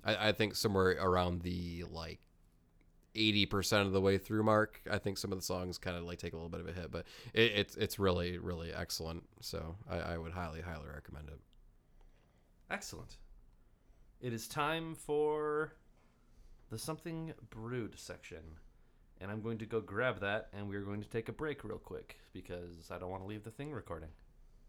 I, 0.02 0.28
I 0.28 0.32
think 0.32 0.54
somewhere 0.56 0.96
around 0.98 1.42
the 1.42 1.84
like 1.90 2.20
eighty 3.14 3.44
percent 3.44 3.86
of 3.86 3.92
the 3.92 4.00
way 4.00 4.16
through 4.16 4.42
mark. 4.44 4.80
I 4.90 4.96
think 4.96 5.18
some 5.18 5.30
of 5.30 5.38
the 5.38 5.44
songs 5.44 5.76
kind 5.76 5.96
of 5.96 6.04
like 6.04 6.18
take 6.18 6.32
a 6.32 6.36
little 6.36 6.48
bit 6.48 6.60
of 6.60 6.68
a 6.68 6.72
hit, 6.72 6.90
but 6.90 7.04
it, 7.34 7.52
it's 7.54 7.76
it's 7.76 7.98
really 7.98 8.38
really 8.38 8.72
excellent. 8.72 9.24
So 9.40 9.76
I, 9.88 9.98
I 9.98 10.18
would 10.18 10.32
highly 10.32 10.62
highly 10.62 10.86
recommend 10.92 11.28
it. 11.28 11.38
Excellent. 12.70 13.18
It 14.22 14.32
is 14.32 14.48
time 14.48 14.94
for 14.94 15.74
the 16.70 16.78
something 16.78 17.34
brewed 17.50 17.98
section. 17.98 18.38
And 19.20 19.30
I'm 19.30 19.42
going 19.42 19.58
to 19.58 19.66
go 19.66 19.80
grab 19.80 20.20
that 20.20 20.48
and 20.52 20.68
we're 20.68 20.80
going 20.80 21.02
to 21.02 21.08
take 21.08 21.28
a 21.28 21.32
break 21.32 21.62
real 21.62 21.78
quick 21.78 22.16
because 22.32 22.90
I 22.90 22.98
don't 22.98 23.10
want 23.10 23.22
to 23.22 23.28
leave 23.28 23.44
the 23.44 23.50
thing 23.50 23.70
recording. 23.72 24.08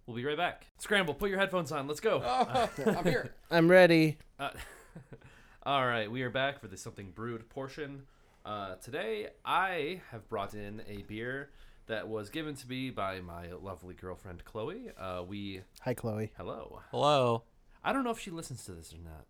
We'll 0.05 0.17
be 0.17 0.25
right 0.25 0.35
back. 0.35 0.65
Scramble, 0.79 1.13
put 1.13 1.29
your 1.29 1.39
headphones 1.39 1.71
on. 1.71 1.87
Let's 1.87 1.99
go. 2.01 2.21
Oh, 2.25 2.69
I'm 2.85 3.05
here. 3.05 3.33
I'm 3.51 3.69
ready. 3.69 4.17
Uh, 4.39 4.49
all 5.63 5.85
right, 5.85 6.11
we 6.11 6.23
are 6.23 6.29
back 6.29 6.59
for 6.59 6.67
the 6.67 6.75
something 6.75 7.11
brewed 7.11 7.47
portion. 7.49 8.01
Uh, 8.43 8.75
today, 8.75 9.27
I 9.45 10.01
have 10.09 10.27
brought 10.27 10.53
in 10.55 10.81
a 10.89 11.03
beer 11.03 11.51
that 11.85 12.07
was 12.07 12.29
given 12.29 12.55
to 12.55 12.67
me 12.67 12.89
by 12.89 13.21
my 13.21 13.51
lovely 13.61 13.93
girlfriend 13.93 14.43
Chloe. 14.43 14.89
Uh, 14.97 15.23
we 15.25 15.61
Hi, 15.81 15.93
Chloe. 15.93 16.31
hello. 16.35 16.81
Hello. 16.89 17.43
I 17.83 17.93
don't 17.93 18.03
know 18.03 18.11
if 18.11 18.19
she 18.19 18.31
listens 18.31 18.65
to 18.65 18.71
this 18.71 18.91
or 18.93 18.97
not. 18.97 19.25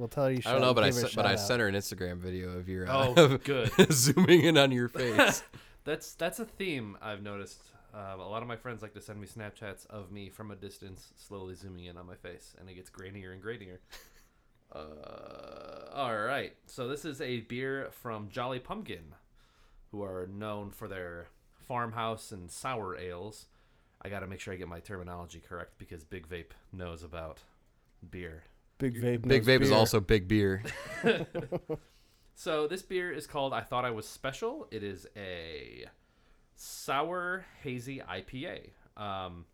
We'll 0.00 0.08
tell 0.08 0.30
you. 0.30 0.40
I 0.46 0.52
don't 0.52 0.62
know, 0.62 0.72
but 0.72 0.82
I 0.82 0.86
give 0.88 0.94
her 0.96 1.00
sent, 1.02 1.14
but 1.14 1.26
I 1.26 1.32
shout-out. 1.32 1.46
sent 1.46 1.60
her 1.60 1.68
an 1.68 1.74
Instagram 1.74 2.16
video 2.18 2.56
of 2.56 2.70
your 2.70 2.86
Oh, 2.90 3.12
uh, 3.14 3.36
good. 3.44 3.70
zooming 3.92 4.40
in 4.44 4.56
on 4.56 4.72
your 4.72 4.88
face. 4.88 5.42
That's 5.84 6.14
that's 6.14 6.38
a 6.40 6.46
theme 6.46 6.96
I've 7.02 7.22
noticed. 7.22 7.60
Uh, 7.94 8.14
a 8.16 8.28
lot 8.28 8.40
of 8.40 8.48
my 8.48 8.56
friends 8.56 8.80
like 8.80 8.94
to 8.94 9.00
send 9.02 9.20
me 9.20 9.26
Snapchats 9.26 9.86
of 9.90 10.10
me 10.10 10.30
from 10.30 10.50
a 10.50 10.56
distance, 10.56 11.12
slowly 11.16 11.54
zooming 11.54 11.84
in 11.84 11.98
on 11.98 12.06
my 12.06 12.14
face, 12.14 12.54
and 12.58 12.68
it 12.70 12.74
gets 12.74 12.88
grainier 12.90 13.32
and 13.32 13.42
grainier. 13.42 13.78
Uh, 14.72 15.90
all 15.92 16.16
right, 16.16 16.54
so 16.66 16.86
this 16.86 17.04
is 17.04 17.20
a 17.20 17.40
beer 17.40 17.88
from 17.90 18.28
Jolly 18.28 18.60
Pumpkin, 18.60 19.14
who 19.90 20.00
are 20.02 20.28
known 20.32 20.70
for 20.70 20.86
their 20.86 21.26
farmhouse 21.66 22.30
and 22.30 22.50
sour 22.50 22.96
ales. 22.96 23.46
I 24.00 24.08
got 24.08 24.20
to 24.20 24.28
make 24.28 24.38
sure 24.38 24.54
I 24.54 24.56
get 24.56 24.68
my 24.68 24.78
terminology 24.78 25.42
correct 25.46 25.72
because 25.76 26.04
Big 26.04 26.28
Vape 26.28 26.52
knows 26.72 27.02
about 27.02 27.40
beer. 28.08 28.44
Big 28.80 29.00
vape. 29.00 29.22
Big 29.22 29.46
knows 29.46 29.46
vape 29.46 29.62
is 29.62 29.70
also 29.70 30.00
big 30.00 30.26
beer. 30.26 30.62
So 32.40 32.66
this 32.66 32.80
beer 32.80 33.12
is 33.12 33.26
called 33.26 33.52
I 33.52 33.60
Thought 33.60 33.84
I 33.84 33.90
Was 33.90 34.08
Special. 34.08 34.66
It 34.70 34.82
is 34.82 35.06
a 35.14 35.84
sour 36.56 37.44
hazy 37.62 38.00
IPA. 38.00 38.70
Um, 38.96 39.44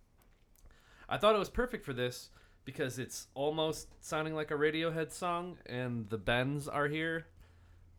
I 1.09 1.17
thought 1.17 1.35
it 1.35 1.39
was 1.41 1.51
perfect 1.51 1.85
for 1.85 1.93
this 1.93 2.31
because 2.65 3.01
it's 3.01 3.27
almost 3.35 3.89
sounding 4.05 4.37
like 4.37 4.53
a 4.53 4.55
Radiohead 4.55 5.11
song, 5.11 5.59
and 5.67 6.09
the 6.11 6.17
bends 6.17 6.69
are 6.69 6.87
here. 6.87 7.27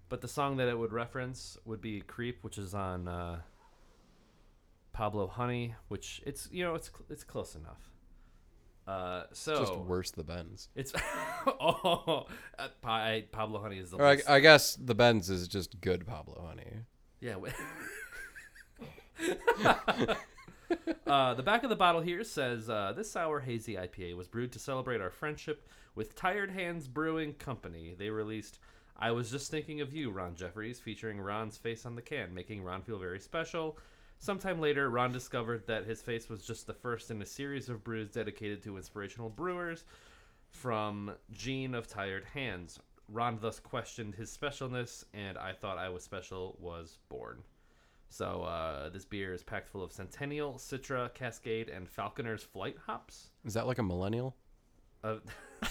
But 0.08 0.22
the 0.22 0.30
song 0.30 0.56
that 0.56 0.70
it 0.70 0.80
would 0.80 0.94
reference 0.94 1.58
would 1.66 1.82
be 1.82 2.00
"Creep," 2.00 2.42
which 2.42 2.58
is 2.58 2.74
on 2.74 3.10
uh, 3.10 3.42
Pablo 4.94 5.28
Honey, 5.28 5.76
which 5.90 6.22
it's 6.26 6.48
you 6.50 6.64
know 6.64 6.76
it's 6.76 6.88
cl- 6.88 7.08
it's 7.10 7.26
close 7.26 7.56
enough. 7.56 7.90
Uh, 8.88 9.24
so 9.34 9.60
Just 9.60 9.76
worse 9.76 10.12
the 10.12 10.24
Bends. 10.24 10.70
it's 10.74 10.94
oh 11.48 12.26
uh, 12.58 12.68
Pa- 12.82 13.20
Pablo 13.32 13.62
Honey 13.62 13.80
is 13.80 13.92
the 13.92 13.98
Or 13.98 14.06
I, 14.06 14.18
I 14.30 14.40
guess 14.40 14.76
the 14.76 14.96
Bends 14.96 15.30
is 15.30 15.50
just 15.50 15.82
good 15.82 16.08
Pablo 16.08 16.42
Honey. 16.48 16.84
Yeah. 17.20 17.36
uh, 21.08 21.34
the 21.34 21.44
back 21.44 21.64
of 21.64 21.70
the 21.70 21.76
bottle 21.76 22.02
here 22.02 22.24
says 22.24 22.70
uh, 22.70 22.94
this 22.96 23.12
sour 23.12 23.42
hazy 23.42 23.76
IPA 23.76 24.16
was 24.16 24.28
brewed 24.28 24.52
to 24.54 24.60
celebrate 24.60 25.02
our 25.02 25.10
friendship 25.10 25.68
with 25.96 26.16
Tired 26.16 26.52
Hands 26.52 26.88
Brewing 26.88 27.34
Company. 27.34 27.94
They 27.98 28.10
released 28.10 28.60
"I 28.96 29.12
Was 29.12 29.32
Just 29.32 29.52
Thinking 29.52 29.82
of 29.82 29.92
You," 29.94 30.12
Ron 30.12 30.36
Jeffries, 30.36 30.80
featuring 30.80 31.20
Ron's 31.20 31.58
face 31.58 31.86
on 31.86 31.96
the 31.96 32.02
can, 32.02 32.34
making 32.34 32.64
Ron 32.64 32.84
feel 32.84 33.00
very 33.00 33.20
special. 33.20 33.78
Sometime 34.20 34.60
later, 34.60 34.90
Ron 34.90 35.12
discovered 35.12 35.68
that 35.68 35.86
his 35.86 36.02
face 36.02 36.28
was 36.28 36.46
just 36.46 36.68
the 36.68 36.74
first 36.74 37.12
in 37.12 37.22
a 37.22 37.26
series 37.26 37.70
of 37.70 37.84
brews 37.84 38.10
dedicated 38.10 38.64
to 38.64 38.76
inspirational 38.78 39.30
brewers 39.30 39.84
from 40.50 41.12
Jean 41.32 41.76
of 41.76 41.88
Tired 41.88 42.26
Hands. 42.34 42.80
Ron 43.10 43.38
thus 43.40 43.60
questioned 43.60 44.16
his 44.16 44.36
specialness, 44.36 45.04
and 45.14 45.38
I 45.38 45.54
Thought 45.54 45.78
I 45.78 45.90
Was 45.90 46.04
Special 46.04 46.58
was 46.60 46.98
born. 47.10 47.44
So, 48.10 48.44
uh, 48.44 48.90
this 48.90 49.06
beer 49.06 49.34
is 49.34 49.44
packed 49.44 49.70
full 49.70 49.84
of 49.84 49.92
Centennial, 49.92 50.54
Citra, 50.54 51.14
Cascade, 51.14 51.70
and 51.70 51.88
Falconer's 51.88 52.44
Flight 52.44 52.78
hops. 52.86 53.28
Is 53.46 53.54
that 53.54 53.68
like 53.68 53.78
a 53.78 53.84
millennial? 53.84 54.36
Uh, 55.04 55.18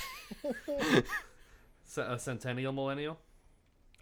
a 1.97 2.18
Centennial 2.18 2.73
Millennial? 2.73 3.18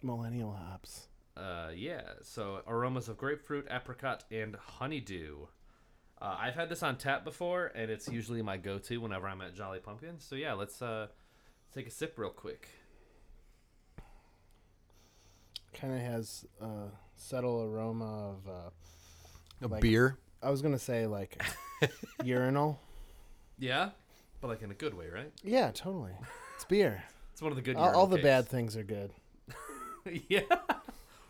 millennial 0.03 0.51
hops. 0.53 1.07
Uh, 1.37 1.69
yeah. 1.75 2.01
So 2.21 2.61
aromas 2.67 3.09
of 3.09 3.17
grapefruit, 3.17 3.67
apricot, 3.69 4.23
and 4.31 4.55
honeydew. 4.55 5.47
Uh, 6.21 6.37
I've 6.39 6.55
had 6.55 6.69
this 6.69 6.81
on 6.81 6.97
tap 6.97 7.23
before, 7.25 7.71
and 7.75 7.91
it's 7.91 8.07
usually 8.07 8.41
my 8.41 8.55
go-to 8.57 8.97
whenever 9.01 9.27
I'm 9.27 9.41
at 9.41 9.53
Jolly 9.53 9.79
Pumpkin. 9.79 10.19
So 10.19 10.35
yeah, 10.35 10.53
let's 10.53 10.81
uh, 10.81 11.07
take 11.73 11.87
a 11.87 11.91
sip 11.91 12.17
real 12.17 12.29
quick. 12.29 12.69
Kind 15.73 15.93
of 15.93 15.99
has 15.99 16.45
a 16.61 16.85
subtle 17.17 17.63
aroma 17.63 18.29
of. 18.29 18.47
Uh, 18.47 18.69
A 19.61 19.67
Like- 19.67 19.81
beer? 19.81 20.17
I 20.41 20.51
was 20.51 20.61
gonna 20.61 20.77
say 20.79 21.07
like 21.07 21.41
urinal. 22.23 22.79
Yeah, 23.57 23.89
but 24.41 24.47
like 24.49 24.61
in 24.61 24.69
a 24.69 24.75
good 24.75 24.93
way, 24.93 25.07
right? 25.09 25.31
Yeah, 25.43 25.71
totally. 25.71 26.11
It's 26.55 26.65
beer. 26.65 27.03
It's 27.33 27.41
one 27.41 27.51
of 27.51 27.57
the 27.57 27.61
good. 27.61 27.75
all, 27.75 27.93
all 27.93 28.07
the 28.07 28.15
urinal 28.15 28.31
bad 28.43 28.47
things 28.47 28.77
are 28.77 28.83
good. 28.83 29.11
yeah. 30.29 30.39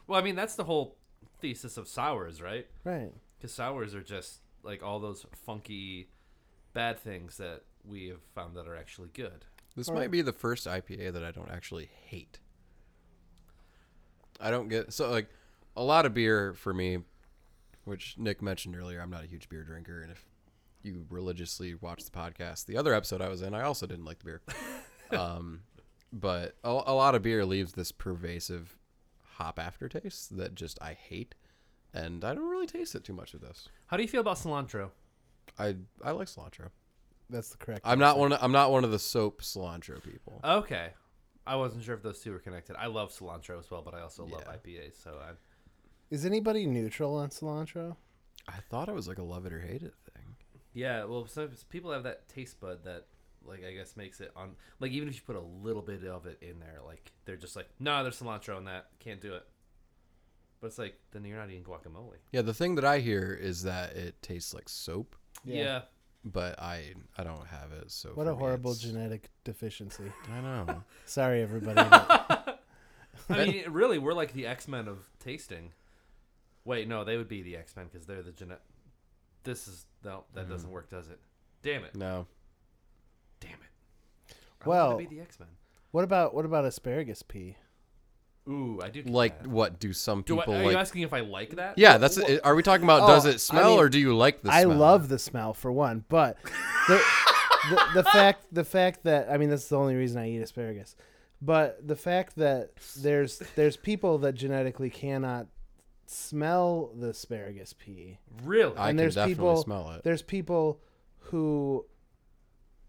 Well, 0.08 0.20
I 0.20 0.24
mean 0.24 0.36
that's 0.36 0.56
the 0.56 0.64
whole 0.64 0.98
thesis 1.42 1.78
of 1.78 1.88
sours, 1.88 2.42
right? 2.42 2.68
Right. 2.84 3.12
Because 3.38 3.54
sours 3.54 3.96
are 3.96 4.04
just 4.04 4.40
like 4.64 4.84
all 4.84 5.00
those 5.00 5.26
funky, 5.46 6.10
bad 6.74 7.00
things 7.00 7.38
that 7.38 7.64
we 7.84 8.08
have 8.08 8.22
found 8.34 8.56
that 8.56 8.68
are 8.68 8.76
actually 8.76 9.10
good. 9.14 9.46
This 9.76 9.90
Alright. 9.90 10.06
might 10.06 10.12
be 10.12 10.22
the 10.22 10.34
first 10.34 10.68
IPA 10.68 11.14
that 11.14 11.24
I 11.24 11.32
don't 11.32 11.52
actually 11.52 11.90
hate. 12.06 12.40
I 14.40 14.52
don't 14.52 14.68
get 14.68 14.94
so 14.94 15.10
like 15.12 15.30
a 15.76 15.84
lot 15.84 16.06
of 16.06 16.14
beer 16.14 16.54
for 16.54 16.74
me, 16.74 17.00
which 17.84 18.16
Nick 18.18 18.42
mentioned 18.42 18.76
earlier. 18.76 19.02
I'm 19.02 19.10
not 19.10 19.24
a 19.24 19.28
huge 19.28 19.50
beer 19.50 19.64
drinker, 19.64 20.02
and 20.02 20.12
if 20.12 20.26
you 20.84 21.06
religiously 21.10 21.76
watch 21.76 22.04
the 22.04 22.12
podcast, 22.12 22.66
the 22.66 22.78
other 22.78 22.94
episode 22.94 23.22
I 23.22 23.30
was 23.30 23.42
in, 23.42 23.54
I 23.54 23.64
also 23.64 23.86
didn't 23.86 24.06
like 24.06 24.20
the 24.20 24.26
beer. 24.26 24.42
um, 25.20 25.62
but 26.14 26.56
a, 26.64 26.70
a 26.70 26.94
lot 26.94 27.16
of 27.16 27.22
beer 27.22 27.46
leaves 27.46 27.74
this 27.74 27.92
pervasive 27.92 28.78
hop 29.36 29.60
aftertaste 29.60 30.36
that 30.38 30.56
just 30.56 30.78
I 30.82 30.94
hate, 30.94 31.36
and 31.94 32.24
I 32.24 32.34
don't 32.34 32.50
really 32.50 32.68
taste 32.68 32.96
it 32.96 33.04
too 33.04 33.14
much 33.14 33.34
of 33.34 33.42
this. 33.42 33.68
How 33.88 33.98
do 33.98 34.04
you 34.04 34.10
feel 34.10 34.22
about 34.22 34.38
cilantro? 34.38 34.90
I 35.60 35.76
I 36.04 36.12
like 36.12 36.28
cilantro. 36.28 36.70
That's 37.30 37.50
the 37.50 37.58
correct. 37.58 37.82
I'm 37.86 38.00
not 38.00 38.18
one. 38.20 38.34
Of, 38.34 38.40
I'm 38.42 38.52
not 38.52 38.72
one 38.72 38.84
of 38.84 38.92
the 38.92 39.00
soap 39.00 39.42
cilantro 39.42 40.04
people. 40.04 40.40
Okay. 40.44 40.90
I 41.48 41.56
wasn't 41.58 41.84
sure 41.84 41.94
if 41.94 42.02
those 42.02 42.20
two 42.22 42.32
were 42.32 42.40
connected. 42.40 42.76
I 42.76 42.88
love 42.88 43.12
cilantro 43.12 43.60
as 43.60 43.70
well, 43.70 43.84
but 43.84 43.94
I 43.94 44.02
also 44.02 44.26
love 44.26 44.44
Yeah. 44.48 44.54
IPAs. 44.56 45.02
So 45.04 45.12
I, 45.22 45.32
Is 46.10 46.26
anybody 46.26 46.66
neutral 46.66 47.16
on 47.18 47.30
cilantro? 47.30 47.98
I 48.48 48.58
thought 48.70 48.90
it 48.90 48.96
was 48.96 49.08
like 49.08 49.20
a 49.20 49.24
love 49.24 49.46
it 49.46 49.54
or 49.54 49.60
hate 49.60 49.84
it 49.84 49.94
thing. 50.14 50.36
yeah, 50.74 51.04
well, 51.04 51.28
some 51.28 51.50
people 51.70 51.92
have 51.92 52.02
that 52.04 52.28
taste 52.28 52.60
bud 52.60 52.84
that, 52.84 53.06
like, 53.48 53.64
I 53.66 53.72
guess 53.74 53.96
makes 53.96 54.22
it 54.22 54.32
on. 54.36 54.52
Like, 54.80 54.92
even 54.92 55.08
if 55.08 55.16
you 55.16 55.22
put 55.26 55.36
a 55.36 55.42
little 55.42 55.82
bit 55.82 56.04
of 56.06 56.26
it 56.26 56.38
in 56.42 56.60
there, 56.60 56.80
like, 56.86 57.12
they're 57.26 57.36
just 57.38 57.56
like, 57.56 57.68
no, 57.80 58.04
there's 58.04 58.20
cilantro 58.20 58.58
in 58.58 58.66
that. 58.66 58.88
Can't 59.00 59.22
do 59.22 59.34
it. 59.34 59.46
But 60.62 60.68
it's 60.68 60.80
like, 60.80 60.96
then 61.12 61.26
you're 61.26 61.38
not 61.38 61.50
eating 61.50 61.64
guacamole. 61.64 62.16
Yeah, 62.32 62.42
the 62.42 62.54
thing 62.54 62.76
that 62.76 62.86
I 62.86 63.00
hear 63.00 63.38
is 63.40 63.64
that 63.64 63.96
it 63.96 64.22
tastes 64.22 64.54
like 64.54 64.70
soap, 64.70 65.16
Yeah. 65.44 65.82
but 66.24 66.60
I 66.60 66.94
I 67.18 67.24
don't 67.24 67.46
have 67.48 67.72
it. 67.72 67.92
So 67.92 68.10
What 68.16 68.28
a 68.28 68.32
me, 68.32 68.38
horrible 68.38 68.72
it's- 68.72 68.84
genetic 68.84 69.30
deficiency. 69.44 70.12
I 70.32 70.42
know. 70.42 70.84
Sorry, 71.06 71.42
everybody. 71.42 71.88
but 71.88 72.64
I 73.30 73.46
mean, 73.46 73.64
really, 73.70 74.00
we're 74.00 74.14
like 74.14 74.34
the 74.34 74.48
X 74.48 74.68
Men 74.68 74.88
of 74.88 75.10
tasting. 75.20 75.74
Wait, 76.64 76.88
no, 76.88 77.04
they 77.04 77.18
would 77.18 77.28
be 77.28 77.42
the 77.44 77.58
X 77.58 77.76
Men 77.76 77.88
because 77.92 78.08
they're 78.08 78.24
the 78.24 78.32
genet. 78.32 78.62
This 79.44 79.68
is 79.68 79.86
no, 80.04 80.24
that 80.34 80.48
mm. 80.48 80.50
doesn't 80.50 80.72
work, 80.72 80.90
does 80.90 81.10
it? 81.10 81.20
Damn 81.62 81.84
it! 81.84 81.96
no, 81.96 82.28
Damn 83.46 83.54
it! 83.60 84.36
I 84.62 84.70
Well- 84.70 84.98
be 84.98 85.06
the 85.06 85.20
X 85.22 85.40
Men. 85.40 85.50
what 85.92 86.04
about 86.04 86.34
what 86.34 86.46
about 86.46 86.66
asparagus 86.66 87.22
pea? 87.24 87.56
Ooh, 88.48 88.80
I 88.84 88.90
do. 88.90 89.02
like 89.04 89.40
that. 89.42 89.48
what 89.48 89.80
do 89.80 89.92
some 89.92 90.22
Do 90.22 90.38
I, 90.38 90.42
people 90.44 90.54
are 90.54 90.62
you 90.62 90.68
like? 90.68 90.78
asking 90.78 91.02
if 91.02 91.14
I 91.14 91.22
like 91.22 91.56
that? 91.56 91.78
yeah, 91.80 91.98
that's. 91.98 92.18
it. 92.18 92.42
Are 92.44 92.54
we 92.54 92.62
talking 92.62 92.84
about 92.84 93.02
oh, 93.04 93.08
does 93.08 93.26
Oh, 93.26 93.30
it 93.30 93.34
I 93.34 93.38
smell 93.38 93.70
mean, 93.72 93.80
or 93.80 93.90
do 93.90 94.00
you 94.00 94.16
like 94.16 94.44
the 94.44 94.52
I 94.52 94.64
smell? 94.64 94.78
love 94.78 95.10
the 95.10 95.18
smell 95.18 95.54
for 95.56 95.72
one, 95.72 96.06
but 96.10 96.38
the, 96.88 97.04
the 97.70 97.84
the 97.96 98.04
fact 98.04 98.46
the 98.52 98.64
fact 98.64 99.04
that 99.06 99.32
I 99.32 99.38
mean 99.38 99.50
that's 99.50 99.68
the 99.68 99.78
only 99.80 99.96
reason 99.96 100.22
I 100.22 100.30
eat 100.30 100.42
asparagus. 100.42 100.96
But 101.42 101.88
the 101.88 101.96
fact 101.96 102.36
that 102.36 102.70
there's 102.98 103.40
there's 103.56 103.78
people 103.78 104.20
that 104.20 104.34
genetically 104.34 104.92
cannot 104.92 105.48
smell 106.06 106.92
the 106.96 107.10
asparagus 107.10 107.74
pea. 107.74 108.20
Really? 108.44 108.78
I 108.78 108.90
and 108.90 108.92
can 108.92 108.98
there's 108.98 109.16
definitely 109.16 109.36
people 109.36 109.58
smell 109.64 109.92
it. 109.92 110.04
there's 110.04 110.22
people 110.22 110.80
who 111.18 111.86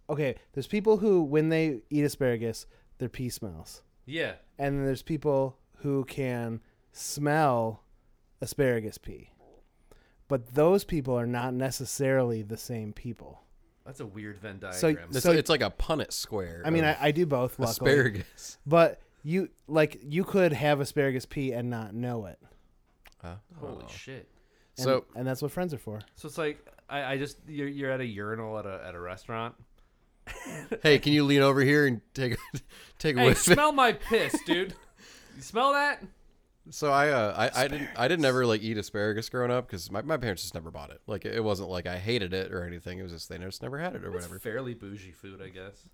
okay 0.09 0.35
there's 0.53 0.67
people 0.67 0.99
who 0.99 1.23
when 1.23 1.49
they 1.49 1.81
eat 1.91 2.05
asparagus 2.05 2.67
their 2.99 3.09
pee 3.09 3.29
smells 3.29 3.83
yeah. 4.07 4.35
and 4.59 4.79
then 4.79 4.87
there's 4.87 5.03
people 5.03 5.59
who 5.79 6.05
can 6.05 6.61
smell 6.93 7.83
asparagus 8.41 8.99
pea. 8.99 9.31
But 10.29 10.55
those 10.55 10.85
people 10.85 11.19
are 11.19 11.27
not 11.27 11.55
necessarily 11.55 12.43
the 12.43 12.57
same 12.57 12.93
people. 12.93 13.43
That's 13.85 14.01
a 14.01 14.07
weird 14.07 14.39
Venn 14.39 14.61
So- 14.73 14.89
diagram. 14.93 15.09
It's, 15.11 15.23
So- 15.23 15.33
it's 15.33 15.51
like 15.51 15.61
a 15.61 15.71
Punnett 15.71 16.13
square. 16.13 16.63
I 16.65 16.71
mean, 16.71 16.85
I, 16.85 16.97
I 17.01 17.11
do 17.13 17.27
both. 17.27 17.59
Luckily. 17.59 17.91
asparagus. 17.91 18.59
But 18.67 19.01
you 19.23 19.51
like 19.69 19.99
you 20.03 20.25
could 20.25 20.53
have 20.53 20.81
asparagus 20.81 21.27
pea 21.27 21.53
and 21.53 21.71
not 21.71 21.95
know 21.95 22.27
it. 22.27 22.39
Uh, 23.23 23.37
Holy 23.59 23.85
oh. 23.85 23.89
shit. 23.89 24.29
And, 24.79 24.85
So 24.85 25.05
and 25.15 25.27
that's 25.27 25.43
what 25.43 25.53
friends 25.53 25.73
are 25.73 25.79
for. 25.79 26.01
So 26.17 26.27
it's 26.27 26.39
like 26.39 26.67
I, 26.89 27.13
I 27.15 27.19
just 27.19 27.39
you're, 27.47 27.69
you're 27.69 27.91
at 27.91 28.01
a 28.01 28.07
urinal 28.07 28.59
at 28.59 28.67
a 28.67 28.83
at 28.85 28.95
a 28.95 29.01
restaurant. 29.01 29.55
hey, 30.83 30.99
can 30.99 31.13
you 31.13 31.25
lean 31.25 31.43
over 31.43 31.61
here 31.61 31.87
and 31.87 32.01
take 32.15 32.35
a, 32.35 32.59
take 32.99 33.17
a 33.17 33.21
Hey, 33.21 33.27
whiff? 33.27 33.39
smell 33.39 33.73
my 33.73 33.93
piss, 33.93 34.41
dude. 34.47 34.75
You 35.37 35.43
smell 35.43 35.73
that? 35.73 36.03
So 36.71 36.91
I, 36.91 37.11
uh, 37.11 37.51
I, 37.55 37.65
I 37.65 37.69
didn't, 37.69 37.91
I 37.97 38.09
didn't 38.09 38.25
ever 38.25 38.45
like 38.45 38.61
eat 38.63 38.77
asparagus 38.77 39.29
growing 39.29 39.53
up 39.53 39.69
because 39.69 39.91
my, 39.91 40.03
my 40.03 40.17
parents 40.17 40.43
just 40.43 40.55
never 40.55 40.71
bought 40.73 40.91
it. 40.91 41.01
Like 41.07 41.25
it 41.25 41.43
wasn't 41.45 41.69
like 41.71 41.87
I 41.87 41.99
hated 41.99 42.35
it 42.35 42.53
or 42.53 42.65
anything. 42.65 42.99
It 42.99 43.03
was 43.05 43.13
just 43.13 43.29
they 43.29 43.39
just 43.39 43.63
never 43.63 43.79
had 43.79 43.95
it 43.95 44.03
or 44.05 44.09
It's 44.09 44.15
whatever. 44.17 44.39
fairly 44.41 44.75
bougie 44.75 45.13
food, 45.13 45.41
I 45.41 45.49
guess. 45.51 45.85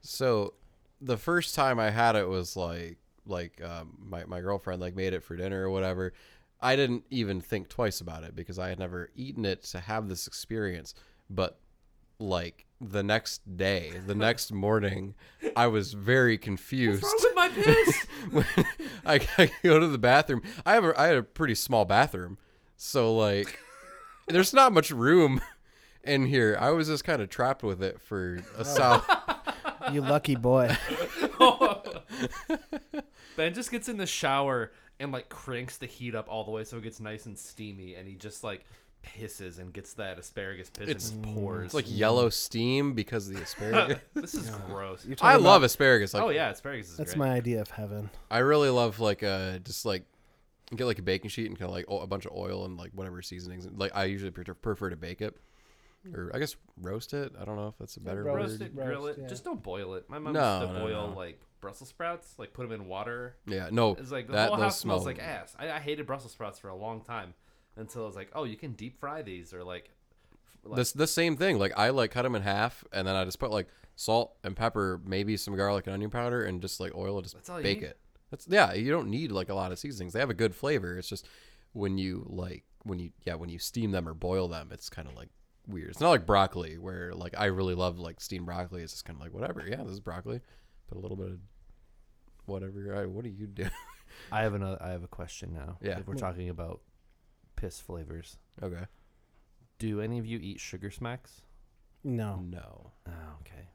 So 0.00 0.54
the 1.00 1.16
first 1.16 1.54
time 1.54 1.78
I 1.78 1.90
had 1.90 2.16
it 2.16 2.28
was 2.28 2.56
like, 2.56 2.98
like 3.26 3.62
um, 3.62 3.96
my 4.00 4.24
my 4.24 4.40
girlfriend 4.40 4.80
like 4.80 4.96
made 4.96 5.12
it 5.12 5.22
for 5.22 5.36
dinner 5.36 5.64
or 5.66 5.70
whatever. 5.70 6.12
I 6.60 6.74
didn't 6.74 7.04
even 7.10 7.40
think 7.40 7.68
twice 7.68 8.00
about 8.00 8.24
it 8.24 8.34
because 8.34 8.58
I 8.58 8.70
had 8.70 8.80
never 8.80 9.10
eaten 9.14 9.44
it 9.44 9.62
to 9.64 9.78
have 9.78 10.08
this 10.08 10.26
experience. 10.26 10.94
But 11.30 11.60
like 12.18 12.66
the 12.80 13.02
next 13.02 13.56
day, 13.56 13.92
the 14.06 14.14
next 14.14 14.52
morning, 14.52 15.14
I 15.56 15.66
was 15.66 15.92
very 15.92 16.38
confused. 16.38 17.02
What's 17.02 17.24
wrong 17.24 17.50
with 17.50 17.56
my 17.56 17.62
piss? 17.62 18.06
when 18.30 18.46
I, 19.06 19.26
I 19.36 19.50
go 19.62 19.78
to 19.78 19.88
the 19.88 19.98
bathroom. 19.98 20.42
I 20.64 20.74
have 20.74 20.84
a, 20.84 21.00
I 21.00 21.06
had 21.08 21.16
a 21.16 21.22
pretty 21.22 21.54
small 21.54 21.84
bathroom, 21.84 22.38
so 22.76 23.14
like, 23.14 23.58
there's 24.28 24.52
not 24.52 24.72
much 24.72 24.90
room 24.90 25.40
in 26.04 26.26
here. 26.26 26.56
I 26.60 26.70
was 26.70 26.88
just 26.88 27.04
kind 27.04 27.22
of 27.22 27.28
trapped 27.28 27.62
with 27.62 27.82
it 27.82 28.00
for 28.00 28.36
a 28.56 28.60
oh. 28.60 28.62
solid. 28.62 29.02
You 29.92 30.02
lucky 30.02 30.36
boy. 30.36 30.76
ben 33.36 33.54
just 33.54 33.70
gets 33.70 33.88
in 33.88 33.96
the 33.96 34.06
shower 34.06 34.72
and 35.00 35.12
like 35.12 35.28
cranks 35.28 35.78
the 35.78 35.86
heat 35.86 36.14
up 36.14 36.28
all 36.28 36.44
the 36.44 36.50
way 36.50 36.64
so 36.64 36.76
it 36.76 36.82
gets 36.82 37.00
nice 37.00 37.26
and 37.26 37.38
steamy, 37.38 37.94
and 37.94 38.06
he 38.06 38.14
just 38.14 38.44
like 38.44 38.64
pisses 39.16 39.58
and 39.58 39.72
gets 39.72 39.94
that 39.94 40.18
asparagus 40.18 40.70
piss 40.70 40.88
It's- 40.88 41.10
and 41.10 41.22
pours. 41.24 41.66
It's 41.66 41.74
like 41.74 41.84
yellow 41.88 42.28
steam 42.28 42.94
because 42.94 43.28
of 43.28 43.34
the 43.36 43.42
asparagus. 43.42 43.98
this 44.14 44.34
is 44.34 44.50
gross. 44.66 45.04
You're 45.04 45.14
I 45.20 45.32
talking 45.32 45.44
love 45.44 45.56
about- 45.62 45.66
asparagus. 45.66 46.14
Like, 46.14 46.22
oh 46.22 46.28
yeah, 46.30 46.50
asparagus 46.50 46.90
is 46.90 46.96
That's 46.96 47.14
great. 47.14 47.18
my 47.28 47.30
idea 47.34 47.60
of 47.60 47.70
heaven. 47.70 48.10
I 48.30 48.38
really 48.38 48.70
love 48.70 49.00
like 49.00 49.22
uh 49.22 49.58
just 49.60 49.84
like 49.84 50.04
get 50.74 50.84
like 50.84 50.98
a 50.98 51.02
baking 51.02 51.30
sheet 51.30 51.46
and 51.46 51.58
kind 51.58 51.68
of 51.68 51.74
like 51.74 51.86
o- 51.88 52.00
a 52.00 52.06
bunch 52.06 52.26
of 52.26 52.32
oil 52.36 52.64
and 52.64 52.76
like 52.76 52.90
whatever 52.92 53.22
seasonings. 53.22 53.66
Like 53.74 53.92
I 53.94 54.04
usually 54.04 54.30
prefer, 54.30 54.54
prefer 54.54 54.90
to 54.90 54.96
bake 54.96 55.20
it, 55.22 55.34
or 56.14 56.30
I 56.34 56.38
guess 56.38 56.56
roast 56.82 57.14
it. 57.14 57.32
I 57.40 57.44
don't 57.44 57.56
know 57.56 57.68
if 57.68 57.78
that's 57.78 57.96
a 57.96 58.00
better 58.00 58.22
roast 58.24 58.34
word. 58.34 58.40
roast 58.50 58.60
it, 58.62 58.74
grill 58.76 59.06
roast, 59.06 59.18
it. 59.18 59.22
yeah. 59.22 59.28
Just 59.28 59.44
don't 59.44 59.62
boil 59.62 59.94
it. 59.94 60.08
My 60.10 60.18
mom 60.18 60.32
No, 60.34 60.60
used 60.60 60.72
to 60.72 60.78
no, 60.78 60.84
boil 60.86 61.08
no. 61.10 61.16
like 61.16 61.40
Brussels 61.60 61.88
sprouts, 61.88 62.34
like 62.38 62.52
put 62.52 62.68
them 62.68 62.72
in 62.80 62.86
water. 62.86 63.34
Yeah, 63.46 63.68
no, 63.72 63.92
It's 63.98 64.12
like 64.12 64.26
the 64.28 64.34
that 64.34 64.48
whole 64.48 64.56
those 64.58 64.64
house 64.64 64.78
smells 64.78 65.02
smell- 65.02 65.14
like 65.14 65.22
ass. 65.22 65.56
I, 65.58 65.70
I 65.72 65.78
hated 65.80 66.06
Brussels 66.06 66.32
sprouts 66.32 66.58
for 66.58 66.68
a 66.68 66.76
long 66.76 67.00
time 67.00 67.34
until 67.78 68.02
I 68.02 68.06
was 68.06 68.16
like, 68.16 68.30
oh, 68.34 68.44
you 68.44 68.56
can 68.56 68.72
deep 68.72 68.98
fry 68.98 69.22
these 69.22 69.54
or 69.54 69.64
like. 69.64 69.90
like 70.64 70.76
This 70.76 70.92
the 70.92 71.06
same 71.06 71.36
thing. 71.36 71.58
Like 71.58 71.72
I 71.76 71.90
like 71.90 72.10
cut 72.10 72.22
them 72.22 72.34
in 72.34 72.42
half, 72.42 72.84
and 72.92 73.06
then 73.06 73.14
I 73.14 73.24
just 73.24 73.38
put 73.38 73.50
like 73.50 73.68
salt 73.96 74.36
and 74.44 74.54
pepper, 74.54 75.00
maybe 75.04 75.36
some 75.36 75.56
garlic 75.56 75.86
and 75.86 75.94
onion 75.94 76.10
powder, 76.10 76.44
and 76.44 76.60
just 76.60 76.80
like 76.80 76.94
oil 76.94 77.16
and 77.16 77.24
just 77.24 77.34
That's 77.34 77.48
all 77.48 77.58
you 77.58 77.62
bake 77.62 77.82
it. 77.82 77.98
That's 78.30 78.46
yeah. 78.48 78.74
You 78.74 78.90
don't 78.90 79.08
need 79.08 79.32
like 79.32 79.48
a 79.48 79.54
lot 79.54 79.72
of 79.72 79.78
seasonings. 79.78 80.12
They 80.12 80.20
have 80.20 80.30
a 80.30 80.34
good 80.34 80.54
flavor. 80.54 80.98
It's 80.98 81.08
just 81.08 81.26
when 81.72 81.96
you 81.96 82.26
like 82.28 82.64
when 82.82 82.98
you 82.98 83.10
yeah 83.24 83.34
when 83.34 83.48
you 83.48 83.58
steam 83.58 83.92
them 83.92 84.08
or 84.08 84.14
boil 84.14 84.48
them, 84.48 84.68
it's 84.72 84.90
kind 84.90 85.08
of 85.08 85.14
like 85.14 85.28
weird. 85.66 85.90
It's 85.90 86.00
not 86.00 86.10
like 86.10 86.26
broccoli 86.26 86.78
where 86.78 87.12
like 87.14 87.34
I 87.38 87.46
really 87.46 87.74
love 87.74 87.98
like 87.98 88.20
steamed 88.20 88.46
broccoli. 88.46 88.82
It's 88.82 88.92
just 88.92 89.04
kind 89.04 89.16
of 89.16 89.22
like 89.22 89.32
whatever. 89.32 89.64
Yeah, 89.66 89.82
this 89.82 89.92
is 89.92 90.00
broccoli. 90.00 90.40
Put 90.88 90.98
a 90.98 91.00
little 91.00 91.16
bit 91.16 91.28
of 91.28 91.38
whatever. 92.46 92.96
I, 92.96 93.06
what 93.06 93.24
do 93.24 93.30
you 93.30 93.46
do? 93.46 93.66
I 94.32 94.42
have 94.42 94.54
another. 94.54 94.78
I 94.80 94.90
have 94.90 95.04
a 95.04 95.08
question 95.08 95.52
now. 95.54 95.78
Yeah. 95.80 95.98
If 95.98 96.06
we're 96.06 96.14
talking 96.14 96.48
about 96.48 96.80
piss 97.60 97.80
flavors, 97.80 98.36
okay. 98.62 98.84
do 99.78 100.00
any 100.00 100.18
of 100.18 100.26
you 100.26 100.38
eat 100.42 100.60
sugar 100.60 100.90
smacks? 100.90 101.42
No, 102.04 102.40
No. 102.48 102.92
Oh, 103.06 103.10
okay. 103.40 103.68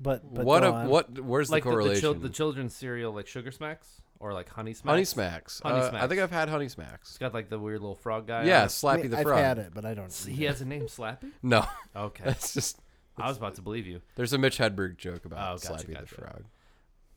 but 0.00 0.22
but 0.34 0.44
what 0.44 0.62
go 0.62 0.68
a, 0.74 0.88
what? 0.88 1.18
Where's 1.20 1.50
like 1.50 1.62
the 1.64 1.70
the, 1.70 1.76
the, 1.76 1.82
correlation? 1.82 2.00
chil- 2.00 2.14
the 2.14 2.28
children's 2.30 2.74
cereal, 2.74 3.12
like 3.12 3.26
sugar 3.26 3.50
smacks 3.50 4.00
or 4.18 4.32
like 4.32 4.48
honey 4.48 4.72
smacks. 4.72 4.90
honey 4.90 5.04
smacks. 5.04 5.60
Honey 5.62 5.80
Uh, 5.80 6.04
I 6.04 6.08
think 6.08 6.20
I've 6.20 6.30
had 6.30 6.48
honey 6.48 6.68
smacks. 6.68 7.10
It's 7.10 7.18
got 7.18 7.34
like 7.34 7.50
the 7.50 7.58
weird 7.58 7.80
little 7.80 7.94
frog 7.94 8.26
guy. 8.26 8.44
Yeah, 8.44 8.62
on. 8.62 8.68
Slappy 8.68 8.92
I 8.92 8.96
mean, 9.02 9.10
the 9.10 9.16
frog. 9.18 9.38
I've 9.38 9.44
had 9.44 9.58
it, 9.58 9.72
but 9.74 9.84
I 9.84 9.92
don't. 9.94 10.10
So 10.10 10.30
he 10.30 10.44
has 10.44 10.60
a 10.62 10.64
name, 10.64 10.86
Slappy. 10.86 11.30
No, 11.42 11.66
Okay, 11.94 12.24
that's 12.24 12.54
just 12.54 12.80
I 13.18 13.28
was 13.28 13.36
about 13.36 13.54
to 13.56 13.62
believe 13.62 13.86
you. 13.86 14.00
There's 14.16 14.32
a 14.32 14.38
Mitch 14.38 14.58
Hedberg 14.58 14.96
joke 14.96 15.24
about 15.26 15.38
Oh, 15.38 15.58
gotcha, 15.58 15.84
Slappy 15.86 16.00
the. 16.00 16.06
Frog. 16.06 16.44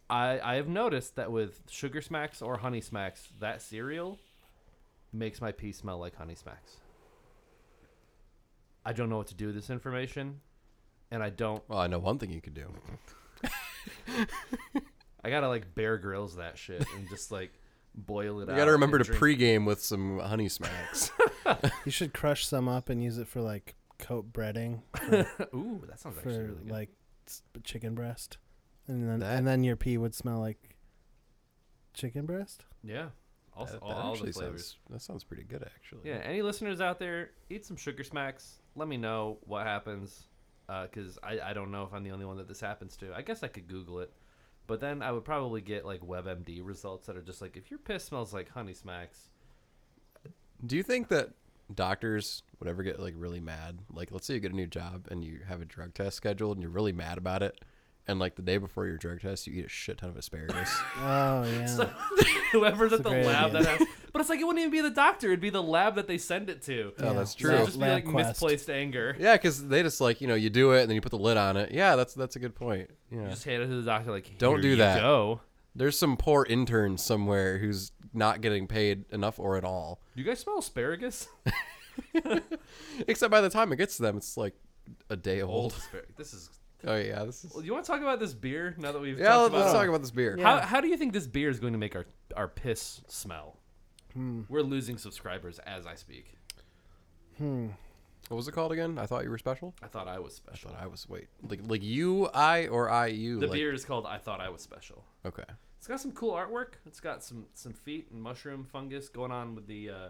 I 0.09 0.39
I 0.43 0.55
have 0.55 0.67
noticed 0.67 1.15
that 1.15 1.31
with 1.31 1.61
sugar 1.69 2.01
smacks 2.01 2.41
or 2.41 2.57
honey 2.57 2.81
smacks, 2.81 3.29
that 3.39 3.61
cereal 3.61 4.19
makes 5.11 5.41
my 5.41 5.51
pee 5.51 5.71
smell 5.71 5.97
like 5.99 6.15
honey 6.15 6.35
smacks. 6.35 6.77
I 8.85 8.93
don't 8.93 9.09
know 9.09 9.17
what 9.17 9.27
to 9.27 9.35
do 9.35 9.47
with 9.47 9.55
this 9.55 9.69
information, 9.69 10.39
and 11.11 11.21
I 11.21 11.29
don't. 11.29 11.61
Well, 11.67 11.79
I 11.79 11.87
know 11.87 11.99
one 11.99 12.17
thing 12.17 12.31
you 12.31 12.41
could 12.41 12.53
do. 12.53 12.67
I 15.23 15.29
gotta 15.29 15.47
like 15.47 15.75
Bear 15.75 15.97
Grylls 15.97 16.35
that 16.37 16.57
shit 16.57 16.85
and 16.95 17.09
just 17.09 17.31
like 17.31 17.51
boil 17.93 18.39
it 18.39 18.43
up. 18.43 18.49
You 18.49 18.53
out. 18.53 18.57
got 18.57 18.65
to 18.65 18.71
remember 18.71 18.99
to 18.99 19.09
and 19.11 19.19
drink- 19.19 19.39
pregame 19.39 19.65
with 19.65 19.81
some 19.81 20.19
Honey 20.19 20.49
Smacks. 20.49 21.11
You 21.83 21.91
should 21.91 22.13
crush 22.13 22.45
some 22.45 22.67
up 22.69 22.89
and 22.89 23.03
use 23.03 23.17
it 23.17 23.27
for 23.27 23.41
like 23.41 23.73
coat 23.97 24.31
breading 24.31 24.81
Ooh, 25.55 25.81
that 25.89 25.99
sounds 25.99 26.19
for 26.19 26.29
actually 26.29 26.37
really 26.43 26.55
good. 26.63 26.71
like 26.71 26.89
chicken 27.63 27.95
breast, 27.95 28.37
and 28.87 29.09
then 29.09 29.19
That- 29.19 29.35
and 29.37 29.47
then 29.47 29.63
your 29.63 29.75
pee 29.75 29.97
would 29.97 30.13
smell 30.13 30.39
like 30.39 30.75
chicken 31.95 32.27
breast. 32.27 32.65
yeah, 32.83 33.07
all, 33.59 33.65
that, 33.65 33.77
all, 33.81 33.89
that 33.89 33.95
all 33.97 34.15
the 34.15 34.31
flavors. 34.31 34.37
sounds 34.41 34.77
that 34.89 35.01
sounds 35.01 35.23
pretty 35.23 35.43
good 35.43 35.63
actually. 35.63 36.01
Yeah, 36.03 36.21
any 36.23 36.41
listeners 36.41 36.81
out 36.81 36.99
there, 36.99 37.31
eat 37.49 37.65
some 37.65 37.77
sugar 37.77 38.03
smacks. 38.03 38.61
Let 38.75 38.87
me 38.87 38.97
know 38.97 39.37
what 39.45 39.65
happens, 39.65 40.25
uh, 40.69 40.83
because 40.83 41.17
I, 41.23 41.39
I 41.39 41.53
don't 41.53 41.71
know 41.71 41.83
if 41.83 41.93
I'm 41.93 42.03
the 42.03 42.11
only 42.11 42.25
one 42.25 42.37
that 42.37 42.47
this 42.47 42.61
happens 42.61 42.95
to. 42.97 43.13
I 43.13 43.21
guess 43.21 43.43
I 43.43 43.47
could 43.47 43.67
Google 43.67 43.99
it, 43.99 44.11
but 44.67 44.79
then 44.79 45.01
I 45.01 45.11
would 45.11 45.25
probably 45.25 45.61
get 45.61 45.85
like 45.85 46.01
WebMD 46.01 46.61
results 46.63 47.07
that 47.07 47.17
are 47.17 47.21
just 47.21 47.41
like, 47.41 47.57
if 47.57 47.69
your 47.69 47.79
piss 47.79 48.05
smells 48.05 48.33
like 48.33 48.49
Honey 48.49 48.73
Smacks, 48.73 49.29
Do 50.65 50.75
you 50.75 50.83
think 50.83 51.07
that 51.09 51.31
doctors 51.73 52.43
would 52.59 52.67
ever 52.69 52.83
get 52.83 52.99
like 52.99 53.13
really 53.17 53.39
mad? 53.39 53.79
Like, 53.91 54.11
let's 54.11 54.27
say 54.27 54.33
you 54.35 54.39
get 54.39 54.51
a 54.51 54.55
new 54.55 54.67
job 54.67 55.07
and 55.09 55.23
you 55.23 55.39
have 55.47 55.61
a 55.61 55.65
drug 55.65 55.93
test 55.93 56.17
scheduled 56.17 56.57
and 56.57 56.61
you're 56.61 56.71
really 56.71 56.91
mad 56.93 57.17
about 57.17 57.43
it, 57.43 57.59
and 58.09 58.19
like 58.19 58.35
the 58.35 58.41
day 58.41 58.57
before 58.57 58.85
your 58.87 58.97
drug 58.97 59.21
test, 59.21 59.47
you 59.47 59.53
eat 59.59 59.65
a 59.65 59.69
shit 59.69 59.99
ton 59.99 60.09
of 60.09 60.17
asparagus. 60.17 60.69
Oh 61.01 61.43
yeah. 61.45 61.89
whoever's 62.51 62.91
at 62.93 63.03
the 63.03 63.09
great 63.09 63.25
lab 63.25 63.51
idea. 63.55 63.63
that 63.63 63.77
has, 63.79 63.87
but 64.11 64.19
it's 64.21 64.29
like 64.29 64.39
it 64.39 64.43
wouldn't 64.43 64.59
even 64.61 64.71
be 64.71 64.81
the 64.81 64.89
doctor; 64.89 65.27
it'd 65.27 65.39
be 65.39 65.49
the 65.49 65.63
lab 65.63 65.95
that 65.95 66.07
they 66.07 66.17
send 66.17 66.49
it 66.49 66.61
to. 66.63 66.91
Oh, 66.99 67.13
that's 67.13 67.35
Yeah. 67.39 67.41
true. 67.47 67.51
It'd 67.51 67.59
Lab- 67.59 67.67
just 67.67 67.79
be 67.79 67.85
like 67.85 68.05
LabQuest. 68.05 68.27
misplaced 68.27 68.69
anger. 68.69 69.15
yeah, 69.19 69.35
because 69.35 69.67
they 69.67 69.83
just 69.83 70.01
like 70.01 70.19
you 70.21 70.27
know 70.27 70.35
you 70.35 70.49
do 70.49 70.71
it 70.73 70.81
and 70.81 70.89
then 70.89 70.95
you 70.95 71.01
put 71.01 71.11
the 71.11 71.17
lid 71.19 71.37
on 71.37 71.55
it. 71.57 71.71
Yeah, 71.71 71.95
that's 71.95 72.13
that's 72.15 72.35
a 72.35 72.39
good 72.39 72.55
point. 72.55 72.89
Yeah. 73.11 73.23
You 73.23 73.29
just 73.29 73.43
hand 73.45 73.63
it 73.63 73.67
to 73.67 73.75
the 73.75 73.83
doctor 73.83 74.11
like, 74.11 74.37
Don't 74.37 74.55
"Here 74.55 74.61
do 74.63 74.67
you 74.69 74.75
that." 74.77 74.99
Go. 75.01 75.41
There's 75.75 75.97
some 75.97 76.17
poor 76.17 76.45
intern 76.49 76.97
somewhere 76.97 77.59
who's 77.59 77.91
not 78.13 78.41
getting 78.41 78.67
paid 78.67 79.05
enough 79.11 79.39
or 79.39 79.55
at 79.55 79.63
all. 79.63 80.01
Do 80.15 80.21
you 80.21 80.27
guys 80.27 80.39
smell 80.39 80.57
asparagus? 80.57 81.27
Except 83.07 83.31
by 83.31 83.41
the 83.41 83.49
time 83.49 83.71
it 83.71 83.75
gets 83.77 83.97
to 83.97 84.01
them, 84.03 84.17
it's 84.17 84.35
like 84.35 84.55
a 85.09 85.15
day 85.15 85.41
Old 85.41 85.51
old. 85.53 85.73
asparagus. 85.73 86.11
This 86.17 86.33
is. 86.33 86.49
Oh 86.85 86.95
yeah, 86.95 87.23
this 87.25 87.43
is. 87.43 87.53
Well, 87.53 87.63
you 87.63 87.73
want 87.73 87.85
to 87.85 87.91
talk 87.91 88.01
about 88.01 88.19
this 88.19 88.33
beer 88.33 88.75
now 88.77 88.91
that 88.91 89.01
we've 89.01 89.17
Yeah, 89.19 89.27
talked 89.29 89.41
let's, 89.41 89.53
let's 89.53 89.71
about 89.71 89.79
talk 89.79 89.89
about 89.89 90.01
this 90.01 90.11
beer. 90.11 90.35
Yeah. 90.37 90.59
How, 90.61 90.65
how 90.65 90.81
do 90.81 90.87
you 90.87 90.95
think 90.97 91.13
this 91.13 91.27
beer 91.27 91.49
is 91.49 91.59
going 91.59 91.73
to 91.73 91.79
make 91.79 91.95
our, 91.95 92.05
our 92.37 92.47
piss 92.47 93.01
smell? 93.07 93.57
Hmm. 94.13 94.41
We're 94.49 94.61
losing 94.61 94.97
subscribers 94.97 95.59
as 95.59 95.85
I 95.85 95.95
speak. 95.95 96.33
Hmm. 97.37 97.67
What 98.29 98.37
was 98.37 98.47
it 98.47 98.51
called 98.51 98.71
again? 98.71 98.97
I 98.99 99.07
thought 99.07 99.23
you 99.23 99.29
were 99.29 99.37
special. 99.37 99.73
I 99.81 99.87
thought 99.87 100.07
I 100.07 100.19
was 100.19 100.33
I 100.47 100.51
special. 100.51 100.71
thought 100.71 100.81
I 100.81 100.87
was 100.87 101.09
wait, 101.09 101.27
like 101.49 101.61
like 101.63 101.83
you, 101.83 102.27
I, 102.27 102.67
or 102.67 102.89
I 102.89 103.07
you. 103.07 103.39
the 103.39 103.47
like, 103.47 103.53
beer 103.57 103.73
is 103.73 103.83
called 103.83 104.05
I 104.05 104.17
Thought 104.17 104.39
I 104.39 104.49
Was 104.49 104.61
Special. 104.61 105.03
Okay. 105.25 105.43
It's 105.79 105.87
got 105.87 105.99
some 105.99 106.11
cool 106.11 106.33
artwork. 106.33 106.73
It's 106.85 106.99
got 106.99 107.23
some 107.23 107.45
some 107.55 107.73
feet 107.73 108.07
and 108.11 108.21
mushroom 108.21 108.63
fungus 108.63 109.09
going 109.09 109.31
on 109.31 109.55
with 109.55 109.65
the 109.67 109.89
uh, 109.89 110.09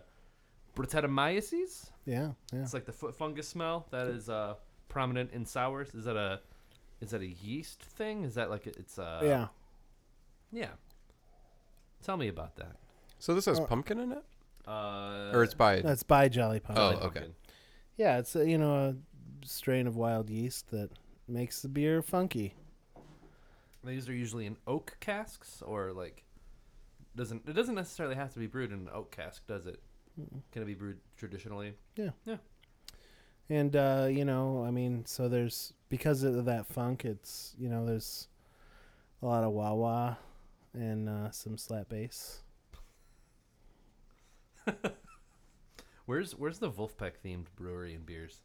Brettanomyces. 0.76 1.90
Yeah. 2.06 2.32
Yeah. 2.52 2.62
It's 2.62 2.74
like 2.74 2.86
the 2.86 2.92
foot 2.92 3.16
fungus 3.16 3.48
smell 3.48 3.88
that 3.92 4.08
is 4.08 4.30
uh, 4.30 4.56
prominent 4.88 5.32
in 5.32 5.46
sours. 5.46 5.94
Is 5.94 6.06
that 6.06 6.18
a 6.18 6.42
is 7.02 7.12
that 7.12 7.22
a 7.22 7.28
yeast 7.28 7.82
thing? 7.82 8.24
Is 8.24 8.36
that 8.36 8.50
like 8.50 8.68
a, 8.68 8.70
it's 8.70 8.98
a 8.98 9.20
yeah. 9.24 9.48
yeah. 10.52 10.70
Tell 12.04 12.18
me 12.18 12.28
about 12.28 12.56
that. 12.58 12.78
So 13.20 13.36
this 13.36 13.46
has 13.46 13.60
Uh, 13.60 13.66
pumpkin 13.66 14.00
in 14.00 14.12
it, 14.14 14.24
Uh, 14.68 15.32
or 15.34 15.44
it's 15.44 15.54
by. 15.54 15.82
That's 15.82 16.04
by 16.04 16.30
Jolly 16.30 16.60
Pumpkin. 16.60 16.84
Oh, 16.84 16.90
okay. 16.90 17.02
Pumpkin. 17.02 17.36
Yeah, 17.98 18.20
it's 18.20 18.36
a, 18.36 18.50
you 18.50 18.58
know 18.58 18.76
a 18.76 18.96
strain 19.46 19.88
of 19.88 19.96
wild 19.96 20.30
yeast 20.30 20.72
that 20.72 20.90
makes 21.28 21.62
the 21.62 21.68
beer 21.70 22.02
funky. 22.02 22.56
These 23.84 24.10
are 24.10 24.14
usually 24.14 24.46
in 24.46 24.58
oak 24.68 24.98
casks 25.00 25.62
or 25.62 25.92
like 25.94 26.24
doesn't 27.16 27.48
it 27.48 27.54
doesn't 27.54 27.76
necessarily 27.76 28.16
have 28.16 28.34
to 28.34 28.40
be 28.40 28.48
brewed 28.48 28.72
in 28.72 28.80
an 28.80 28.90
oak 28.94 29.12
cask, 29.12 29.46
does 29.48 29.66
it? 29.66 29.82
Can 30.52 30.62
it 30.62 30.66
be 30.66 30.74
brewed 30.74 31.00
traditionally? 31.18 31.74
Yeah. 31.96 32.10
Yeah. 32.26 32.38
And 33.50 33.76
uh, 33.76 34.08
you 34.10 34.26
know, 34.26 34.64
I 34.64 34.72
mean, 34.72 35.06
so 35.06 35.28
there's 35.30 35.74
because 35.90 36.24
of 36.24 36.46
that 36.46 36.68
funk, 36.68 37.06
it's 37.06 37.56
you 37.60 37.70
know, 37.70 37.86
there's 37.86 38.28
a 39.22 39.26
lot 39.26 39.44
of 39.44 39.52
wah 39.52 39.74
wah 39.74 40.16
and 40.74 41.10
uh, 41.10 41.32
some 41.32 41.58
slap 41.58 41.90
bass. 41.90 42.42
Where's 46.10 46.32
where's 46.36 46.58
the 46.58 46.72
Vulfpeck 46.72 47.12
themed 47.24 47.46
brewery 47.56 47.94
and 47.94 48.04
beers? 48.04 48.42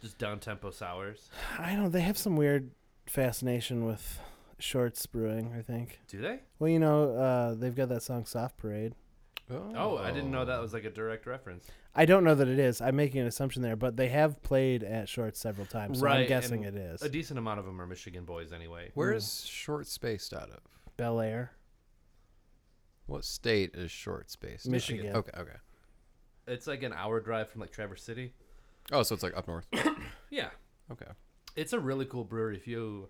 Just 0.00 0.16
down 0.16 0.40
tempo 0.40 0.70
sours. 0.70 1.28
I 1.58 1.74
don't. 1.76 1.92
They 1.92 2.00
have 2.00 2.16
some 2.16 2.34
weird 2.34 2.70
fascination 3.04 3.84
with 3.84 4.20
shorts 4.58 5.04
brewing. 5.04 5.52
I 5.54 5.60
think. 5.60 6.00
Do 6.08 6.22
they? 6.22 6.40
Well, 6.58 6.70
you 6.70 6.78
know, 6.78 7.14
uh, 7.14 7.54
they've 7.56 7.74
got 7.74 7.90
that 7.90 8.02
song 8.02 8.24
"Soft 8.24 8.56
Parade." 8.56 8.94
Oh, 9.50 9.98
I 9.98 10.12
didn't 10.12 10.30
know 10.30 10.46
that 10.46 10.62
was 10.62 10.72
like 10.72 10.84
a 10.84 10.90
direct 10.90 11.26
reference. 11.26 11.66
I 11.96 12.06
don't 12.06 12.24
know 12.24 12.34
that 12.34 12.48
it 12.48 12.58
is. 12.58 12.80
I'm 12.80 12.96
making 12.96 13.20
an 13.20 13.26
assumption 13.26 13.62
there, 13.62 13.76
but 13.76 13.96
they 13.96 14.08
have 14.08 14.42
played 14.42 14.82
at 14.82 15.08
Shorts 15.08 15.38
several 15.38 15.66
times, 15.66 16.00
so 16.00 16.08
I'm 16.08 16.26
guessing 16.26 16.64
and 16.64 16.76
it 16.76 16.80
is. 16.80 17.02
A 17.02 17.08
decent 17.08 17.38
amount 17.38 17.60
of 17.60 17.66
them 17.66 17.80
are 17.80 17.86
Michigan 17.86 18.24
boys 18.24 18.52
anyway. 18.52 18.90
Where 18.94 19.12
hmm. 19.12 19.18
is 19.18 19.44
Short 19.44 19.86
spaced 19.86 20.34
out 20.34 20.50
of? 20.50 20.60
Bel 20.96 21.20
Air, 21.20 21.52
What 23.06 23.24
state 23.24 23.74
is 23.74 23.90
Short 23.90 24.30
spaced? 24.30 24.66
out 24.66 24.68
of? 24.68 24.72
Michigan. 24.72 25.14
Okay, 25.14 25.32
okay. 25.38 25.56
It's 26.46 26.66
like 26.66 26.82
an 26.82 26.92
hour 26.92 27.20
drive 27.20 27.48
from 27.48 27.60
like 27.60 27.70
Traverse 27.70 28.02
City. 28.02 28.32
Oh, 28.92 29.02
so 29.02 29.14
it's 29.14 29.22
like 29.22 29.36
up 29.36 29.48
north. 29.48 29.66
Yeah, 30.30 30.50
Okay. 30.90 31.06
it's 31.54 31.72
a 31.72 31.78
really 31.78 32.06
cool 32.06 32.24
brewery. 32.24 32.56
If 32.56 32.66
you 32.66 33.08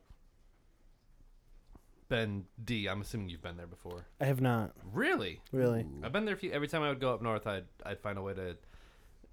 been 2.08 2.44
D, 2.62 2.86
I'm 2.86 3.00
assuming 3.00 3.30
you've 3.30 3.42
been 3.42 3.56
there 3.56 3.66
before. 3.66 4.06
I 4.20 4.26
have 4.26 4.42
not 4.42 4.72
Really? 4.92 5.40
really. 5.52 5.86
I've 6.02 6.12
been 6.12 6.26
there. 6.26 6.34
A 6.34 6.36
few, 6.38 6.52
every 6.52 6.68
time 6.68 6.82
I 6.82 6.90
would 6.90 7.00
go 7.00 7.14
up 7.14 7.22
north, 7.22 7.46
I'd 7.46 7.64
I'd 7.84 8.00
find 8.00 8.18
a 8.18 8.22
way 8.22 8.34
to 8.34 8.56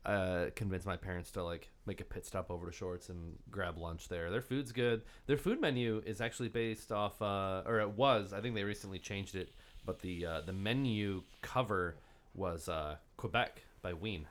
uh, 0.06 0.46
convince 0.56 0.86
my 0.86 0.98
parents 0.98 1.32
to 1.32 1.44
like 1.44 1.70
make 1.86 2.02
a 2.02 2.04
pit 2.04 2.26
stop 2.26 2.50
over 2.50 2.66
to 2.68 2.72
Shorts 2.72 3.10
and 3.10 3.38
grab 3.52 3.78
lunch 3.78 4.08
there. 4.08 4.32
Their 4.32 4.42
food's 4.42 4.72
good. 4.72 5.04
Their 5.28 5.38
food 5.38 5.62
menu 5.62 6.02
is 6.06 6.22
actually 6.22 6.50
based 6.50 6.92
off, 6.92 7.22
uh, 7.22 7.64
or 7.66 7.80
it 7.80 7.92
was. 7.92 8.34
I 8.34 8.42
think 8.42 8.56
they 8.56 8.64
recently 8.64 9.00
changed 9.00 9.36
it, 9.36 9.52
but 9.86 10.00
the 10.00 10.26
uh, 10.26 10.42
the 10.42 10.54
menu 10.54 11.24
cover 11.42 11.98
was 12.34 12.68
uh, 12.68 12.96
Quebec 13.18 13.62
by 13.82 13.94
Ween. 13.94 14.28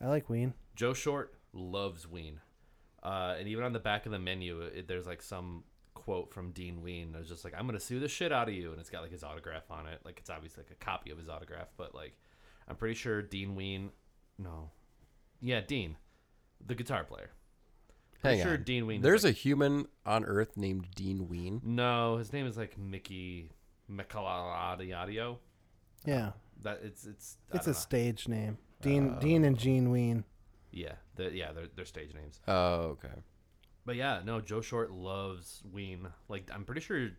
I 0.00 0.08
like 0.08 0.30
Ween. 0.30 0.54
Joe 0.74 0.94
Short 0.94 1.34
loves 1.52 2.08
Ween, 2.08 2.40
uh, 3.02 3.36
and 3.38 3.48
even 3.48 3.64
on 3.64 3.72
the 3.74 3.80
back 3.80 4.06
of 4.06 4.12
the 4.12 4.18
menu, 4.18 4.62
it, 4.62 4.88
there's 4.88 5.06
like 5.06 5.20
some 5.20 5.64
quote 5.92 6.32
from 6.32 6.52
Dean 6.52 6.80
Ween. 6.80 7.14
It's 7.18 7.28
just 7.28 7.44
like, 7.44 7.52
"I'm 7.56 7.66
gonna 7.66 7.80
sue 7.80 8.00
the 8.00 8.08
shit 8.08 8.32
out 8.32 8.48
of 8.48 8.54
you," 8.54 8.72
and 8.72 8.80
it's 8.80 8.88
got 8.88 9.02
like 9.02 9.12
his 9.12 9.22
autograph 9.22 9.70
on 9.70 9.86
it. 9.86 10.00
Like 10.04 10.18
it's 10.18 10.30
obviously 10.30 10.62
like 10.62 10.72
a 10.72 10.84
copy 10.84 11.10
of 11.10 11.18
his 11.18 11.28
autograph, 11.28 11.68
but 11.76 11.94
like 11.94 12.14
I'm 12.68 12.76
pretty 12.76 12.94
sure 12.94 13.22
Dean 13.22 13.54
Ween, 13.54 13.90
no, 14.38 14.70
yeah, 15.40 15.60
Dean, 15.60 15.96
the 16.64 16.74
guitar 16.74 17.04
player. 17.04 17.30
Pretty 18.20 18.36
Hang 18.38 18.46
sure 18.46 18.54
on. 18.54 18.62
Dean 18.62 18.86
Ween. 18.86 19.00
is, 19.00 19.02
There's 19.02 19.24
like- 19.24 19.34
a 19.34 19.36
human 19.36 19.86
on 20.06 20.24
Earth 20.24 20.56
named 20.56 20.86
Dean 20.94 21.28
Ween. 21.28 21.60
no. 21.64 22.18
His 22.18 22.32
name 22.32 22.46
is 22.46 22.56
like 22.56 22.78
Mickey 22.78 23.50
Melchiondo. 23.90 25.38
Yeah, 26.04 26.26
uh, 26.28 26.32
That 26.62 26.80
it's 26.84 27.04
it's 27.04 27.36
I 27.52 27.56
it's 27.56 27.66
don't 27.66 27.74
a 27.74 27.76
know. 27.76 27.80
stage 27.80 28.28
name. 28.28 28.58
Dean 28.80 29.10
uh, 29.10 29.18
Dean 29.18 29.44
and 29.44 29.58
Gene 29.58 29.90
Ween. 29.90 30.24
yeah, 30.70 30.94
the, 31.16 31.30
yeah, 31.34 31.52
they're, 31.52 31.66
they're 31.74 31.84
stage 31.84 32.14
names. 32.14 32.40
Oh, 32.48 32.96
okay. 32.96 33.08
But 33.84 33.96
yeah, 33.96 34.20
no, 34.24 34.40
Joe 34.40 34.60
Short 34.60 34.92
loves 34.92 35.62
Ween. 35.72 36.06
Like 36.28 36.48
I'm 36.54 36.64
pretty 36.64 36.80
sure 36.80 37.10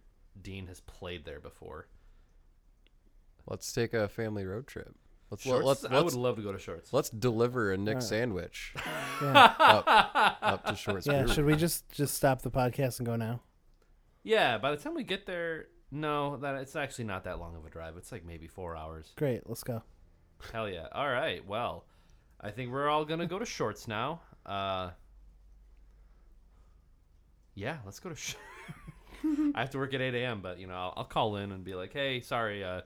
Dean 0.42 0.68
has 0.68 0.80
played 0.82 1.26
there 1.26 1.40
before. 1.42 1.88
Let's 3.46 3.72
take 3.74 3.94
a 3.94 4.08
family 4.08 4.46
road 4.46 4.68
trip. 4.68 4.96
Let's 5.34 5.44
Shorts, 5.44 5.66
let's 5.66 5.86
I 5.86 6.00
would 6.00 6.14
love 6.14 6.36
to 6.36 6.44
go 6.44 6.52
to 6.52 6.60
Shorts. 6.60 6.94
let's 6.94 7.10
deliver 7.10 7.72
a 7.72 7.78
Nick 7.78 7.96
Alright. 7.96 8.04
sandwich 8.04 8.76
Yeah, 9.20 9.56
up 10.44 10.64
to 10.68 10.76
Short's 10.76 11.08
yeah. 11.08 11.26
Should 11.26 11.46
we 11.46 11.56
just 11.56 11.90
just 11.92 12.14
stop 12.14 12.44
the 12.44 12.52
podcast 12.52 13.00
and 13.00 13.08
go 13.08 13.16
now? 13.16 13.42
Yeah, 14.22 14.60
by 14.60 14.70
the 14.70 14.78
time 14.78 14.94
we 14.94 15.04
get 15.04 15.26
there, 15.26 15.70
no, 15.90 16.38
that 16.38 16.54
it's 16.62 16.76
actually 16.76 17.06
not 17.06 17.24
that 17.24 17.40
long 17.40 17.56
of 17.56 17.66
a 17.66 17.70
drive. 17.72 17.98
It's 17.98 18.12
like 18.12 18.24
maybe 18.24 18.48
four 18.48 18.78
hours. 18.78 19.12
Great, 19.16 19.50
let's 19.50 19.64
go. 19.64 19.82
Hell 20.52 20.70
yeah! 20.70 20.86
All 20.92 21.10
right, 21.10 21.44
well, 21.48 21.86
I 22.40 22.52
think 22.52 22.72
we're 22.72 22.88
all 22.88 23.04
gonna 23.04 23.26
go 23.26 23.40
to 23.40 23.46
Shorts 23.46 23.88
now. 23.88 24.22
Uh, 24.46 24.92
yeah, 27.56 27.78
let's 27.86 28.00
go 28.00 28.10
to. 28.10 28.16
Sh- 28.16 28.36
I 29.56 29.62
have 29.62 29.72
to 29.72 29.80
work 29.80 29.96
at 29.96 30.02
8 30.02 30.14
a.m., 30.14 30.42
but 30.42 30.60
you 30.60 30.68
know 30.68 30.76
I'll, 30.76 30.94
I'll 30.98 31.06
call 31.06 31.38
in 31.38 31.52
and 31.52 31.64
be 31.64 31.74
like, 31.74 31.92
"Hey, 31.92 32.22
sorry, 32.22 32.64
uh, 32.64 32.82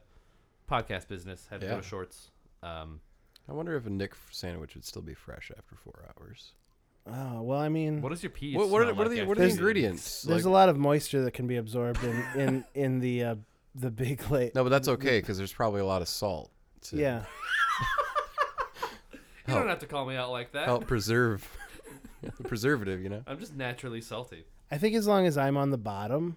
podcast 0.71 1.09
business 1.09 1.45
had 1.51 1.59
to 1.59 1.67
go 1.67 1.75
to 1.75 1.83
Shorts." 1.83 2.31
Um, 2.67 3.01
I 3.49 3.53
wonder 3.53 3.75
if 3.75 3.85
a 3.85 3.89
Nick 3.89 4.13
sandwich 4.31 4.75
would 4.75 4.83
still 4.85 5.01
be 5.01 5.13
fresh 5.13 5.51
after 5.57 5.75
four 5.75 6.05
hours. 6.17 6.51
Oh 7.09 7.41
well, 7.41 7.59
I 7.59 7.69
mean, 7.69 8.01
what 8.01 8.09
does 8.09 8.21
your 8.21 8.29
pee? 8.31 8.55
What, 8.55 8.67
what, 8.69 8.81
are, 8.81 8.85
smell 8.85 8.95
what 8.95 9.07
are 9.07 9.09
the 9.09 9.23
what 9.25 9.37
are 9.37 9.41
the 9.41 9.49
ingredients? 9.49 10.23
there's 10.23 10.43
Like- 10.43 10.49
a 10.49 10.53
lot 10.53 10.67
of 10.69 10.77
moisture 10.77 11.23
that 11.23 11.31
can 11.31 11.47
be 11.47 11.55
absorbed 11.57 12.03
in 12.03 12.25
in 12.35 12.65
in 12.75 12.99
the 12.99 13.23
uh, 13.23 13.35
the 13.75 13.89
big 13.91 14.29
lake. 14.31 14.53
no, 14.55 14.63
but 14.63 14.69
that's 14.69 14.87
okay 14.89 15.19
because 15.19 15.37
there's 15.37 15.53
probably 15.53 15.79
a 15.81 15.85
lot 15.85 16.01
of 16.01 16.07
salt 16.09 16.51
to 16.81 16.97
Yeah, 16.97 17.23
You 19.47 19.53
don't 19.53 19.69
have 19.69 19.79
to 19.79 19.87
call 19.87 20.05
me 20.05 20.15
out 20.17 20.29
like 20.31 20.51
that. 20.51 20.65
help 20.65 20.87
preserve 20.87 21.47
the 22.21 22.43
preservative. 22.47 23.01
You 23.01 23.07
know. 23.09 23.23
I'm 23.25 23.39
just 23.39 23.55
naturally 23.55 24.01
salty. 24.01 24.43
I 24.69 24.77
think 24.77 24.93
as 24.95 25.07
long 25.07 25.25
as 25.25 25.37
I'm 25.37 25.55
on 25.55 25.69
the 25.69 25.77
bottom, 25.77 26.35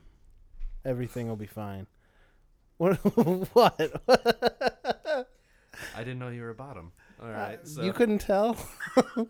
everything 0.85 1.27
will 1.29 1.35
be 1.37 1.47
fine. 1.49 1.89
What? 2.77 2.95
what? 3.53 4.80
I 5.97 5.99
didn't 6.01 6.19
know 6.19 6.29
you 6.29 6.43
were 6.43 6.51
a 6.51 6.55
bottom. 6.55 6.93
All 7.23 7.29
right, 7.29 7.59
so 7.67 7.83
Uh, 7.83 7.85
you 7.85 7.93
couldn't 7.93 8.19
tell? 8.21 8.57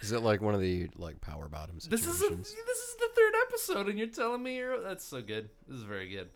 Is 0.00 0.12
it 0.12 0.20
like 0.22 0.40
one 0.40 0.54
of 0.54 0.60
the 0.60 0.88
like 0.96 1.20
power 1.20 1.48
bottom 1.48 1.76
this 1.76 1.84
situations? 2.02 2.48
is 2.48 2.52
a, 2.54 2.56
this 2.66 2.78
is 2.78 2.96
the 2.96 3.08
third 3.16 3.32
episode, 3.48 3.88
and 3.88 3.98
you're 3.98 4.06
telling 4.08 4.42
me 4.42 4.56
you're 4.56 4.80
that's 4.80 5.04
so 5.04 5.20
good. 5.22 5.48
This 5.66 5.78
is 5.78 5.84
very 5.84 6.08
good. 6.10 6.28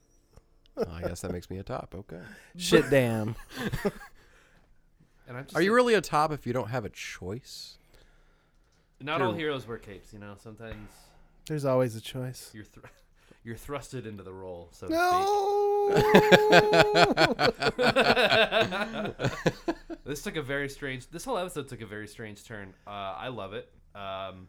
Well, 0.74 0.88
I 0.90 1.02
guess 1.02 1.20
that 1.20 1.30
makes 1.32 1.50
me 1.50 1.58
a 1.58 1.62
top. 1.62 1.94
Okay. 1.96 2.20
Shit, 2.56 2.90
damn. 2.90 3.36
And 5.28 5.38
I'm 5.38 5.44
just 5.44 5.56
Are 5.56 5.62
you 5.62 5.72
really 5.72 5.94
a 5.94 6.00
top 6.00 6.32
if 6.32 6.44
you 6.44 6.52
don't 6.52 6.70
have 6.70 6.84
a 6.84 6.88
choice? 6.88 7.78
not 9.00 9.22
all 9.22 9.32
heroes 9.32 9.64
wear 9.68 9.78
capes? 9.78 10.12
You 10.12 10.18
know, 10.18 10.34
sometimes 10.42 10.90
There's 11.46 11.64
always 11.64 11.94
a 11.94 12.00
choice. 12.00 12.50
you're 12.52 12.64
thr 12.64 12.80
you're 13.44 13.54
thrusted 13.54 14.06
into 14.06 14.24
the 14.24 14.32
role. 14.32 14.70
So 14.72 14.88
to 14.88 14.92
No. 14.92 14.98
This 20.04 20.22
took 20.22 20.36
a 20.36 20.42
very 20.42 20.68
strange. 20.68 21.08
This 21.10 21.24
whole 21.24 21.38
episode 21.38 21.68
took 21.68 21.80
a 21.82 21.86
very 21.86 22.08
strange 22.08 22.44
turn. 22.44 22.74
Uh, 22.86 22.90
I 22.90 23.28
love 23.28 23.52
it. 23.54 23.70
Um, 23.94 24.48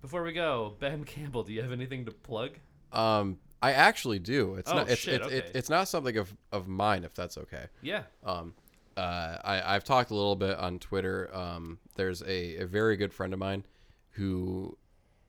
before 0.00 0.22
we 0.22 0.32
go, 0.32 0.76
Ben 0.78 1.04
Campbell, 1.04 1.42
do 1.42 1.52
you 1.52 1.62
have 1.62 1.72
anything 1.72 2.04
to 2.04 2.10
plug? 2.12 2.52
Um, 2.92 3.38
I 3.60 3.72
actually 3.72 4.18
do. 4.18 4.54
It's 4.56 4.70
Oh, 4.70 4.76
not. 4.76 4.88
It's 4.90 5.00
shit, 5.00 5.22
it's, 5.22 5.32
it, 5.32 5.44
okay. 5.44 5.58
it's 5.58 5.68
not 5.70 5.88
something 5.88 6.16
of 6.16 6.32
of 6.52 6.68
mine, 6.68 7.04
if 7.04 7.14
that's 7.14 7.36
okay. 7.38 7.66
Yeah. 7.80 8.02
Um, 8.24 8.54
uh, 8.96 9.38
I 9.44 9.74
I've 9.74 9.84
talked 9.84 10.10
a 10.10 10.14
little 10.14 10.36
bit 10.36 10.56
on 10.58 10.78
Twitter. 10.78 11.30
Um, 11.34 11.78
there's 11.96 12.22
a, 12.22 12.58
a 12.58 12.66
very 12.66 12.96
good 12.96 13.12
friend 13.12 13.32
of 13.32 13.38
mine 13.38 13.64
who 14.10 14.76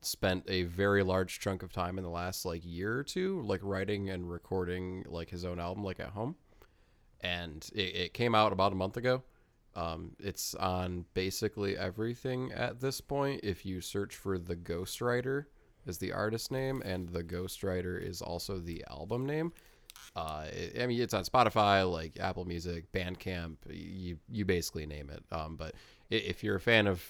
spent 0.05 0.43
a 0.47 0.63
very 0.63 1.03
large 1.03 1.39
chunk 1.39 1.63
of 1.63 1.71
time 1.71 1.97
in 1.97 2.03
the 2.03 2.09
last 2.09 2.45
like 2.45 2.61
year 2.63 2.97
or 2.97 3.03
two, 3.03 3.41
like 3.41 3.61
writing 3.63 4.09
and 4.09 4.29
recording 4.29 5.05
like 5.07 5.29
his 5.29 5.45
own 5.45 5.59
album, 5.59 5.83
like 5.83 5.99
at 5.99 6.09
home, 6.09 6.35
and 7.21 7.69
it, 7.73 7.95
it 7.95 8.13
came 8.13 8.35
out 8.35 8.53
about 8.53 8.71
a 8.71 8.75
month 8.75 8.97
ago. 8.97 9.23
Um, 9.75 10.11
it's 10.19 10.53
on 10.55 11.05
basically 11.13 11.77
everything 11.77 12.51
at 12.51 12.79
this 12.79 13.01
point. 13.01 13.41
If 13.43 13.65
you 13.65 13.81
search 13.81 14.15
for 14.15 14.37
the 14.37 14.55
Ghostwriter 14.55 15.45
is 15.85 15.97
the 15.97 16.13
artist 16.13 16.51
name, 16.51 16.81
and 16.85 17.09
the 17.09 17.23
Ghostwriter 17.23 18.01
is 18.01 18.21
also 18.21 18.59
the 18.59 18.83
album 18.89 19.25
name. 19.25 19.51
Uh, 20.15 20.45
I 20.79 20.85
mean, 20.85 21.01
it's 21.01 21.13
on 21.13 21.23
Spotify, 21.23 21.89
like 21.91 22.19
Apple 22.19 22.45
Music, 22.45 22.91
Bandcamp. 22.91 23.57
You 23.69 24.17
you 24.29 24.45
basically 24.45 24.85
name 24.85 25.09
it. 25.09 25.23
Um, 25.31 25.55
but 25.55 25.73
if 26.09 26.43
you're 26.43 26.55
a 26.55 26.61
fan 26.61 26.87
of 26.87 27.03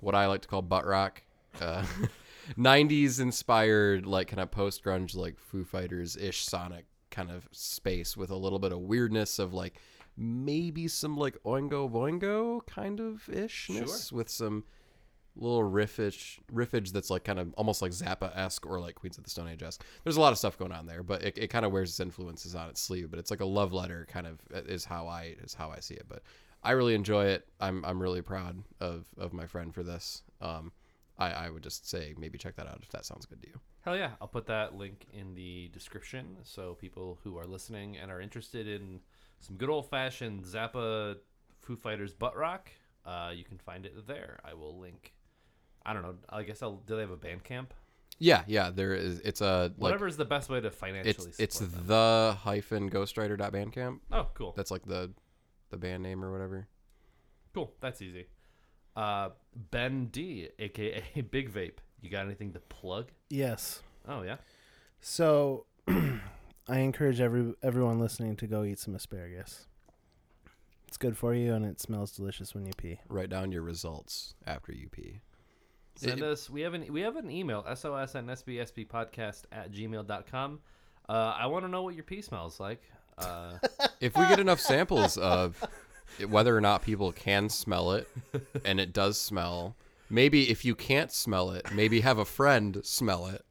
what 0.00 0.14
I 0.14 0.26
like 0.26 0.42
to 0.42 0.48
call 0.48 0.62
butt 0.62 0.86
rock, 0.86 1.22
uh, 1.60 1.84
90s 2.56 3.20
inspired, 3.20 4.06
like 4.06 4.28
kind 4.28 4.40
of 4.40 4.50
post 4.50 4.84
grunge, 4.84 5.14
like 5.14 5.38
Foo 5.38 5.64
Fighters 5.64 6.16
ish 6.16 6.44
sonic 6.44 6.86
kind 7.10 7.30
of 7.30 7.48
space 7.52 8.16
with 8.16 8.30
a 8.30 8.36
little 8.36 8.58
bit 8.58 8.72
of 8.72 8.80
weirdness 8.80 9.38
of 9.38 9.54
like 9.54 9.80
maybe 10.16 10.88
some 10.88 11.16
like 11.16 11.36
Oingo 11.44 11.90
Boingo 11.90 12.66
kind 12.66 13.00
of 13.00 13.28
ishness 13.32 14.12
with 14.12 14.28
some 14.28 14.64
little 15.36 15.62
riffage 15.62 16.38
riffage 16.52 16.90
that's 16.92 17.10
like 17.10 17.24
kind 17.24 17.38
of 17.38 17.54
almost 17.54 17.80
like 17.80 17.92
Zappa 17.92 18.36
esque 18.36 18.66
or 18.66 18.80
like 18.80 18.96
Queens 18.96 19.18
of 19.18 19.24
the 19.24 19.30
Stone 19.30 19.48
Age 19.48 19.62
esque. 19.62 19.84
There's 20.04 20.16
a 20.16 20.20
lot 20.20 20.32
of 20.32 20.38
stuff 20.38 20.58
going 20.58 20.72
on 20.72 20.86
there, 20.86 21.02
but 21.02 21.22
it, 21.22 21.38
it 21.38 21.46
kind 21.48 21.64
of 21.64 21.72
wears 21.72 21.90
its 21.90 22.00
influences 22.00 22.54
on 22.54 22.68
its 22.68 22.80
sleeve. 22.80 23.10
But 23.10 23.20
it's 23.20 23.30
like 23.30 23.40
a 23.40 23.46
love 23.46 23.72
letter, 23.72 24.06
kind 24.10 24.26
of 24.26 24.40
is 24.52 24.84
how 24.84 25.06
I 25.06 25.36
is 25.42 25.54
how 25.54 25.70
I 25.70 25.80
see 25.80 25.94
it. 25.94 26.06
But 26.08 26.22
I 26.62 26.72
really 26.72 26.94
enjoy 26.94 27.26
it. 27.26 27.46
I'm 27.60 27.84
I'm 27.84 28.02
really 28.02 28.22
proud 28.22 28.62
of 28.80 29.06
of 29.16 29.32
my 29.32 29.46
friend 29.46 29.72
for 29.72 29.82
this. 29.82 30.22
Um, 30.40 30.72
I 31.18 31.30
I 31.30 31.50
would 31.50 31.62
just 31.62 31.88
say 31.88 32.14
maybe 32.18 32.38
check 32.38 32.56
that 32.56 32.66
out 32.66 32.80
if 32.82 32.90
that 32.90 33.04
sounds 33.04 33.26
good 33.26 33.42
to 33.42 33.48
you. 33.48 33.60
Hell 33.80 33.96
yeah. 33.96 34.12
I'll 34.20 34.28
put 34.28 34.46
that 34.46 34.74
link 34.74 35.06
in 35.12 35.34
the 35.34 35.68
description 35.72 36.36
so 36.42 36.74
people 36.74 37.18
who 37.24 37.38
are 37.38 37.46
listening 37.46 37.96
and 37.96 38.10
are 38.10 38.20
interested 38.20 38.66
in 38.66 39.00
some 39.40 39.56
good 39.56 39.70
old 39.70 39.88
fashioned 39.88 40.44
Zappa 40.44 41.16
Foo 41.62 41.76
Fighters 41.76 42.12
butt 42.12 42.36
rock, 42.36 42.70
uh, 43.06 43.30
you 43.34 43.44
can 43.44 43.58
find 43.58 43.86
it 43.86 44.06
there. 44.06 44.40
I 44.44 44.54
will 44.54 44.78
link. 44.78 45.14
I 45.84 45.92
don't 45.92 46.02
know. 46.02 46.16
I 46.28 46.42
guess 46.42 46.62
I'll. 46.62 46.76
Do 46.86 46.96
they 46.96 47.02
have 47.02 47.10
a 47.10 47.16
Bandcamp? 47.16 47.68
Yeah, 48.18 48.42
yeah. 48.46 48.70
There 48.70 48.94
is. 48.94 49.20
It's 49.20 49.40
a 49.40 49.72
like, 49.76 49.80
Whatever 49.80 50.06
is 50.06 50.16
the 50.16 50.24
best 50.24 50.50
way 50.50 50.60
to 50.60 50.70
financially 50.70 51.28
It's 51.38 51.38
it's 51.38 51.58
them. 51.60 51.86
the 51.86 52.36
hyphen 52.40 52.90
ghostwriter.bandcamp. 52.90 54.00
Oh, 54.12 54.26
cool. 54.34 54.52
That's 54.56 54.70
like 54.70 54.84
the 54.86 55.12
the 55.70 55.76
band 55.76 56.02
name 56.02 56.24
or 56.24 56.32
whatever. 56.32 56.66
Cool. 57.54 57.72
That's 57.80 58.02
easy. 58.02 58.26
Uh, 58.98 59.30
ben 59.70 60.06
D, 60.06 60.48
aka 60.58 61.02
Big 61.30 61.52
Vape. 61.52 61.78
You 62.00 62.10
got 62.10 62.24
anything 62.26 62.52
to 62.52 62.58
plug? 62.60 63.10
Yes. 63.30 63.82
Oh 64.08 64.22
yeah. 64.22 64.36
So 65.00 65.66
I 65.88 66.78
encourage 66.78 67.20
every 67.20 67.54
everyone 67.62 68.00
listening 68.00 68.34
to 68.36 68.46
go 68.46 68.64
eat 68.64 68.78
some 68.78 68.94
asparagus. 68.94 69.66
It's 70.88 70.96
good 70.96 71.16
for 71.16 71.34
you 71.34 71.52
and 71.54 71.64
it 71.64 71.80
smells 71.80 72.12
delicious 72.12 72.54
when 72.54 72.66
you 72.66 72.72
pee. 72.76 72.98
Write 73.08 73.28
down 73.30 73.52
your 73.52 73.62
results 73.62 74.34
after 74.46 74.72
you 74.72 74.88
pee. 74.88 75.20
Send 75.96 76.20
It- 76.20 76.24
us. 76.24 76.48
We 76.50 76.62
have 76.62 76.74
an 76.74 76.92
we 76.92 77.02
have 77.02 77.16
an 77.16 77.30
email 77.30 77.64
sos 77.76 78.14
and 78.14 78.30
at 78.30 78.38
sbsbpodcast 78.38 79.44
at 79.52 79.70
gmail.com. 79.72 80.60
Uh, 81.08 81.12
I 81.38 81.46
want 81.46 81.64
to 81.64 81.68
know 81.68 81.82
what 81.82 81.94
your 81.94 82.04
pee 82.04 82.22
smells 82.22 82.58
like. 82.58 82.82
Uh, 83.16 83.58
If 84.00 84.16
we 84.16 84.26
get 84.28 84.38
enough 84.40 84.60
samples 84.60 85.16
of 85.18 85.60
it- 85.62 85.68
whether 86.28 86.56
or 86.56 86.60
not 86.60 86.82
people 86.82 87.12
can 87.12 87.48
smell 87.48 87.92
it, 87.92 88.08
and 88.64 88.80
it 88.80 88.92
does 88.92 89.20
smell, 89.20 89.76
maybe 90.10 90.50
if 90.50 90.64
you 90.64 90.74
can't 90.74 91.12
smell 91.12 91.50
it, 91.50 91.72
maybe 91.72 92.00
have 92.00 92.18
a 92.18 92.24
friend 92.24 92.80
smell 92.84 93.26
it, 93.26 93.44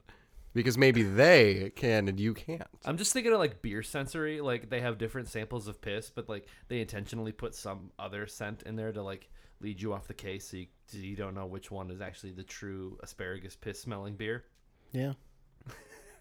because 0.53 0.77
maybe 0.77 1.03
they 1.03 1.71
can 1.75 2.07
and 2.07 2.19
you 2.19 2.33
can't. 2.33 2.67
I'm 2.85 2.97
just 2.97 3.13
thinking 3.13 3.31
of 3.31 3.39
like 3.39 3.61
beer 3.61 3.83
sensory. 3.83 4.41
Like 4.41 4.69
they 4.69 4.81
have 4.81 4.97
different 4.97 5.27
samples 5.27 5.67
of 5.67 5.81
piss, 5.81 6.09
but 6.09 6.27
like 6.27 6.47
they 6.67 6.81
intentionally 6.81 7.31
put 7.31 7.55
some 7.55 7.91
other 7.99 8.27
scent 8.27 8.63
in 8.63 8.75
there 8.75 8.91
to 8.91 9.03
like 9.03 9.29
lead 9.61 9.81
you 9.81 9.93
off 9.93 10.07
the 10.07 10.13
case, 10.13 10.49
so 10.49 10.57
you, 10.57 10.67
so 10.87 10.97
you 10.97 11.15
don't 11.15 11.33
know 11.33 11.45
which 11.45 11.71
one 11.71 11.89
is 11.91 12.01
actually 12.01 12.31
the 12.31 12.43
true 12.43 12.97
asparagus 13.03 13.55
piss 13.55 13.81
smelling 13.81 14.15
beer. 14.15 14.45
Yeah. 14.91 15.13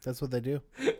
That's 0.02 0.22
what 0.22 0.30
they 0.30 0.40
do. 0.40 0.60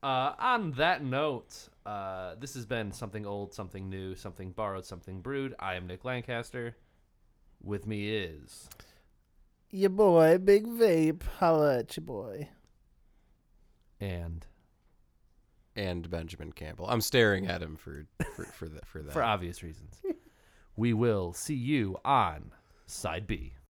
Uh, 0.00 0.32
on 0.38 0.70
that 0.72 1.02
note, 1.02 1.68
uh, 1.88 2.34
this 2.38 2.52
has 2.52 2.66
been 2.66 2.92
something 2.92 3.24
old, 3.24 3.54
something 3.54 3.88
new, 3.88 4.14
something 4.14 4.50
borrowed, 4.50 4.84
something 4.84 5.22
brewed. 5.22 5.54
I 5.58 5.74
am 5.74 5.86
Nick 5.86 6.04
Lancaster. 6.04 6.76
With 7.62 7.86
me 7.86 8.10
is 8.10 8.68
Your 9.70 9.88
boy, 9.90 10.36
Big 10.36 10.66
Vape. 10.66 11.22
Holla 11.38 11.78
at 11.78 11.96
your 11.96 12.04
boy. 12.04 12.50
and 14.00 14.44
And 15.74 16.10
Benjamin 16.10 16.52
Campbell. 16.52 16.86
I'm 16.90 17.00
staring 17.00 17.46
at 17.46 17.62
him 17.62 17.76
for 17.76 18.04
for 18.36 18.44
for 18.44 18.68
that 18.68 18.86
for 18.86 19.02
that. 19.02 19.12
for 19.12 19.22
obvious 19.22 19.62
reasons, 19.62 20.02
we 20.76 20.92
will 20.92 21.32
see 21.32 21.54
you 21.54 21.96
on 22.04 22.52
side 22.86 23.26
B. 23.26 23.54